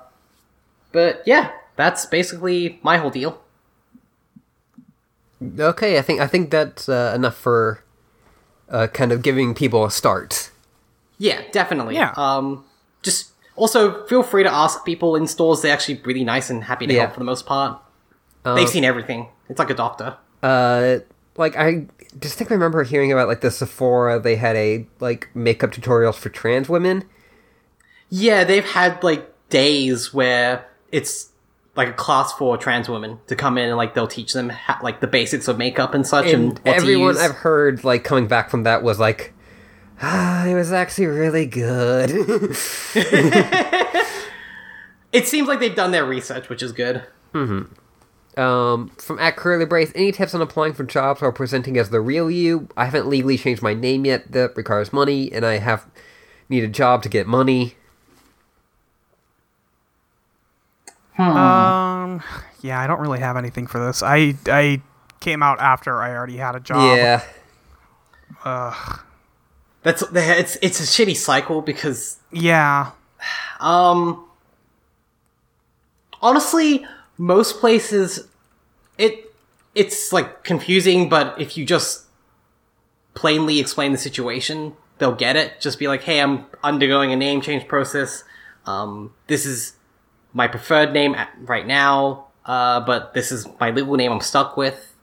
but 0.91 1.23
yeah, 1.25 1.51
that's 1.75 2.05
basically 2.05 2.79
my 2.83 2.97
whole 2.97 3.09
deal. 3.09 3.41
Okay, 5.59 5.97
I 5.97 6.01
think 6.01 6.19
I 6.21 6.27
think 6.27 6.51
that's 6.51 6.87
uh, 6.87 7.13
enough 7.15 7.35
for 7.35 7.83
uh, 8.69 8.87
kind 8.87 9.11
of 9.11 9.21
giving 9.23 9.55
people 9.55 9.83
a 9.85 9.91
start. 9.91 10.51
Yeah, 11.17 11.41
definitely. 11.51 11.95
Yeah. 11.95 12.13
Um, 12.15 12.63
just 13.01 13.31
also 13.55 14.05
feel 14.05 14.21
free 14.23 14.43
to 14.43 14.51
ask 14.53 14.85
people 14.85 15.15
in 15.15 15.25
stores. 15.27 15.61
They're 15.61 15.73
actually 15.73 15.99
really 16.03 16.23
nice 16.23 16.49
and 16.49 16.63
happy 16.63 16.85
to 16.87 16.93
Yeah. 16.93 17.01
help 17.01 17.13
for 17.13 17.19
the 17.19 17.25
most 17.25 17.45
part. 17.45 17.79
They've 18.43 18.67
seen 18.69 18.83
everything. 18.83 19.27
It's 19.49 19.59
like 19.59 19.69
a 19.69 19.75
doctor. 19.75 20.17
Uh, 20.41 20.99
like 21.41 21.57
I 21.57 21.87
distinctly 22.17 22.55
remember 22.55 22.83
hearing 22.83 23.11
about 23.11 23.27
like 23.27 23.41
the 23.41 23.51
Sephora. 23.51 24.19
They 24.19 24.37
had 24.37 24.55
a 24.55 24.87
like 24.99 25.27
makeup 25.35 25.71
tutorials 25.71 26.15
for 26.15 26.29
trans 26.29 26.69
women. 26.69 27.03
Yeah, 28.09 28.43
they've 28.45 28.65
had 28.65 29.03
like 29.03 29.27
days 29.49 30.13
where 30.13 30.65
it's 30.91 31.29
like 31.75 31.87
a 31.89 31.93
class 31.93 32.33
for 32.33 32.57
trans 32.57 32.87
women 32.89 33.19
to 33.27 33.35
come 33.35 33.57
in 33.57 33.67
and 33.69 33.77
like 33.77 33.93
they'll 33.93 34.07
teach 34.07 34.33
them 34.33 34.49
ha- 34.49 34.79
like 34.83 34.99
the 35.01 35.07
basics 35.07 35.47
of 35.47 35.57
makeup 35.57 35.93
and 35.93 36.05
such 36.07 36.27
and, 36.27 36.59
And 36.65 36.67
everyone. 36.67 37.17
I've 37.17 37.31
heard 37.31 37.83
like 37.83 38.03
coming 38.03 38.27
back 38.27 38.49
from 38.49 38.63
that 38.63 38.83
was 38.83 38.99
like, 38.99 39.33
ah, 40.01 40.45
it 40.45 40.55
was 40.55 40.71
actually 40.71 41.07
really 41.07 41.45
good. 41.45 42.11
It 45.13 45.27
seems 45.27 45.47
like 45.49 45.59
they've 45.59 45.75
done 45.75 45.91
their 45.91 46.05
research, 46.05 46.47
which 46.47 46.63
is 46.63 46.71
good. 46.71 47.03
Um, 48.37 48.89
from 48.97 49.19
at 49.19 49.35
Curly 49.35 49.65
Brace, 49.65 49.91
any 49.95 50.11
tips 50.11 50.33
on 50.33 50.41
applying 50.41 50.73
for 50.73 50.83
jobs 50.83 51.21
or 51.21 51.31
presenting 51.31 51.77
as 51.77 51.89
the 51.89 51.99
real 52.01 52.29
you? 52.31 52.67
I 52.77 52.85
haven't 52.85 53.07
legally 53.07 53.37
changed 53.37 53.61
my 53.61 53.73
name 53.73 54.05
yet. 54.05 54.31
That 54.31 54.55
requires 54.55 54.93
money, 54.93 55.31
and 55.31 55.45
I 55.45 55.57
have 55.57 55.85
need 56.49 56.63
a 56.63 56.67
job 56.67 57.03
to 57.03 57.09
get 57.09 57.27
money. 57.27 57.75
Um, 61.17 62.23
yeah, 62.61 62.79
I 62.79 62.87
don't 62.87 62.99
really 62.99 63.19
have 63.19 63.37
anything 63.37 63.67
for 63.67 63.85
this. 63.85 64.01
I 64.01 64.35
I 64.47 64.81
came 65.19 65.43
out 65.43 65.59
after 65.59 66.01
I 66.01 66.15
already 66.15 66.37
had 66.37 66.55
a 66.55 66.59
job. 66.59 66.97
yeah, 66.97 67.23
Ugh. 68.43 68.99
That's 69.83 70.03
it's 70.13 70.57
it's 70.61 70.79
a 70.79 70.83
shitty 70.83 71.15
cycle 71.15 71.61
because 71.61 72.17
Yeah. 72.31 72.91
Um, 73.59 74.25
honestly, 76.19 76.83
most 77.21 77.59
places, 77.59 78.27
it 78.97 79.31
it's 79.75 80.11
like 80.11 80.43
confusing. 80.43 81.07
But 81.07 81.39
if 81.39 81.55
you 81.55 81.65
just 81.65 82.05
plainly 83.13 83.59
explain 83.59 83.91
the 83.91 83.97
situation, 83.99 84.73
they'll 84.97 85.15
get 85.15 85.35
it. 85.35 85.61
Just 85.61 85.77
be 85.77 85.87
like, 85.87 86.01
"Hey, 86.01 86.19
I'm 86.19 86.45
undergoing 86.63 87.11
a 87.11 87.15
name 87.15 87.39
change 87.41 87.67
process. 87.67 88.23
Um, 88.65 89.13
this 89.27 89.45
is 89.45 89.73
my 90.33 90.47
preferred 90.47 90.93
name 90.93 91.13
at, 91.13 91.29
right 91.41 91.67
now, 91.67 92.27
uh, 92.45 92.79
but 92.79 93.13
this 93.13 93.31
is 93.31 93.47
my 93.59 93.69
legal 93.69 93.95
name. 93.95 94.11
I'm 94.11 94.21
stuck 94.21 94.57
with." 94.57 94.95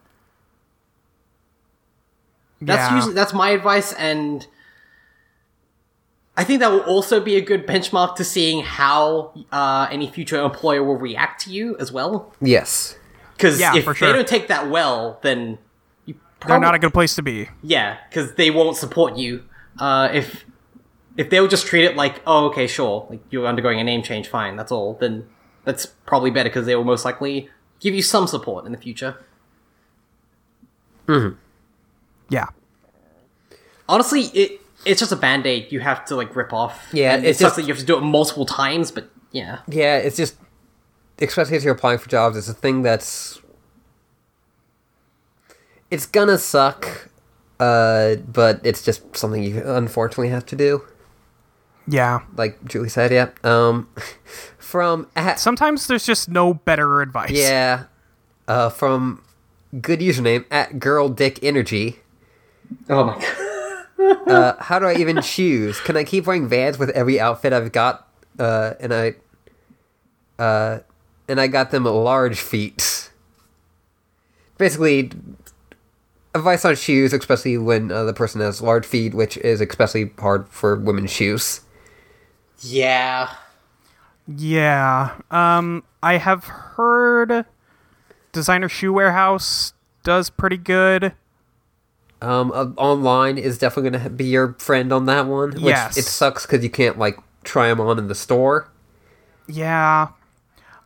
That's 2.61 2.91
Yeah. 2.91 2.97
usually 2.97 3.15
that's 3.15 3.33
my 3.33 3.51
advice, 3.51 3.93
and 3.93 4.45
I 6.39 6.45
think 6.45 6.61
that 6.61 6.71
will 6.71 6.81
also 6.95 7.19
be 7.21 7.35
a 7.37 7.41
good 7.41 7.67
benchmark 7.67 8.15
to 8.17 8.25
seeing 8.25 8.63
how 8.63 9.33
uh, 9.51 9.89
any 9.91 10.07
future 10.07 10.41
employer 10.41 10.85
will 10.85 10.97
react 10.97 11.43
to 11.45 11.51
you 11.51 11.77
as 11.79 11.91
well. 11.91 12.33
yes, 12.41 12.97
Because 13.37 13.59
Yeah, 13.59 13.75
if 13.77 13.83
for 13.85 13.93
they 13.93 13.99
sure. 13.99 14.13
don't 14.13 14.29
take 14.29 14.47
that 14.47 14.71
well, 14.71 15.19
then 15.23 15.59
you 16.07 16.15
They're 16.47 16.61
not 16.61 16.75
a 16.77 16.79
good 16.79 16.95
place 16.95 17.17
to 17.17 17.23
be. 17.23 17.49
yeah, 17.63 17.97
because 18.09 18.35
they 18.37 18.51
won't 18.51 18.77
support 18.77 19.17
you. 19.17 19.43
Uh, 19.81 20.09
if 20.13 20.45
if 21.17 21.29
they'll 21.31 21.49
just 21.49 21.67
treat 21.67 21.85
it 21.85 21.97
like, 21.97 22.23
oh, 22.25 22.47
okay, 22.47 22.69
sure, 22.69 23.05
like 23.11 23.21
you're 23.31 23.47
undergoing 23.47 23.81
a 23.81 23.85
name 23.85 24.03
change, 24.05 24.29
fine, 24.29 24.55
that's 24.55 24.71
all. 24.71 24.95
Then 24.95 25.27
that's 25.65 25.87
probably 26.07 26.31
better 26.31 26.49
because 26.49 26.67
they 26.67 26.77
will 26.77 26.85
most 26.85 27.05
likely 27.05 27.51
give 27.81 27.93
you 27.95 28.03
some 28.03 28.29
support 28.29 28.65
in 28.65 28.71
the 28.71 28.79
future. 28.79 29.17
Hmm. 31.09 31.31
Yeah. 32.29 32.47
Honestly, 33.89 34.23
it 34.35 34.61
it's 34.85 35.01
just 35.01 35.13
a 35.13 35.17
band 35.17 35.47
aid 35.47 35.71
you 35.73 35.81
have 35.81 36.05
to 36.07 36.17
like 36.17 36.35
rip 36.37 36.53
off. 36.53 36.89
Yeah, 36.93 37.15
and 37.15 37.25
it's 37.25 37.41
it 37.41 37.45
sucks 37.45 37.51
just- 37.51 37.57
that 37.57 37.63
you 37.63 37.75
have 37.75 37.81
to 37.81 37.87
do 37.87 37.97
it 37.99 38.03
multiple 38.03 38.47
times, 38.47 38.91
but 38.91 39.11
yeah. 39.33 39.59
yeah. 39.69 39.97
It's 39.99 40.17
just, 40.17 40.37
especially 41.21 41.57
as 41.57 41.65
you're 41.65 41.75
applying 41.75 41.99
for 41.99 42.09
jobs, 42.09 42.37
it's 42.37 42.49
a 42.49 42.55
thing 42.55 42.83
that's, 42.83 43.41
it's 45.91 46.07
gonna 46.07 46.39
suck, 46.39 47.09
uh, 47.61 48.17
but 48.17 48.61
it's 48.65 48.83
just 48.83 49.17
something 49.17 49.43
you 49.43 49.63
unfortunately 49.65 50.29
have 50.29 50.47
to 50.47 50.57
do. 50.57 50.83
Yeah. 51.87 52.21
Like 52.37 52.63
Julie 52.65 52.89
said, 52.91 53.11
yeah. 53.11 53.31
Um, 53.43 53.89
from 54.59 55.09
at 55.17 55.41
Sometimes 55.41 55.87
there's 55.87 56.05
just 56.05 56.29
no 56.29 56.55
better 56.55 57.01
advice. 57.01 57.31
Yeah. 57.31 57.85
Uh, 58.47 58.69
from 58.71 59.23
good 59.81 60.01
username 60.01 60.45
at 60.51 60.79
girl 60.79 61.09
dick 61.09 61.39
energy. 61.43 62.01
Oh 62.89 63.05
my 63.05 63.15
god. 63.19 63.48
Uh, 63.99 64.55
how 64.61 64.79
do 64.79 64.87
I 64.87 64.95
even 64.95 65.21
choose? 65.23 65.81
Can 65.81 65.97
I 65.97 66.05
keep 66.05 66.27
wearing 66.27 66.49
Vans 66.49 66.79
with 66.79 66.91
every 66.91 67.19
outfit 67.19 67.53
I've 67.53 67.73
got? 67.73 68.09
Uh, 68.39 68.75
and 68.79 68.95
I, 68.95 69.15
uh, 70.39 70.81
and 71.29 71.41
I 71.41 71.49
got 71.49 71.71
them 71.71 71.85
large 71.85 72.41
feet. 72.41 73.11
Basically, 74.57 75.11
advice 76.35 76.65
on 76.65 76.77
shoes, 76.77 77.13
especially 77.13 77.59
when 77.59 77.91
uh, 77.91 78.05
the 78.05 78.13
person 78.13 78.41
has 78.41 78.63
large 78.63 78.87
feet, 78.87 79.15
which 79.15 79.37
is 79.39 79.61
especially 79.61 80.13
hard 80.19 80.49
for 80.49 80.77
women's 80.77 81.11
shoes. 81.13 81.63
Yeah. 82.61 83.35
Yeah. 84.27 85.17
Um, 85.31 85.85
I 86.03 86.19
have 86.19 86.45
heard 86.45 87.47
Designer 88.33 88.69
Shoe 88.69 88.93
Warehouse 88.93 89.73
does 90.03 90.31
pretty 90.31 90.57
good. 90.57 91.15
Um, 92.21 92.51
uh, 92.53 92.67
online 92.77 93.39
is 93.39 93.59
definitely 93.59 93.91
gonna 93.91 94.11
be 94.11 94.25
your 94.27 94.55
friend 94.59 94.93
on 94.93 95.07
that 95.07 95.27
one. 95.27 95.53
Which 95.53 95.63
Yes. 95.65 95.97
it 95.97 96.05
sucks 96.05 96.47
because 96.47 96.65
you 96.65 96.71
can't 96.71 96.99
like 96.99 97.19
try 97.45 97.69
them 97.69 97.81
on 97.81 97.99
in 97.99 98.09
the 98.09 98.15
store. 98.15 98.69
Yeah. 99.47 100.09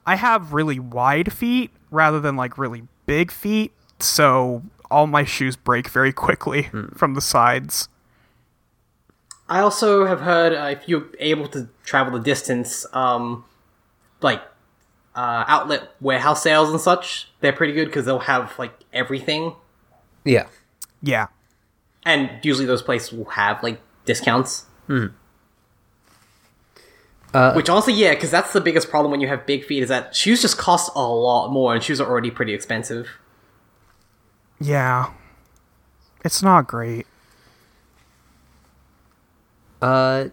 I 0.07 0.17
have 0.17 0.53
really 0.53 0.79
wide 0.79 1.33
feet 1.33 1.71
rather 1.91 2.21
than 2.21 2.37
like 2.37 2.59
really 2.59 2.83
big 3.07 3.31
feet, 3.31 3.73
so 4.01 4.63
all 4.91 5.07
my 5.07 5.25
shoes 5.25 5.57
break 5.57 5.89
very 5.89 6.13
quickly 6.13 6.69
from 6.95 7.15
the 7.15 7.21
sides. 7.21 7.89
I 9.49 9.61
also 9.61 10.07
have 10.07 10.21
heard 10.21 10.53
uh, 10.55 10.79
if 10.81 10.89
you're 10.89 11.07
able 11.19 11.47
to 11.49 11.69
travel 11.85 12.13
the 12.13 12.21
distance, 12.25 12.87
um, 12.93 13.45
like 14.21 14.41
uh, 15.15 15.45
outlet 15.47 15.91
warehouse 16.01 16.43
sales 16.43 16.71
and 16.71 16.81
such, 16.81 17.29
they're 17.41 17.53
pretty 17.53 17.73
good 17.75 17.87
because 17.87 18.05
they'll 18.07 18.19
have 18.21 18.59
like 18.59 18.73
everything, 18.93 19.55
Yeah. 20.25 20.47
Yeah. 21.03 21.27
and 22.05 22.31
usually 22.43 22.67
those 22.67 22.83
places 22.83 23.13
will 23.13 23.25
have 23.31 23.63
like 23.63 23.81
discounts. 24.05 24.67
Uh, 27.35 27.55
Which 27.55 27.71
also, 27.71 27.91
yeah, 27.91 28.13
because 28.15 28.31
that's 28.31 28.53
the 28.53 28.61
biggest 28.61 28.91
problem 28.91 29.11
when 29.11 29.21
you 29.23 29.29
have 29.29 29.47
big 29.47 29.65
feet 29.65 29.83
is 29.83 29.89
that 29.89 30.15
shoes 30.15 30.43
just 30.43 30.59
cost 30.59 30.91
a 30.95 31.01
lot 31.01 31.51
more, 31.51 31.73
and 31.75 31.83
shoes 31.83 31.99
are 32.01 32.07
already 32.09 32.31
pretty 32.31 32.53
expensive. 32.53 33.09
Yeah. 34.61 35.11
It's 36.25 36.43
not 36.43 36.67
great. 36.67 37.07
Uh, 39.81 40.27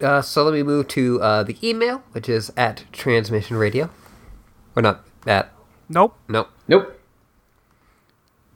uh, 0.00 0.22
so 0.22 0.44
let 0.44 0.54
me 0.54 0.62
move 0.62 0.86
to 0.88 1.20
uh, 1.20 1.42
the 1.42 1.56
email, 1.62 2.02
which 2.12 2.28
is 2.28 2.52
at 2.56 2.84
Transmission 2.92 3.56
Radio. 3.56 3.90
Or 4.76 4.82
not 4.82 5.04
at, 5.26 5.52
Nope. 5.88 6.16
nope. 6.28 6.48
Nope. 6.68 7.00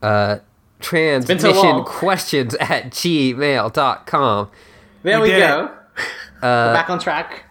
Uh, 0.00 0.36
been 0.36 0.38
so 0.38 0.53
transmission 0.84 1.50
long. 1.54 1.84
questions 1.84 2.54
at 2.56 2.90
gmail.com. 2.90 4.50
There 5.02 5.18
We 5.20 5.22
we, 5.22 5.30
did 5.34 5.40
go. 5.40 5.70
We're 6.42 6.74
back 6.74 6.90
on 6.90 6.98
track. 6.98 7.44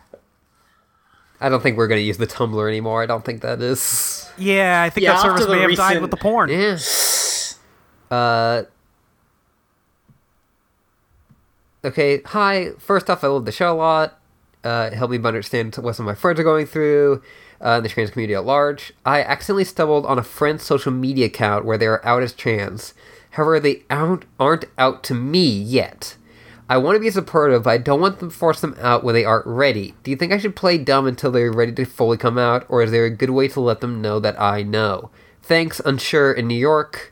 I 1.41 1.49
don't 1.49 1.61
think 1.61 1.75
we're 1.77 1.87
going 1.87 1.99
to 1.99 2.05
use 2.05 2.17
the 2.17 2.27
Tumblr 2.27 2.67
anymore. 2.67 3.03
I 3.03 3.05
don't 3.05 3.25
think 3.25 3.41
that 3.41 3.61
is. 3.61 4.29
Yeah, 4.37 4.81
I 4.81 4.89
think 4.89 5.03
Yeah, 5.03 5.11
that 5.13 5.17
after 5.17 5.29
service 5.31 5.45
the 5.47 5.51
may 5.55 5.61
have 5.61 5.75
died 5.75 5.87
recent- 5.89 6.01
with 6.03 6.11
the 6.11 6.17
porn. 6.17 6.49
Yeah. 6.49 6.77
Uh. 8.11 8.63
Okay, 11.85 12.21
hi. 12.25 12.69
First 12.79 13.09
off, 13.09 13.23
I 13.23 13.27
love 13.27 13.45
the 13.45 13.51
show 13.51 13.73
a 13.73 13.75
lot. 13.75 14.19
Uh, 14.63 14.89
it 14.91 14.95
helped 14.95 15.11
me 15.11 15.17
understand 15.21 15.75
what 15.75 15.95
some 15.95 16.07
of 16.07 16.11
my 16.11 16.15
friends 16.15 16.39
are 16.39 16.43
going 16.43 16.65
through, 16.65 17.21
uh, 17.59 17.81
the 17.81 17.89
trans 17.89 18.11
community 18.11 18.35
at 18.35 18.45
large. 18.45 18.93
I 19.05 19.21
accidentally 19.21 19.65
stumbled 19.65 20.05
on 20.05 20.17
a 20.17 20.23
friend's 20.23 20.63
social 20.63 20.91
media 20.91 21.25
account 21.25 21.65
where 21.65 21.77
they 21.77 21.87
are 21.87 22.05
out 22.05 22.23
as 22.23 22.31
trans. 22.33 22.93
However, 23.33 23.59
they 23.59 23.83
out, 23.89 24.25
aren't 24.39 24.65
out 24.77 25.03
to 25.05 25.15
me 25.15 25.47
yet. 25.47 26.17
I 26.69 26.77
want 26.77 26.95
to 26.95 26.99
be 26.99 27.09
supportive, 27.09 27.63
but 27.63 27.71
I 27.71 27.77
don't 27.79 27.99
want 27.99 28.19
them 28.19 28.29
to 28.29 28.35
force 28.35 28.61
them 28.61 28.75
out 28.79 29.03
when 29.03 29.15
they 29.15 29.25
aren't 29.25 29.47
ready. 29.47 29.95
Do 30.03 30.11
you 30.11 30.17
think 30.17 30.31
I 30.31 30.37
should 30.37 30.55
play 30.55 30.77
dumb 30.77 31.07
until 31.07 31.31
they're 31.31 31.51
ready 31.51 31.71
to 31.73 31.85
fully 31.85 32.17
come 32.17 32.37
out, 32.37 32.63
or 32.69 32.83
is 32.83 32.91
there 32.91 33.05
a 33.05 33.09
good 33.09 33.31
way 33.31 33.47
to 33.49 33.59
let 33.59 33.81
them 33.81 34.01
know 34.01 34.19
that 34.19 34.39
I 34.39 34.61
know? 34.61 35.09
Thanks, 35.41 35.81
unsure 35.83 36.31
in 36.31 36.47
New 36.47 36.57
York. 36.57 37.11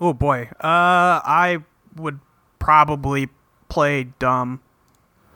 Oh 0.00 0.12
boy. 0.12 0.48
Uh, 0.60 1.22
I 1.22 1.58
would 1.94 2.18
probably 2.58 3.28
play 3.68 4.08
dumb, 4.18 4.60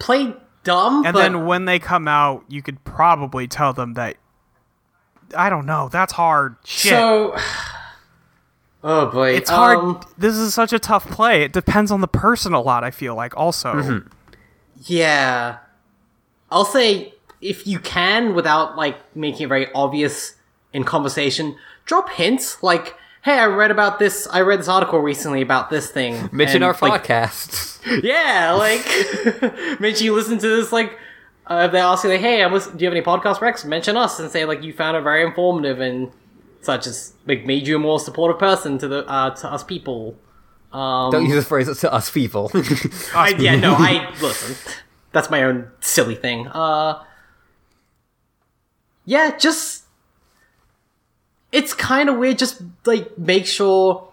Play 0.01 0.35
dumb, 0.65 1.07
and 1.07 1.15
but 1.15 1.21
then 1.21 1.47
when 1.47 1.65
they 1.65 1.79
come 1.79 2.09
out, 2.09 2.45
you 2.49 2.61
could 2.61 2.83
probably 2.83 3.47
tell 3.47 3.73
them 3.73 3.95
that. 3.95 4.17
I 5.37 5.49
don't 5.49 5.65
know. 5.65 5.89
That's 5.89 6.13
hard. 6.13 6.57
Shit. 6.65 6.91
so. 6.91 7.37
Oh 8.85 9.07
boy, 9.07 9.31
it's 9.33 9.51
hard. 9.51 9.79
Um, 9.79 10.01
this 10.17 10.37
is 10.37 10.55
such 10.55 10.73
a 10.73 10.79
tough 10.79 11.09
play. 11.11 11.43
It 11.43 11.53
depends 11.53 11.91
on 11.91 12.01
the 12.01 12.09
person 12.09 12.53
a 12.53 12.61
lot. 12.61 12.85
I 12.85 12.91
feel 12.91 13.15
like 13.15 13.37
also. 13.37 13.75
Mm-hmm. 13.75 14.09
Yeah. 14.85 15.59
I'll 16.51 16.65
say 16.65 17.15
if 17.41 17.67
you 17.67 17.79
can 17.79 18.35
without 18.35 18.77
like 18.77 18.97
making 19.17 19.43
it 19.43 19.49
very 19.49 19.73
obvious 19.75 20.37
in 20.73 20.85
conversation, 20.85 21.57
drop 21.85 22.11
hints 22.11 22.63
like, 22.63 22.95
"Hey, 23.23 23.39
I 23.39 23.47
read 23.47 23.71
about 23.71 23.99
this. 23.99 24.29
I 24.31 24.43
read 24.43 24.61
this 24.61 24.69
article 24.69 25.01
recently 25.01 25.43
about 25.43 25.71
this 25.71 25.91
thing." 25.91 26.29
Mention 26.33 26.63
our 26.63 26.77
like, 26.81 27.05
podcasts. 27.05 27.75
Yeah, 28.03 28.51
like 28.53 29.81
mention 29.81 30.07
you 30.07 30.13
listen 30.13 30.39
to 30.39 30.49
this. 30.49 30.73
Like, 30.73 30.99
uh, 31.47 31.67
if 31.67 31.73
they 31.73 31.79
ask 31.79 32.03
you, 32.03 32.11
like, 32.11 32.21
"Hey, 32.21 32.43
I'm 32.43 32.53
listen- 32.53 32.77
do 32.77 32.85
you 32.85 32.91
have 32.91 32.97
any 32.97 33.05
podcast 33.05 33.39
recs?" 33.39 33.65
Mention 33.65 33.97
us 33.97 34.19
and 34.19 34.29
say 34.29 34.45
like 34.45 34.65
you 34.65 34.73
found 34.73 34.97
it 34.97 35.03
very 35.03 35.25
informative 35.25 35.79
and 35.81 36.11
such 36.61 36.87
as 36.87 37.15
like 37.27 37.45
made 37.47 37.67
you 37.67 37.77
a 37.77 37.79
more 37.79 38.01
supportive 38.01 38.39
person 38.39 38.79
to 38.79 38.89
the 38.89 39.07
uh, 39.07 39.31
to 39.31 39.53
us 39.53 39.65
people. 39.65 40.17
Um, 40.73 41.11
Don't 41.11 41.27
use 41.27 41.37
the 41.37 41.43
phrase 41.43 41.79
to 41.81 41.93
us 41.93 42.11
people. 42.11 42.51
I, 43.15 43.35
yeah, 43.39 43.57
no, 43.57 43.75
I 43.75 44.13
listen. 44.21 44.75
That's 45.13 45.31
my 45.31 45.43
own 45.43 45.71
silly 45.81 46.15
thing. 46.15 46.49
Uh, 46.49 47.03
yeah, 49.05 49.37
just 49.37 49.85
it's 51.53 51.73
kind 51.73 52.09
of 52.09 52.17
weird. 52.17 52.39
Just 52.39 52.63
like 52.85 53.17
make 53.17 53.47
sure 53.47 54.13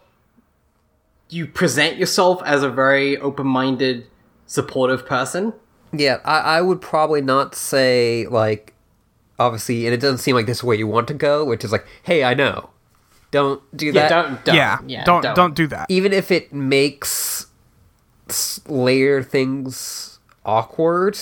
you 1.29 1.47
present 1.47 1.97
yourself 1.97 2.41
as 2.45 2.63
a 2.63 2.69
very 2.69 3.17
open-minded, 3.17 4.05
supportive 4.45 5.05
person. 5.05 5.53
Yeah, 5.91 6.19
I, 6.23 6.39
I 6.39 6.61
would 6.61 6.79
probably 6.79 7.21
not 7.21 7.55
say 7.55 8.27
like 8.27 8.72
obviously, 9.39 9.85
and 9.85 9.93
it 9.93 9.99
doesn't 9.99 10.19
seem 10.19 10.35
like 10.35 10.45
this 10.45 10.57
is 10.59 10.63
where 10.63 10.77
you 10.77 10.87
want 10.87 11.07
to 11.09 11.13
go, 11.13 11.43
which 11.45 11.63
is 11.63 11.71
like, 11.71 11.85
hey, 12.03 12.23
I 12.23 12.33
know. 12.33 12.69
Don't 13.31 13.61
do 13.75 13.87
Yeah, 13.87 13.93
that. 13.93 14.09
don't, 14.09 14.45
don't 14.45 14.55
yeah, 14.55 14.79
yeah, 14.85 15.03
don't, 15.05 15.23
don't 15.35 15.55
do 15.55 15.67
that. 15.67 15.87
Even 15.89 16.13
if 16.13 16.29
it 16.31 16.53
makes 16.53 17.47
layer 18.67 19.23
things 19.23 20.19
awkward, 20.45 21.17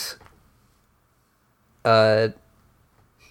uh, 1.84 2.28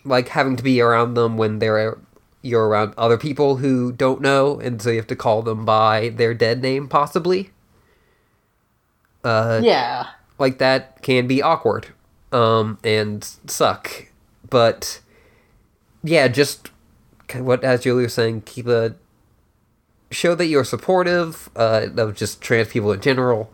like 0.03 0.29
having 0.29 0.55
to 0.55 0.63
be 0.63 0.81
around 0.81 1.13
them 1.13 1.37
when 1.37 1.59
they're 1.59 1.97
you're 2.43 2.67
around 2.67 2.93
other 2.97 3.17
people 3.19 3.57
who 3.57 3.91
don't 3.91 4.19
know, 4.19 4.59
and 4.59 4.81
so 4.81 4.89
you 4.89 4.97
have 4.97 5.05
to 5.07 5.15
call 5.15 5.43
them 5.43 5.63
by 5.63 6.09
their 6.09 6.33
dead 6.33 6.59
name, 6.61 6.87
possibly. 6.87 7.51
Uh, 9.23 9.61
Yeah, 9.63 10.07
like 10.39 10.57
that 10.57 11.01
can 11.03 11.27
be 11.27 11.41
awkward 11.41 11.87
um 12.31 12.79
and 12.83 13.23
suck 13.45 14.07
but 14.51 15.01
yeah 16.03 16.27
just 16.27 16.69
what 17.37 17.63
as 17.63 17.81
julie 17.81 18.03
was 18.03 18.13
saying 18.13 18.41
keep 18.41 18.67
a 18.67 18.93
show 20.11 20.35
that 20.35 20.45
you're 20.45 20.63
supportive 20.63 21.49
uh 21.55 21.87
of 21.97 22.15
just 22.15 22.41
trans 22.41 22.67
people 22.67 22.91
in 22.91 23.01
general 23.01 23.51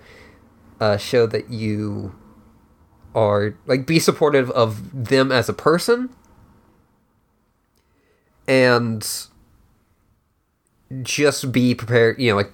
uh 0.82 0.98
show 0.98 1.26
that 1.26 1.50
you 1.50 2.14
are 3.18 3.56
like 3.66 3.88
be 3.88 4.00
supportive 4.00 4.52
of 4.52 5.08
them 5.10 5.32
as 5.32 5.50
a 5.50 5.54
person. 5.54 6.10
And 8.48 9.06
just 11.02 11.52
be 11.52 11.76
prepared 11.76 12.18
you 12.18 12.30
know 12.30 12.38
like 12.38 12.52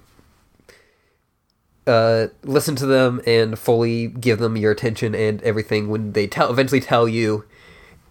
uh, 1.86 2.28
listen 2.44 2.76
to 2.78 2.86
them 2.86 3.22
and 3.28 3.60
fully 3.60 4.08
give 4.08 4.40
them 4.40 4.56
your 4.56 4.72
attention 4.72 5.14
and 5.14 5.42
everything 5.44 5.90
when 5.90 6.14
they 6.14 6.26
tell 6.26 6.50
eventually 6.50 6.80
tell 6.80 7.08
you 7.10 7.46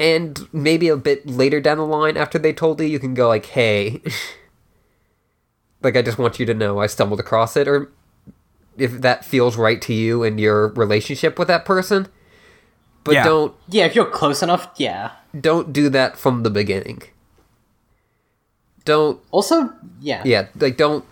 and 0.02 0.48
maybe 0.52 0.88
a 0.88 0.96
bit 0.96 1.24
later 1.26 1.60
down 1.60 1.78
the 1.78 1.86
line 1.86 2.16
after 2.16 2.36
they 2.38 2.52
told 2.52 2.80
you 2.80 2.86
you 2.86 2.98
can 2.98 3.14
go 3.14 3.28
like 3.28 3.46
hey 3.46 4.02
like 5.82 5.96
i 5.96 6.02
just 6.02 6.18
want 6.18 6.38
you 6.40 6.44
to 6.46 6.52
know 6.54 6.80
i 6.80 6.86
stumbled 6.86 7.20
across 7.20 7.56
it 7.56 7.68
or 7.68 7.90
if 8.76 9.00
that 9.00 9.24
feels 9.24 9.56
right 9.56 9.80
to 9.82 9.94
you 9.94 10.22
and 10.24 10.40
your 10.40 10.68
relationship 10.74 11.38
with 11.38 11.46
that 11.48 11.64
person 11.64 12.08
but 13.04 13.14
Yeah. 13.14 13.24
don't 13.24 13.54
yeah. 13.68 13.86
If 13.86 13.94
you're 13.96 14.04
close 14.10 14.42
enough, 14.44 14.68
yeah. 14.76 15.10
don't 15.38 15.72
do 15.72 15.88
that 15.90 16.16
from 16.16 16.42
the 16.44 16.50
beginning 16.50 17.02
don't 18.84 19.20
Also, 19.30 19.72
yeah, 20.00 20.22
yeah 20.24 20.46
like 20.58 20.76
don't 20.76 21.04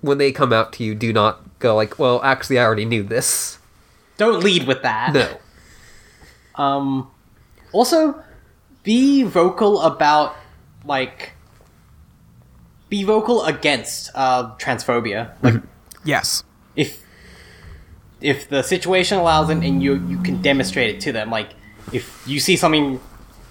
when 0.00 0.18
they 0.18 0.30
come 0.32 0.52
out 0.52 0.72
to 0.74 0.84
you 0.84 0.94
do 0.94 1.12
not 1.12 1.58
go 1.58 1.74
like 1.74 1.98
well 1.98 2.22
actually 2.22 2.58
i 2.58 2.64
already 2.64 2.84
knew 2.84 3.02
this 3.02 3.58
Don't 4.16 4.42
lead 4.44 4.66
with 4.66 4.82
that. 4.82 5.12
no 5.12 5.38
Um, 6.54 7.08
also, 7.72 8.20
be 8.88 9.22
vocal 9.22 9.74
about 9.82 10.34
like 10.84 11.32
be 12.88 13.04
vocal 13.04 13.44
against 13.44 14.10
uh, 14.14 14.54
transphobia. 14.56 15.30
Like 15.42 15.60
Yes. 16.04 16.42
if 16.74 17.04
if 18.20 18.48
the 18.48 18.62
situation 18.62 19.18
allows 19.18 19.50
it 19.50 19.58
and 19.58 19.82
you 19.82 19.92
you 20.08 20.18
can 20.22 20.40
demonstrate 20.40 20.88
it 20.94 21.00
to 21.02 21.12
them, 21.12 21.30
like 21.30 21.50
if 21.92 22.04
you 22.26 22.40
see 22.40 22.56
something 22.56 22.98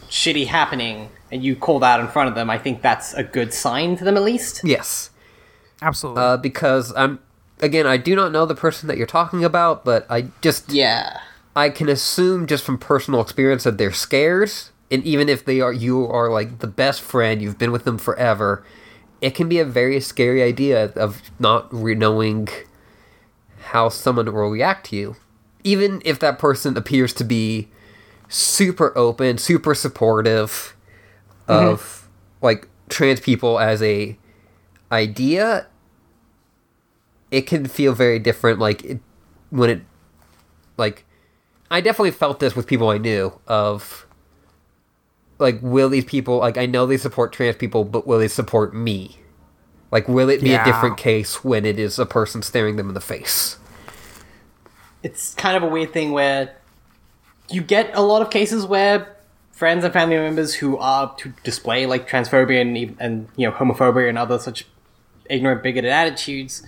shitty 0.10 0.48
happening 0.48 1.10
and 1.32 1.44
you 1.44 1.56
call 1.56 1.80
that 1.80 2.00
in 2.00 2.08
front 2.08 2.30
of 2.30 2.36
them, 2.36 2.50
I 2.50 2.58
think 2.58 2.82
that's 2.82 3.14
a 3.14 3.24
good 3.24 3.54
sign 3.54 3.96
to 3.98 4.04
them 4.04 4.16
at 4.18 4.24
least. 4.24 4.62
yes 4.64 5.12
Absolutely. 5.82 6.24
uh, 6.24 6.38
because 6.38 6.92
I'm 6.96 7.20
again 7.62 7.86
I 7.86 7.98
do 7.98 8.16
not 8.16 8.32
know 8.32 8.46
the 8.48 8.56
person 8.56 8.88
that 8.88 8.98
you're 8.98 9.06
talking 9.20 9.44
about, 9.44 9.86
but 9.86 10.08
I 10.10 10.20
just 10.42 10.72
Yeah. 10.72 11.20
I 11.56 11.70
can 11.70 11.90
assume 11.90 12.48
just 12.48 12.64
from 12.64 12.78
personal 12.80 13.20
experience 13.22 13.64
that 13.66 13.78
they're 13.78 13.94
scared, 14.08 14.52
and 14.90 15.04
even 15.04 15.30
if 15.30 15.46
they 15.46 15.62
are 15.62 15.74
you 15.74 16.08
are 16.08 16.30
like 16.30 16.60
the 16.60 16.68
best 16.68 17.02
friend, 17.02 17.42
you've 17.42 17.58
been 17.58 17.72
with 17.72 17.84
them 17.84 17.98
forever, 17.98 18.64
it 19.22 19.36
can 19.36 19.50
be 19.50 19.60
a 19.60 19.66
very 19.66 20.00
scary 20.00 20.42
idea 20.42 20.86
of 20.96 21.22
not 21.40 21.68
re- 21.74 21.96
knowing 21.96 22.48
how 23.70 23.90
someone 23.90 24.26
will 24.26 24.50
react 24.50 24.88
to 24.88 24.96
you, 24.96 25.16
even 25.64 26.02
if 26.06 26.20
that 26.20 26.40
person 26.40 26.78
appears 26.78 27.14
to 27.14 27.24
be 27.24 27.68
super 28.30 28.98
open, 28.98 29.38
super 29.38 29.76
supportive 29.76 30.76
mm-hmm. 31.48 31.68
of 31.68 32.08
like 32.42 32.68
trans 32.90 33.20
people 33.20 33.60
as 33.60 33.82
a 33.82 34.18
idea 34.92 35.68
it 37.32 37.42
can 37.42 37.66
feel 37.66 37.94
very 37.94 38.20
different 38.20 38.60
like 38.60 38.84
it, 38.86 39.00
when 39.50 39.70
it 39.70 39.82
like 40.78 41.04
i 41.70 41.82
definitely 41.82 42.12
felt 42.12 42.40
this 42.40 42.56
with 42.56 42.66
people 42.68 42.90
i 42.90 42.98
knew 42.98 43.38
of 43.48 44.07
like 45.40 45.60
will 45.62 45.90
these 45.90 46.06
people 46.06 46.38
like 46.40 46.58
i 46.58 46.66
know 46.66 46.86
they 46.86 46.98
support 46.98 47.32
trans 47.34 47.56
people 47.56 47.84
but 47.84 48.08
will 48.08 48.20
they 48.20 48.28
support 48.28 48.74
me 48.74 49.18
like 49.92 50.08
will 50.08 50.30
it 50.30 50.42
be 50.42 50.50
Yeah. 50.50 50.62
a 50.62 50.66
different 50.66 50.98
case 50.98 51.44
when 51.44 51.66
it 51.66 51.78
is 51.80 52.00
a 52.00 52.06
person 52.06 52.42
staring 52.42 52.76
them 52.76 52.88
in 52.90 52.94
the 52.94 53.02
face 53.02 53.58
it's 55.04 55.34
kind 55.36 55.56
of 55.56 55.64
a 55.64 55.68
weird 55.68 55.94
thing 55.94 56.12
where 56.12 56.56
you 57.50 57.62
get 57.62 57.92
a 57.96 58.02
lot 58.02 58.22
of 58.22 58.30
cases 58.30 58.66
where 58.66 59.16
friends 59.52 59.84
and 59.84 59.94
family 59.94 60.18
members 60.18 60.54
who 60.56 60.78
are 60.78 61.16
to 61.18 61.34
display 61.44 61.86
like 61.86 62.08
transphobia 62.10 62.62
and, 62.62 62.96
and 63.00 63.28
you 63.36 63.48
know 63.48 63.54
homophobia 63.56 64.10
and 64.10 64.18
other 64.18 64.38
such 64.40 64.66
ignorant 65.30 65.64
bigoted 65.64 65.90
attitudes 65.92 66.64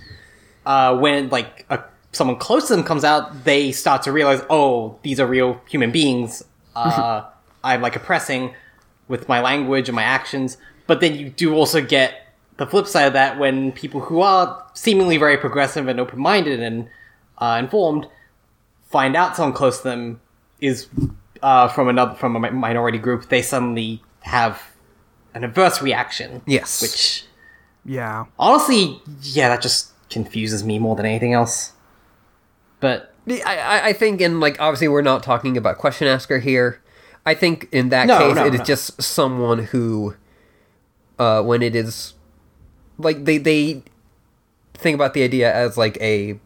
uh, 0.65 0.95
when 0.97 1.29
like 1.29 1.65
a, 1.69 1.83
someone 2.11 2.37
close 2.37 2.67
to 2.67 2.75
them 2.75 2.83
comes 2.83 3.03
out 3.03 3.43
they 3.45 3.71
start 3.71 4.03
to 4.03 4.11
realize 4.11 4.41
oh 4.49 4.97
these 5.03 5.19
are 5.19 5.27
real 5.27 5.59
human 5.69 5.91
beings 5.91 6.43
uh, 6.75 7.23
i'm 7.63 7.81
like 7.81 7.95
oppressing 7.95 8.53
with 9.07 9.27
my 9.27 9.39
language 9.41 9.89
and 9.89 9.95
my 9.95 10.03
actions 10.03 10.57
but 10.87 11.01
then 11.01 11.15
you 11.15 11.29
do 11.29 11.53
also 11.53 11.81
get 11.81 12.27
the 12.57 12.65
flip 12.67 12.87
side 12.87 13.05
of 13.05 13.13
that 13.13 13.39
when 13.39 13.71
people 13.71 14.01
who 14.01 14.21
are 14.21 14.63
seemingly 14.73 15.17
very 15.17 15.37
progressive 15.37 15.87
and 15.87 15.99
open-minded 15.99 16.59
and 16.59 16.87
uh, 17.37 17.57
informed 17.59 18.05
find 18.89 19.15
out 19.15 19.35
someone 19.35 19.53
close 19.53 19.77
to 19.77 19.83
them 19.87 20.19
is 20.59 20.87
uh, 21.41 21.67
from 21.69 21.87
another 21.87 22.15
from 22.15 22.35
a 22.35 22.51
minority 22.51 22.97
group, 22.97 23.29
they 23.29 23.41
suddenly 23.41 24.01
have 24.21 24.61
an 25.33 25.43
adverse 25.45 25.81
reaction. 25.81 26.41
Yes. 26.45 26.81
Which 26.81 27.23
yeah. 27.85 28.25
honestly, 28.37 29.01
yeah, 29.21 29.47
that 29.49 29.61
just 29.61 29.91
confuses 30.09 30.63
me 30.65 30.79
more 30.79 30.95
than 30.97 31.05
anything 31.05 31.31
else. 31.33 31.71
But 32.81 33.13
I, 33.27 33.41
I- 33.45 33.85
I 33.89 33.93
think 33.93 34.19
in 34.21 34.39
like 34.41 34.59
obviously 34.59 34.87
we're 34.89 35.01
not 35.01 35.23
talking 35.23 35.55
about 35.55 35.77
question 35.77 36.07
asker 36.07 36.39
here. 36.39 36.81
I 37.25 37.33
think 37.33 37.67
in 37.71 37.89
that 37.89 38.07
No, 38.07 38.17
case 38.19 38.35
no, 38.35 38.45
it 38.45 38.53
is 38.55 38.59
no. 38.59 38.65
just 38.65 39.01
someone 39.01 39.59
who, 39.65 40.15
uh, 41.19 41.41
when 41.43 41.61
it 41.61 41.75
is, 41.75 42.13
like 42.97 43.25
they 43.25 43.37
they 43.37 43.83
think 44.73 44.95
about 44.95 45.13
the 45.13 45.23
idea 45.23 45.53
as 45.53 45.77
like 45.77 45.97
a, 46.01 46.39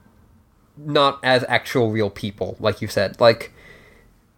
not 0.77 1.19
as 1.23 1.45
actual 1.47 1.91
real 1.91 2.09
people, 2.09 2.57
like 2.59 2.81
you 2.81 2.87
said, 2.87 3.19
like 3.21 3.51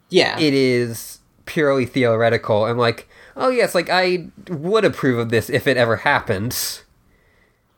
Yeah. 0.09 0.37
it 0.39 0.53
is 0.53 1.19
purely 1.45 1.85
theoretical 1.85 2.65
and 2.65 2.77
like 2.79 3.07
oh 3.37 3.49
yes, 3.49 3.73
like 3.75 3.89
I 3.89 4.27
would 4.49 4.85
approve 4.85 5.19
of 5.19 5.29
this 5.29 5.49
if 5.49 5.67
it 5.67 5.77
ever 5.77 5.97
happened 5.97 6.81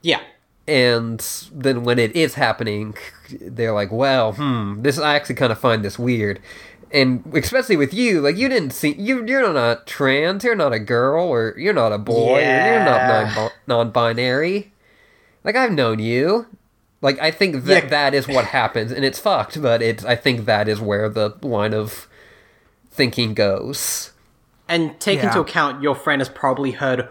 yeah. 0.01 0.21
and 0.67 1.19
then 1.51 1.83
when 1.83 1.97
it 1.99 2.15
is 2.15 2.35
happening, 2.35 2.95
they're 3.41 3.73
like, 3.73 3.91
"Well, 3.91 4.33
hmm, 4.33 4.81
this 4.81 4.97
I 4.99 5.15
actually 5.15 5.35
kind 5.35 5.51
of 5.51 5.57
find 5.59 5.83
this 5.83 5.97
weird." 5.99 6.39
And 6.91 7.23
especially 7.33 7.75
with 7.75 7.93
you, 7.93 8.21
like 8.21 8.37
you 8.37 8.47
didn't 8.47 8.71
see 8.71 8.93
you 8.93 9.25
you're 9.25 9.51
not 9.51 9.85
trans, 9.87 10.43
you're 10.43 10.55
not 10.55 10.71
a 10.73 10.79
girl, 10.79 11.25
or 11.27 11.53
you're 11.57 11.73
not 11.73 11.91
a 11.91 11.97
boy, 11.97 12.37
or 12.37 12.39
you're 12.39 12.85
not 12.85 13.35
non 13.35 13.51
non-binary. 13.67 14.71
Like 15.43 15.55
I've 15.55 15.71
known 15.73 15.99
you. 15.99 16.47
Like 17.01 17.19
I 17.19 17.31
think 17.31 17.65
that 17.65 17.83
Yeah. 17.83 17.89
that 17.89 18.13
is 18.13 18.27
what 18.27 18.45
happens, 18.59 18.91
and 18.91 19.03
it's 19.03 19.19
fucked. 19.19 19.61
But 19.61 19.81
it's 19.81 20.05
I 20.05 20.15
think 20.15 20.45
that 20.45 20.67
is 20.67 20.79
where 20.79 21.09
the 21.09 21.35
line 21.41 21.73
of 21.73 22.07
thinking 22.89 23.33
goes. 23.33 24.11
And 24.69 24.99
take 24.99 25.19
Yeah. 25.19 25.27
into 25.27 25.39
account 25.41 25.83
your 25.83 25.95
friend 25.95 26.19
has 26.21 26.29
probably 26.29 26.71
heard 26.71 27.07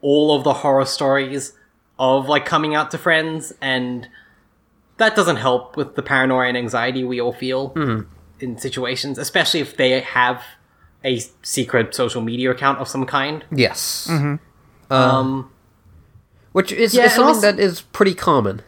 all 0.00 0.36
of 0.36 0.44
the 0.44 0.54
horror 0.54 0.84
stories 0.84 1.52
of 1.98 2.28
like 2.28 2.44
coming 2.46 2.74
out 2.74 2.90
to 2.92 2.98
friends, 2.98 3.52
and 3.60 4.08
that 4.98 5.14
doesn't 5.16 5.36
help 5.36 5.76
with 5.76 5.94
the 5.96 6.02
paranoia 6.02 6.46
and 6.48 6.56
anxiety 6.56 7.04
we 7.04 7.20
all 7.20 7.32
feel 7.32 7.70
mm-hmm. 7.70 8.08
In 8.40 8.58
situations, 8.58 9.18
especially 9.18 9.60
if 9.60 9.76
they 9.76 10.00
have 10.00 10.42
a 11.04 11.20
secret 11.42 11.94
social 11.94 12.20
media 12.22 12.50
account 12.50 12.78
of 12.78 12.88
some 12.88 13.06
kind. 13.06 13.44
Yes, 13.50 14.10
Um, 14.90 15.50
which 16.52 16.72
is, 16.72 16.94
Yeah, 16.94 17.04
is 17.06 17.12
something 17.12 17.34
also- 17.34 17.40
that 17.52 17.58
is 17.60 17.80
pretty 17.82 18.14
common. 18.14 18.62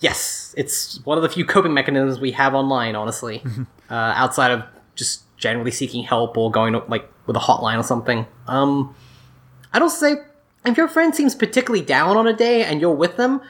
yes, 0.00 0.54
it's 0.56 1.00
one 1.04 1.16
of 1.18 1.22
the 1.22 1.28
few 1.28 1.44
coping 1.44 1.72
mechanisms 1.74 2.18
we 2.20 2.32
have 2.32 2.54
online, 2.54 2.94
honestly, 2.96 3.42
uh, 3.90 3.94
outside 4.16 4.50
of 4.50 4.62
just 4.94 5.22
generally 5.36 5.70
seeking 5.70 6.04
help 6.04 6.36
or 6.36 6.50
going 6.50 6.72
to, 6.72 6.82
like 6.88 7.10
with 7.26 7.36
a 7.36 7.40
hotline 7.40 7.78
or 7.78 7.82
something. 7.82 8.26
Um, 8.46 8.94
I'd 9.72 9.82
also 9.82 9.98
say 10.06 10.22
if 10.64 10.76
your 10.76 10.88
friend 10.88 11.14
seems 11.14 11.34
particularly 11.34 11.84
down 11.84 12.16
on 12.16 12.26
a 12.26 12.32
day 12.32 12.64
and 12.64 12.80
you're 12.80 12.94
with 12.94 13.16
them, 13.16 13.40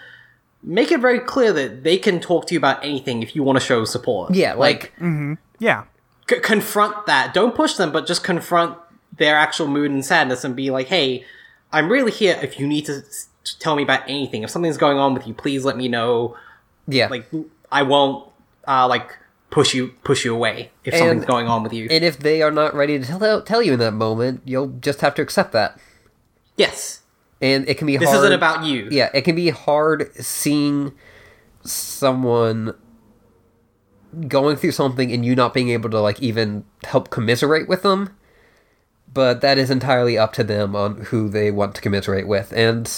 make 0.65 0.91
it 0.91 1.01
very 1.01 1.19
clear 1.21 1.53
that 1.53 1.85
they 1.85 1.99
can 1.99 2.21
talk 2.21 2.47
to 2.47 2.55
you 2.55 2.59
about 2.59 2.83
anything 2.85 3.23
if 3.23 3.37
you 3.37 3.43
want 3.43 3.59
to 3.59 3.65
show 3.65 3.85
support. 3.85 4.35
Yeah, 4.35 4.55
like 4.55 4.93
mm-hmm 4.97 5.35
Yeah. 5.59 5.85
c- 6.29 6.41
confront 6.41 7.07
that. 7.07 7.35
Don't 7.35 7.55
push 7.55 7.75
them, 7.75 7.93
but 7.93 8.07
just 8.07 8.25
confront 8.25 8.79
their 9.17 9.37
actual 9.37 9.69
mood 9.69 9.91
and 9.91 10.05
sadness 10.05 10.43
and 10.45 10.57
be 10.57 10.71
like, 10.71 10.89
"Hey, 10.89 11.25
I'm 11.73 11.89
really 11.91 12.11
here. 12.11 12.39
If 12.43 12.59
you 12.59 12.67
need 12.67 12.87
to 12.87 12.95
s- 13.07 13.29
to 13.45 13.59
tell 13.59 13.77
me 13.77 13.83
about 13.83 14.01
anything, 14.09 14.43
if 14.43 14.51
something's 14.51 14.79
going 14.79 14.97
on 14.99 15.13
with 15.15 15.27
you, 15.27 15.35
please 15.35 15.65
let 15.65 15.77
me 15.77 15.87
know. 15.87 16.35
yeah, 16.89 17.09
Like, 17.09 17.27
I 17.71 17.83
won't 17.83 18.27
uh, 18.67 18.87
like 18.89 19.17
push 19.51 19.75
you 19.75 19.89
push 20.03 20.25
you 20.25 20.35
away 20.35 20.71
if 20.85 20.95
And- 20.95 21.01
something's 21.01 21.27
going 21.27 21.47
on 21.47 21.63
with 21.63 21.73
you. 21.73 21.87
And 21.91 22.03
if 22.05 22.19
they 22.19 22.41
are 22.43 22.51
not 22.51 22.75
ready 22.75 22.99
to 22.99 23.05
tell, 23.07 23.43
tell 23.43 23.63
you 23.63 23.75
in 23.75 23.79
that 23.81 23.93
moment, 23.93 24.41
you'll 24.47 24.73
just 24.81 25.01
have 25.03 25.15
to 25.17 25.23
accept 25.23 25.53
that. 25.53 25.79
yes, 26.57 27.01
And 27.45 27.69
it 27.69 27.77
can 27.77 27.87
be 27.87 27.99
this 27.99 28.09
hard. 28.09 28.21
isn't 28.21 28.33
about 28.33 28.65
you. 28.65 28.89
Yeah, 28.91 29.11
it 29.13 29.21
can 29.21 29.37
be 29.37 29.51
hard 29.51 30.15
seeing 30.15 30.95
someone 31.63 32.75
going 34.29 34.57
through 34.57 34.73
something 34.73 35.13
and 35.13 35.27
you 35.27 35.37
not 35.37 35.53
being 35.53 35.69
able 35.69 35.91
to 35.91 36.01
like 36.01 36.23
even 36.23 36.65
help 36.85 37.11
commiserate 37.11 37.69
with 37.69 37.83
them. 37.83 38.17
But 39.13 39.43
that 39.43 39.59
is 39.59 39.71
entirely 39.71 40.17
up 40.17 40.33
to 40.33 40.43
them 40.43 40.75
on 40.75 41.03
who 41.03 41.29
they 41.29 41.51
want 41.51 41.75
to 41.75 41.83
commiserate 41.83 42.27
with. 42.27 42.51
And 42.57 42.91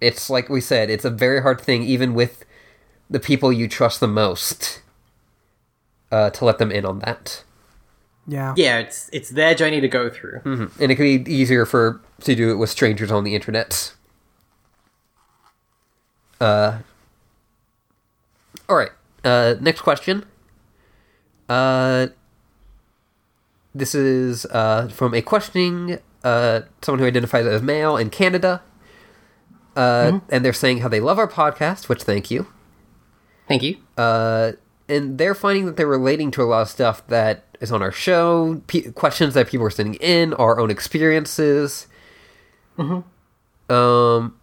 it's 0.00 0.28
like 0.28 0.48
we 0.48 0.60
said, 0.60 0.90
it's 0.90 1.04
a 1.04 1.10
very 1.10 1.40
hard 1.42 1.60
thing 1.60 1.84
even 1.84 2.14
with 2.14 2.44
the 3.08 3.20
people 3.20 3.52
you 3.52 3.68
trust 3.68 4.00
the 4.00 4.08
most 4.08 4.82
uh, 6.10 6.30
to 6.30 6.44
let 6.44 6.58
them 6.58 6.72
in 6.72 6.84
on 6.84 6.98
that. 6.98 7.44
Yeah. 8.30 8.52
Yeah, 8.56 8.78
it's 8.80 9.08
it's 9.12 9.30
their 9.30 9.54
journey 9.54 9.80
to 9.80 9.88
go 9.88 10.10
through. 10.10 10.40
and 10.44 10.92
it 10.92 10.96
can 10.96 11.24
be 11.24 11.32
easier 11.32 11.64
for 11.64 12.00
to 12.24 12.34
do 12.34 12.50
it 12.50 12.56
with 12.56 12.68
strangers 12.70 13.10
on 13.10 13.24
the 13.24 13.34
internet. 13.34 13.94
Uh. 16.40 16.78
All 18.68 18.76
right. 18.76 18.90
Uh, 19.24 19.54
next 19.60 19.80
question. 19.80 20.24
Uh, 21.48 22.08
this 23.74 23.94
is 23.94 24.44
uh 24.46 24.88
from 24.88 25.14
a 25.14 25.22
questioning 25.22 25.98
uh 26.24 26.60
someone 26.82 26.98
who 27.00 27.06
identifies 27.06 27.46
as 27.46 27.62
male 27.62 27.96
in 27.96 28.10
Canada. 28.10 28.62
Uh, 29.76 30.18
and 30.28 30.44
they're 30.44 30.52
saying 30.52 30.78
how 30.78 30.88
they 30.88 30.98
love 30.98 31.18
our 31.18 31.28
podcast, 31.28 31.88
which 31.88 32.02
thank 32.02 32.30
you. 32.32 32.48
Thank 33.46 33.62
you. 33.62 33.76
Uh, 33.96 34.52
and 34.88 35.18
they're 35.18 35.36
finding 35.36 35.66
that 35.66 35.76
they're 35.76 35.86
relating 35.86 36.32
to 36.32 36.42
a 36.42 36.46
lot 36.46 36.62
of 36.62 36.68
stuff 36.68 37.06
that 37.06 37.44
is 37.60 37.72
on 37.72 37.82
our 37.82 37.92
show, 37.92 38.62
pe- 38.66 38.92
questions 38.92 39.34
that 39.34 39.48
people 39.48 39.66
are 39.66 39.70
sending 39.70 39.94
in, 39.94 40.34
our 40.34 40.60
own 40.60 40.70
experiences. 40.70 41.86
Um, 43.68 44.36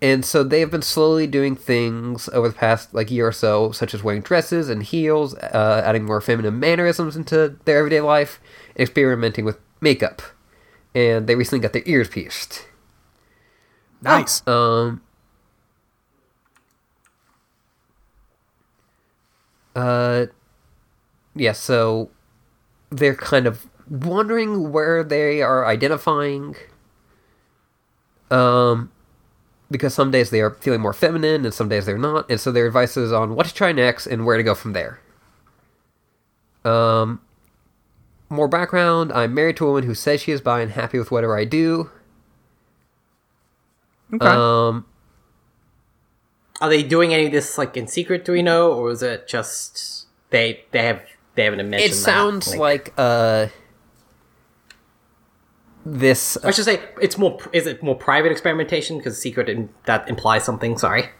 and 0.00 0.24
so 0.24 0.44
they 0.44 0.60
have 0.60 0.70
been 0.70 0.82
slowly 0.82 1.26
doing 1.26 1.56
things 1.56 2.28
over 2.30 2.48
the 2.48 2.54
past 2.54 2.94
like 2.94 3.10
year 3.10 3.26
or 3.26 3.32
so, 3.32 3.72
such 3.72 3.94
as 3.94 4.02
wearing 4.02 4.22
dresses 4.22 4.68
and 4.68 4.82
heels, 4.82 5.34
uh, 5.34 5.82
adding 5.84 6.04
more 6.04 6.20
feminine 6.20 6.60
mannerisms 6.60 7.16
into 7.16 7.56
their 7.64 7.78
everyday 7.78 8.00
life, 8.00 8.40
and 8.76 8.82
experimenting 8.82 9.44
with 9.44 9.58
makeup. 9.80 10.22
And 10.94 11.26
they 11.26 11.34
recently 11.34 11.60
got 11.60 11.72
their 11.72 11.82
ears 11.84 12.08
pierced. 12.08 12.66
Nice. 14.00 14.46
Um. 14.46 15.02
Uh. 19.78 20.26
Yeah, 21.34 21.52
so 21.52 22.10
they're 22.90 23.14
kind 23.14 23.46
of 23.46 23.66
wondering 23.88 24.72
where 24.72 25.04
they 25.04 25.40
are 25.40 25.64
identifying. 25.64 26.56
Um, 28.30 28.90
because 29.70 29.94
some 29.94 30.10
days 30.10 30.30
they 30.30 30.40
are 30.40 30.50
feeling 30.50 30.80
more 30.80 30.92
feminine 30.92 31.44
and 31.44 31.54
some 31.54 31.68
days 31.68 31.86
they're 31.86 31.96
not, 31.96 32.28
and 32.30 32.40
so 32.40 32.50
their 32.50 32.66
advice 32.66 32.96
is 32.96 33.12
on 33.12 33.34
what 33.34 33.46
to 33.46 33.54
try 33.54 33.72
next 33.72 34.06
and 34.06 34.26
where 34.26 34.36
to 34.36 34.42
go 34.42 34.54
from 34.54 34.72
there. 34.72 35.00
Um, 36.64 37.20
more 38.28 38.48
background: 38.48 39.12
I'm 39.12 39.32
married 39.32 39.56
to 39.58 39.64
a 39.66 39.68
woman 39.68 39.84
who 39.84 39.94
says 39.94 40.22
she 40.22 40.32
is 40.32 40.40
bi 40.40 40.60
and 40.60 40.72
happy 40.72 40.98
with 40.98 41.10
whatever 41.10 41.38
I 41.38 41.44
do. 41.44 41.90
Okay. 44.12 44.26
Um, 44.26 44.86
Are 46.60 46.68
they 46.68 46.82
doing 46.82 47.14
any 47.14 47.26
of 47.26 47.32
this 47.32 47.56
like 47.58 47.76
in 47.76 47.86
secret? 47.86 48.24
Do 48.24 48.32
we 48.32 48.42
know, 48.42 48.72
or 48.72 48.90
is 48.90 49.02
it 49.02 49.28
just 49.28 50.06
they 50.30 50.64
they 50.72 50.82
have 50.84 51.02
they 51.34 51.44
haven't 51.44 51.68
mentioned? 51.70 51.92
it 51.92 51.94
sounds 51.94 52.56
like 52.56 52.92
uh 52.98 53.46
this 55.86 56.36
I 56.44 56.50
should 56.50 56.64
say 56.64 56.80
it's 57.00 57.16
more. 57.16 57.38
Is 57.52 57.66
it 57.66 57.82
more 57.82 57.94
private 57.94 58.32
experimentation? 58.32 58.98
Because 58.98 59.20
secret 59.20 59.48
in, 59.48 59.70
that 59.86 60.08
implies 60.08 60.44
something. 60.44 60.76
Sorry. 60.78 61.10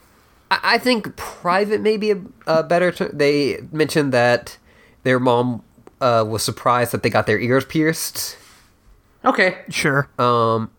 I 0.50 0.60
I 0.62 0.78
think 0.78 1.16
private 1.16 1.80
may 1.80 1.96
be 1.96 2.10
a, 2.10 2.20
a 2.46 2.62
better 2.62 2.92
term. 2.92 3.10
They 3.12 3.60
mentioned 3.72 4.12
that 4.12 4.58
their 5.04 5.20
mom 5.20 5.62
uh, 6.00 6.24
was 6.26 6.42
surprised 6.42 6.92
that 6.92 7.02
they 7.02 7.10
got 7.10 7.26
their 7.26 7.38
ears 7.38 7.64
pierced. 7.64 8.36
Okay. 9.24 9.58
sure. 9.68 10.08
Um, 10.18 10.70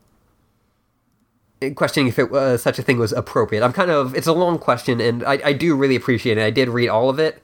questioning 1.75 2.07
if 2.07 2.17
it 2.17 2.31
was 2.31 2.61
such 2.61 2.79
a 2.79 2.81
thing 2.81 2.97
was 2.97 3.11
appropriate. 3.11 3.63
I'm 3.63 3.73
kind 3.73 3.91
of 3.91 4.15
it's 4.15 4.27
a 4.27 4.33
long 4.33 4.57
question, 4.57 5.01
and 5.01 5.23
I, 5.23 5.39
I 5.45 5.53
do 5.53 5.75
really 5.75 5.95
appreciate 5.95 6.37
it. 6.37 6.43
I 6.43 6.51
did 6.51 6.69
read 6.69 6.89
all 6.89 7.09
of 7.09 7.19
it, 7.19 7.41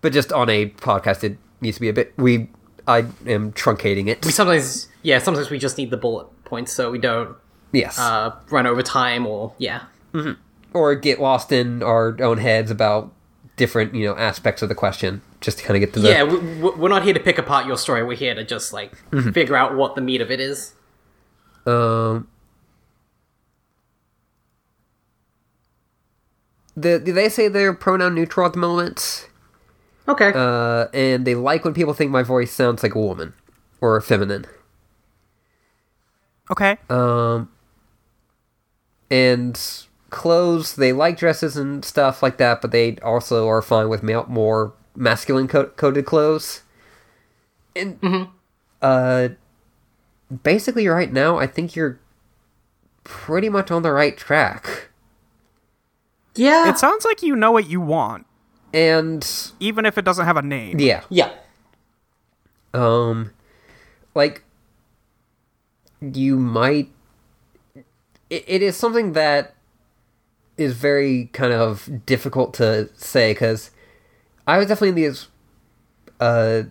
but 0.00 0.12
just 0.12 0.32
on 0.32 0.48
a 0.48 0.70
podcast, 0.70 1.24
it 1.24 1.38
needs 1.60 1.76
to 1.76 1.80
be 1.80 1.88
a 1.88 1.92
bit. 1.92 2.12
We 2.16 2.48
I 2.86 3.06
am 3.26 3.52
truncating 3.52 4.08
it. 4.08 4.24
We 4.24 4.32
sometimes 4.32 4.88
yeah. 5.02 5.18
Sometimes 5.18 5.50
we 5.50 5.58
just 5.58 5.78
need 5.78 5.90
the 5.90 5.96
bullet 5.96 6.26
points 6.44 6.72
so 6.72 6.90
we 6.90 6.98
don't 6.98 7.36
yes, 7.72 7.98
uh, 7.98 8.34
run 8.50 8.66
over 8.66 8.82
time 8.82 9.26
or 9.26 9.54
yeah. 9.58 9.84
or 10.72 10.94
get 10.94 11.20
lost 11.20 11.52
in 11.52 11.82
our 11.82 12.16
own 12.20 12.38
heads 12.38 12.70
about 12.70 13.12
different 13.56 13.94
you 13.94 14.06
know 14.06 14.16
aspects 14.16 14.62
of 14.62 14.68
the 14.68 14.74
question, 14.74 15.22
just 15.40 15.58
to 15.58 15.64
kind 15.64 15.76
of 15.76 15.80
get 15.80 15.94
to 15.94 16.00
the 16.00 16.08
Yeah, 16.08 16.24
we, 16.24 16.70
we're 16.70 16.88
not 16.88 17.04
here 17.04 17.14
to 17.14 17.20
pick 17.20 17.38
apart 17.38 17.66
your 17.66 17.76
story. 17.76 18.02
We're 18.02 18.16
here 18.16 18.34
to 18.34 18.44
just 18.44 18.72
like 18.72 18.96
figure 19.32 19.56
out 19.56 19.76
what 19.76 19.94
the 19.94 20.00
meat 20.00 20.20
of 20.20 20.32
it 20.32 20.40
is. 20.40 20.74
Um, 21.64 22.26
the, 26.76 26.98
they 26.98 27.28
say 27.28 27.48
they're 27.48 27.72
pronoun 27.74 28.14
neutral 28.14 28.46
at 28.46 28.52
the 28.52 28.58
moment, 28.58 29.28
Okay. 30.08 30.32
uh, 30.34 30.86
and 30.94 31.24
they 31.26 31.34
like 31.34 31.64
when 31.64 31.74
people 31.74 31.94
think 31.94 32.10
my 32.10 32.22
voice 32.22 32.50
sounds 32.52 32.82
like 32.82 32.94
a 32.94 32.98
woman 33.00 33.34
or 33.80 33.96
a 33.96 34.02
feminine. 34.02 34.46
Okay. 36.50 36.76
Um, 36.90 37.50
and 39.10 39.58
clothes. 40.10 40.76
They 40.76 40.92
like 40.92 41.18
dresses 41.18 41.56
and 41.56 41.84
stuff 41.84 42.22
like 42.22 42.36
that, 42.38 42.60
but 42.60 42.70
they 42.70 42.96
also 42.98 43.48
are 43.48 43.62
fine 43.62 43.88
with 43.88 44.02
ma- 44.02 44.26
more 44.28 44.72
masculine 44.94 45.48
co- 45.48 45.66
coded 45.70 46.04
clothes. 46.04 46.62
And 47.74 48.28
uh, 48.82 49.28
basically, 50.42 50.86
right 50.88 51.12
now, 51.12 51.38
I 51.38 51.46
think 51.46 51.74
you're 51.74 51.98
pretty 53.04 53.48
much 53.48 53.70
on 53.70 53.82
the 53.82 53.92
right 53.92 54.16
track. 54.16 54.90
Yeah. 56.34 56.68
It 56.70 56.78
sounds 56.78 57.04
like 57.04 57.22
you 57.22 57.36
know 57.36 57.50
what 57.50 57.68
you 57.68 57.80
want, 57.80 58.26
And 58.72 59.26
even 59.60 59.84
if 59.86 59.98
it 59.98 60.04
doesn't 60.04 60.24
have 60.24 60.36
a 60.36 60.42
name. 60.42 60.78
yeah, 60.80 61.02
yeah. 61.10 61.30
um, 62.74 63.32
like 64.14 64.44
you 66.00 66.36
might. 66.38 66.90
It, 68.30 68.44
it 68.46 68.62
is 68.62 68.76
something 68.76 69.12
that 69.12 69.54
is 70.56 70.74
very 70.74 71.26
kind 71.32 71.52
of 71.52 72.04
difficult 72.06 72.54
to 72.54 72.88
say 72.96 73.32
because 73.32 73.70
I 74.46 74.58
was 74.58 74.66
definitely 74.68 74.88
in 74.90 74.94
these, 74.94 75.28
uh, 76.20 76.62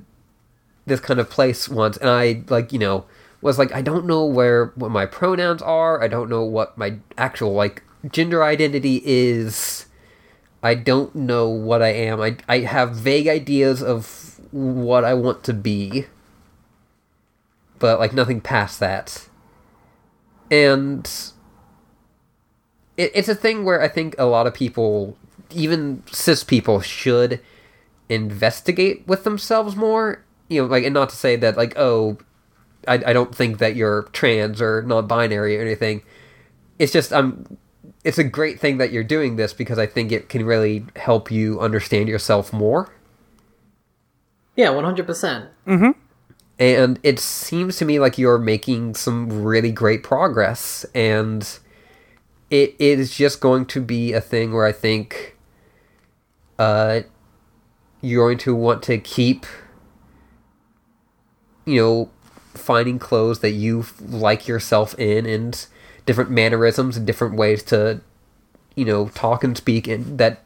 this 0.86 1.00
kind 1.00 1.20
of 1.20 1.30
place 1.30 1.70
once, 1.70 1.98
and 1.98 2.10
I 2.10 2.44
like 2.50 2.74
you 2.74 2.80
know 2.80 3.06
was 3.42 3.58
like 3.60 3.72
I 3.74 3.82
don't 3.82 4.06
know 4.06 4.26
where 4.26 4.68
what 4.76 4.90
my 4.92 5.06
pronouns 5.06 5.62
are. 5.62 6.02
I 6.02 6.08
don't 6.08 6.30
know 6.30 6.44
what 6.44 6.78
my 6.78 6.96
actual 7.18 7.54
like 7.54 7.84
gender 8.10 8.44
identity 8.44 9.02
is. 9.04 9.86
I 10.64 10.76
don't 10.76 11.16
know 11.16 11.50
what 11.50 11.82
I 11.82 11.90
am. 11.90 12.22
I 12.22 12.38
I 12.48 12.60
have 12.60 12.96
vague 12.96 13.28
ideas 13.28 13.82
of 13.82 14.40
what 14.52 15.04
I 15.04 15.14
want 15.14 15.44
to 15.46 15.54
be, 15.54 16.06
but 17.80 18.00
like 18.00 18.14
nothing 18.14 18.42
past 18.42 18.80
that. 18.80 19.28
And 20.52 21.10
it, 22.96 23.12
it's 23.16 23.30
a 23.30 23.36
thing 23.36 23.66
where 23.66 23.82
I 23.82 23.88
think 23.88 24.14
a 24.20 24.26
lot 24.26 24.46
of 24.46 24.54
people, 24.54 25.18
even 25.50 26.04
cis 26.12 26.44
people, 26.44 26.82
should 26.82 27.40
investigate 28.08 29.08
with 29.08 29.24
themselves 29.24 29.76
more. 29.76 30.24
You 30.48 30.62
know, 30.62 30.68
like, 30.68 30.84
and 30.84 30.94
not 30.94 31.10
to 31.10 31.16
say 31.16 31.38
that, 31.38 31.58
like, 31.58 31.74
oh, 31.78 32.18
I, 32.88 32.96
I 32.96 33.14
don't 33.14 33.34
think 33.34 33.60
that 33.60 33.76
you're 33.76 34.04
trans 34.12 34.62
or 34.62 34.82
non-binary 34.84 35.58
or 35.58 35.62
anything. 35.62 36.04
It's 36.78 36.92
just 36.92 37.14
um, 37.14 37.58
it's 38.04 38.18
a 38.18 38.24
great 38.24 38.60
thing 38.60 38.78
that 38.78 38.92
you're 38.92 39.04
doing 39.04 39.36
this 39.36 39.54
because 39.54 39.78
I 39.78 39.86
think 39.86 40.12
it 40.12 40.30
can 40.30 40.46
really 40.46 40.86
help 40.96 41.32
you 41.32 41.60
understand 41.60 42.10
yourself 42.10 42.52
more. 42.52 42.94
Yeah, 44.56 44.70
100%. 44.70 45.48
and 46.62 47.00
it 47.02 47.20
seems 47.20 47.78
to 47.78 47.86
me 47.86 48.00
like 48.00 48.20
you're 48.20 48.38
making 48.38 48.94
some 48.94 49.44
really 49.44 49.72
great 49.72 50.04
progress 50.04 50.86
and 50.94 51.60
it 52.52 52.76
is 52.78 53.16
just 53.16 53.42
going 53.42 53.66
to 53.66 53.82
be 53.82 54.14
a 54.14 54.22
thing 54.22 54.54
where 54.54 54.66
i 54.66 54.72
think 54.72 55.36
uh 56.60 57.02
you're 58.02 58.28
going 58.28 58.38
to 58.38 58.54
want 58.54 58.84
to 58.84 58.98
keep 59.00 59.46
you 61.66 61.82
know 61.82 62.10
finding 62.54 63.00
clothes 63.00 63.40
that 63.40 63.52
you 63.52 63.84
like 64.00 64.48
yourself 64.48 64.94
in 65.00 65.26
and 65.26 65.66
different 66.06 66.32
mannerisms 66.32 66.98
and 66.98 67.06
different 67.06 67.36
ways 67.36 67.64
to 67.64 68.02
you 68.76 68.86
know 68.86 69.10
talk 69.10 69.44
and 69.44 69.58
speak 69.58 69.88
and 69.88 70.18
that 70.18 70.44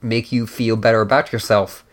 make 0.00 0.32
you 0.32 0.46
feel 0.46 0.76
better 0.76 1.00
about 1.00 1.32
yourself. 1.32 1.84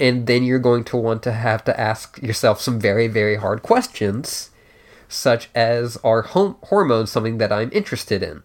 And 0.00 0.26
then 0.28 0.44
you're 0.44 0.60
going 0.60 0.84
to 0.84 0.96
want 0.96 1.22
to 1.24 1.32
have 1.32 1.64
to 1.64 1.80
ask 1.80 2.22
yourself 2.22 2.60
some 2.60 2.78
very 2.78 3.08
very 3.08 3.36
hard 3.36 3.62
questions 3.62 4.50
such 5.08 5.48
as 5.54 5.96
are 6.04 6.22
hom- 6.22 6.56
hormones 6.64 7.10
something 7.10 7.38
that 7.38 7.50
i'm 7.50 7.70
interested 7.72 8.22
in? 8.22 8.42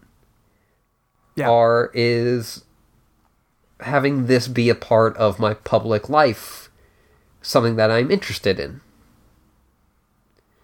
Yeah. 1.36 1.50
or 1.50 1.90
is 1.94 2.64
having 3.80 4.26
this 4.26 4.46
be 4.48 4.68
a 4.70 4.74
part 4.74 5.16
of 5.16 5.38
my 5.40 5.52
public 5.54 6.08
life 6.08 6.70
something 7.42 7.76
that 7.76 7.90
i'm 7.90 8.10
interested 8.10 8.58
in? 8.58 8.80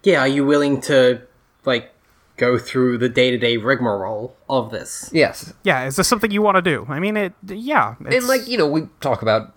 Yeah, 0.02 0.20
are 0.20 0.28
you 0.28 0.46
willing 0.46 0.80
to, 0.82 1.20
like, 1.66 1.92
go 2.40 2.58
through 2.58 2.98
the 2.98 3.08
day 3.08 3.30
to 3.30 3.38
day 3.38 3.56
rigmarole 3.56 4.34
of 4.48 4.70
this? 4.70 5.10
yes 5.12 5.52
Yeah, 5.62 5.84
is 5.86 5.96
this 5.96 6.08
something 6.08 6.30
you 6.30 6.42
want 6.42 6.56
to 6.56 6.62
do? 6.62 6.86
I 6.88 6.98
mean, 6.98 7.16
it. 7.16 7.34
Yeah, 7.46 7.94
it's, 8.00 8.16
and 8.16 8.26
like 8.26 8.48
you 8.48 8.56
know 8.58 8.66
we 8.66 8.88
talk 9.00 9.22
about 9.22 9.54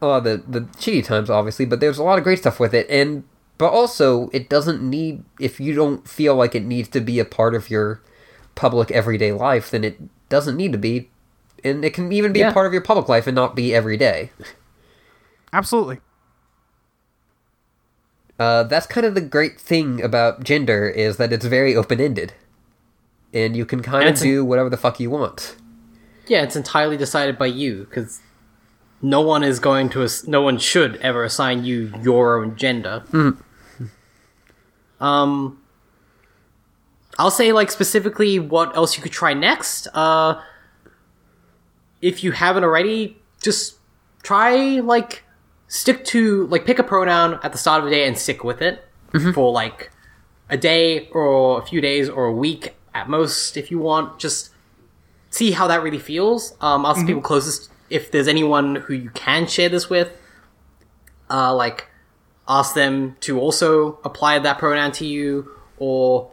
a 0.00 0.06
lot 0.06 0.18
of 0.18 0.24
the 0.24 0.60
the 0.60 0.66
shitty 0.78 1.04
times 1.04 1.28
obviously 1.30 1.64
but 1.64 1.78
there's 1.80 1.98
a 1.98 2.02
lot 2.02 2.18
of 2.18 2.24
great 2.24 2.38
stuff 2.38 2.58
with 2.58 2.74
it 2.74 2.86
and 2.90 3.22
but 3.58 3.70
also 3.72 4.28
it 4.32 4.48
doesn't 4.48 4.82
need 4.82 5.22
if 5.38 5.60
you 5.60 5.74
don't 5.74 6.08
feel 6.08 6.34
like 6.34 6.54
it 6.56 6.64
needs 6.64 6.88
to 6.88 7.00
be 7.00 7.20
a 7.20 7.24
part 7.24 7.54
of 7.54 7.70
your 7.70 8.00
public 8.56 8.90
everyday 8.90 9.30
life 9.30 9.70
then 9.70 9.84
it 9.84 10.00
doesn't 10.28 10.56
need 10.56 10.72
to 10.72 10.78
be 10.78 11.08
and 11.62 11.84
it 11.84 11.94
can 11.94 12.10
even 12.12 12.32
be 12.32 12.40
Yeah. 12.40 12.50
a 12.50 12.52
part 12.52 12.66
of 12.66 12.72
your 12.72 12.82
public 12.82 13.08
life 13.08 13.28
and 13.28 13.36
not 13.36 13.54
be 13.54 13.72
every 13.72 13.96
day 13.96 14.32
absolutely. 15.52 16.00
Uh, 18.38 18.62
that's 18.64 18.86
kind 18.86 19.06
of 19.06 19.14
the 19.14 19.20
great 19.20 19.60
thing 19.60 20.02
about 20.02 20.42
gender 20.44 20.88
is 20.88 21.16
that 21.16 21.32
it's 21.32 21.44
very 21.46 21.76
open-ended 21.76 22.32
and 23.32 23.56
you 23.56 23.64
can 23.64 23.82
kind 23.82 24.04
And 24.06 24.16
of 24.16 24.22
do 24.22 24.44
whatever 24.44 24.68
the 24.68 24.76
fuck 24.76 25.00
you 25.00 25.10
want 25.10 25.56
Yeah, 26.26 26.42
it's 26.42 26.56
entirely 26.56 26.96
decided 26.96 27.38
by 27.38 27.46
you, 27.46 27.86
because 27.88 28.20
no 29.00 29.20
one 29.20 29.42
is 29.42 29.58
going 29.58 29.88
to, 29.90 30.02
ass- 30.04 30.26
no 30.26 30.40
one 30.42 30.58
should 30.58 30.96
ever 30.96 31.24
assign 31.24 31.64
you 31.64 31.92
your 32.02 32.40
own 32.42 32.56
gender. 32.56 33.02
Um, 35.00 35.58
I'll 37.18 37.30
say, 37.30 37.52
like, 37.52 37.70
specifically 37.70 38.38
what 38.38 38.76
else 38.76 38.96
you 38.96 39.02
could 39.02 39.12
try 39.12 39.34
next. 39.34 39.88
Uh, 39.92 40.40
if 42.00 42.22
you 42.22 42.32
haven't 42.32 42.62
already, 42.64 43.16
just 43.42 43.76
try, 44.22 44.80
like, 44.80 45.24
stick 45.72 46.04
to, 46.04 46.46
like, 46.48 46.66
pick 46.66 46.78
a 46.78 46.82
pronoun 46.82 47.40
at 47.42 47.50
the 47.50 47.56
start 47.56 47.78
of 47.82 47.86
the 47.86 47.90
day 47.90 48.06
and 48.06 48.18
stick 48.18 48.44
with 48.44 48.60
it 48.60 48.84
for, 49.32 49.50
like, 49.50 49.90
a 50.50 50.56
day 50.58 51.08
or 51.12 51.62
a 51.62 51.64
few 51.64 51.80
days 51.80 52.10
or 52.10 52.26
a 52.26 52.32
week 52.32 52.74
at 52.92 53.08
most, 53.08 53.56
if 53.56 53.70
you 53.70 53.78
want. 53.78 54.18
Just 54.18 54.50
see 55.30 55.52
how 55.52 55.66
that 55.68 55.82
really 55.82 55.98
feels. 55.98 56.54
Um, 56.60 56.84
ask 56.84 57.06
people 57.06 57.22
closest 57.22 57.70
if 57.88 58.10
there's 58.10 58.28
anyone 58.28 58.76
who 58.76 58.92
you 58.92 59.08
can 59.14 59.46
share 59.46 59.70
this 59.70 59.88
with. 59.88 60.10
Uh, 61.30 61.54
like, 61.54 61.88
ask 62.46 62.74
them 62.74 63.16
to 63.20 63.40
also 63.40 63.98
apply 64.04 64.38
that 64.40 64.58
pronoun 64.58 64.92
to 64.92 65.06
you, 65.06 65.50
or 65.78 66.30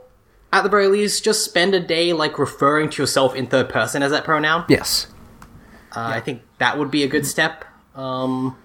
at 0.51 0.63
the 0.63 0.69
very 0.69 0.87
least, 0.87 1.23
just 1.23 1.45
spend 1.45 1.73
a 1.73 1.79
day 1.79 2.11
like 2.11 2.37
referring 2.37 2.89
to 2.89 3.01
yourself 3.01 3.33
in 3.35 3.47
third 3.47 3.69
person 3.69 4.03
as 4.03 4.11
that 4.11 4.25
pronoun. 4.25 4.65
yes 4.67 5.07
Uh, 5.95 6.11
I 6.17 6.19
think 6.19 6.41
that 6.57 6.77
would 6.77 6.91
be 6.91 7.03
a 7.03 7.07
good 7.07 7.25
step. 7.25 7.63
Um, 7.95 8.57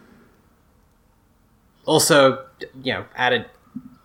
also, 1.86 2.44
you 2.82 2.92
know, 2.92 3.04
added 3.16 3.46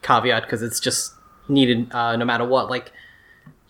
caveat 0.02 0.44
because 0.44 0.62
it's 0.62 0.80
just 0.80 1.14
needed 1.48 1.92
uh, 1.94 2.16
no 2.16 2.26
matter 2.26 2.46
what. 2.46 2.70
Like, 2.70 2.92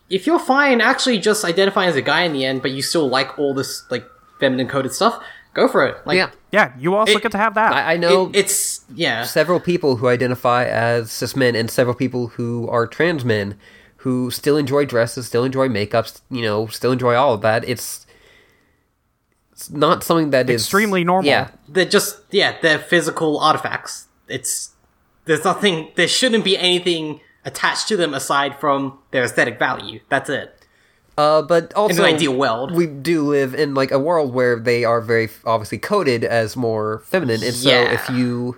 if 0.10 0.26
you're 0.26 0.40
fine 0.40 0.82
actually 0.82 1.20
just 1.20 1.46
identifying 1.46 1.90
as 1.90 1.96
a 1.96 2.02
guy 2.02 2.24
in 2.24 2.34
the 2.34 2.46
end, 2.46 2.62
but 2.62 2.72
you 2.72 2.82
still 2.82 3.08
like 3.08 3.38
all 3.38 3.54
this 3.54 3.84
like 3.92 4.06
feminine 4.40 4.68
coded 4.68 4.94
stuff, 4.94 5.24
go 5.54 5.68
for 5.68 5.86
it. 5.86 5.98
Like, 6.06 6.18
yeah 6.18 6.30
Yeah, 6.52 6.74
you 6.80 6.96
also 6.96 7.18
It- 7.18 7.22
get 7.22 7.32
to 7.34 7.38
have 7.38 7.54
that. 7.56 7.74
I, 7.74 7.94
I 7.94 7.98
know 7.98 8.28
it- 8.30 8.36
it's 8.36 8.82
yeah, 8.96 9.24
several 9.24 9.60
people 9.60 9.98
who 9.98 10.08
identify 10.08 10.66
as 10.66 11.12
cis 11.12 11.36
men 11.36 11.56
and 11.56 11.70
several 11.70 11.96
people 11.96 12.28
who 12.30 12.68
are 12.70 12.88
trans 12.88 13.24
men 13.24 13.56
who 13.98 14.32
still 14.32 14.56
enjoy 14.58 14.86
dresses, 14.86 15.28
still 15.28 15.44
enjoy 15.44 15.68
makeups, 15.68 16.22
you 16.32 16.42
know, 16.42 16.68
still 16.68 16.92
enjoy 16.94 17.16
all 17.16 17.34
of 17.34 17.42
that. 17.42 17.68
It's 17.68 18.06
it's 19.60 19.70
not 19.70 20.06
something 20.06 20.30
that 20.30 20.50
is 20.50 20.62
Extremely 20.64 21.04
normal. 21.04 21.28
Yeah, 21.30 21.50
they're 21.68 21.84
just 21.84 22.20
yeah, 22.32 22.56
they're 22.62 22.80
physical 22.80 23.40
artifacts. 23.40 24.08
It's 24.30 24.72
there's 25.26 25.44
nothing. 25.44 25.92
There 25.96 26.08
shouldn't 26.08 26.46
be 26.46 26.58
anything 26.58 27.20
attached 27.44 27.90
to 27.90 27.98
them 27.98 28.14
aside 28.14 28.58
from 28.58 29.00
their 29.12 29.24
aesthetic 29.26 29.60
value. 29.60 30.00
That's 30.08 30.30
it. 30.30 30.56
uh, 31.18 31.42
but 31.42 31.74
also 31.74 32.04
In 32.04 32.10
an 32.10 32.16
ideal 32.16 32.34
world. 32.38 32.72
we 32.74 32.88
do 32.88 33.24
live 33.28 33.54
in 33.54 33.74
like 33.74 33.92
a 33.92 34.00
world 34.00 34.34
where 34.34 34.58
they 34.58 34.86
are 34.86 35.02
very 35.02 35.26
f- 35.26 35.42
obviously 35.46 35.78
coded 35.78 36.24
as 36.24 36.56
more 36.56 37.00
feminine, 37.06 37.44
and 37.44 37.54
so 37.54 37.70
Yeah. 37.70 37.92
if 37.92 38.10
you 38.10 38.56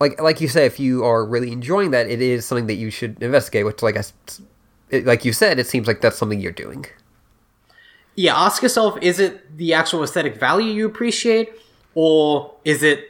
like 0.00 0.20
like 0.20 0.40
you 0.40 0.48
say, 0.48 0.66
if 0.66 0.80
you 0.80 1.04
are 1.04 1.24
really 1.24 1.52
enjoying 1.52 1.92
that, 1.92 2.08
it 2.08 2.20
is 2.20 2.44
something 2.44 2.66
that 2.66 2.74
you 2.74 2.90
should 2.90 3.22
investigate. 3.22 3.64
Which, 3.66 3.82
like 3.82 3.94
I, 3.96 4.00
s- 4.00 4.12
it, 4.90 5.06
like 5.06 5.24
you 5.24 5.32
said, 5.32 5.58
it 5.60 5.66
seems 5.68 5.86
like 5.86 6.00
that's 6.00 6.18
something 6.18 6.40
you're 6.40 6.50
doing. 6.52 6.86
Yeah, 8.14 8.36
ask 8.36 8.62
yourself: 8.62 8.98
Is 9.00 9.18
it 9.18 9.56
the 9.56 9.74
actual 9.74 10.02
aesthetic 10.02 10.36
value 10.36 10.72
you 10.72 10.86
appreciate, 10.86 11.50
or 11.94 12.54
is 12.64 12.82
it 12.82 13.04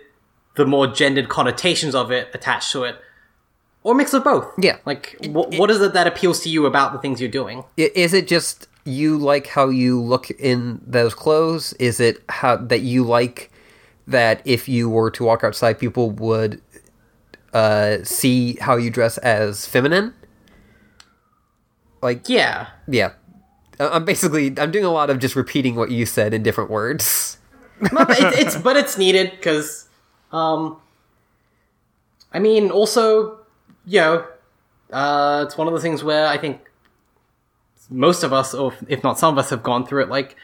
the 0.57 0.67
more 0.67 0.87
gendered 0.87 1.29
connotations 1.29 1.95
of 1.95 2.11
it 2.11 2.29
attached 2.35 2.73
to 2.73 2.85
it, 2.85 2.97
or 3.83 3.93
a 3.93 3.97
mix 3.97 4.13
of 4.15 4.25
both? 4.25 4.53
Yeah. 4.59 4.79
like 4.85 5.17
wh- 5.25 5.59
what 5.59 5.71
is 5.71 5.81
it 5.81 5.93
that 5.95 6.07
appeals 6.07 6.41
to 6.43 6.49
you 6.49 6.67
about 6.67 6.93
the 6.93 6.99
things 6.99 7.21
you're 7.21 7.31
doing? 7.31 7.65
Is 7.77 8.15
it 8.15 8.29
just 8.29 8.67
you 8.85 9.17
like 9.19 9.47
how 9.49 9.69
you 9.69 10.01
look 10.01 10.31
in 10.31 10.81
those 10.87 11.15
clothes? 11.15 11.73
Is 11.75 12.01
it 12.01 12.23
how 12.29 12.57
that 12.57 12.81
you 12.81 13.05
like 13.05 13.51
that 14.07 14.43
if 14.45 14.69
you 14.69 14.89
were 14.89 15.11
to 15.13 15.25
walk 15.25 15.45
outside, 15.45 15.79
people 15.79 16.11
would 16.11 16.61
uh, 17.53 17.99
see 18.03 18.57
how 18.61 18.77
you 18.77 18.91
dress 18.91 19.19
as 19.19 19.67
feminine? 19.67 20.15
Like, 22.03 22.29
Yeah, 22.29 22.69
yeah, 22.89 23.13
I'm 23.81 24.05
basically 24.05 24.55
I'm 24.59 24.71
doing 24.71 24.85
a 24.85 24.93
lot 24.93 25.11
of 25.11 25.19
just 25.19 25.35
repeating 25.35 25.75
what 25.75 25.91
you 25.91 26.07
said 26.07 26.35
in 26.35 26.43
different 26.43 26.71
words. 26.71 27.39
But 27.93 28.11
it, 28.11 28.39
it's 28.39 28.59
but 28.59 28.77
it's 28.77 28.99
needed 28.99 29.31
because, 29.31 29.89
um, 30.33 30.77
I 32.31 32.39
mean, 32.39 32.71
also, 32.71 33.39
you 33.87 34.01
know, 34.01 34.27
uh, 34.93 35.45
it's 35.47 35.57
one 35.57 35.67
of 35.67 35.73
the 35.73 35.81
things 35.81 36.05
where 36.05 36.27
I 36.27 36.37
think 36.37 36.61
most 37.89 38.23
of 38.23 38.35
us, 38.35 38.53
or 38.53 38.75
if 38.87 39.03
not 39.03 39.19
some 39.19 39.33
of 39.33 39.39
us, 39.39 39.49
have 39.49 39.63
gone 39.63 39.87
through 39.87 40.03
it. 40.03 40.09
Like, 40.11 40.37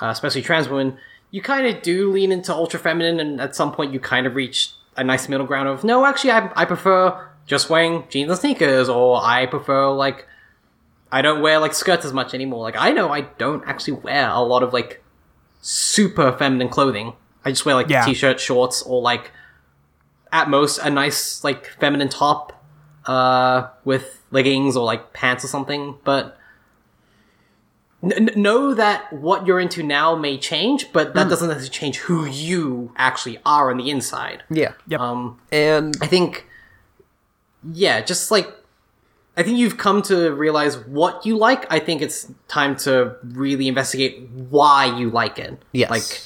uh, 0.00 0.06
especially 0.06 0.40
trans 0.40 0.66
women, 0.66 0.96
you 1.30 1.42
kind 1.42 1.66
of 1.66 1.82
do 1.82 2.10
lean 2.10 2.32
into 2.32 2.54
ultra 2.54 2.80
feminine, 2.80 3.20
and 3.20 3.38
at 3.38 3.54
some 3.54 3.70
point, 3.70 3.92
you 3.92 4.00
kind 4.00 4.26
of 4.26 4.34
reach 4.34 4.72
a 4.96 5.04
nice 5.04 5.28
middle 5.28 5.46
ground 5.46 5.68
of 5.68 5.84
no, 5.84 6.06
actually, 6.06 6.30
I, 6.30 6.50
I 6.56 6.64
prefer 6.64 7.28
just 7.44 7.68
wearing 7.68 8.04
jeans 8.08 8.30
and 8.30 8.38
sneakers, 8.38 8.88
or 8.88 9.22
I 9.22 9.44
prefer 9.44 9.90
like. 9.90 10.26
I 11.10 11.22
don't 11.22 11.40
wear 11.40 11.58
like 11.58 11.72
skirts 11.74 12.04
as 12.04 12.12
much 12.12 12.34
anymore. 12.34 12.62
Like 12.62 12.76
I 12.76 12.90
know 12.92 13.10
I 13.10 13.22
don't 13.22 13.66
actually 13.66 13.94
wear 13.94 14.28
a 14.28 14.40
lot 14.40 14.62
of 14.62 14.72
like 14.72 15.02
super 15.60 16.32
feminine 16.32 16.68
clothing. 16.68 17.14
I 17.44 17.50
just 17.50 17.64
wear 17.64 17.74
like 17.74 17.88
Yeah. 17.88 18.04
t-shirt, 18.04 18.40
shorts, 18.40 18.82
or 18.82 19.00
like 19.00 19.30
at 20.32 20.50
most 20.50 20.78
a 20.78 20.90
nice 20.90 21.42
like 21.42 21.66
feminine 21.80 22.08
top 22.10 22.52
uh, 23.06 23.68
with 23.84 24.22
leggings 24.30 24.76
or 24.76 24.84
like 24.84 25.12
pants 25.14 25.44
or 25.44 25.48
something. 25.48 25.96
But 26.04 26.36
n- 28.02 28.28
know 28.36 28.74
that 28.74 29.10
what 29.12 29.46
you're 29.46 29.60
into 29.60 29.82
now 29.82 30.14
may 30.14 30.36
change, 30.36 30.92
but 30.92 31.14
that 31.14 31.28
doesn't 31.30 31.48
necessarily 31.48 31.70
change 31.70 31.96
who 31.98 32.26
you 32.26 32.92
actually 32.96 33.40
are 33.46 33.70
on 33.70 33.78
the 33.78 33.88
inside. 33.90 34.42
Yeah. 34.50 34.72
Yep. 34.88 35.00
Um, 35.00 35.40
And 35.50 35.96
I 36.02 36.06
think, 36.06 36.46
yeah, 37.72 38.00
just 38.02 38.30
like 38.30 38.52
I 39.38 39.42
think 39.44 39.56
you've 39.58 39.76
come 39.78 40.02
to 40.02 40.32
realize 40.34 40.76
what 40.78 41.24
you 41.24 41.38
like. 41.38 41.64
I 41.72 41.78
think 41.78 42.02
it's 42.02 42.30
time 42.48 42.76
to 42.78 43.16
really 43.22 43.68
investigate 43.68 44.28
why 44.30 44.86
you 44.98 45.10
like 45.10 45.38
it. 45.38 45.62
yes. 45.72 45.90
like 45.90 46.22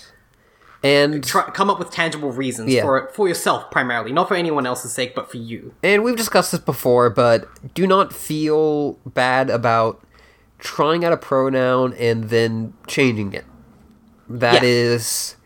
and 0.84 1.22
try, 1.22 1.44
come 1.50 1.70
up 1.70 1.78
with 1.78 1.90
tangible 1.92 2.32
reasons 2.32 2.72
Yeah. 2.72 2.82
for 2.82 2.98
it 2.98 3.14
for 3.14 3.28
yourself 3.28 3.70
primarily, 3.70 4.10
not 4.12 4.26
for 4.28 4.34
anyone 4.34 4.66
else's 4.66 4.92
sake, 4.92 5.14
but 5.14 5.30
for 5.30 5.36
you. 5.36 5.74
and 5.82 6.02
we've 6.02 6.16
discussed 6.16 6.50
this 6.52 6.60
before, 6.60 7.08
but 7.10 7.46
do 7.74 7.86
not 7.86 8.12
feel 8.12 8.94
bad 9.06 9.48
about 9.50 10.02
trying 10.58 11.04
out 11.04 11.12
a 11.12 11.16
pronoun 11.16 11.92
and 11.94 12.30
then 12.30 12.72
changing 12.88 13.32
it. 13.34 13.44
That 14.28 14.62
Yeah. 14.62 14.68
is 14.68 15.36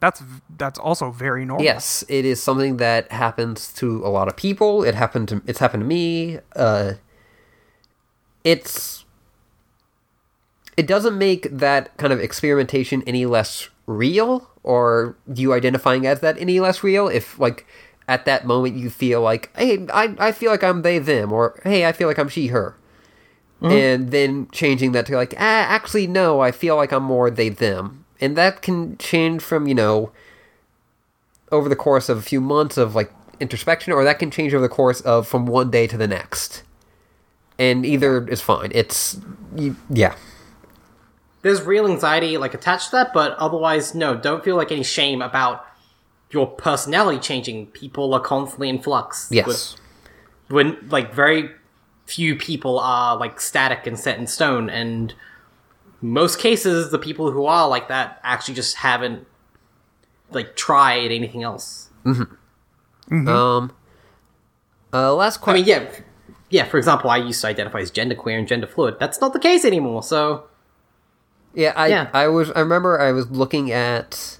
That's 0.00 0.22
that's 0.58 0.78
also 0.78 1.10
very 1.10 1.44
normal. 1.44 1.64
Yes, 1.64 2.04
it 2.08 2.24
is 2.24 2.42
something 2.42 2.76
that 2.78 3.10
happens 3.12 3.72
to 3.74 4.04
a 4.04 4.08
lot 4.08 4.28
of 4.28 4.36
people. 4.36 4.82
It 4.82 4.94
happened 4.94 5.28
to 5.28 5.42
it's 5.46 5.60
happened 5.60 5.82
to 5.82 5.86
me. 5.86 6.38
Uh 6.54 6.94
it's 8.44 9.04
it 10.76 10.86
doesn't 10.86 11.18
make 11.18 11.48
that 11.50 11.96
kind 11.96 12.12
of 12.12 12.20
experimentation 12.20 13.02
any 13.06 13.26
less 13.26 13.68
real 13.86 14.48
or 14.62 15.16
you 15.34 15.52
identifying 15.52 16.06
as 16.06 16.20
that 16.20 16.38
any 16.38 16.60
less 16.60 16.84
real 16.84 17.08
if 17.08 17.38
like 17.38 17.66
at 18.06 18.24
that 18.26 18.46
moment 18.46 18.76
you 18.76 18.88
feel 18.88 19.20
like 19.20 19.54
hey 19.56 19.86
I, 19.92 20.14
I 20.18 20.32
feel 20.32 20.50
like 20.50 20.62
i'm 20.62 20.82
they 20.82 20.98
them 20.98 21.32
or 21.32 21.60
hey 21.64 21.84
i 21.86 21.92
feel 21.92 22.06
like 22.06 22.18
i'm 22.18 22.28
she 22.28 22.48
her 22.48 22.76
and 23.60 24.10
then 24.12 24.48
changing 24.52 24.92
that 24.92 25.06
to 25.06 25.16
like 25.16 25.34
ah, 25.36 25.40
actually 25.40 26.06
no 26.06 26.40
i 26.40 26.52
feel 26.52 26.76
like 26.76 26.92
i'm 26.92 27.02
more 27.02 27.28
they 27.28 27.48
them 27.48 28.04
and 28.20 28.36
that 28.36 28.62
can 28.62 28.96
change 28.98 29.42
from 29.42 29.66
you 29.66 29.74
know 29.74 30.12
over 31.52 31.68
the 31.68 31.76
course 31.76 32.08
of 32.08 32.18
a 32.18 32.22
few 32.22 32.40
months 32.40 32.76
of 32.76 32.94
like 32.94 33.12
introspection 33.40 33.92
or 33.92 34.04
that 34.04 34.18
can 34.18 34.30
change 34.30 34.52
over 34.54 34.62
the 34.62 34.68
course 34.68 35.00
of 35.02 35.26
from 35.26 35.46
one 35.46 35.70
day 35.70 35.86
to 35.86 35.96
the 35.96 36.08
next 36.08 36.62
and 37.58 37.86
either 37.86 38.26
is 38.28 38.40
fine 38.40 38.70
it's 38.74 39.20
you, 39.56 39.76
yeah 39.90 40.14
There's 41.42 41.62
real 41.62 41.86
anxiety 41.86 42.36
like 42.36 42.52
attached 42.54 42.86
to 42.90 42.96
that, 42.96 43.12
but 43.14 43.32
otherwise, 43.38 43.94
no. 43.94 44.16
Don't 44.16 44.42
feel 44.42 44.56
like 44.56 44.72
any 44.72 44.82
shame 44.82 45.22
about 45.22 45.64
your 46.30 46.46
personality 46.48 47.18
changing. 47.20 47.66
People 47.68 48.12
are 48.12 48.20
constantly 48.20 48.68
in 48.68 48.80
flux. 48.82 49.28
yes 49.30 49.76
when 50.48 50.76
like 50.90 51.14
very 51.14 51.50
few 52.06 52.34
people 52.36 52.78
are 52.78 53.16
like 53.16 53.40
static 53.40 53.86
and 53.86 53.98
set 53.98 54.18
in 54.18 54.26
stone 54.26 54.70
and 54.70 55.14
most 56.00 56.38
cases 56.38 56.90
the 56.90 56.98
people 56.98 57.30
who 57.30 57.44
are 57.44 57.68
like 57.68 57.88
that 57.88 58.18
actually 58.22 58.54
just 58.54 58.76
haven't 58.76 59.26
like 60.30 60.56
tried 60.56 61.10
anything 61.10 61.42
else 61.42 61.90
mm-hmm 62.04 62.24
um 63.28 63.72
uh 64.92 65.14
last 65.14 65.40
i 65.46 65.54
mean 65.54 65.64
yeah 65.64 65.88
yeah 66.50 66.64
for 66.64 66.76
example 66.78 67.08
i 67.10 67.16
used 67.16 67.40
to 67.40 67.46
identify 67.46 67.80
as 67.80 67.90
genderqueer 67.90 68.38
and 68.38 68.46
gender 68.46 68.66
fluid 68.66 68.96
that's 69.00 69.20
not 69.20 69.32
the 69.32 69.38
case 69.38 69.64
anymore 69.64 70.02
so 70.02 70.44
Yeah, 71.54 71.72
I 71.76 71.88
Yeah. 71.88 72.10
I 72.12 72.28
was 72.28 72.50
I 72.52 72.60
remember 72.60 73.00
I 73.00 73.12
was 73.12 73.30
looking 73.30 73.72
at 73.72 74.38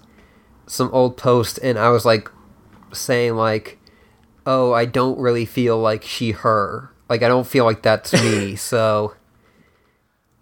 some 0.66 0.90
old 0.92 1.16
post 1.16 1.58
and 1.62 1.78
I 1.78 1.88
was 1.88 2.04
like 2.04 2.30
saying 2.92 3.34
like, 3.34 3.78
"Oh, 4.46 4.72
I 4.72 4.84
don't 4.84 5.18
really 5.18 5.46
feel 5.46 5.78
like 5.78 6.02
she 6.04 6.32
her. 6.32 6.90
Like 7.08 7.22
I 7.22 7.28
don't 7.28 7.46
feel 7.46 7.64
like 7.64 7.82
that's 7.82 8.12
me." 8.12 8.54
so 8.70 9.14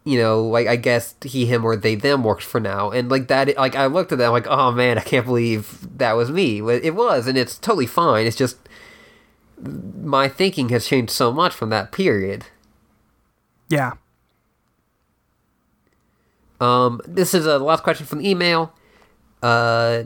you 0.07 0.19
know, 0.19 0.45
like 0.45 0.69
I 0.69 0.77
guess 0.77 1.17
he 1.25 1.47
him 1.47 1.65
or 1.65 1.75
they 1.75 1.97
them 1.97 2.23
works 2.23 2.45
for 2.45 2.61
now. 2.61 2.91
And 2.91 3.11
like 3.11 3.27
that 3.27 3.57
like 3.57 3.75
I 3.75 3.87
looked 3.87 4.13
at 4.13 4.19
that 4.19 4.27
I'm 4.27 4.33
like, 4.33 4.47
"Oh 4.47 4.71
man, 4.71 4.99
I 4.99 5.03
can't 5.03 5.27
believe 5.27 5.87
that 5.99 6.13
was 6.13 6.31
me." 6.31 6.59
It 6.59 6.95
was 6.95 7.27
and 7.27 7.37
it's 7.37 7.59
totally 7.59 7.87
fine. 7.87 8.25
It's 8.25 8.37
just 8.37 8.57
my 10.01 10.29
thinking 10.29 10.69
has 10.69 10.87
changed 10.87 11.11
so 11.13 11.33
much 11.33 11.53
from 11.53 11.71
that 11.71 11.91
period. 11.91 12.47
Yeah. 13.69 13.95
Um, 16.61 17.01
this 17.05 17.35
is 17.35 17.45
a 17.45 17.59
last 17.59 17.83
question 17.83 18.07
from 18.07 18.21
the 18.21 18.31
email. 18.31 18.73
Uh, 19.43 20.05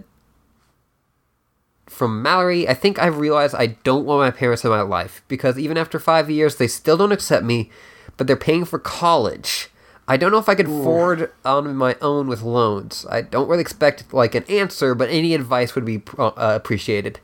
from 1.91 2.23
Mallory. 2.23 2.67
I 2.67 2.73
think 2.73 2.99
I've 2.99 3.19
realized 3.19 3.55
I 3.55 3.67
don't 3.85 4.07
want 4.07 4.21
my 4.21 4.31
parents 4.31 4.65
in 4.65 4.71
my 4.71 4.81
life 4.81 5.23
because 5.29 5.59
even 5.59 5.77
after 5.77 5.99
five 5.99 6.31
years, 6.31 6.57
they 6.57 6.69
still 6.69 6.97
don't 6.97 7.13
accept 7.13 7.45
me, 7.45 7.71
but 8.17 8.27
they're 8.27 8.37
paying 8.37 8.65
for 8.65 8.79
college. 8.79 9.70
I 10.11 10.17
don't 10.17 10.33
know 10.33 10.39
if 10.39 10.49
I 10.49 10.57
could 10.57 10.67
afford 10.67 11.31
on 11.45 11.77
my 11.77 11.97
own 12.03 12.27
with 12.27 12.43
loans. 12.43 13.07
I 13.09 13.21
don't 13.21 13.49
really 13.49 13.61
expect 13.61 14.13
like 14.13 14.35
an 14.35 14.43
answer, 14.49 14.97
but 14.97 15.09
any 15.09 15.35
advice 15.35 15.77
would 15.77 15.85
be 15.85 16.03
uh, 16.19 16.33
appreciated. 16.37 17.21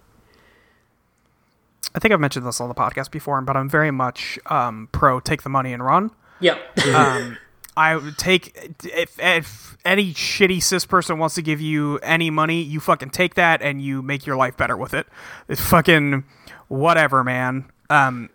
I 1.93 1.99
think 1.99 2.15
I've 2.15 2.21
mentioned 2.21 2.47
this 2.47 2.61
on 2.61 2.69
the 2.69 2.77
podcast 2.77 3.11
before, 3.11 3.41
but 3.41 3.57
I'm 3.57 3.69
very 3.69 3.91
much 3.91 4.39
um, 4.47 4.89
pro 4.93 5.19
take 5.19 5.43
the 5.43 5.49
money 5.49 5.73
and 5.73 5.85
run. 5.85 6.13
yep 6.39 6.61
Um, 6.95 7.37
I 7.77 7.97
would 7.97 8.19
take 8.19 8.57
if, 8.85 9.19
if 9.19 9.77
any 9.85 10.15
shitty 10.15 10.63
cis 10.63 10.87
person 10.87 11.19
wants 11.19 11.35
to 11.35 11.43
give 11.43 11.61
you 11.61 11.99
any 12.05 12.31
money, 12.31 12.63
you 12.63 12.79
fucking 12.79 13.11
take 13.11 13.35
that 13.35 13.63
and 13.63 13.83
you 13.83 14.01
make 14.01 14.27
your 14.27 14.37
life 14.37 14.57
better 14.57 14.77
with 14.77 14.95
it. 14.95 15.09
It's 15.49 15.61
fucking 15.61 16.23
whatever, 16.69 17.25
man. 17.25 17.65
Um, 17.91 18.31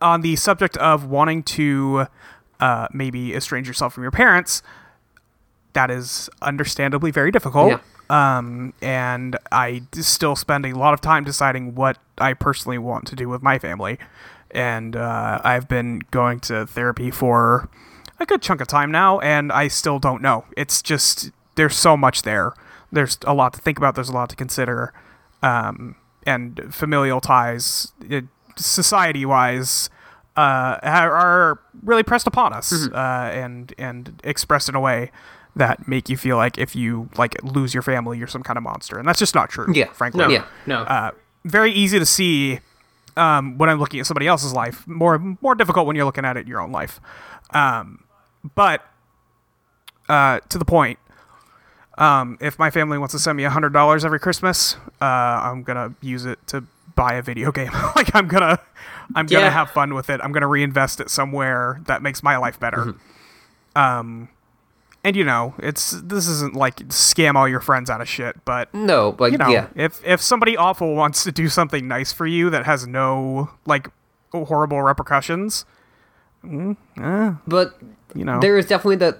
on 0.00 0.22
the 0.22 0.36
subject 0.36 0.78
of 0.78 1.04
wanting 1.04 1.42
to 1.42 2.06
uh, 2.60 2.88
maybe 2.92 3.34
estrange 3.34 3.66
yourself 3.66 3.94
from 3.94 4.04
your 4.04 4.12
parents, 4.12 4.62
that 5.72 5.90
is 5.90 6.28
understandably 6.42 7.10
very 7.10 7.30
difficult. 7.30 7.70
Yeah. 7.70 7.78
Um, 8.10 8.74
and 8.82 9.38
I 9.52 9.82
still 9.92 10.34
spend 10.34 10.66
a 10.66 10.72
lot 10.72 10.94
of 10.94 11.00
time 11.00 11.24
deciding 11.24 11.74
what 11.74 11.96
I 12.18 12.34
personally 12.34 12.78
want 12.78 13.06
to 13.06 13.16
do 13.16 13.28
with 13.28 13.42
my 13.42 13.58
family. 13.58 13.98
And 14.50 14.96
uh, 14.96 15.40
I've 15.44 15.68
been 15.68 16.00
going 16.10 16.40
to 16.40 16.66
therapy 16.66 17.12
for 17.12 17.68
a 18.18 18.26
good 18.26 18.42
chunk 18.42 18.60
of 18.60 18.66
time 18.66 18.90
now, 18.90 19.20
and 19.20 19.52
I 19.52 19.68
still 19.68 20.00
don't 20.00 20.22
know. 20.22 20.44
It's 20.56 20.82
just 20.82 21.30
there's 21.54 21.76
so 21.76 21.96
much 21.96 22.22
there. 22.22 22.52
There's 22.90 23.16
a 23.24 23.32
lot 23.32 23.52
to 23.54 23.60
think 23.60 23.78
about. 23.78 23.94
There's 23.94 24.08
a 24.08 24.12
lot 24.12 24.28
to 24.30 24.36
consider, 24.36 24.92
um, 25.40 25.94
and 26.26 26.74
familial 26.74 27.20
ties, 27.20 27.92
society-wise, 28.56 29.88
uh, 30.36 30.78
are 30.82 31.60
really 31.82 32.02
pressed 32.02 32.26
upon 32.26 32.52
us, 32.52 32.72
uh, 32.72 33.30
and 33.32 33.74
and 33.78 34.20
expressed 34.24 34.68
in 34.68 34.74
a 34.74 34.80
way 34.80 35.10
that 35.56 35.88
make 35.88 36.08
you 36.08 36.16
feel 36.16 36.36
like 36.36 36.58
if 36.58 36.76
you 36.76 37.08
like 37.16 37.42
lose 37.42 37.74
your 37.74 37.82
family, 37.82 38.18
you're 38.18 38.28
some 38.28 38.42
kind 38.42 38.56
of 38.56 38.62
monster, 38.62 38.98
and 38.98 39.06
that's 39.06 39.18
just 39.18 39.34
not 39.34 39.50
true. 39.50 39.66
Yeah. 39.72 39.92
frankly. 39.92 40.20
no 40.20 40.28
Yeah. 40.30 40.44
no 40.66 40.82
Uh, 40.82 41.10
very 41.44 41.72
easy 41.72 41.98
to 41.98 42.06
see 42.06 42.60
um, 43.16 43.58
when 43.58 43.68
I'm 43.68 43.78
looking 43.78 44.00
at 44.00 44.06
somebody 44.06 44.26
else's 44.26 44.52
life. 44.52 44.86
More 44.86 45.18
more 45.40 45.54
difficult 45.54 45.86
when 45.86 45.96
you're 45.96 46.04
looking 46.04 46.24
at 46.24 46.36
it 46.36 46.40
in 46.40 46.46
your 46.46 46.60
own 46.60 46.72
life. 46.72 47.00
Um, 47.50 48.04
but 48.54 48.84
uh, 50.08 50.40
to 50.48 50.58
the 50.58 50.64
point, 50.64 50.98
um, 51.98 52.38
if 52.40 52.58
my 52.58 52.70
family 52.70 52.98
wants 52.98 53.12
to 53.12 53.18
send 53.18 53.36
me 53.36 53.44
hundred 53.44 53.72
dollars 53.72 54.04
every 54.04 54.20
Christmas, 54.20 54.76
uh, 55.00 55.04
I'm 55.04 55.62
gonna 55.62 55.94
use 56.00 56.24
it 56.24 56.38
to 56.48 56.64
buy 56.94 57.14
a 57.14 57.22
video 57.22 57.52
game. 57.60 57.72
like 57.96 58.14
I'm 58.14 58.28
gonna, 58.28 58.58
I'm 59.14 59.26
gonna 59.26 59.44
Yeah. 59.46 59.50
have 59.50 59.70
fun 59.70 59.94
with 59.94 60.10
it. 60.10 60.20
I'm 60.22 60.32
gonna 60.32 60.46
reinvest 60.48 61.00
it 61.00 61.10
somewhere 61.10 61.80
that 61.86 62.02
makes 62.02 62.22
my 62.22 62.36
life 62.36 62.58
better. 62.60 62.78
Mm-hmm. 62.78 63.78
Um, 63.80 64.28
and 65.04 65.16
you 65.16 65.24
know, 65.24 65.54
it's 65.58 65.92
this 66.02 66.26
isn't 66.28 66.54
like 66.54 66.76
scam 66.88 67.34
all 67.34 67.48
your 67.48 67.60
friends 67.60 67.88
out 67.88 68.00
of 68.00 68.08
shit, 68.08 68.44
but 68.44 68.72
No, 68.74 69.16
like 69.18 69.32
you 69.32 69.38
know, 69.38 69.48
yeah, 69.48 69.68
if 69.74 70.04
if 70.04 70.20
somebody 70.20 70.56
awful 70.56 70.94
wants 70.94 71.24
to 71.24 71.32
do 71.32 71.48
something 71.48 71.88
nice 71.88 72.12
for 72.12 72.26
you 72.26 72.50
that 72.50 72.66
has 72.66 72.86
no 72.86 73.50
like 73.66 73.88
horrible 74.32 74.82
repercussions, 74.82 75.64
mm, 76.44 76.76
eh, 77.00 77.32
but 77.46 77.78
You 78.14 78.24
know, 78.24 78.40
there 78.40 78.58
is 78.58 78.66
definitely 78.66 78.96
that 78.96 79.18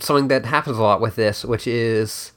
something 0.00 0.28
that 0.28 0.44
happens 0.44 0.76
a 0.76 0.82
lot 0.82 1.00
with 1.00 1.16
this, 1.16 1.44
which 1.44 1.66
is 1.66 2.32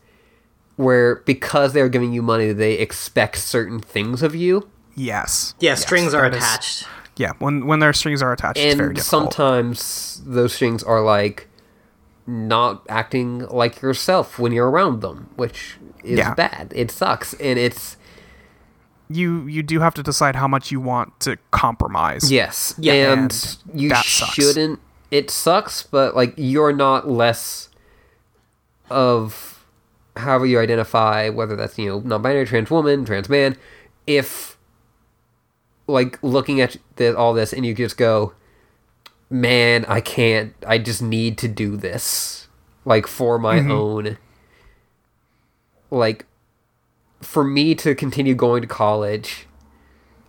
where 0.78 1.18
because 1.26 1.74
they're 1.74 1.90
giving 1.90 2.14
you 2.14 2.22
money, 2.22 2.54
they 2.54 2.74
expect 2.76 3.38
certain 3.40 3.80
things 3.80 4.24
of 4.24 4.34
you, 4.34 4.70
yes, 5.00 5.54
Yeah, 5.60 5.72
Yes, 5.72 5.82
strings 5.82 6.14
are 6.14 6.30
that 6.30 6.38
is- 6.38 6.44
attached. 6.44 6.88
yeah, 7.16 7.32
when 7.40 7.66
when 7.66 7.80
their 7.80 7.94
strings 7.94 8.22
are 8.22 8.32
attached, 8.34 8.60
it's 8.60 8.76
very 8.76 8.88
and 8.90 8.96
difficult. 8.96 9.34
sometimes 9.34 10.22
those 10.26 10.54
strings 10.54 10.84
are 10.84 11.02
like 11.02 11.48
not 12.28 12.84
acting 12.90 13.40
like 13.48 13.82
yourself 13.82 14.38
when 14.38 14.52
you're 14.52 14.70
around 14.70 15.02
them, 15.02 15.30
which 15.36 15.78
is 16.04 16.20
Yeah. 16.20 16.34
bad. 16.36 16.72
It 16.76 16.92
sucks, 16.92 17.34
and 17.36 17.58
it's 17.58 17.98
you 19.10 19.48
you 19.48 19.64
do 19.64 19.80
have 19.80 19.96
to 19.96 20.04
decide 20.04 20.36
how 20.36 20.48
much 20.48 20.72
you 20.72 20.80
want 20.80 21.20
to 21.22 21.38
compromise. 21.52 22.32
yes, 22.32 22.76
Yeah, 22.78 22.94
and, 22.94 23.22
and 23.32 23.58
you 23.82 23.90
that 23.90 24.06
sucks. 24.06 24.34
shouldn't. 24.34 24.80
It 25.10 25.32
sucks, 25.32 25.82
but 25.82 26.16
like 26.16 26.34
you're 26.38 26.72
not 26.74 27.10
less 27.10 27.70
of 28.90 29.66
however 30.16 30.46
you 30.46 30.60
identify, 30.60 31.30
whether 31.30 31.56
that's 31.56 31.78
you 31.80 31.88
know 31.90 32.00
non-binary, 32.06 32.46
trans 32.46 32.70
woman, 32.70 33.06
trans 33.06 33.30
man. 33.30 33.58
If 34.06 34.58
like 35.90 36.22
looking 36.22 36.62
at 36.62 36.78
the, 36.96 37.18
all 37.18 37.34
this 37.34 37.52
and 37.52 37.66
you 37.66 37.74
just 37.74 37.98
go, 37.98 38.34
man, 39.30 39.86
I 39.88 40.02
can't. 40.02 40.54
I 40.66 40.78
just 40.78 41.02
need 41.02 41.38
to 41.40 41.48
do 41.48 41.76
this, 41.76 42.48
like 42.86 43.08
for 43.08 43.40
my 43.40 43.60
mm-hmm. 43.60 43.72
own. 43.72 44.18
Like, 45.92 46.26
for 47.22 47.44
me 47.44 47.76
to 47.76 47.96
continue 47.96 48.36
going 48.36 48.62
to 48.62 48.68
college, 48.68 49.48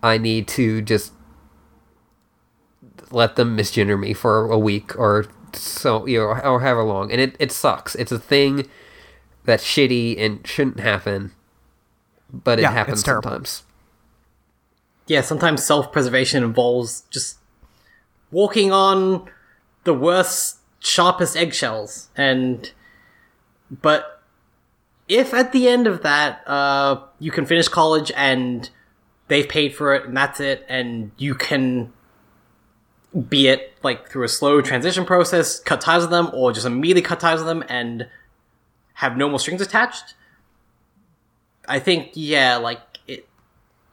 I 0.03 0.19
need 0.19 0.49
to 0.49 0.81
just 0.81 1.13
let 3.11 3.37
them 3.37 3.57
misgender 3.57 3.99
me 3.99 4.15
for 4.15 4.51
a 4.51 4.59
week 4.59 4.99
or 4.99 5.27
so, 5.53 6.07
you 6.07 6.19
know, 6.19 6.25
or 6.25 6.61
however 6.61 6.83
long. 6.83 7.13
And 7.13 7.21
it, 7.21 7.37
it 7.39 7.53
sucks. 7.53 7.95
It's 7.95 8.13
a 8.13 8.19
thing 8.19 8.69
that's 9.45 9.65
shitty 9.65 10.19
and 10.19 10.47
shouldn't 10.47 10.81
happen, 10.81 11.33
but 12.33 12.59
it 12.59 12.63
Yeah, 12.63 12.73
happens 12.73 13.05
sometimes. 13.05 13.65
Yeah, 15.11 15.23
sometimes 15.23 15.65
self-preservation 15.65 16.45
involves 16.45 17.01
just 17.11 17.39
walking 18.31 18.71
on 18.71 19.29
the 19.83 19.93
worst, 19.93 20.59
sharpest 20.79 21.37
eggshells, 21.37 22.11
and 22.15 22.71
but 23.73 24.23
if 25.09 25.35
at 25.35 25.51
the 25.51 25.67
end 25.67 25.89
of 25.89 26.05
that, 26.05 26.47
uh, 26.47 27.01
you 27.19 27.33
can 27.33 27.45
finish 27.45 27.67
college 27.67 28.13
and 28.15 28.71
they've 29.27 29.49
paid 29.49 29.75
for 29.75 29.97
it 29.97 30.07
and 30.07 30.17
that's 30.17 30.39
it, 30.39 30.65
and 30.69 31.11
you 31.19 31.35
can 31.35 31.93
be 33.29 33.49
it 33.49 33.75
like 33.83 34.09
through 34.09 34.23
a 34.23 34.29
slow 34.29 34.61
transition 34.61 35.05
process, 35.05 35.59
cut 35.59 35.81
ties 35.81 36.03
with 36.03 36.11
them, 36.11 36.31
or 36.33 36.53
just 36.53 36.67
immediately 36.67 37.03
cut 37.03 37.19
ties 37.19 37.41
with 37.41 37.49
them 37.49 37.65
and 37.69 38.09
have 38.95 39.17
no 39.17 39.29
more 39.29 39.41
strings 39.41 39.61
attached. 39.61 40.15
I 41.67 41.81
think, 41.81 42.11
yeah, 42.15 42.59
like 42.59 42.81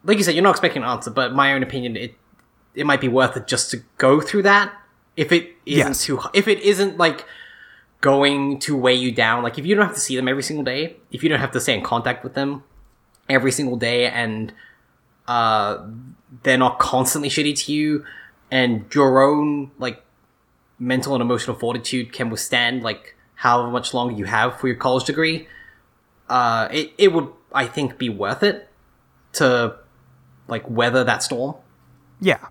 like 0.07 0.17
you 0.17 0.23
said, 0.23 0.33
you're 0.33 0.43
not 0.43 0.51
expecting 0.51 0.81
an 0.83 0.89
answer, 0.89 1.11
but 1.11 1.33
my 1.35 1.53
own 1.53 1.61
opinion, 1.61 1.95
it 1.95 2.15
it 2.73 2.85
might 2.85 3.01
be 3.01 3.07
worth 3.07 3.35
it 3.37 3.45
just 3.47 3.69
to 3.71 3.83
go 3.97 4.21
through 4.21 4.43
that 4.43 4.71
if 5.15 5.31
it 5.31 5.49
isn't 5.65 5.87
Yes. 5.87 6.03
too 6.05 6.19
if 6.33 6.47
it 6.47 6.59
isn't 6.61 6.97
like 6.97 7.25
going 8.01 8.59
to 8.59 8.75
weigh 8.77 8.93
you 8.95 9.11
down. 9.11 9.43
Like 9.43 9.57
if 9.59 9.65
you 9.65 9.75
don't 9.75 9.85
have 9.85 9.95
to 9.95 10.01
see 10.01 10.15
them 10.15 10.27
every 10.27 10.43
single 10.43 10.63
day, 10.63 10.95
if 11.11 11.23
you 11.23 11.29
don't 11.29 11.39
have 11.39 11.51
to 11.51 11.59
stay 11.59 11.73
in 11.75 11.83
contact 11.83 12.23
with 12.23 12.33
them 12.35 12.63
every 13.29 13.51
single 13.51 13.75
day, 13.77 14.07
and 14.07 14.53
uh, 15.27 15.85
they're 16.43 16.57
not 16.57 16.79
constantly 16.79 17.29
shitty 17.29 17.57
to 17.65 17.73
you, 17.73 18.05
and 18.51 18.85
your 18.93 19.21
own 19.21 19.71
like 19.79 20.03
mental 20.79 21.15
and 21.15 21.21
emotional 21.21 21.55
fortitude 21.57 22.13
can 22.13 22.29
withstand 22.29 22.83
like 22.83 23.15
however 23.35 23.69
much 23.71 23.93
longer 23.93 24.13
you 24.15 24.25
have 24.25 24.59
for 24.59 24.67
your 24.67 24.75
college 24.77 25.05
degree, 25.05 25.47
uh, 26.29 26.67
it 26.71 26.93
it 26.97 27.13
would 27.13 27.27
I 27.51 27.65
think 27.65 27.97
be 27.97 28.09
worth 28.09 28.43
it 28.43 28.69
to 29.33 29.75
like 30.47 30.69
weather 30.69 31.03
that 31.03 31.23
storm. 31.23 31.55
yeah, 32.21 32.47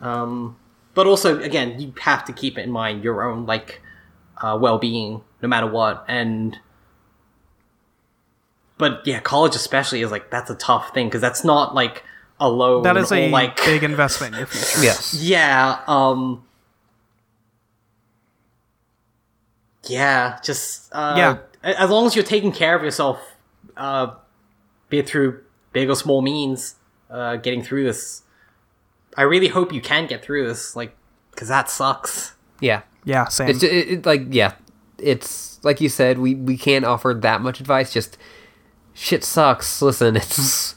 Um, 0.00 0.56
but 0.94 1.06
also, 1.06 1.40
again, 1.40 1.80
you 1.80 1.92
have 2.00 2.24
to 2.24 2.32
keep 2.32 2.58
in 2.58 2.70
mind 2.70 3.04
your 3.04 3.22
own 3.22 3.46
like 3.46 3.80
uh, 4.38 4.58
well-being, 4.60 5.22
no 5.42 5.48
matter 5.48 5.66
what. 5.66 6.04
And 6.08 6.58
but 8.78 9.02
yeah, 9.06 9.20
college 9.20 9.54
especially 9.54 10.02
is 10.02 10.10
like 10.10 10.30
that's 10.30 10.50
a 10.50 10.54
tough 10.54 10.94
thing 10.94 11.06
because 11.08 11.20
that's 11.20 11.44
not 11.44 11.74
like 11.74 12.02
a 12.40 12.48
loan. 12.48 12.82
that 12.82 12.96
is 12.96 13.12
or, 13.12 13.16
a 13.16 13.30
like 13.30 13.56
big 13.64 13.82
investment 13.84 14.34
in 14.34 14.38
your 14.38 14.46
future. 14.46 14.82
Yes. 14.82 15.14
yeah. 15.14 15.80
Um. 15.86 16.44
Yeah, 19.84 20.38
just 20.42 20.90
uh, 20.92 21.14
Yeah. 21.16 21.38
As 21.62 21.90
long 21.90 22.06
as 22.06 22.14
you're 22.16 22.24
taking 22.24 22.52
care 22.52 22.74
of 22.74 22.82
yourself, 22.82 23.18
uh, 23.76 24.14
be 24.88 24.98
it 24.98 25.08
through 25.08 25.42
big 25.72 25.90
or 25.90 25.94
small 25.94 26.22
means, 26.22 26.76
uh, 27.10 27.36
getting 27.36 27.62
through 27.62 27.84
this. 27.84 28.22
I 29.16 29.22
really 29.22 29.48
hope 29.48 29.72
you 29.72 29.80
can 29.80 30.06
get 30.06 30.24
through 30.24 30.46
this, 30.46 30.76
like, 30.76 30.96
because 31.32 31.48
that 31.48 31.68
sucks. 31.68 32.34
Yeah. 32.60 32.82
Yeah, 33.04 33.26
same. 33.28 33.48
It's 33.48 33.62
it, 33.62 33.88
it, 33.88 34.06
like 34.06 34.22
yeah, 34.30 34.54
it's 34.98 35.62
like 35.64 35.80
you 35.80 35.88
said. 35.88 36.18
We 36.18 36.34
we 36.34 36.56
can't 36.56 36.84
offer 36.84 37.14
that 37.22 37.40
much 37.40 37.60
advice. 37.60 37.92
Just 37.92 38.18
shit 38.94 39.24
sucks. 39.24 39.80
Listen, 39.80 40.16
it's 40.16 40.74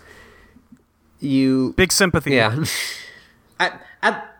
you. 1.19 1.73
big 1.75 1.91
sympathy. 1.91 2.35
Yeah, 2.35 2.63
At, 3.59 3.81
at 4.01 4.35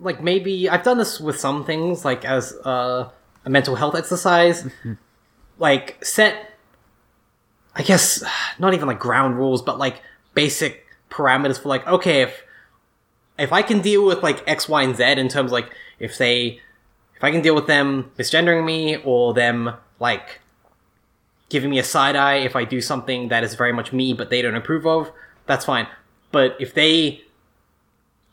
like 0.00 0.22
maybe 0.22 0.68
I've 0.68 0.82
done 0.82 0.98
this 0.98 1.20
with 1.20 1.38
some 1.38 1.64
things, 1.64 2.04
like 2.04 2.24
as 2.24 2.54
uh, 2.64 3.10
a 3.44 3.50
mental 3.50 3.76
health 3.76 3.94
exercise, 3.94 4.66
like 5.58 6.02
set. 6.04 6.52
I 7.74 7.82
guess 7.82 8.24
not 8.58 8.74
even 8.74 8.88
like 8.88 8.98
ground 8.98 9.36
rules, 9.36 9.62
but 9.62 9.78
like 9.78 10.02
basic 10.34 10.86
parameters 11.10 11.60
for 11.60 11.68
like 11.68 11.86
okay 11.86 12.22
if 12.22 12.42
if 13.38 13.52
I 13.52 13.62
can 13.62 13.80
deal 13.80 14.04
with 14.04 14.22
like 14.22 14.42
X, 14.48 14.68
Y, 14.68 14.82
and 14.82 14.96
Z 14.96 15.04
in 15.04 15.28
terms 15.28 15.52
like 15.52 15.70
if 15.98 16.18
they 16.18 16.60
if 17.16 17.24
I 17.24 17.30
can 17.30 17.40
deal 17.40 17.54
with 17.54 17.66
them 17.66 18.10
misgendering 18.18 18.64
me 18.64 18.96
or 18.96 19.32
them 19.34 19.74
like 20.00 20.40
giving 21.48 21.70
me 21.70 21.78
a 21.78 21.84
side 21.84 22.16
eye 22.16 22.36
if 22.36 22.54
I 22.56 22.64
do 22.64 22.80
something 22.80 23.28
that 23.28 23.42
is 23.44 23.54
very 23.54 23.72
much 23.72 23.92
me 23.92 24.12
but 24.12 24.30
they 24.30 24.42
don't 24.42 24.54
approve 24.54 24.86
of, 24.86 25.10
that's 25.46 25.64
fine. 25.64 25.86
But 26.30 26.56
if 26.60 26.74
they 26.74 27.22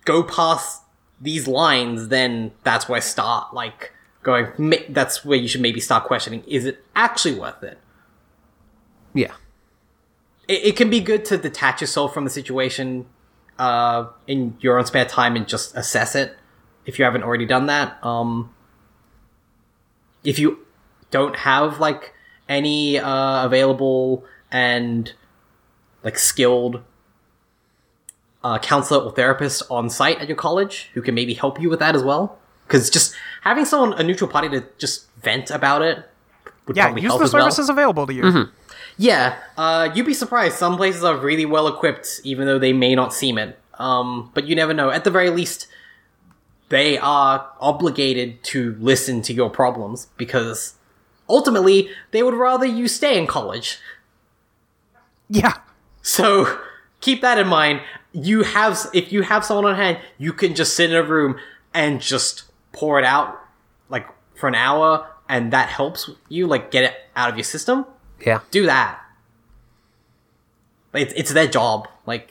go 0.04 0.24
past 0.24 0.82
these 1.22 1.48
lines, 1.48 2.10
then 2.10 2.52
that's 2.64 2.90
where 2.90 2.98
I 2.98 3.00
start 3.00 3.54
like 3.54 3.94
going. 4.24 4.74
That's 4.90 5.24
where 5.24 5.38
you 5.38 5.48
should 5.48 5.62
maybe 5.62 5.80
start 5.80 6.04
questioning: 6.06 6.44
Is 6.46 6.66
it 6.66 6.84
actually 6.96 7.36
worth 7.36 7.64
it? 7.64 7.80
yeah, 9.14 9.34
It, 10.48 10.66
it 10.66 10.76
can 10.76 10.90
be 10.90 11.00
good 11.00 11.26
to 11.26 11.38
detach 11.38 11.82
yourself 11.82 12.14
from 12.14 12.24
the 12.24 12.30
situation 12.30 13.06
uh, 13.58 14.08
in 14.28 14.58
your 14.60 14.78
own 14.78 14.86
spare 14.86 15.06
time 15.06 15.36
and 15.36 15.48
just 15.48 15.76
assess 15.76 16.16
it 16.16 16.36
if 16.86 17.00
you 17.00 17.06
haven't 17.06 17.24
already 17.24 17.46
done 17.46 17.66
that. 17.68 18.04
Um, 18.06 18.54
if 20.24 20.40
you 20.40 20.60
don't 21.12 21.36
have 21.38 21.80
like 21.80 22.14
any 22.50 23.00
uh, 23.00 23.46
available 23.46 24.24
and 24.52 25.14
like 26.04 26.18
skilled 26.18 26.82
uh, 28.44 28.60
counselor 28.60 29.04
or 29.04 29.12
therapist 29.12 29.64
on 29.72 29.90
site 29.90 30.20
at 30.20 30.28
your 30.28 30.38
college 30.38 30.90
who 30.94 31.02
can 31.02 31.16
maybe 31.16 31.34
help 31.34 31.60
you 31.60 31.70
with 31.70 31.80
that 31.80 31.96
as 31.96 32.04
well, 32.04 32.38
because 32.68 32.90
just 32.90 33.16
having 33.42 33.66
someone 33.66 33.94
a 33.94 34.04
neutral 34.04 34.30
party 34.30 34.50
to 34.50 34.64
just 34.78 35.10
vent 35.18 35.50
about 35.50 35.82
it 35.82 36.10
would 36.68 36.76
Yeah, 36.78 36.86
probably 36.86 37.02
use 37.04 37.10
help 37.12 37.20
the 37.20 37.26
as 37.26 37.34
well. 37.34 37.44
services 37.44 37.70
available 37.70 38.08
to 38.08 38.14
you. 38.14 38.50
Yeah, 38.98 39.36
uh, 39.58 39.90
you'd 39.94 40.06
be 40.06 40.14
surprised. 40.14 40.56
Some 40.58 40.78
places 40.78 41.04
are 41.04 41.18
really 41.18 41.46
well 41.46 41.68
equipped, 41.68 42.22
even 42.24 42.48
though 42.48 42.58
they 42.60 42.72
may 42.74 42.96
not 42.96 43.14
seem 43.14 43.38
it. 43.38 43.60
Um, 43.78 44.32
but 44.34 44.46
you 44.46 44.56
never 44.56 44.74
know. 44.74 44.90
At 44.90 45.04
the 45.04 45.12
very 45.12 45.30
least, 45.30 45.68
they 46.70 46.98
are 46.98 47.46
obligated 47.60 48.42
to 48.46 48.76
listen 48.80 49.22
to 49.24 49.34
your 49.34 49.50
problems 49.50 50.08
because 50.18 50.76
ultimately 51.28 51.90
they 52.12 52.24
would 52.24 52.34
rather 52.36 52.66
you 52.66 52.88
stay 52.88 53.18
in 53.18 53.28
college. 53.28 53.80
Yeah. 55.30 55.54
So 56.02 56.60
keep 57.02 57.22
that 57.22 57.38
in 57.38 57.48
mind. 57.48 57.82
You 58.14 58.44
have, 58.44 58.80
if 58.94 59.12
you 59.12 59.24
have 59.24 59.44
someone 59.44 59.66
on 59.66 59.76
hand, 59.76 59.98
you 60.18 60.32
can 60.32 60.56
just 60.56 60.74
sit 60.74 60.90
in 60.90 60.96
a 60.96 61.04
room 61.04 61.38
and 61.74 62.00
just 62.00 62.44
pour 62.72 62.98
it 62.98 63.04
out, 63.06 63.38
like 63.90 64.08
for 64.36 64.48
an 64.48 64.56
hour, 64.56 65.06
and 65.30 65.52
that 65.54 65.70
helps 65.70 66.10
you, 66.30 66.48
like 66.48 66.72
get 66.72 66.84
it 66.84 66.94
out 67.16 67.30
of 67.30 67.36
your 67.38 67.44
system. 67.44 67.86
yeah. 68.26 68.40
do 68.52 68.66
that. 68.66 69.00
It's 70.94 71.14
it's 71.18 71.34
their 71.34 71.48
job. 71.48 71.88
Like 72.06 72.30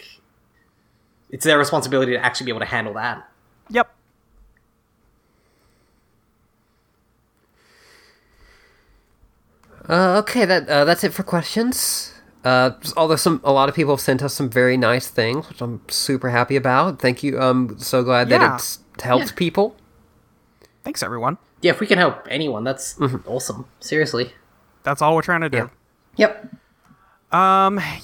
it's 1.31 1.45
their 1.45 1.59
responsibility 1.59 2.13
to 2.13 2.19
actually 2.25 2.47
be 2.47 2.51
able 2.53 2.61
to 2.61 2.67
handle 2.67 2.95
that. 2.95 3.29
Yep. 3.69 3.91
Uh, 9.89 10.19
okay, 10.23 10.45
that 10.45 10.69
uh, 10.69 10.85
that's 10.85 11.05
it 11.05 11.13
for 11.13 11.23
questions. 11.23 12.13
Uh, 12.43 12.73
although 12.97 13.17
some 13.17 13.41
a 13.45 13.53
lot 13.53 13.69
of 13.69 13.75
people 13.75 13.93
have 13.93 14.01
sent 14.01 14.23
us 14.23 14.35
some 14.35 14.49
very 14.51 14.77
nice 14.77 15.09
things, 15.09 15.49
which 15.49 15.61
I'm 15.61 15.81
super 15.89 16.31
happy 16.31 16.57
about. 16.57 17.01
Thank 17.01 17.23
you. 17.23 17.39
I'm 17.39 17.79
so 17.79 18.03
glad 18.03 18.29
Yeah. 18.31 18.39
that 18.39 18.55
it's 18.57 18.79
helped 19.03 19.37
people. 19.37 19.77
Thanks, 20.83 21.03
everyone. 21.03 21.39
Yeah, 21.65 21.71
if 21.71 21.81
we 21.81 21.87
can 21.87 21.97
help 21.97 22.29
anyone, 22.31 22.63
that's 22.63 23.01
awesome. 23.27 23.65
Seriously. 23.81 24.35
That's 24.83 25.01
all 25.01 25.15
we're 25.17 25.23
trying 25.23 25.41
to 25.41 25.49
do. 25.49 25.57
Yeah. 25.57 25.69
Yep. 26.17 26.55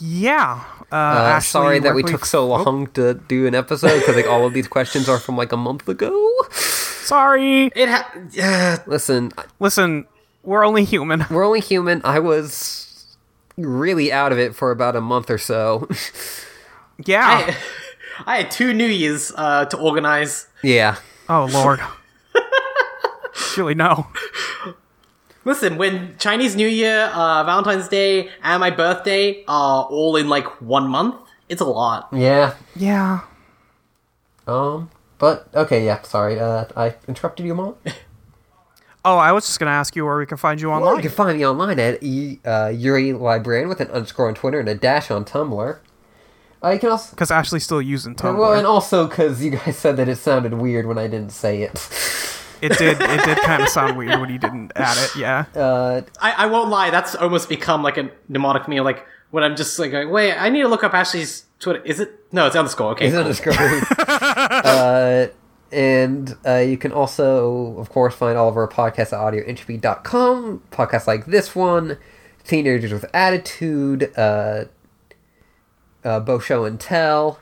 Yeah. 0.01 0.65
Uh, 0.91 0.95
Uh, 0.95 0.97
Ashley, 1.37 1.47
sorry 1.47 1.79
that 1.81 1.89
where 1.95 1.95
we 1.97 2.03
took 2.03 2.25
so 2.25 2.51
oh, 2.51 2.63
long 2.63 2.87
to 2.95 3.13
do 3.15 3.47
an 3.47 3.55
episode 3.55 3.99
because 3.99 4.17
like 4.17 4.27
all 4.27 4.47
of 4.47 4.55
these 4.55 4.67
questions 4.67 5.11
are 5.11 5.19
from 5.19 5.37
like 5.37 5.53
a 5.53 5.59
month 5.59 5.87
ago. 5.91 6.11
sorry. 6.51 7.67
It 7.77 7.91
ha- 7.91 8.11
uh, 8.43 8.79
Listen, 8.87 9.31
Listen, 9.61 10.07
we're 10.43 10.65
only 10.65 10.85
human. 10.85 11.27
we're 11.31 11.45
only 11.45 11.61
human. 11.61 12.01
I 12.03 12.19
was 12.19 13.15
really 13.59 14.11
out 14.11 14.33
of 14.33 14.39
it 14.39 14.55
for 14.55 14.71
about 14.71 14.97
a 14.97 15.03
month 15.03 15.29
or 15.29 15.37
so. 15.39 15.87
Yeah. 17.05 17.27
I, 17.27 17.57
I 18.27 18.37
had 18.39 18.51
two 18.51 18.73
New 18.73 18.87
Years 18.87 19.33
uh, 19.37 19.67
to 19.67 19.77
organize. 19.77 20.49
yeah. 20.63 20.97
oh 21.29 21.47
Lord. 21.53 21.81
Julie, 23.55 23.75
no. 23.75 24.07
Listen, 25.45 25.79
when 25.79 26.17
Chinese 26.19 26.55
New 26.55 26.69
Year, 26.69 27.11
uh, 27.15 27.43
Valentine's 27.45 27.89
Day, 27.89 28.29
and 28.43 28.61
my 28.61 28.71
birthday 28.71 29.43
are 29.49 29.85
all 29.85 30.17
in 30.17 30.29
like 30.29 30.47
one 30.61 30.87
month, 30.89 31.15
it's 31.49 31.61
a 31.63 31.65
lot. 31.65 32.09
Yeah. 32.13 32.55
Yeah. 32.77 33.21
Um. 34.47 34.91
But 35.19 35.49
okay. 35.55 35.85
Yeah. 35.85 36.03
Sorry. 36.03 36.39
Uh, 36.39 36.67
I 36.77 36.95
interrupted 37.09 37.47
you, 37.47 37.55
mom. 37.55 37.77
Oh, 39.03 39.17
I 39.17 39.33
was 39.33 39.47
just 39.47 39.59
gonna 39.59 39.71
ask 39.71 39.97
you 39.97 40.05
where 40.05 40.19
we 40.19 40.27
can 40.27 40.37
find 40.37 40.61
you 40.61 40.69
Well, 40.69 40.81
online. 40.83 40.97
you 40.97 41.01
can 41.09 41.11
find 41.11 41.39
me 41.39 41.47
online 41.47 41.79
at 41.81 42.03
e, 42.03 42.39
uh, 42.45 42.69
Yuri 42.69 43.15
Librarian 43.15 43.67
with 43.71 43.81
an 43.81 43.89
underscore 43.93 44.29
on 44.29 44.35
Twitter 44.35 44.61
and 44.61 44.69
a 44.69 44.75
dash 44.75 45.11
on 45.11 45.25
Tumblr. 45.25 45.79
You 46.71 46.79
can 46.79 46.91
also 46.91 47.11
Because 47.13 47.31
Ashley's 47.31 47.65
still 47.65 47.81
using 47.81 48.15
Tumblr. 48.15 48.39
well, 48.39 48.53
and 48.53 48.67
also 48.67 49.07
because 49.07 49.43
you 49.43 49.53
guys 49.53 49.79
said 49.79 49.97
that 49.97 50.07
it 50.11 50.17
sounded 50.17 50.53
weird 50.53 50.85
when 50.85 50.99
I 50.99 51.07
didn't 51.07 51.33
say 51.33 51.63
it. 51.63 51.79
it 52.63 52.79
did. 52.79 53.01
It 53.01 53.25
did 53.25 53.39
kind 53.39 53.63
of 53.63 53.69
sound 53.69 53.97
weird 53.97 54.21
when 54.21 54.31
you 54.31 54.39
didn't 54.39 54.73
add 54.77 54.97
it. 54.99 55.17
Yeah. 55.17 55.45
Uh, 55.55 56.03
I, 56.21 56.33
I 56.33 56.47
won't 56.47 56.71
lie, 56.71 56.91
that's 56.91 57.15
almost 57.15 57.49
become 57.49 57.83
like 57.83 57.97
a 57.97 58.11
mnemonic 58.29 58.65
for 58.65 58.71
me. 58.71 58.81
Like 58.81 59.07
when 59.31 59.45
I'm 59.45 59.57
just 59.57 59.79
like 59.79 59.91
going, 59.91 60.11
wait, 60.11 60.35
I 60.35 60.49
need 60.49 60.63
to 60.63 60.69
look 60.69 60.85
up 60.85 60.95
Ashley's 60.95 61.45
Twitter. 61.59 61.83
Is 61.85 62.01
it? 62.01 62.33
No, 62.33 62.47
it's 62.47 62.57
on 62.57 62.65
the 62.65 62.71
underscore. 62.71 62.93
Okay. 62.93 63.07
It's 63.07 63.41
cool. 63.41 63.53
underscore. 63.53 64.07
uh, 64.65 65.27
and 65.73 66.37
uh, 66.47 66.57
you 66.57 66.77
can 66.77 66.93
also, 66.93 67.79
of 67.79 67.91
course, 67.91 68.15
find 68.15 68.37
all 68.37 68.49
of 68.49 68.57
our 68.57 68.69
podcasts 68.69 69.13
at 69.13 69.21
audioentropy.com. 69.21 70.63
Podcasts 70.71 71.07
like 71.07 71.27
this 71.27 71.55
one, 71.55 71.99
Teenagers 72.45 72.93
with 72.93 73.05
Attitude, 73.15 74.13
uh, 74.17 74.65
uh, 76.03 76.21
Bo 76.21 76.39
Show 76.39 76.65
and 76.65 76.81
Tell. 76.81 77.39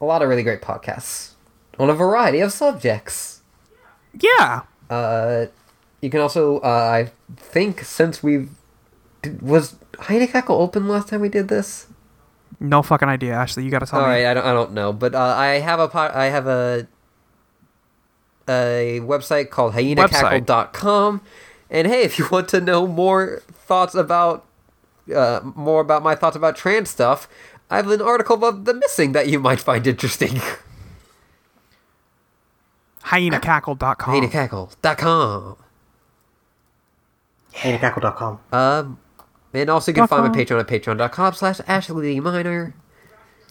A 0.00 0.04
lot 0.04 0.22
of 0.22 0.28
really 0.28 0.42
great 0.42 0.62
podcasts 0.62 1.32
on 1.78 1.90
a 1.90 1.94
variety 1.94 2.40
of 2.40 2.52
subjects. 2.52 3.35
Yeah. 4.20 4.62
Uh, 4.88 5.46
you 6.00 6.10
can 6.10 6.20
also, 6.20 6.58
uh, 6.60 6.68
I 6.68 7.10
think, 7.36 7.80
since 7.80 8.22
we've. 8.22 8.50
Did, 9.22 9.42
was 9.42 9.76
Hyenacackle 9.94 10.50
open 10.50 10.88
last 10.88 11.08
time 11.08 11.20
we 11.20 11.28
did 11.28 11.48
this? 11.48 11.86
No 12.60 12.82
fucking 12.82 13.08
idea, 13.08 13.34
Ashley. 13.34 13.64
You 13.64 13.70
gotta 13.70 13.86
tell 13.86 14.00
All 14.00 14.06
me. 14.06 14.12
right, 14.12 14.26
I 14.26 14.34
don't, 14.34 14.44
I 14.46 14.52
don't 14.52 14.72
know, 14.72 14.92
but 14.92 15.14
uh, 15.14 15.18
I 15.36 15.58
have 15.58 15.80
a 15.80 15.88
po- 15.88 16.12
I 16.14 16.26
have 16.26 16.46
a 16.46 16.86
a 18.48 19.00
website 19.02 19.50
called 19.50 19.74
hyenacackle.com. 19.74 21.20
and 21.68 21.86
hey, 21.86 22.02
if 22.02 22.18
you 22.18 22.28
want 22.30 22.48
to 22.50 22.60
know 22.60 22.86
more 22.86 23.42
thoughts 23.52 23.94
about 23.94 24.46
uh, 25.14 25.40
more 25.54 25.80
about 25.80 26.02
my 26.02 26.14
thoughts 26.14 26.36
about 26.36 26.56
trans 26.56 26.88
stuff, 26.88 27.28
I 27.70 27.76
have 27.76 27.90
an 27.90 28.00
article 28.00 28.36
about 28.36 28.64
the 28.64 28.74
missing 28.74 29.12
that 29.12 29.28
you 29.28 29.38
might 29.40 29.60
find 29.60 29.86
interesting. 29.86 30.40
Hyenacackle.com. 33.06 34.14
hyenacackle.com. 34.14 35.56
HaneyCackle.com. 37.54 38.40
Um, 38.52 38.98
and 39.54 39.70
also 39.70 39.90
you 39.90 39.94
can 39.94 40.06
find 40.06 40.24
my. 40.24 40.28
Patreon 40.38 40.60
at 40.60 40.66
patreon.com 40.66 41.32
slash 41.34 41.60
Ashley 41.66 42.20
Minor. 42.20 42.74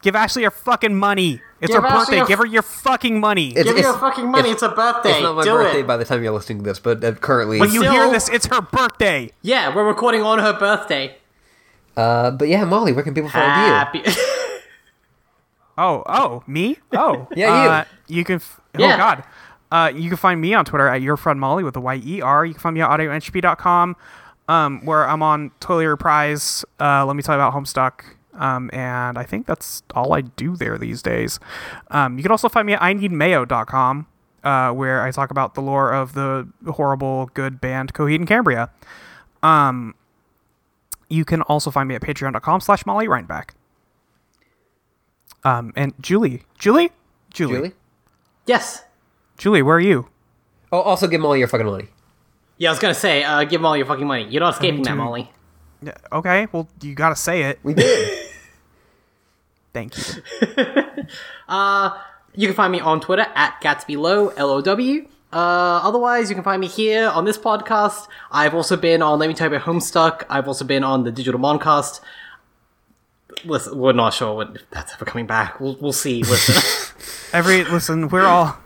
Give 0.02 0.16
Ashley 0.16 0.44
your 0.44 0.52
fucking 0.52 0.96
money. 0.96 1.42
It's 1.62 1.72
Give 1.74 1.82
her 1.82 1.88
Ashley 1.88 2.00
birthday. 2.00 2.18
your- 2.18 2.26
Give 2.28 2.40
her 2.40 2.46
your 2.46 2.62
fucking 2.62 3.20
money. 3.20 3.48
It's- 3.50 3.64
Give 3.66 3.74
me 3.74 3.80
it's- 3.80 3.92
your 3.92 4.00
fucking 4.00 4.30
money. 4.30 4.52
It's, 4.52 4.62
a 4.62 4.70
birthday. 4.70 5.14
It's 5.14 5.22
not 5.24 5.36
my 5.36 5.44
Do 5.44 5.54
birthday 5.54 5.80
it. 5.80 5.88
by 5.88 5.98
the 5.98 6.06
time 6.06 6.22
you're 6.24 6.32
listening 6.34 6.60
to 6.60 6.64
this, 6.64 6.78
but 6.80 7.04
uh, 7.04 7.14
currently. 7.14 7.60
when 7.60 7.72
you 7.72 7.80
Still- 7.80 7.92
hear 7.92 8.12
this, 8.12 8.30
it's 8.30 8.46
her 8.48 8.62
birthday. 8.62 9.32
Yeah, 9.42 9.74
we're 9.76 9.88
recording 9.88 10.22
on 10.22 10.38
her 10.38 10.54
birthday. 10.54 11.18
uh, 11.98 12.30
but 12.32 12.48
yeah, 12.50 12.66
Molly, 12.66 12.92
where 12.92 13.04
can 13.04 13.16
people 13.16 13.32
find 13.32 13.46
you? 13.46 13.74
Happy. 13.74 14.04
Oh, 15.78 16.04
oh, 16.06 16.44
me? 16.46 16.78
Oh, 16.94 17.28
Yeah, 17.36 17.64
you. 17.64 17.70
Uh, 17.70 17.84
you 18.08 18.24
can. 18.24 18.36
F- 18.36 18.62
Yeah. 18.78 18.94
Oh 18.94 18.98
God. 18.98 19.24
Uh, 19.72 19.92
you 19.94 20.10
can 20.10 20.18
find 20.18 20.40
me 20.40 20.54
on 20.54 20.66
Twitter 20.66 20.88
at 20.88 21.02
your 21.02 21.18
friend 21.18 21.40
Molly 21.40 21.64
with 21.64 21.76
a 21.76 21.82
Y 21.82 22.02
E 22.06 22.22
R. 22.22 22.46
You 22.46 22.54
can 22.54 22.62
find 22.62 22.74
me 22.74 22.82
at 22.82 22.90
audioentropy.com, 22.90 23.96
um, 24.48 24.86
where 24.86 25.08
I'm 25.08 25.22
on 25.22 25.52
Totally 25.60 25.86
Reprise. 25.86 26.64
Uh, 26.80 27.06
let 27.06 27.16
me 27.16 27.24
tell 27.24 27.36
you 27.36 27.42
about 27.42 27.54
Homestuck. 27.54 28.04
Um, 28.34 28.70
and 28.74 29.18
I 29.18 29.24
think 29.24 29.46
that's 29.46 29.82
all 29.94 30.14
I 30.14 30.22
do 30.22 30.56
there 30.56 30.78
these 30.78 31.02
days. 31.02 31.40
Um, 31.90 32.18
you 32.18 32.24
can 32.24 32.32
also 32.32 32.50
find 32.50 32.66
me 32.66 32.74
at 32.74 32.82
i 32.82 32.94
ineedmayo.com, 32.94 34.08
uh, 34.44 34.72
where 34.72 35.04
I 35.04 35.12
talk 35.12 35.32
about 35.32 35.56
the 35.56 35.62
lore 35.62 35.94
of 35.94 36.14
the 36.14 36.48
horrible 36.68 37.30
good 37.34 37.62
band 37.62 37.94
Coheed 37.94 38.16
and 38.16 38.28
Cambria. 38.28 38.70
Um, 39.42 39.96
you 41.10 41.24
can 41.24 41.42
also 41.44 41.72
find 41.72 41.88
me 41.88 41.96
at 41.96 42.02
patreon.com 42.02 42.62
slash 42.62 42.86
Molly 42.86 43.08
Reinback. 43.08 43.52
Um, 45.44 45.72
and 45.76 45.94
Julie, 46.02 46.44
Julie, 46.58 46.92
Julie, 47.30 47.56
Julie? 47.56 47.74
yes. 48.48 48.84
Julie, 49.38 49.62
where 49.62 49.78
are 49.78 49.80
you? 49.82 50.08
Oh, 50.72 50.82
also 50.82 51.08
give 51.08 51.22
Molly 51.22 51.40
your 51.40 51.48
fucking 51.48 51.66
money. 51.66 51.88
Yeah, 52.58 52.70
I 52.70 52.72
was 52.72 52.80
gonna 52.80 52.94
say, 52.94 53.24
uh, 53.24 53.44
give 53.44 53.64
all 53.64 53.76
your 53.76 53.86
fucking 53.86 54.08
money. 54.08 54.28
You're 54.30 54.42
not 54.42 54.54
escaping 54.54 54.84
that, 54.84 54.96
Molly. 54.96 55.32
Yeah, 55.82 55.94
Okay, 56.12 56.48
well, 56.52 56.68
you 56.82 56.96
gotta 56.96 57.16
say 57.16 57.44
it. 57.44 57.60
We 57.64 57.74
did. 57.74 58.20
Thank 59.74 59.98
you. 59.98 60.24
You 62.38 62.48
can 62.48 62.56
find 62.56 62.72
me 62.72 62.82
on 62.82 63.00
Twitter 63.00 63.26
at 63.34 63.62
GatsbyLow, 63.62 64.34
L-O-W. 64.36 65.08
Uh, 65.32 65.36
otherwise, 65.84 66.30
you 66.30 66.36
can 66.36 66.44
find 66.44 66.60
me 66.60 66.68
here 66.68 67.08
on 67.08 67.24
this 67.24 67.38
podcast. 67.38 68.08
I've 68.30 68.54
also 68.54 68.76
been 68.76 69.02
on 69.02 69.20
Let 69.20 69.30
Me 69.30 69.34
Tell 69.34 69.50
You 69.50 69.56
About 69.56 69.68
Homestuck. 69.68 70.24
I've 70.30 70.48
also 70.48 70.66
been 70.66 70.84
on 70.84 71.04
the 71.06 71.12
Digital 71.12 71.40
Moncast. 71.40 72.02
Listen, 73.46 73.78
we're 73.78 73.94
not 73.94 74.14
sure 74.14 74.36
when, 74.36 74.56
if 74.56 74.70
that's 74.70 74.94
ever 74.94 75.06
coming 75.06 75.28
back. 75.28 75.60
We'll, 75.62 75.78
we'll 75.80 75.94
see. 75.94 76.24
Listen. 76.24 76.56
Every 77.34 77.64
listen, 77.64 78.10
we're 78.10 78.26
all 78.26 78.58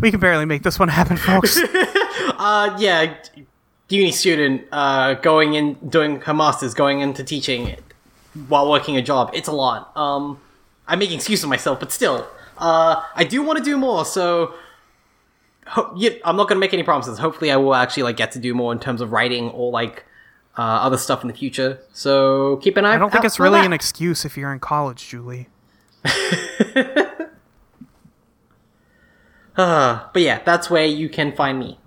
we 0.00 0.10
can 0.10 0.20
barely 0.20 0.44
make 0.44 0.62
this 0.62 0.78
one 0.78 0.88
happen, 0.88 1.16
folks. 1.16 1.58
uh, 2.38 2.76
yeah, 2.78 3.14
uni 3.88 4.12
student 4.12 4.66
uh, 4.72 5.14
going 5.14 5.54
in, 5.54 5.74
doing 5.88 6.20
her 6.22 6.34
masters, 6.34 6.74
going 6.74 7.00
into 7.00 7.24
teaching 7.24 7.76
while 8.48 8.70
working 8.70 8.96
a 8.96 9.02
job. 9.02 9.30
It's 9.34 9.48
a 9.48 9.52
lot. 9.52 9.96
Um, 9.96 10.40
I'm 10.86 10.98
making 10.98 11.16
excuses 11.16 11.44
for 11.44 11.48
myself, 11.48 11.80
but 11.80 11.92
still, 11.92 12.26
uh, 12.58 13.02
I 13.14 13.24
do 13.24 13.42
want 13.42 13.58
to 13.58 13.64
do 13.64 13.76
more. 13.76 14.04
So, 14.04 14.54
ho- 15.66 15.92
yeah, 15.96 16.10
I'm 16.24 16.36
not 16.36 16.48
going 16.48 16.56
to 16.56 16.60
make 16.60 16.74
any 16.74 16.82
promises. 16.82 17.18
Hopefully, 17.18 17.50
I 17.50 17.56
will 17.56 17.74
actually 17.74 18.04
like 18.04 18.16
get 18.16 18.32
to 18.32 18.38
do 18.38 18.54
more 18.54 18.72
in 18.72 18.78
terms 18.78 19.00
of 19.00 19.12
writing 19.12 19.50
or 19.50 19.70
like 19.70 20.04
uh, 20.56 20.62
other 20.62 20.98
stuff 20.98 21.22
in 21.22 21.28
the 21.28 21.34
future. 21.34 21.80
So 21.92 22.56
keep 22.58 22.76
an 22.76 22.84
eye. 22.84 22.94
I 22.94 22.98
don't 22.98 23.10
think 23.10 23.24
it's 23.24 23.40
really 23.40 23.60
that. 23.60 23.66
an 23.66 23.72
excuse 23.72 24.24
if 24.24 24.36
you're 24.36 24.52
in 24.52 24.60
college, 24.60 25.08
Julie. 25.08 25.48
Uh, 29.56 30.06
but 30.12 30.22
yeah, 30.22 30.42
that's 30.44 30.68
where 30.68 30.84
you 30.86 31.08
can 31.08 31.34
find 31.34 31.58
me. 31.58 31.78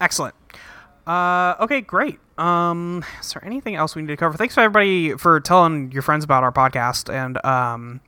Excellent. 0.00 0.34
Uh, 1.06 1.54
okay, 1.60 1.80
great. 1.80 2.18
Um, 2.36 3.04
is 3.20 3.32
there 3.32 3.44
anything 3.44 3.74
else 3.74 3.96
we 3.96 4.02
need 4.02 4.08
to 4.08 4.16
cover? 4.16 4.36
Thanks 4.36 4.54
for 4.54 4.60
everybody 4.60 5.16
for 5.16 5.40
telling 5.40 5.90
your 5.90 6.02
friends 6.02 6.24
about 6.24 6.44
our 6.44 6.52
podcast 6.52 7.12
and 7.12 7.44
um, 7.44 8.00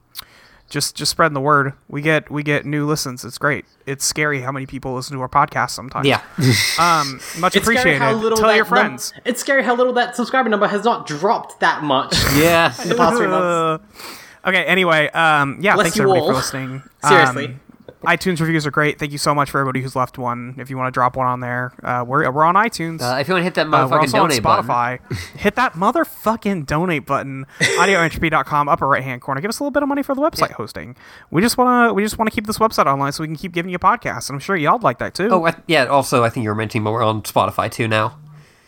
just 0.69 0.95
just 0.95 1.11
spreading 1.11 1.35
the 1.35 1.41
word. 1.41 1.73
We 1.89 2.01
get 2.03 2.31
we 2.31 2.43
get 2.45 2.65
new 2.65 2.87
listens. 2.87 3.25
It's 3.25 3.39
great. 3.39 3.65
It's 3.87 4.05
scary 4.05 4.41
how 4.43 4.53
many 4.53 4.67
people 4.67 4.95
listen 4.95 5.17
to 5.17 5.23
our 5.23 5.29
podcast 5.29 5.71
sometimes. 5.71 6.07
Yeah. 6.07 6.23
Um, 6.79 7.21
much 7.39 7.57
It's 7.57 7.65
scary 7.65 7.79
appreciated. 7.81 7.99
how 8.03 8.13
little 8.13 8.39
Tell 8.39 8.49
that 8.49 8.57
your 8.57 8.65
num- 8.65 8.69
friends. 8.69 9.13
it's 9.25 9.41
scary 9.41 9.63
how 9.65 9.75
little 9.75 9.93
that 9.95 10.15
subscriber 10.15 10.49
number 10.49 10.69
has 10.69 10.85
not 10.85 11.07
dropped 11.07 11.61
that 11.61 11.83
much 11.83 12.15
yeah. 12.37 12.73
in 12.83 12.89
the 12.89 12.95
past 12.95 13.17
three 13.17 13.27
months. 13.27 13.85
Uh, 14.45 14.49
okay. 14.49 14.65
Anyway, 14.65 15.09
um, 15.11 15.59
yeah. 15.61 15.75
Bless 15.75 15.87
thanks 15.87 15.97
you 15.97 16.03
everybody 16.03 16.21
all. 16.23 16.29
for 16.29 16.35
listening. 16.35 16.83
Seriously. 17.07 17.47
Um, 17.47 17.61
iTunes 18.05 18.41
reviews 18.41 18.67
are 18.67 18.71
great. 18.71 18.99
Thank 18.99 19.13
you 19.13 19.19
so 19.19 19.35
much 19.35 19.51
for 19.51 19.61
everybody 19.61 19.83
who's 19.83 19.95
left 19.95 20.17
one. 20.17 20.55
If 20.57 20.71
you 20.71 20.79
want 20.79 20.87
to 20.87 20.91
drop 20.91 21.17
one 21.17 21.27
on 21.27 21.41
there, 21.41 21.75
uh, 21.83 22.03
we're 22.07 22.31
we're 22.31 22.45
on 22.45 22.55
iTunes. 22.55 23.03
Uh, 23.03 23.19
if 23.19 23.29
you 23.29 23.35
want 23.35 23.41
to 23.41 23.45
hit 23.45 23.55
that 23.57 23.67
Uh, 23.67 23.71
we're 23.71 23.99
motherfucking 23.99 24.01
also 24.01 24.17
on 24.21 24.29
donate 24.31 24.43
button. 24.43 25.17
Hit 25.37 25.55
that 25.57 25.75
motherfucking 25.75 26.65
donate 26.65 27.05
button. 27.05 27.45
Audioentropy.com, 27.61 28.71
upper 28.71 28.89
right 28.89 29.03
hand 29.03 29.21
corner. 29.21 29.43
Give 29.43 29.51
us 29.51 29.59
a 29.59 29.63
little 29.65 29.71
bit 29.73 29.83
of 29.83 29.89
money 29.91 30.03
for 30.03 30.15
the 30.15 30.23
website 30.23 30.53
hosting. 30.53 30.97
We 31.31 31.43
just 31.43 31.59
wanna 31.59 31.93
we 31.93 32.03
just 32.03 32.17
wanna 32.17 32.31
keep 32.31 32.47
this 32.47 32.57
website 32.57 32.87
online 32.87 33.13
so 33.13 33.23
we 33.23 33.27
can 33.29 33.37
keep 33.37 33.53
giving 33.53 33.71
you 33.71 33.79
podcasts. 33.79 34.31
And 34.31 34.37
I'm 34.37 34.41
sure 34.41 34.57
y'all 34.57 34.79
like 34.79 34.99
that 35.01 35.13
too. 35.13 35.29
Oh, 35.31 35.47
I, 35.47 35.55
yeah. 35.67 35.85
Also, 35.85 36.25
I 36.25 36.31
think 36.31 36.45
you 36.45 36.49
were 36.51 36.55
mentioning, 36.55 36.85
but 36.85 36.93
we're 36.93 37.05
on 37.05 37.21
Spotify 37.23 37.71
too 37.71 37.87
now. 37.87 38.19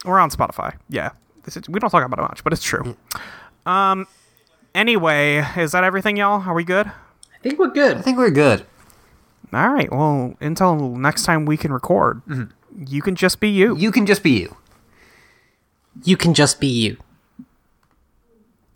We're 0.04 0.18
on 0.20 0.28
Spotify. 0.30 0.74
Yeah, 0.90 1.10
This 1.44 1.56
is- 1.56 1.68
we 1.70 1.80
don't 1.80 1.88
talk 1.88 2.04
about 2.04 2.18
it 2.18 2.22
much, 2.22 2.44
but 2.44 2.52
it's 2.52 2.62
true. 2.62 2.96
Um. 3.64 4.06
Anyway, 4.74 5.44
is 5.56 5.72
that 5.72 5.84
everything, 5.84 6.16
y'all? 6.16 6.42
Are 6.48 6.54
we 6.54 6.64
good? 6.64 6.86
I 6.86 7.38
think 7.42 7.58
we're 7.58 7.68
good. 7.68 7.98
I 7.98 8.02
think 8.02 8.18
we're 8.18 8.30
good. 8.30 8.64
All 9.52 9.68
right. 9.68 9.90
Well, 9.92 10.34
until 10.40 10.96
next 10.96 11.24
time 11.24 11.44
we 11.44 11.56
can 11.56 11.72
record, 11.72 12.22
mm-hmm. 12.26 12.84
you 12.86 13.02
can 13.02 13.14
just 13.14 13.38
be 13.38 13.50
you. 13.50 13.76
You 13.76 13.92
can 13.92 14.06
just 14.06 14.22
be 14.22 14.30
you. 14.30 14.56
You 16.04 16.16
can 16.16 16.32
just 16.32 16.58
be 16.58 16.68
you. 16.68 16.96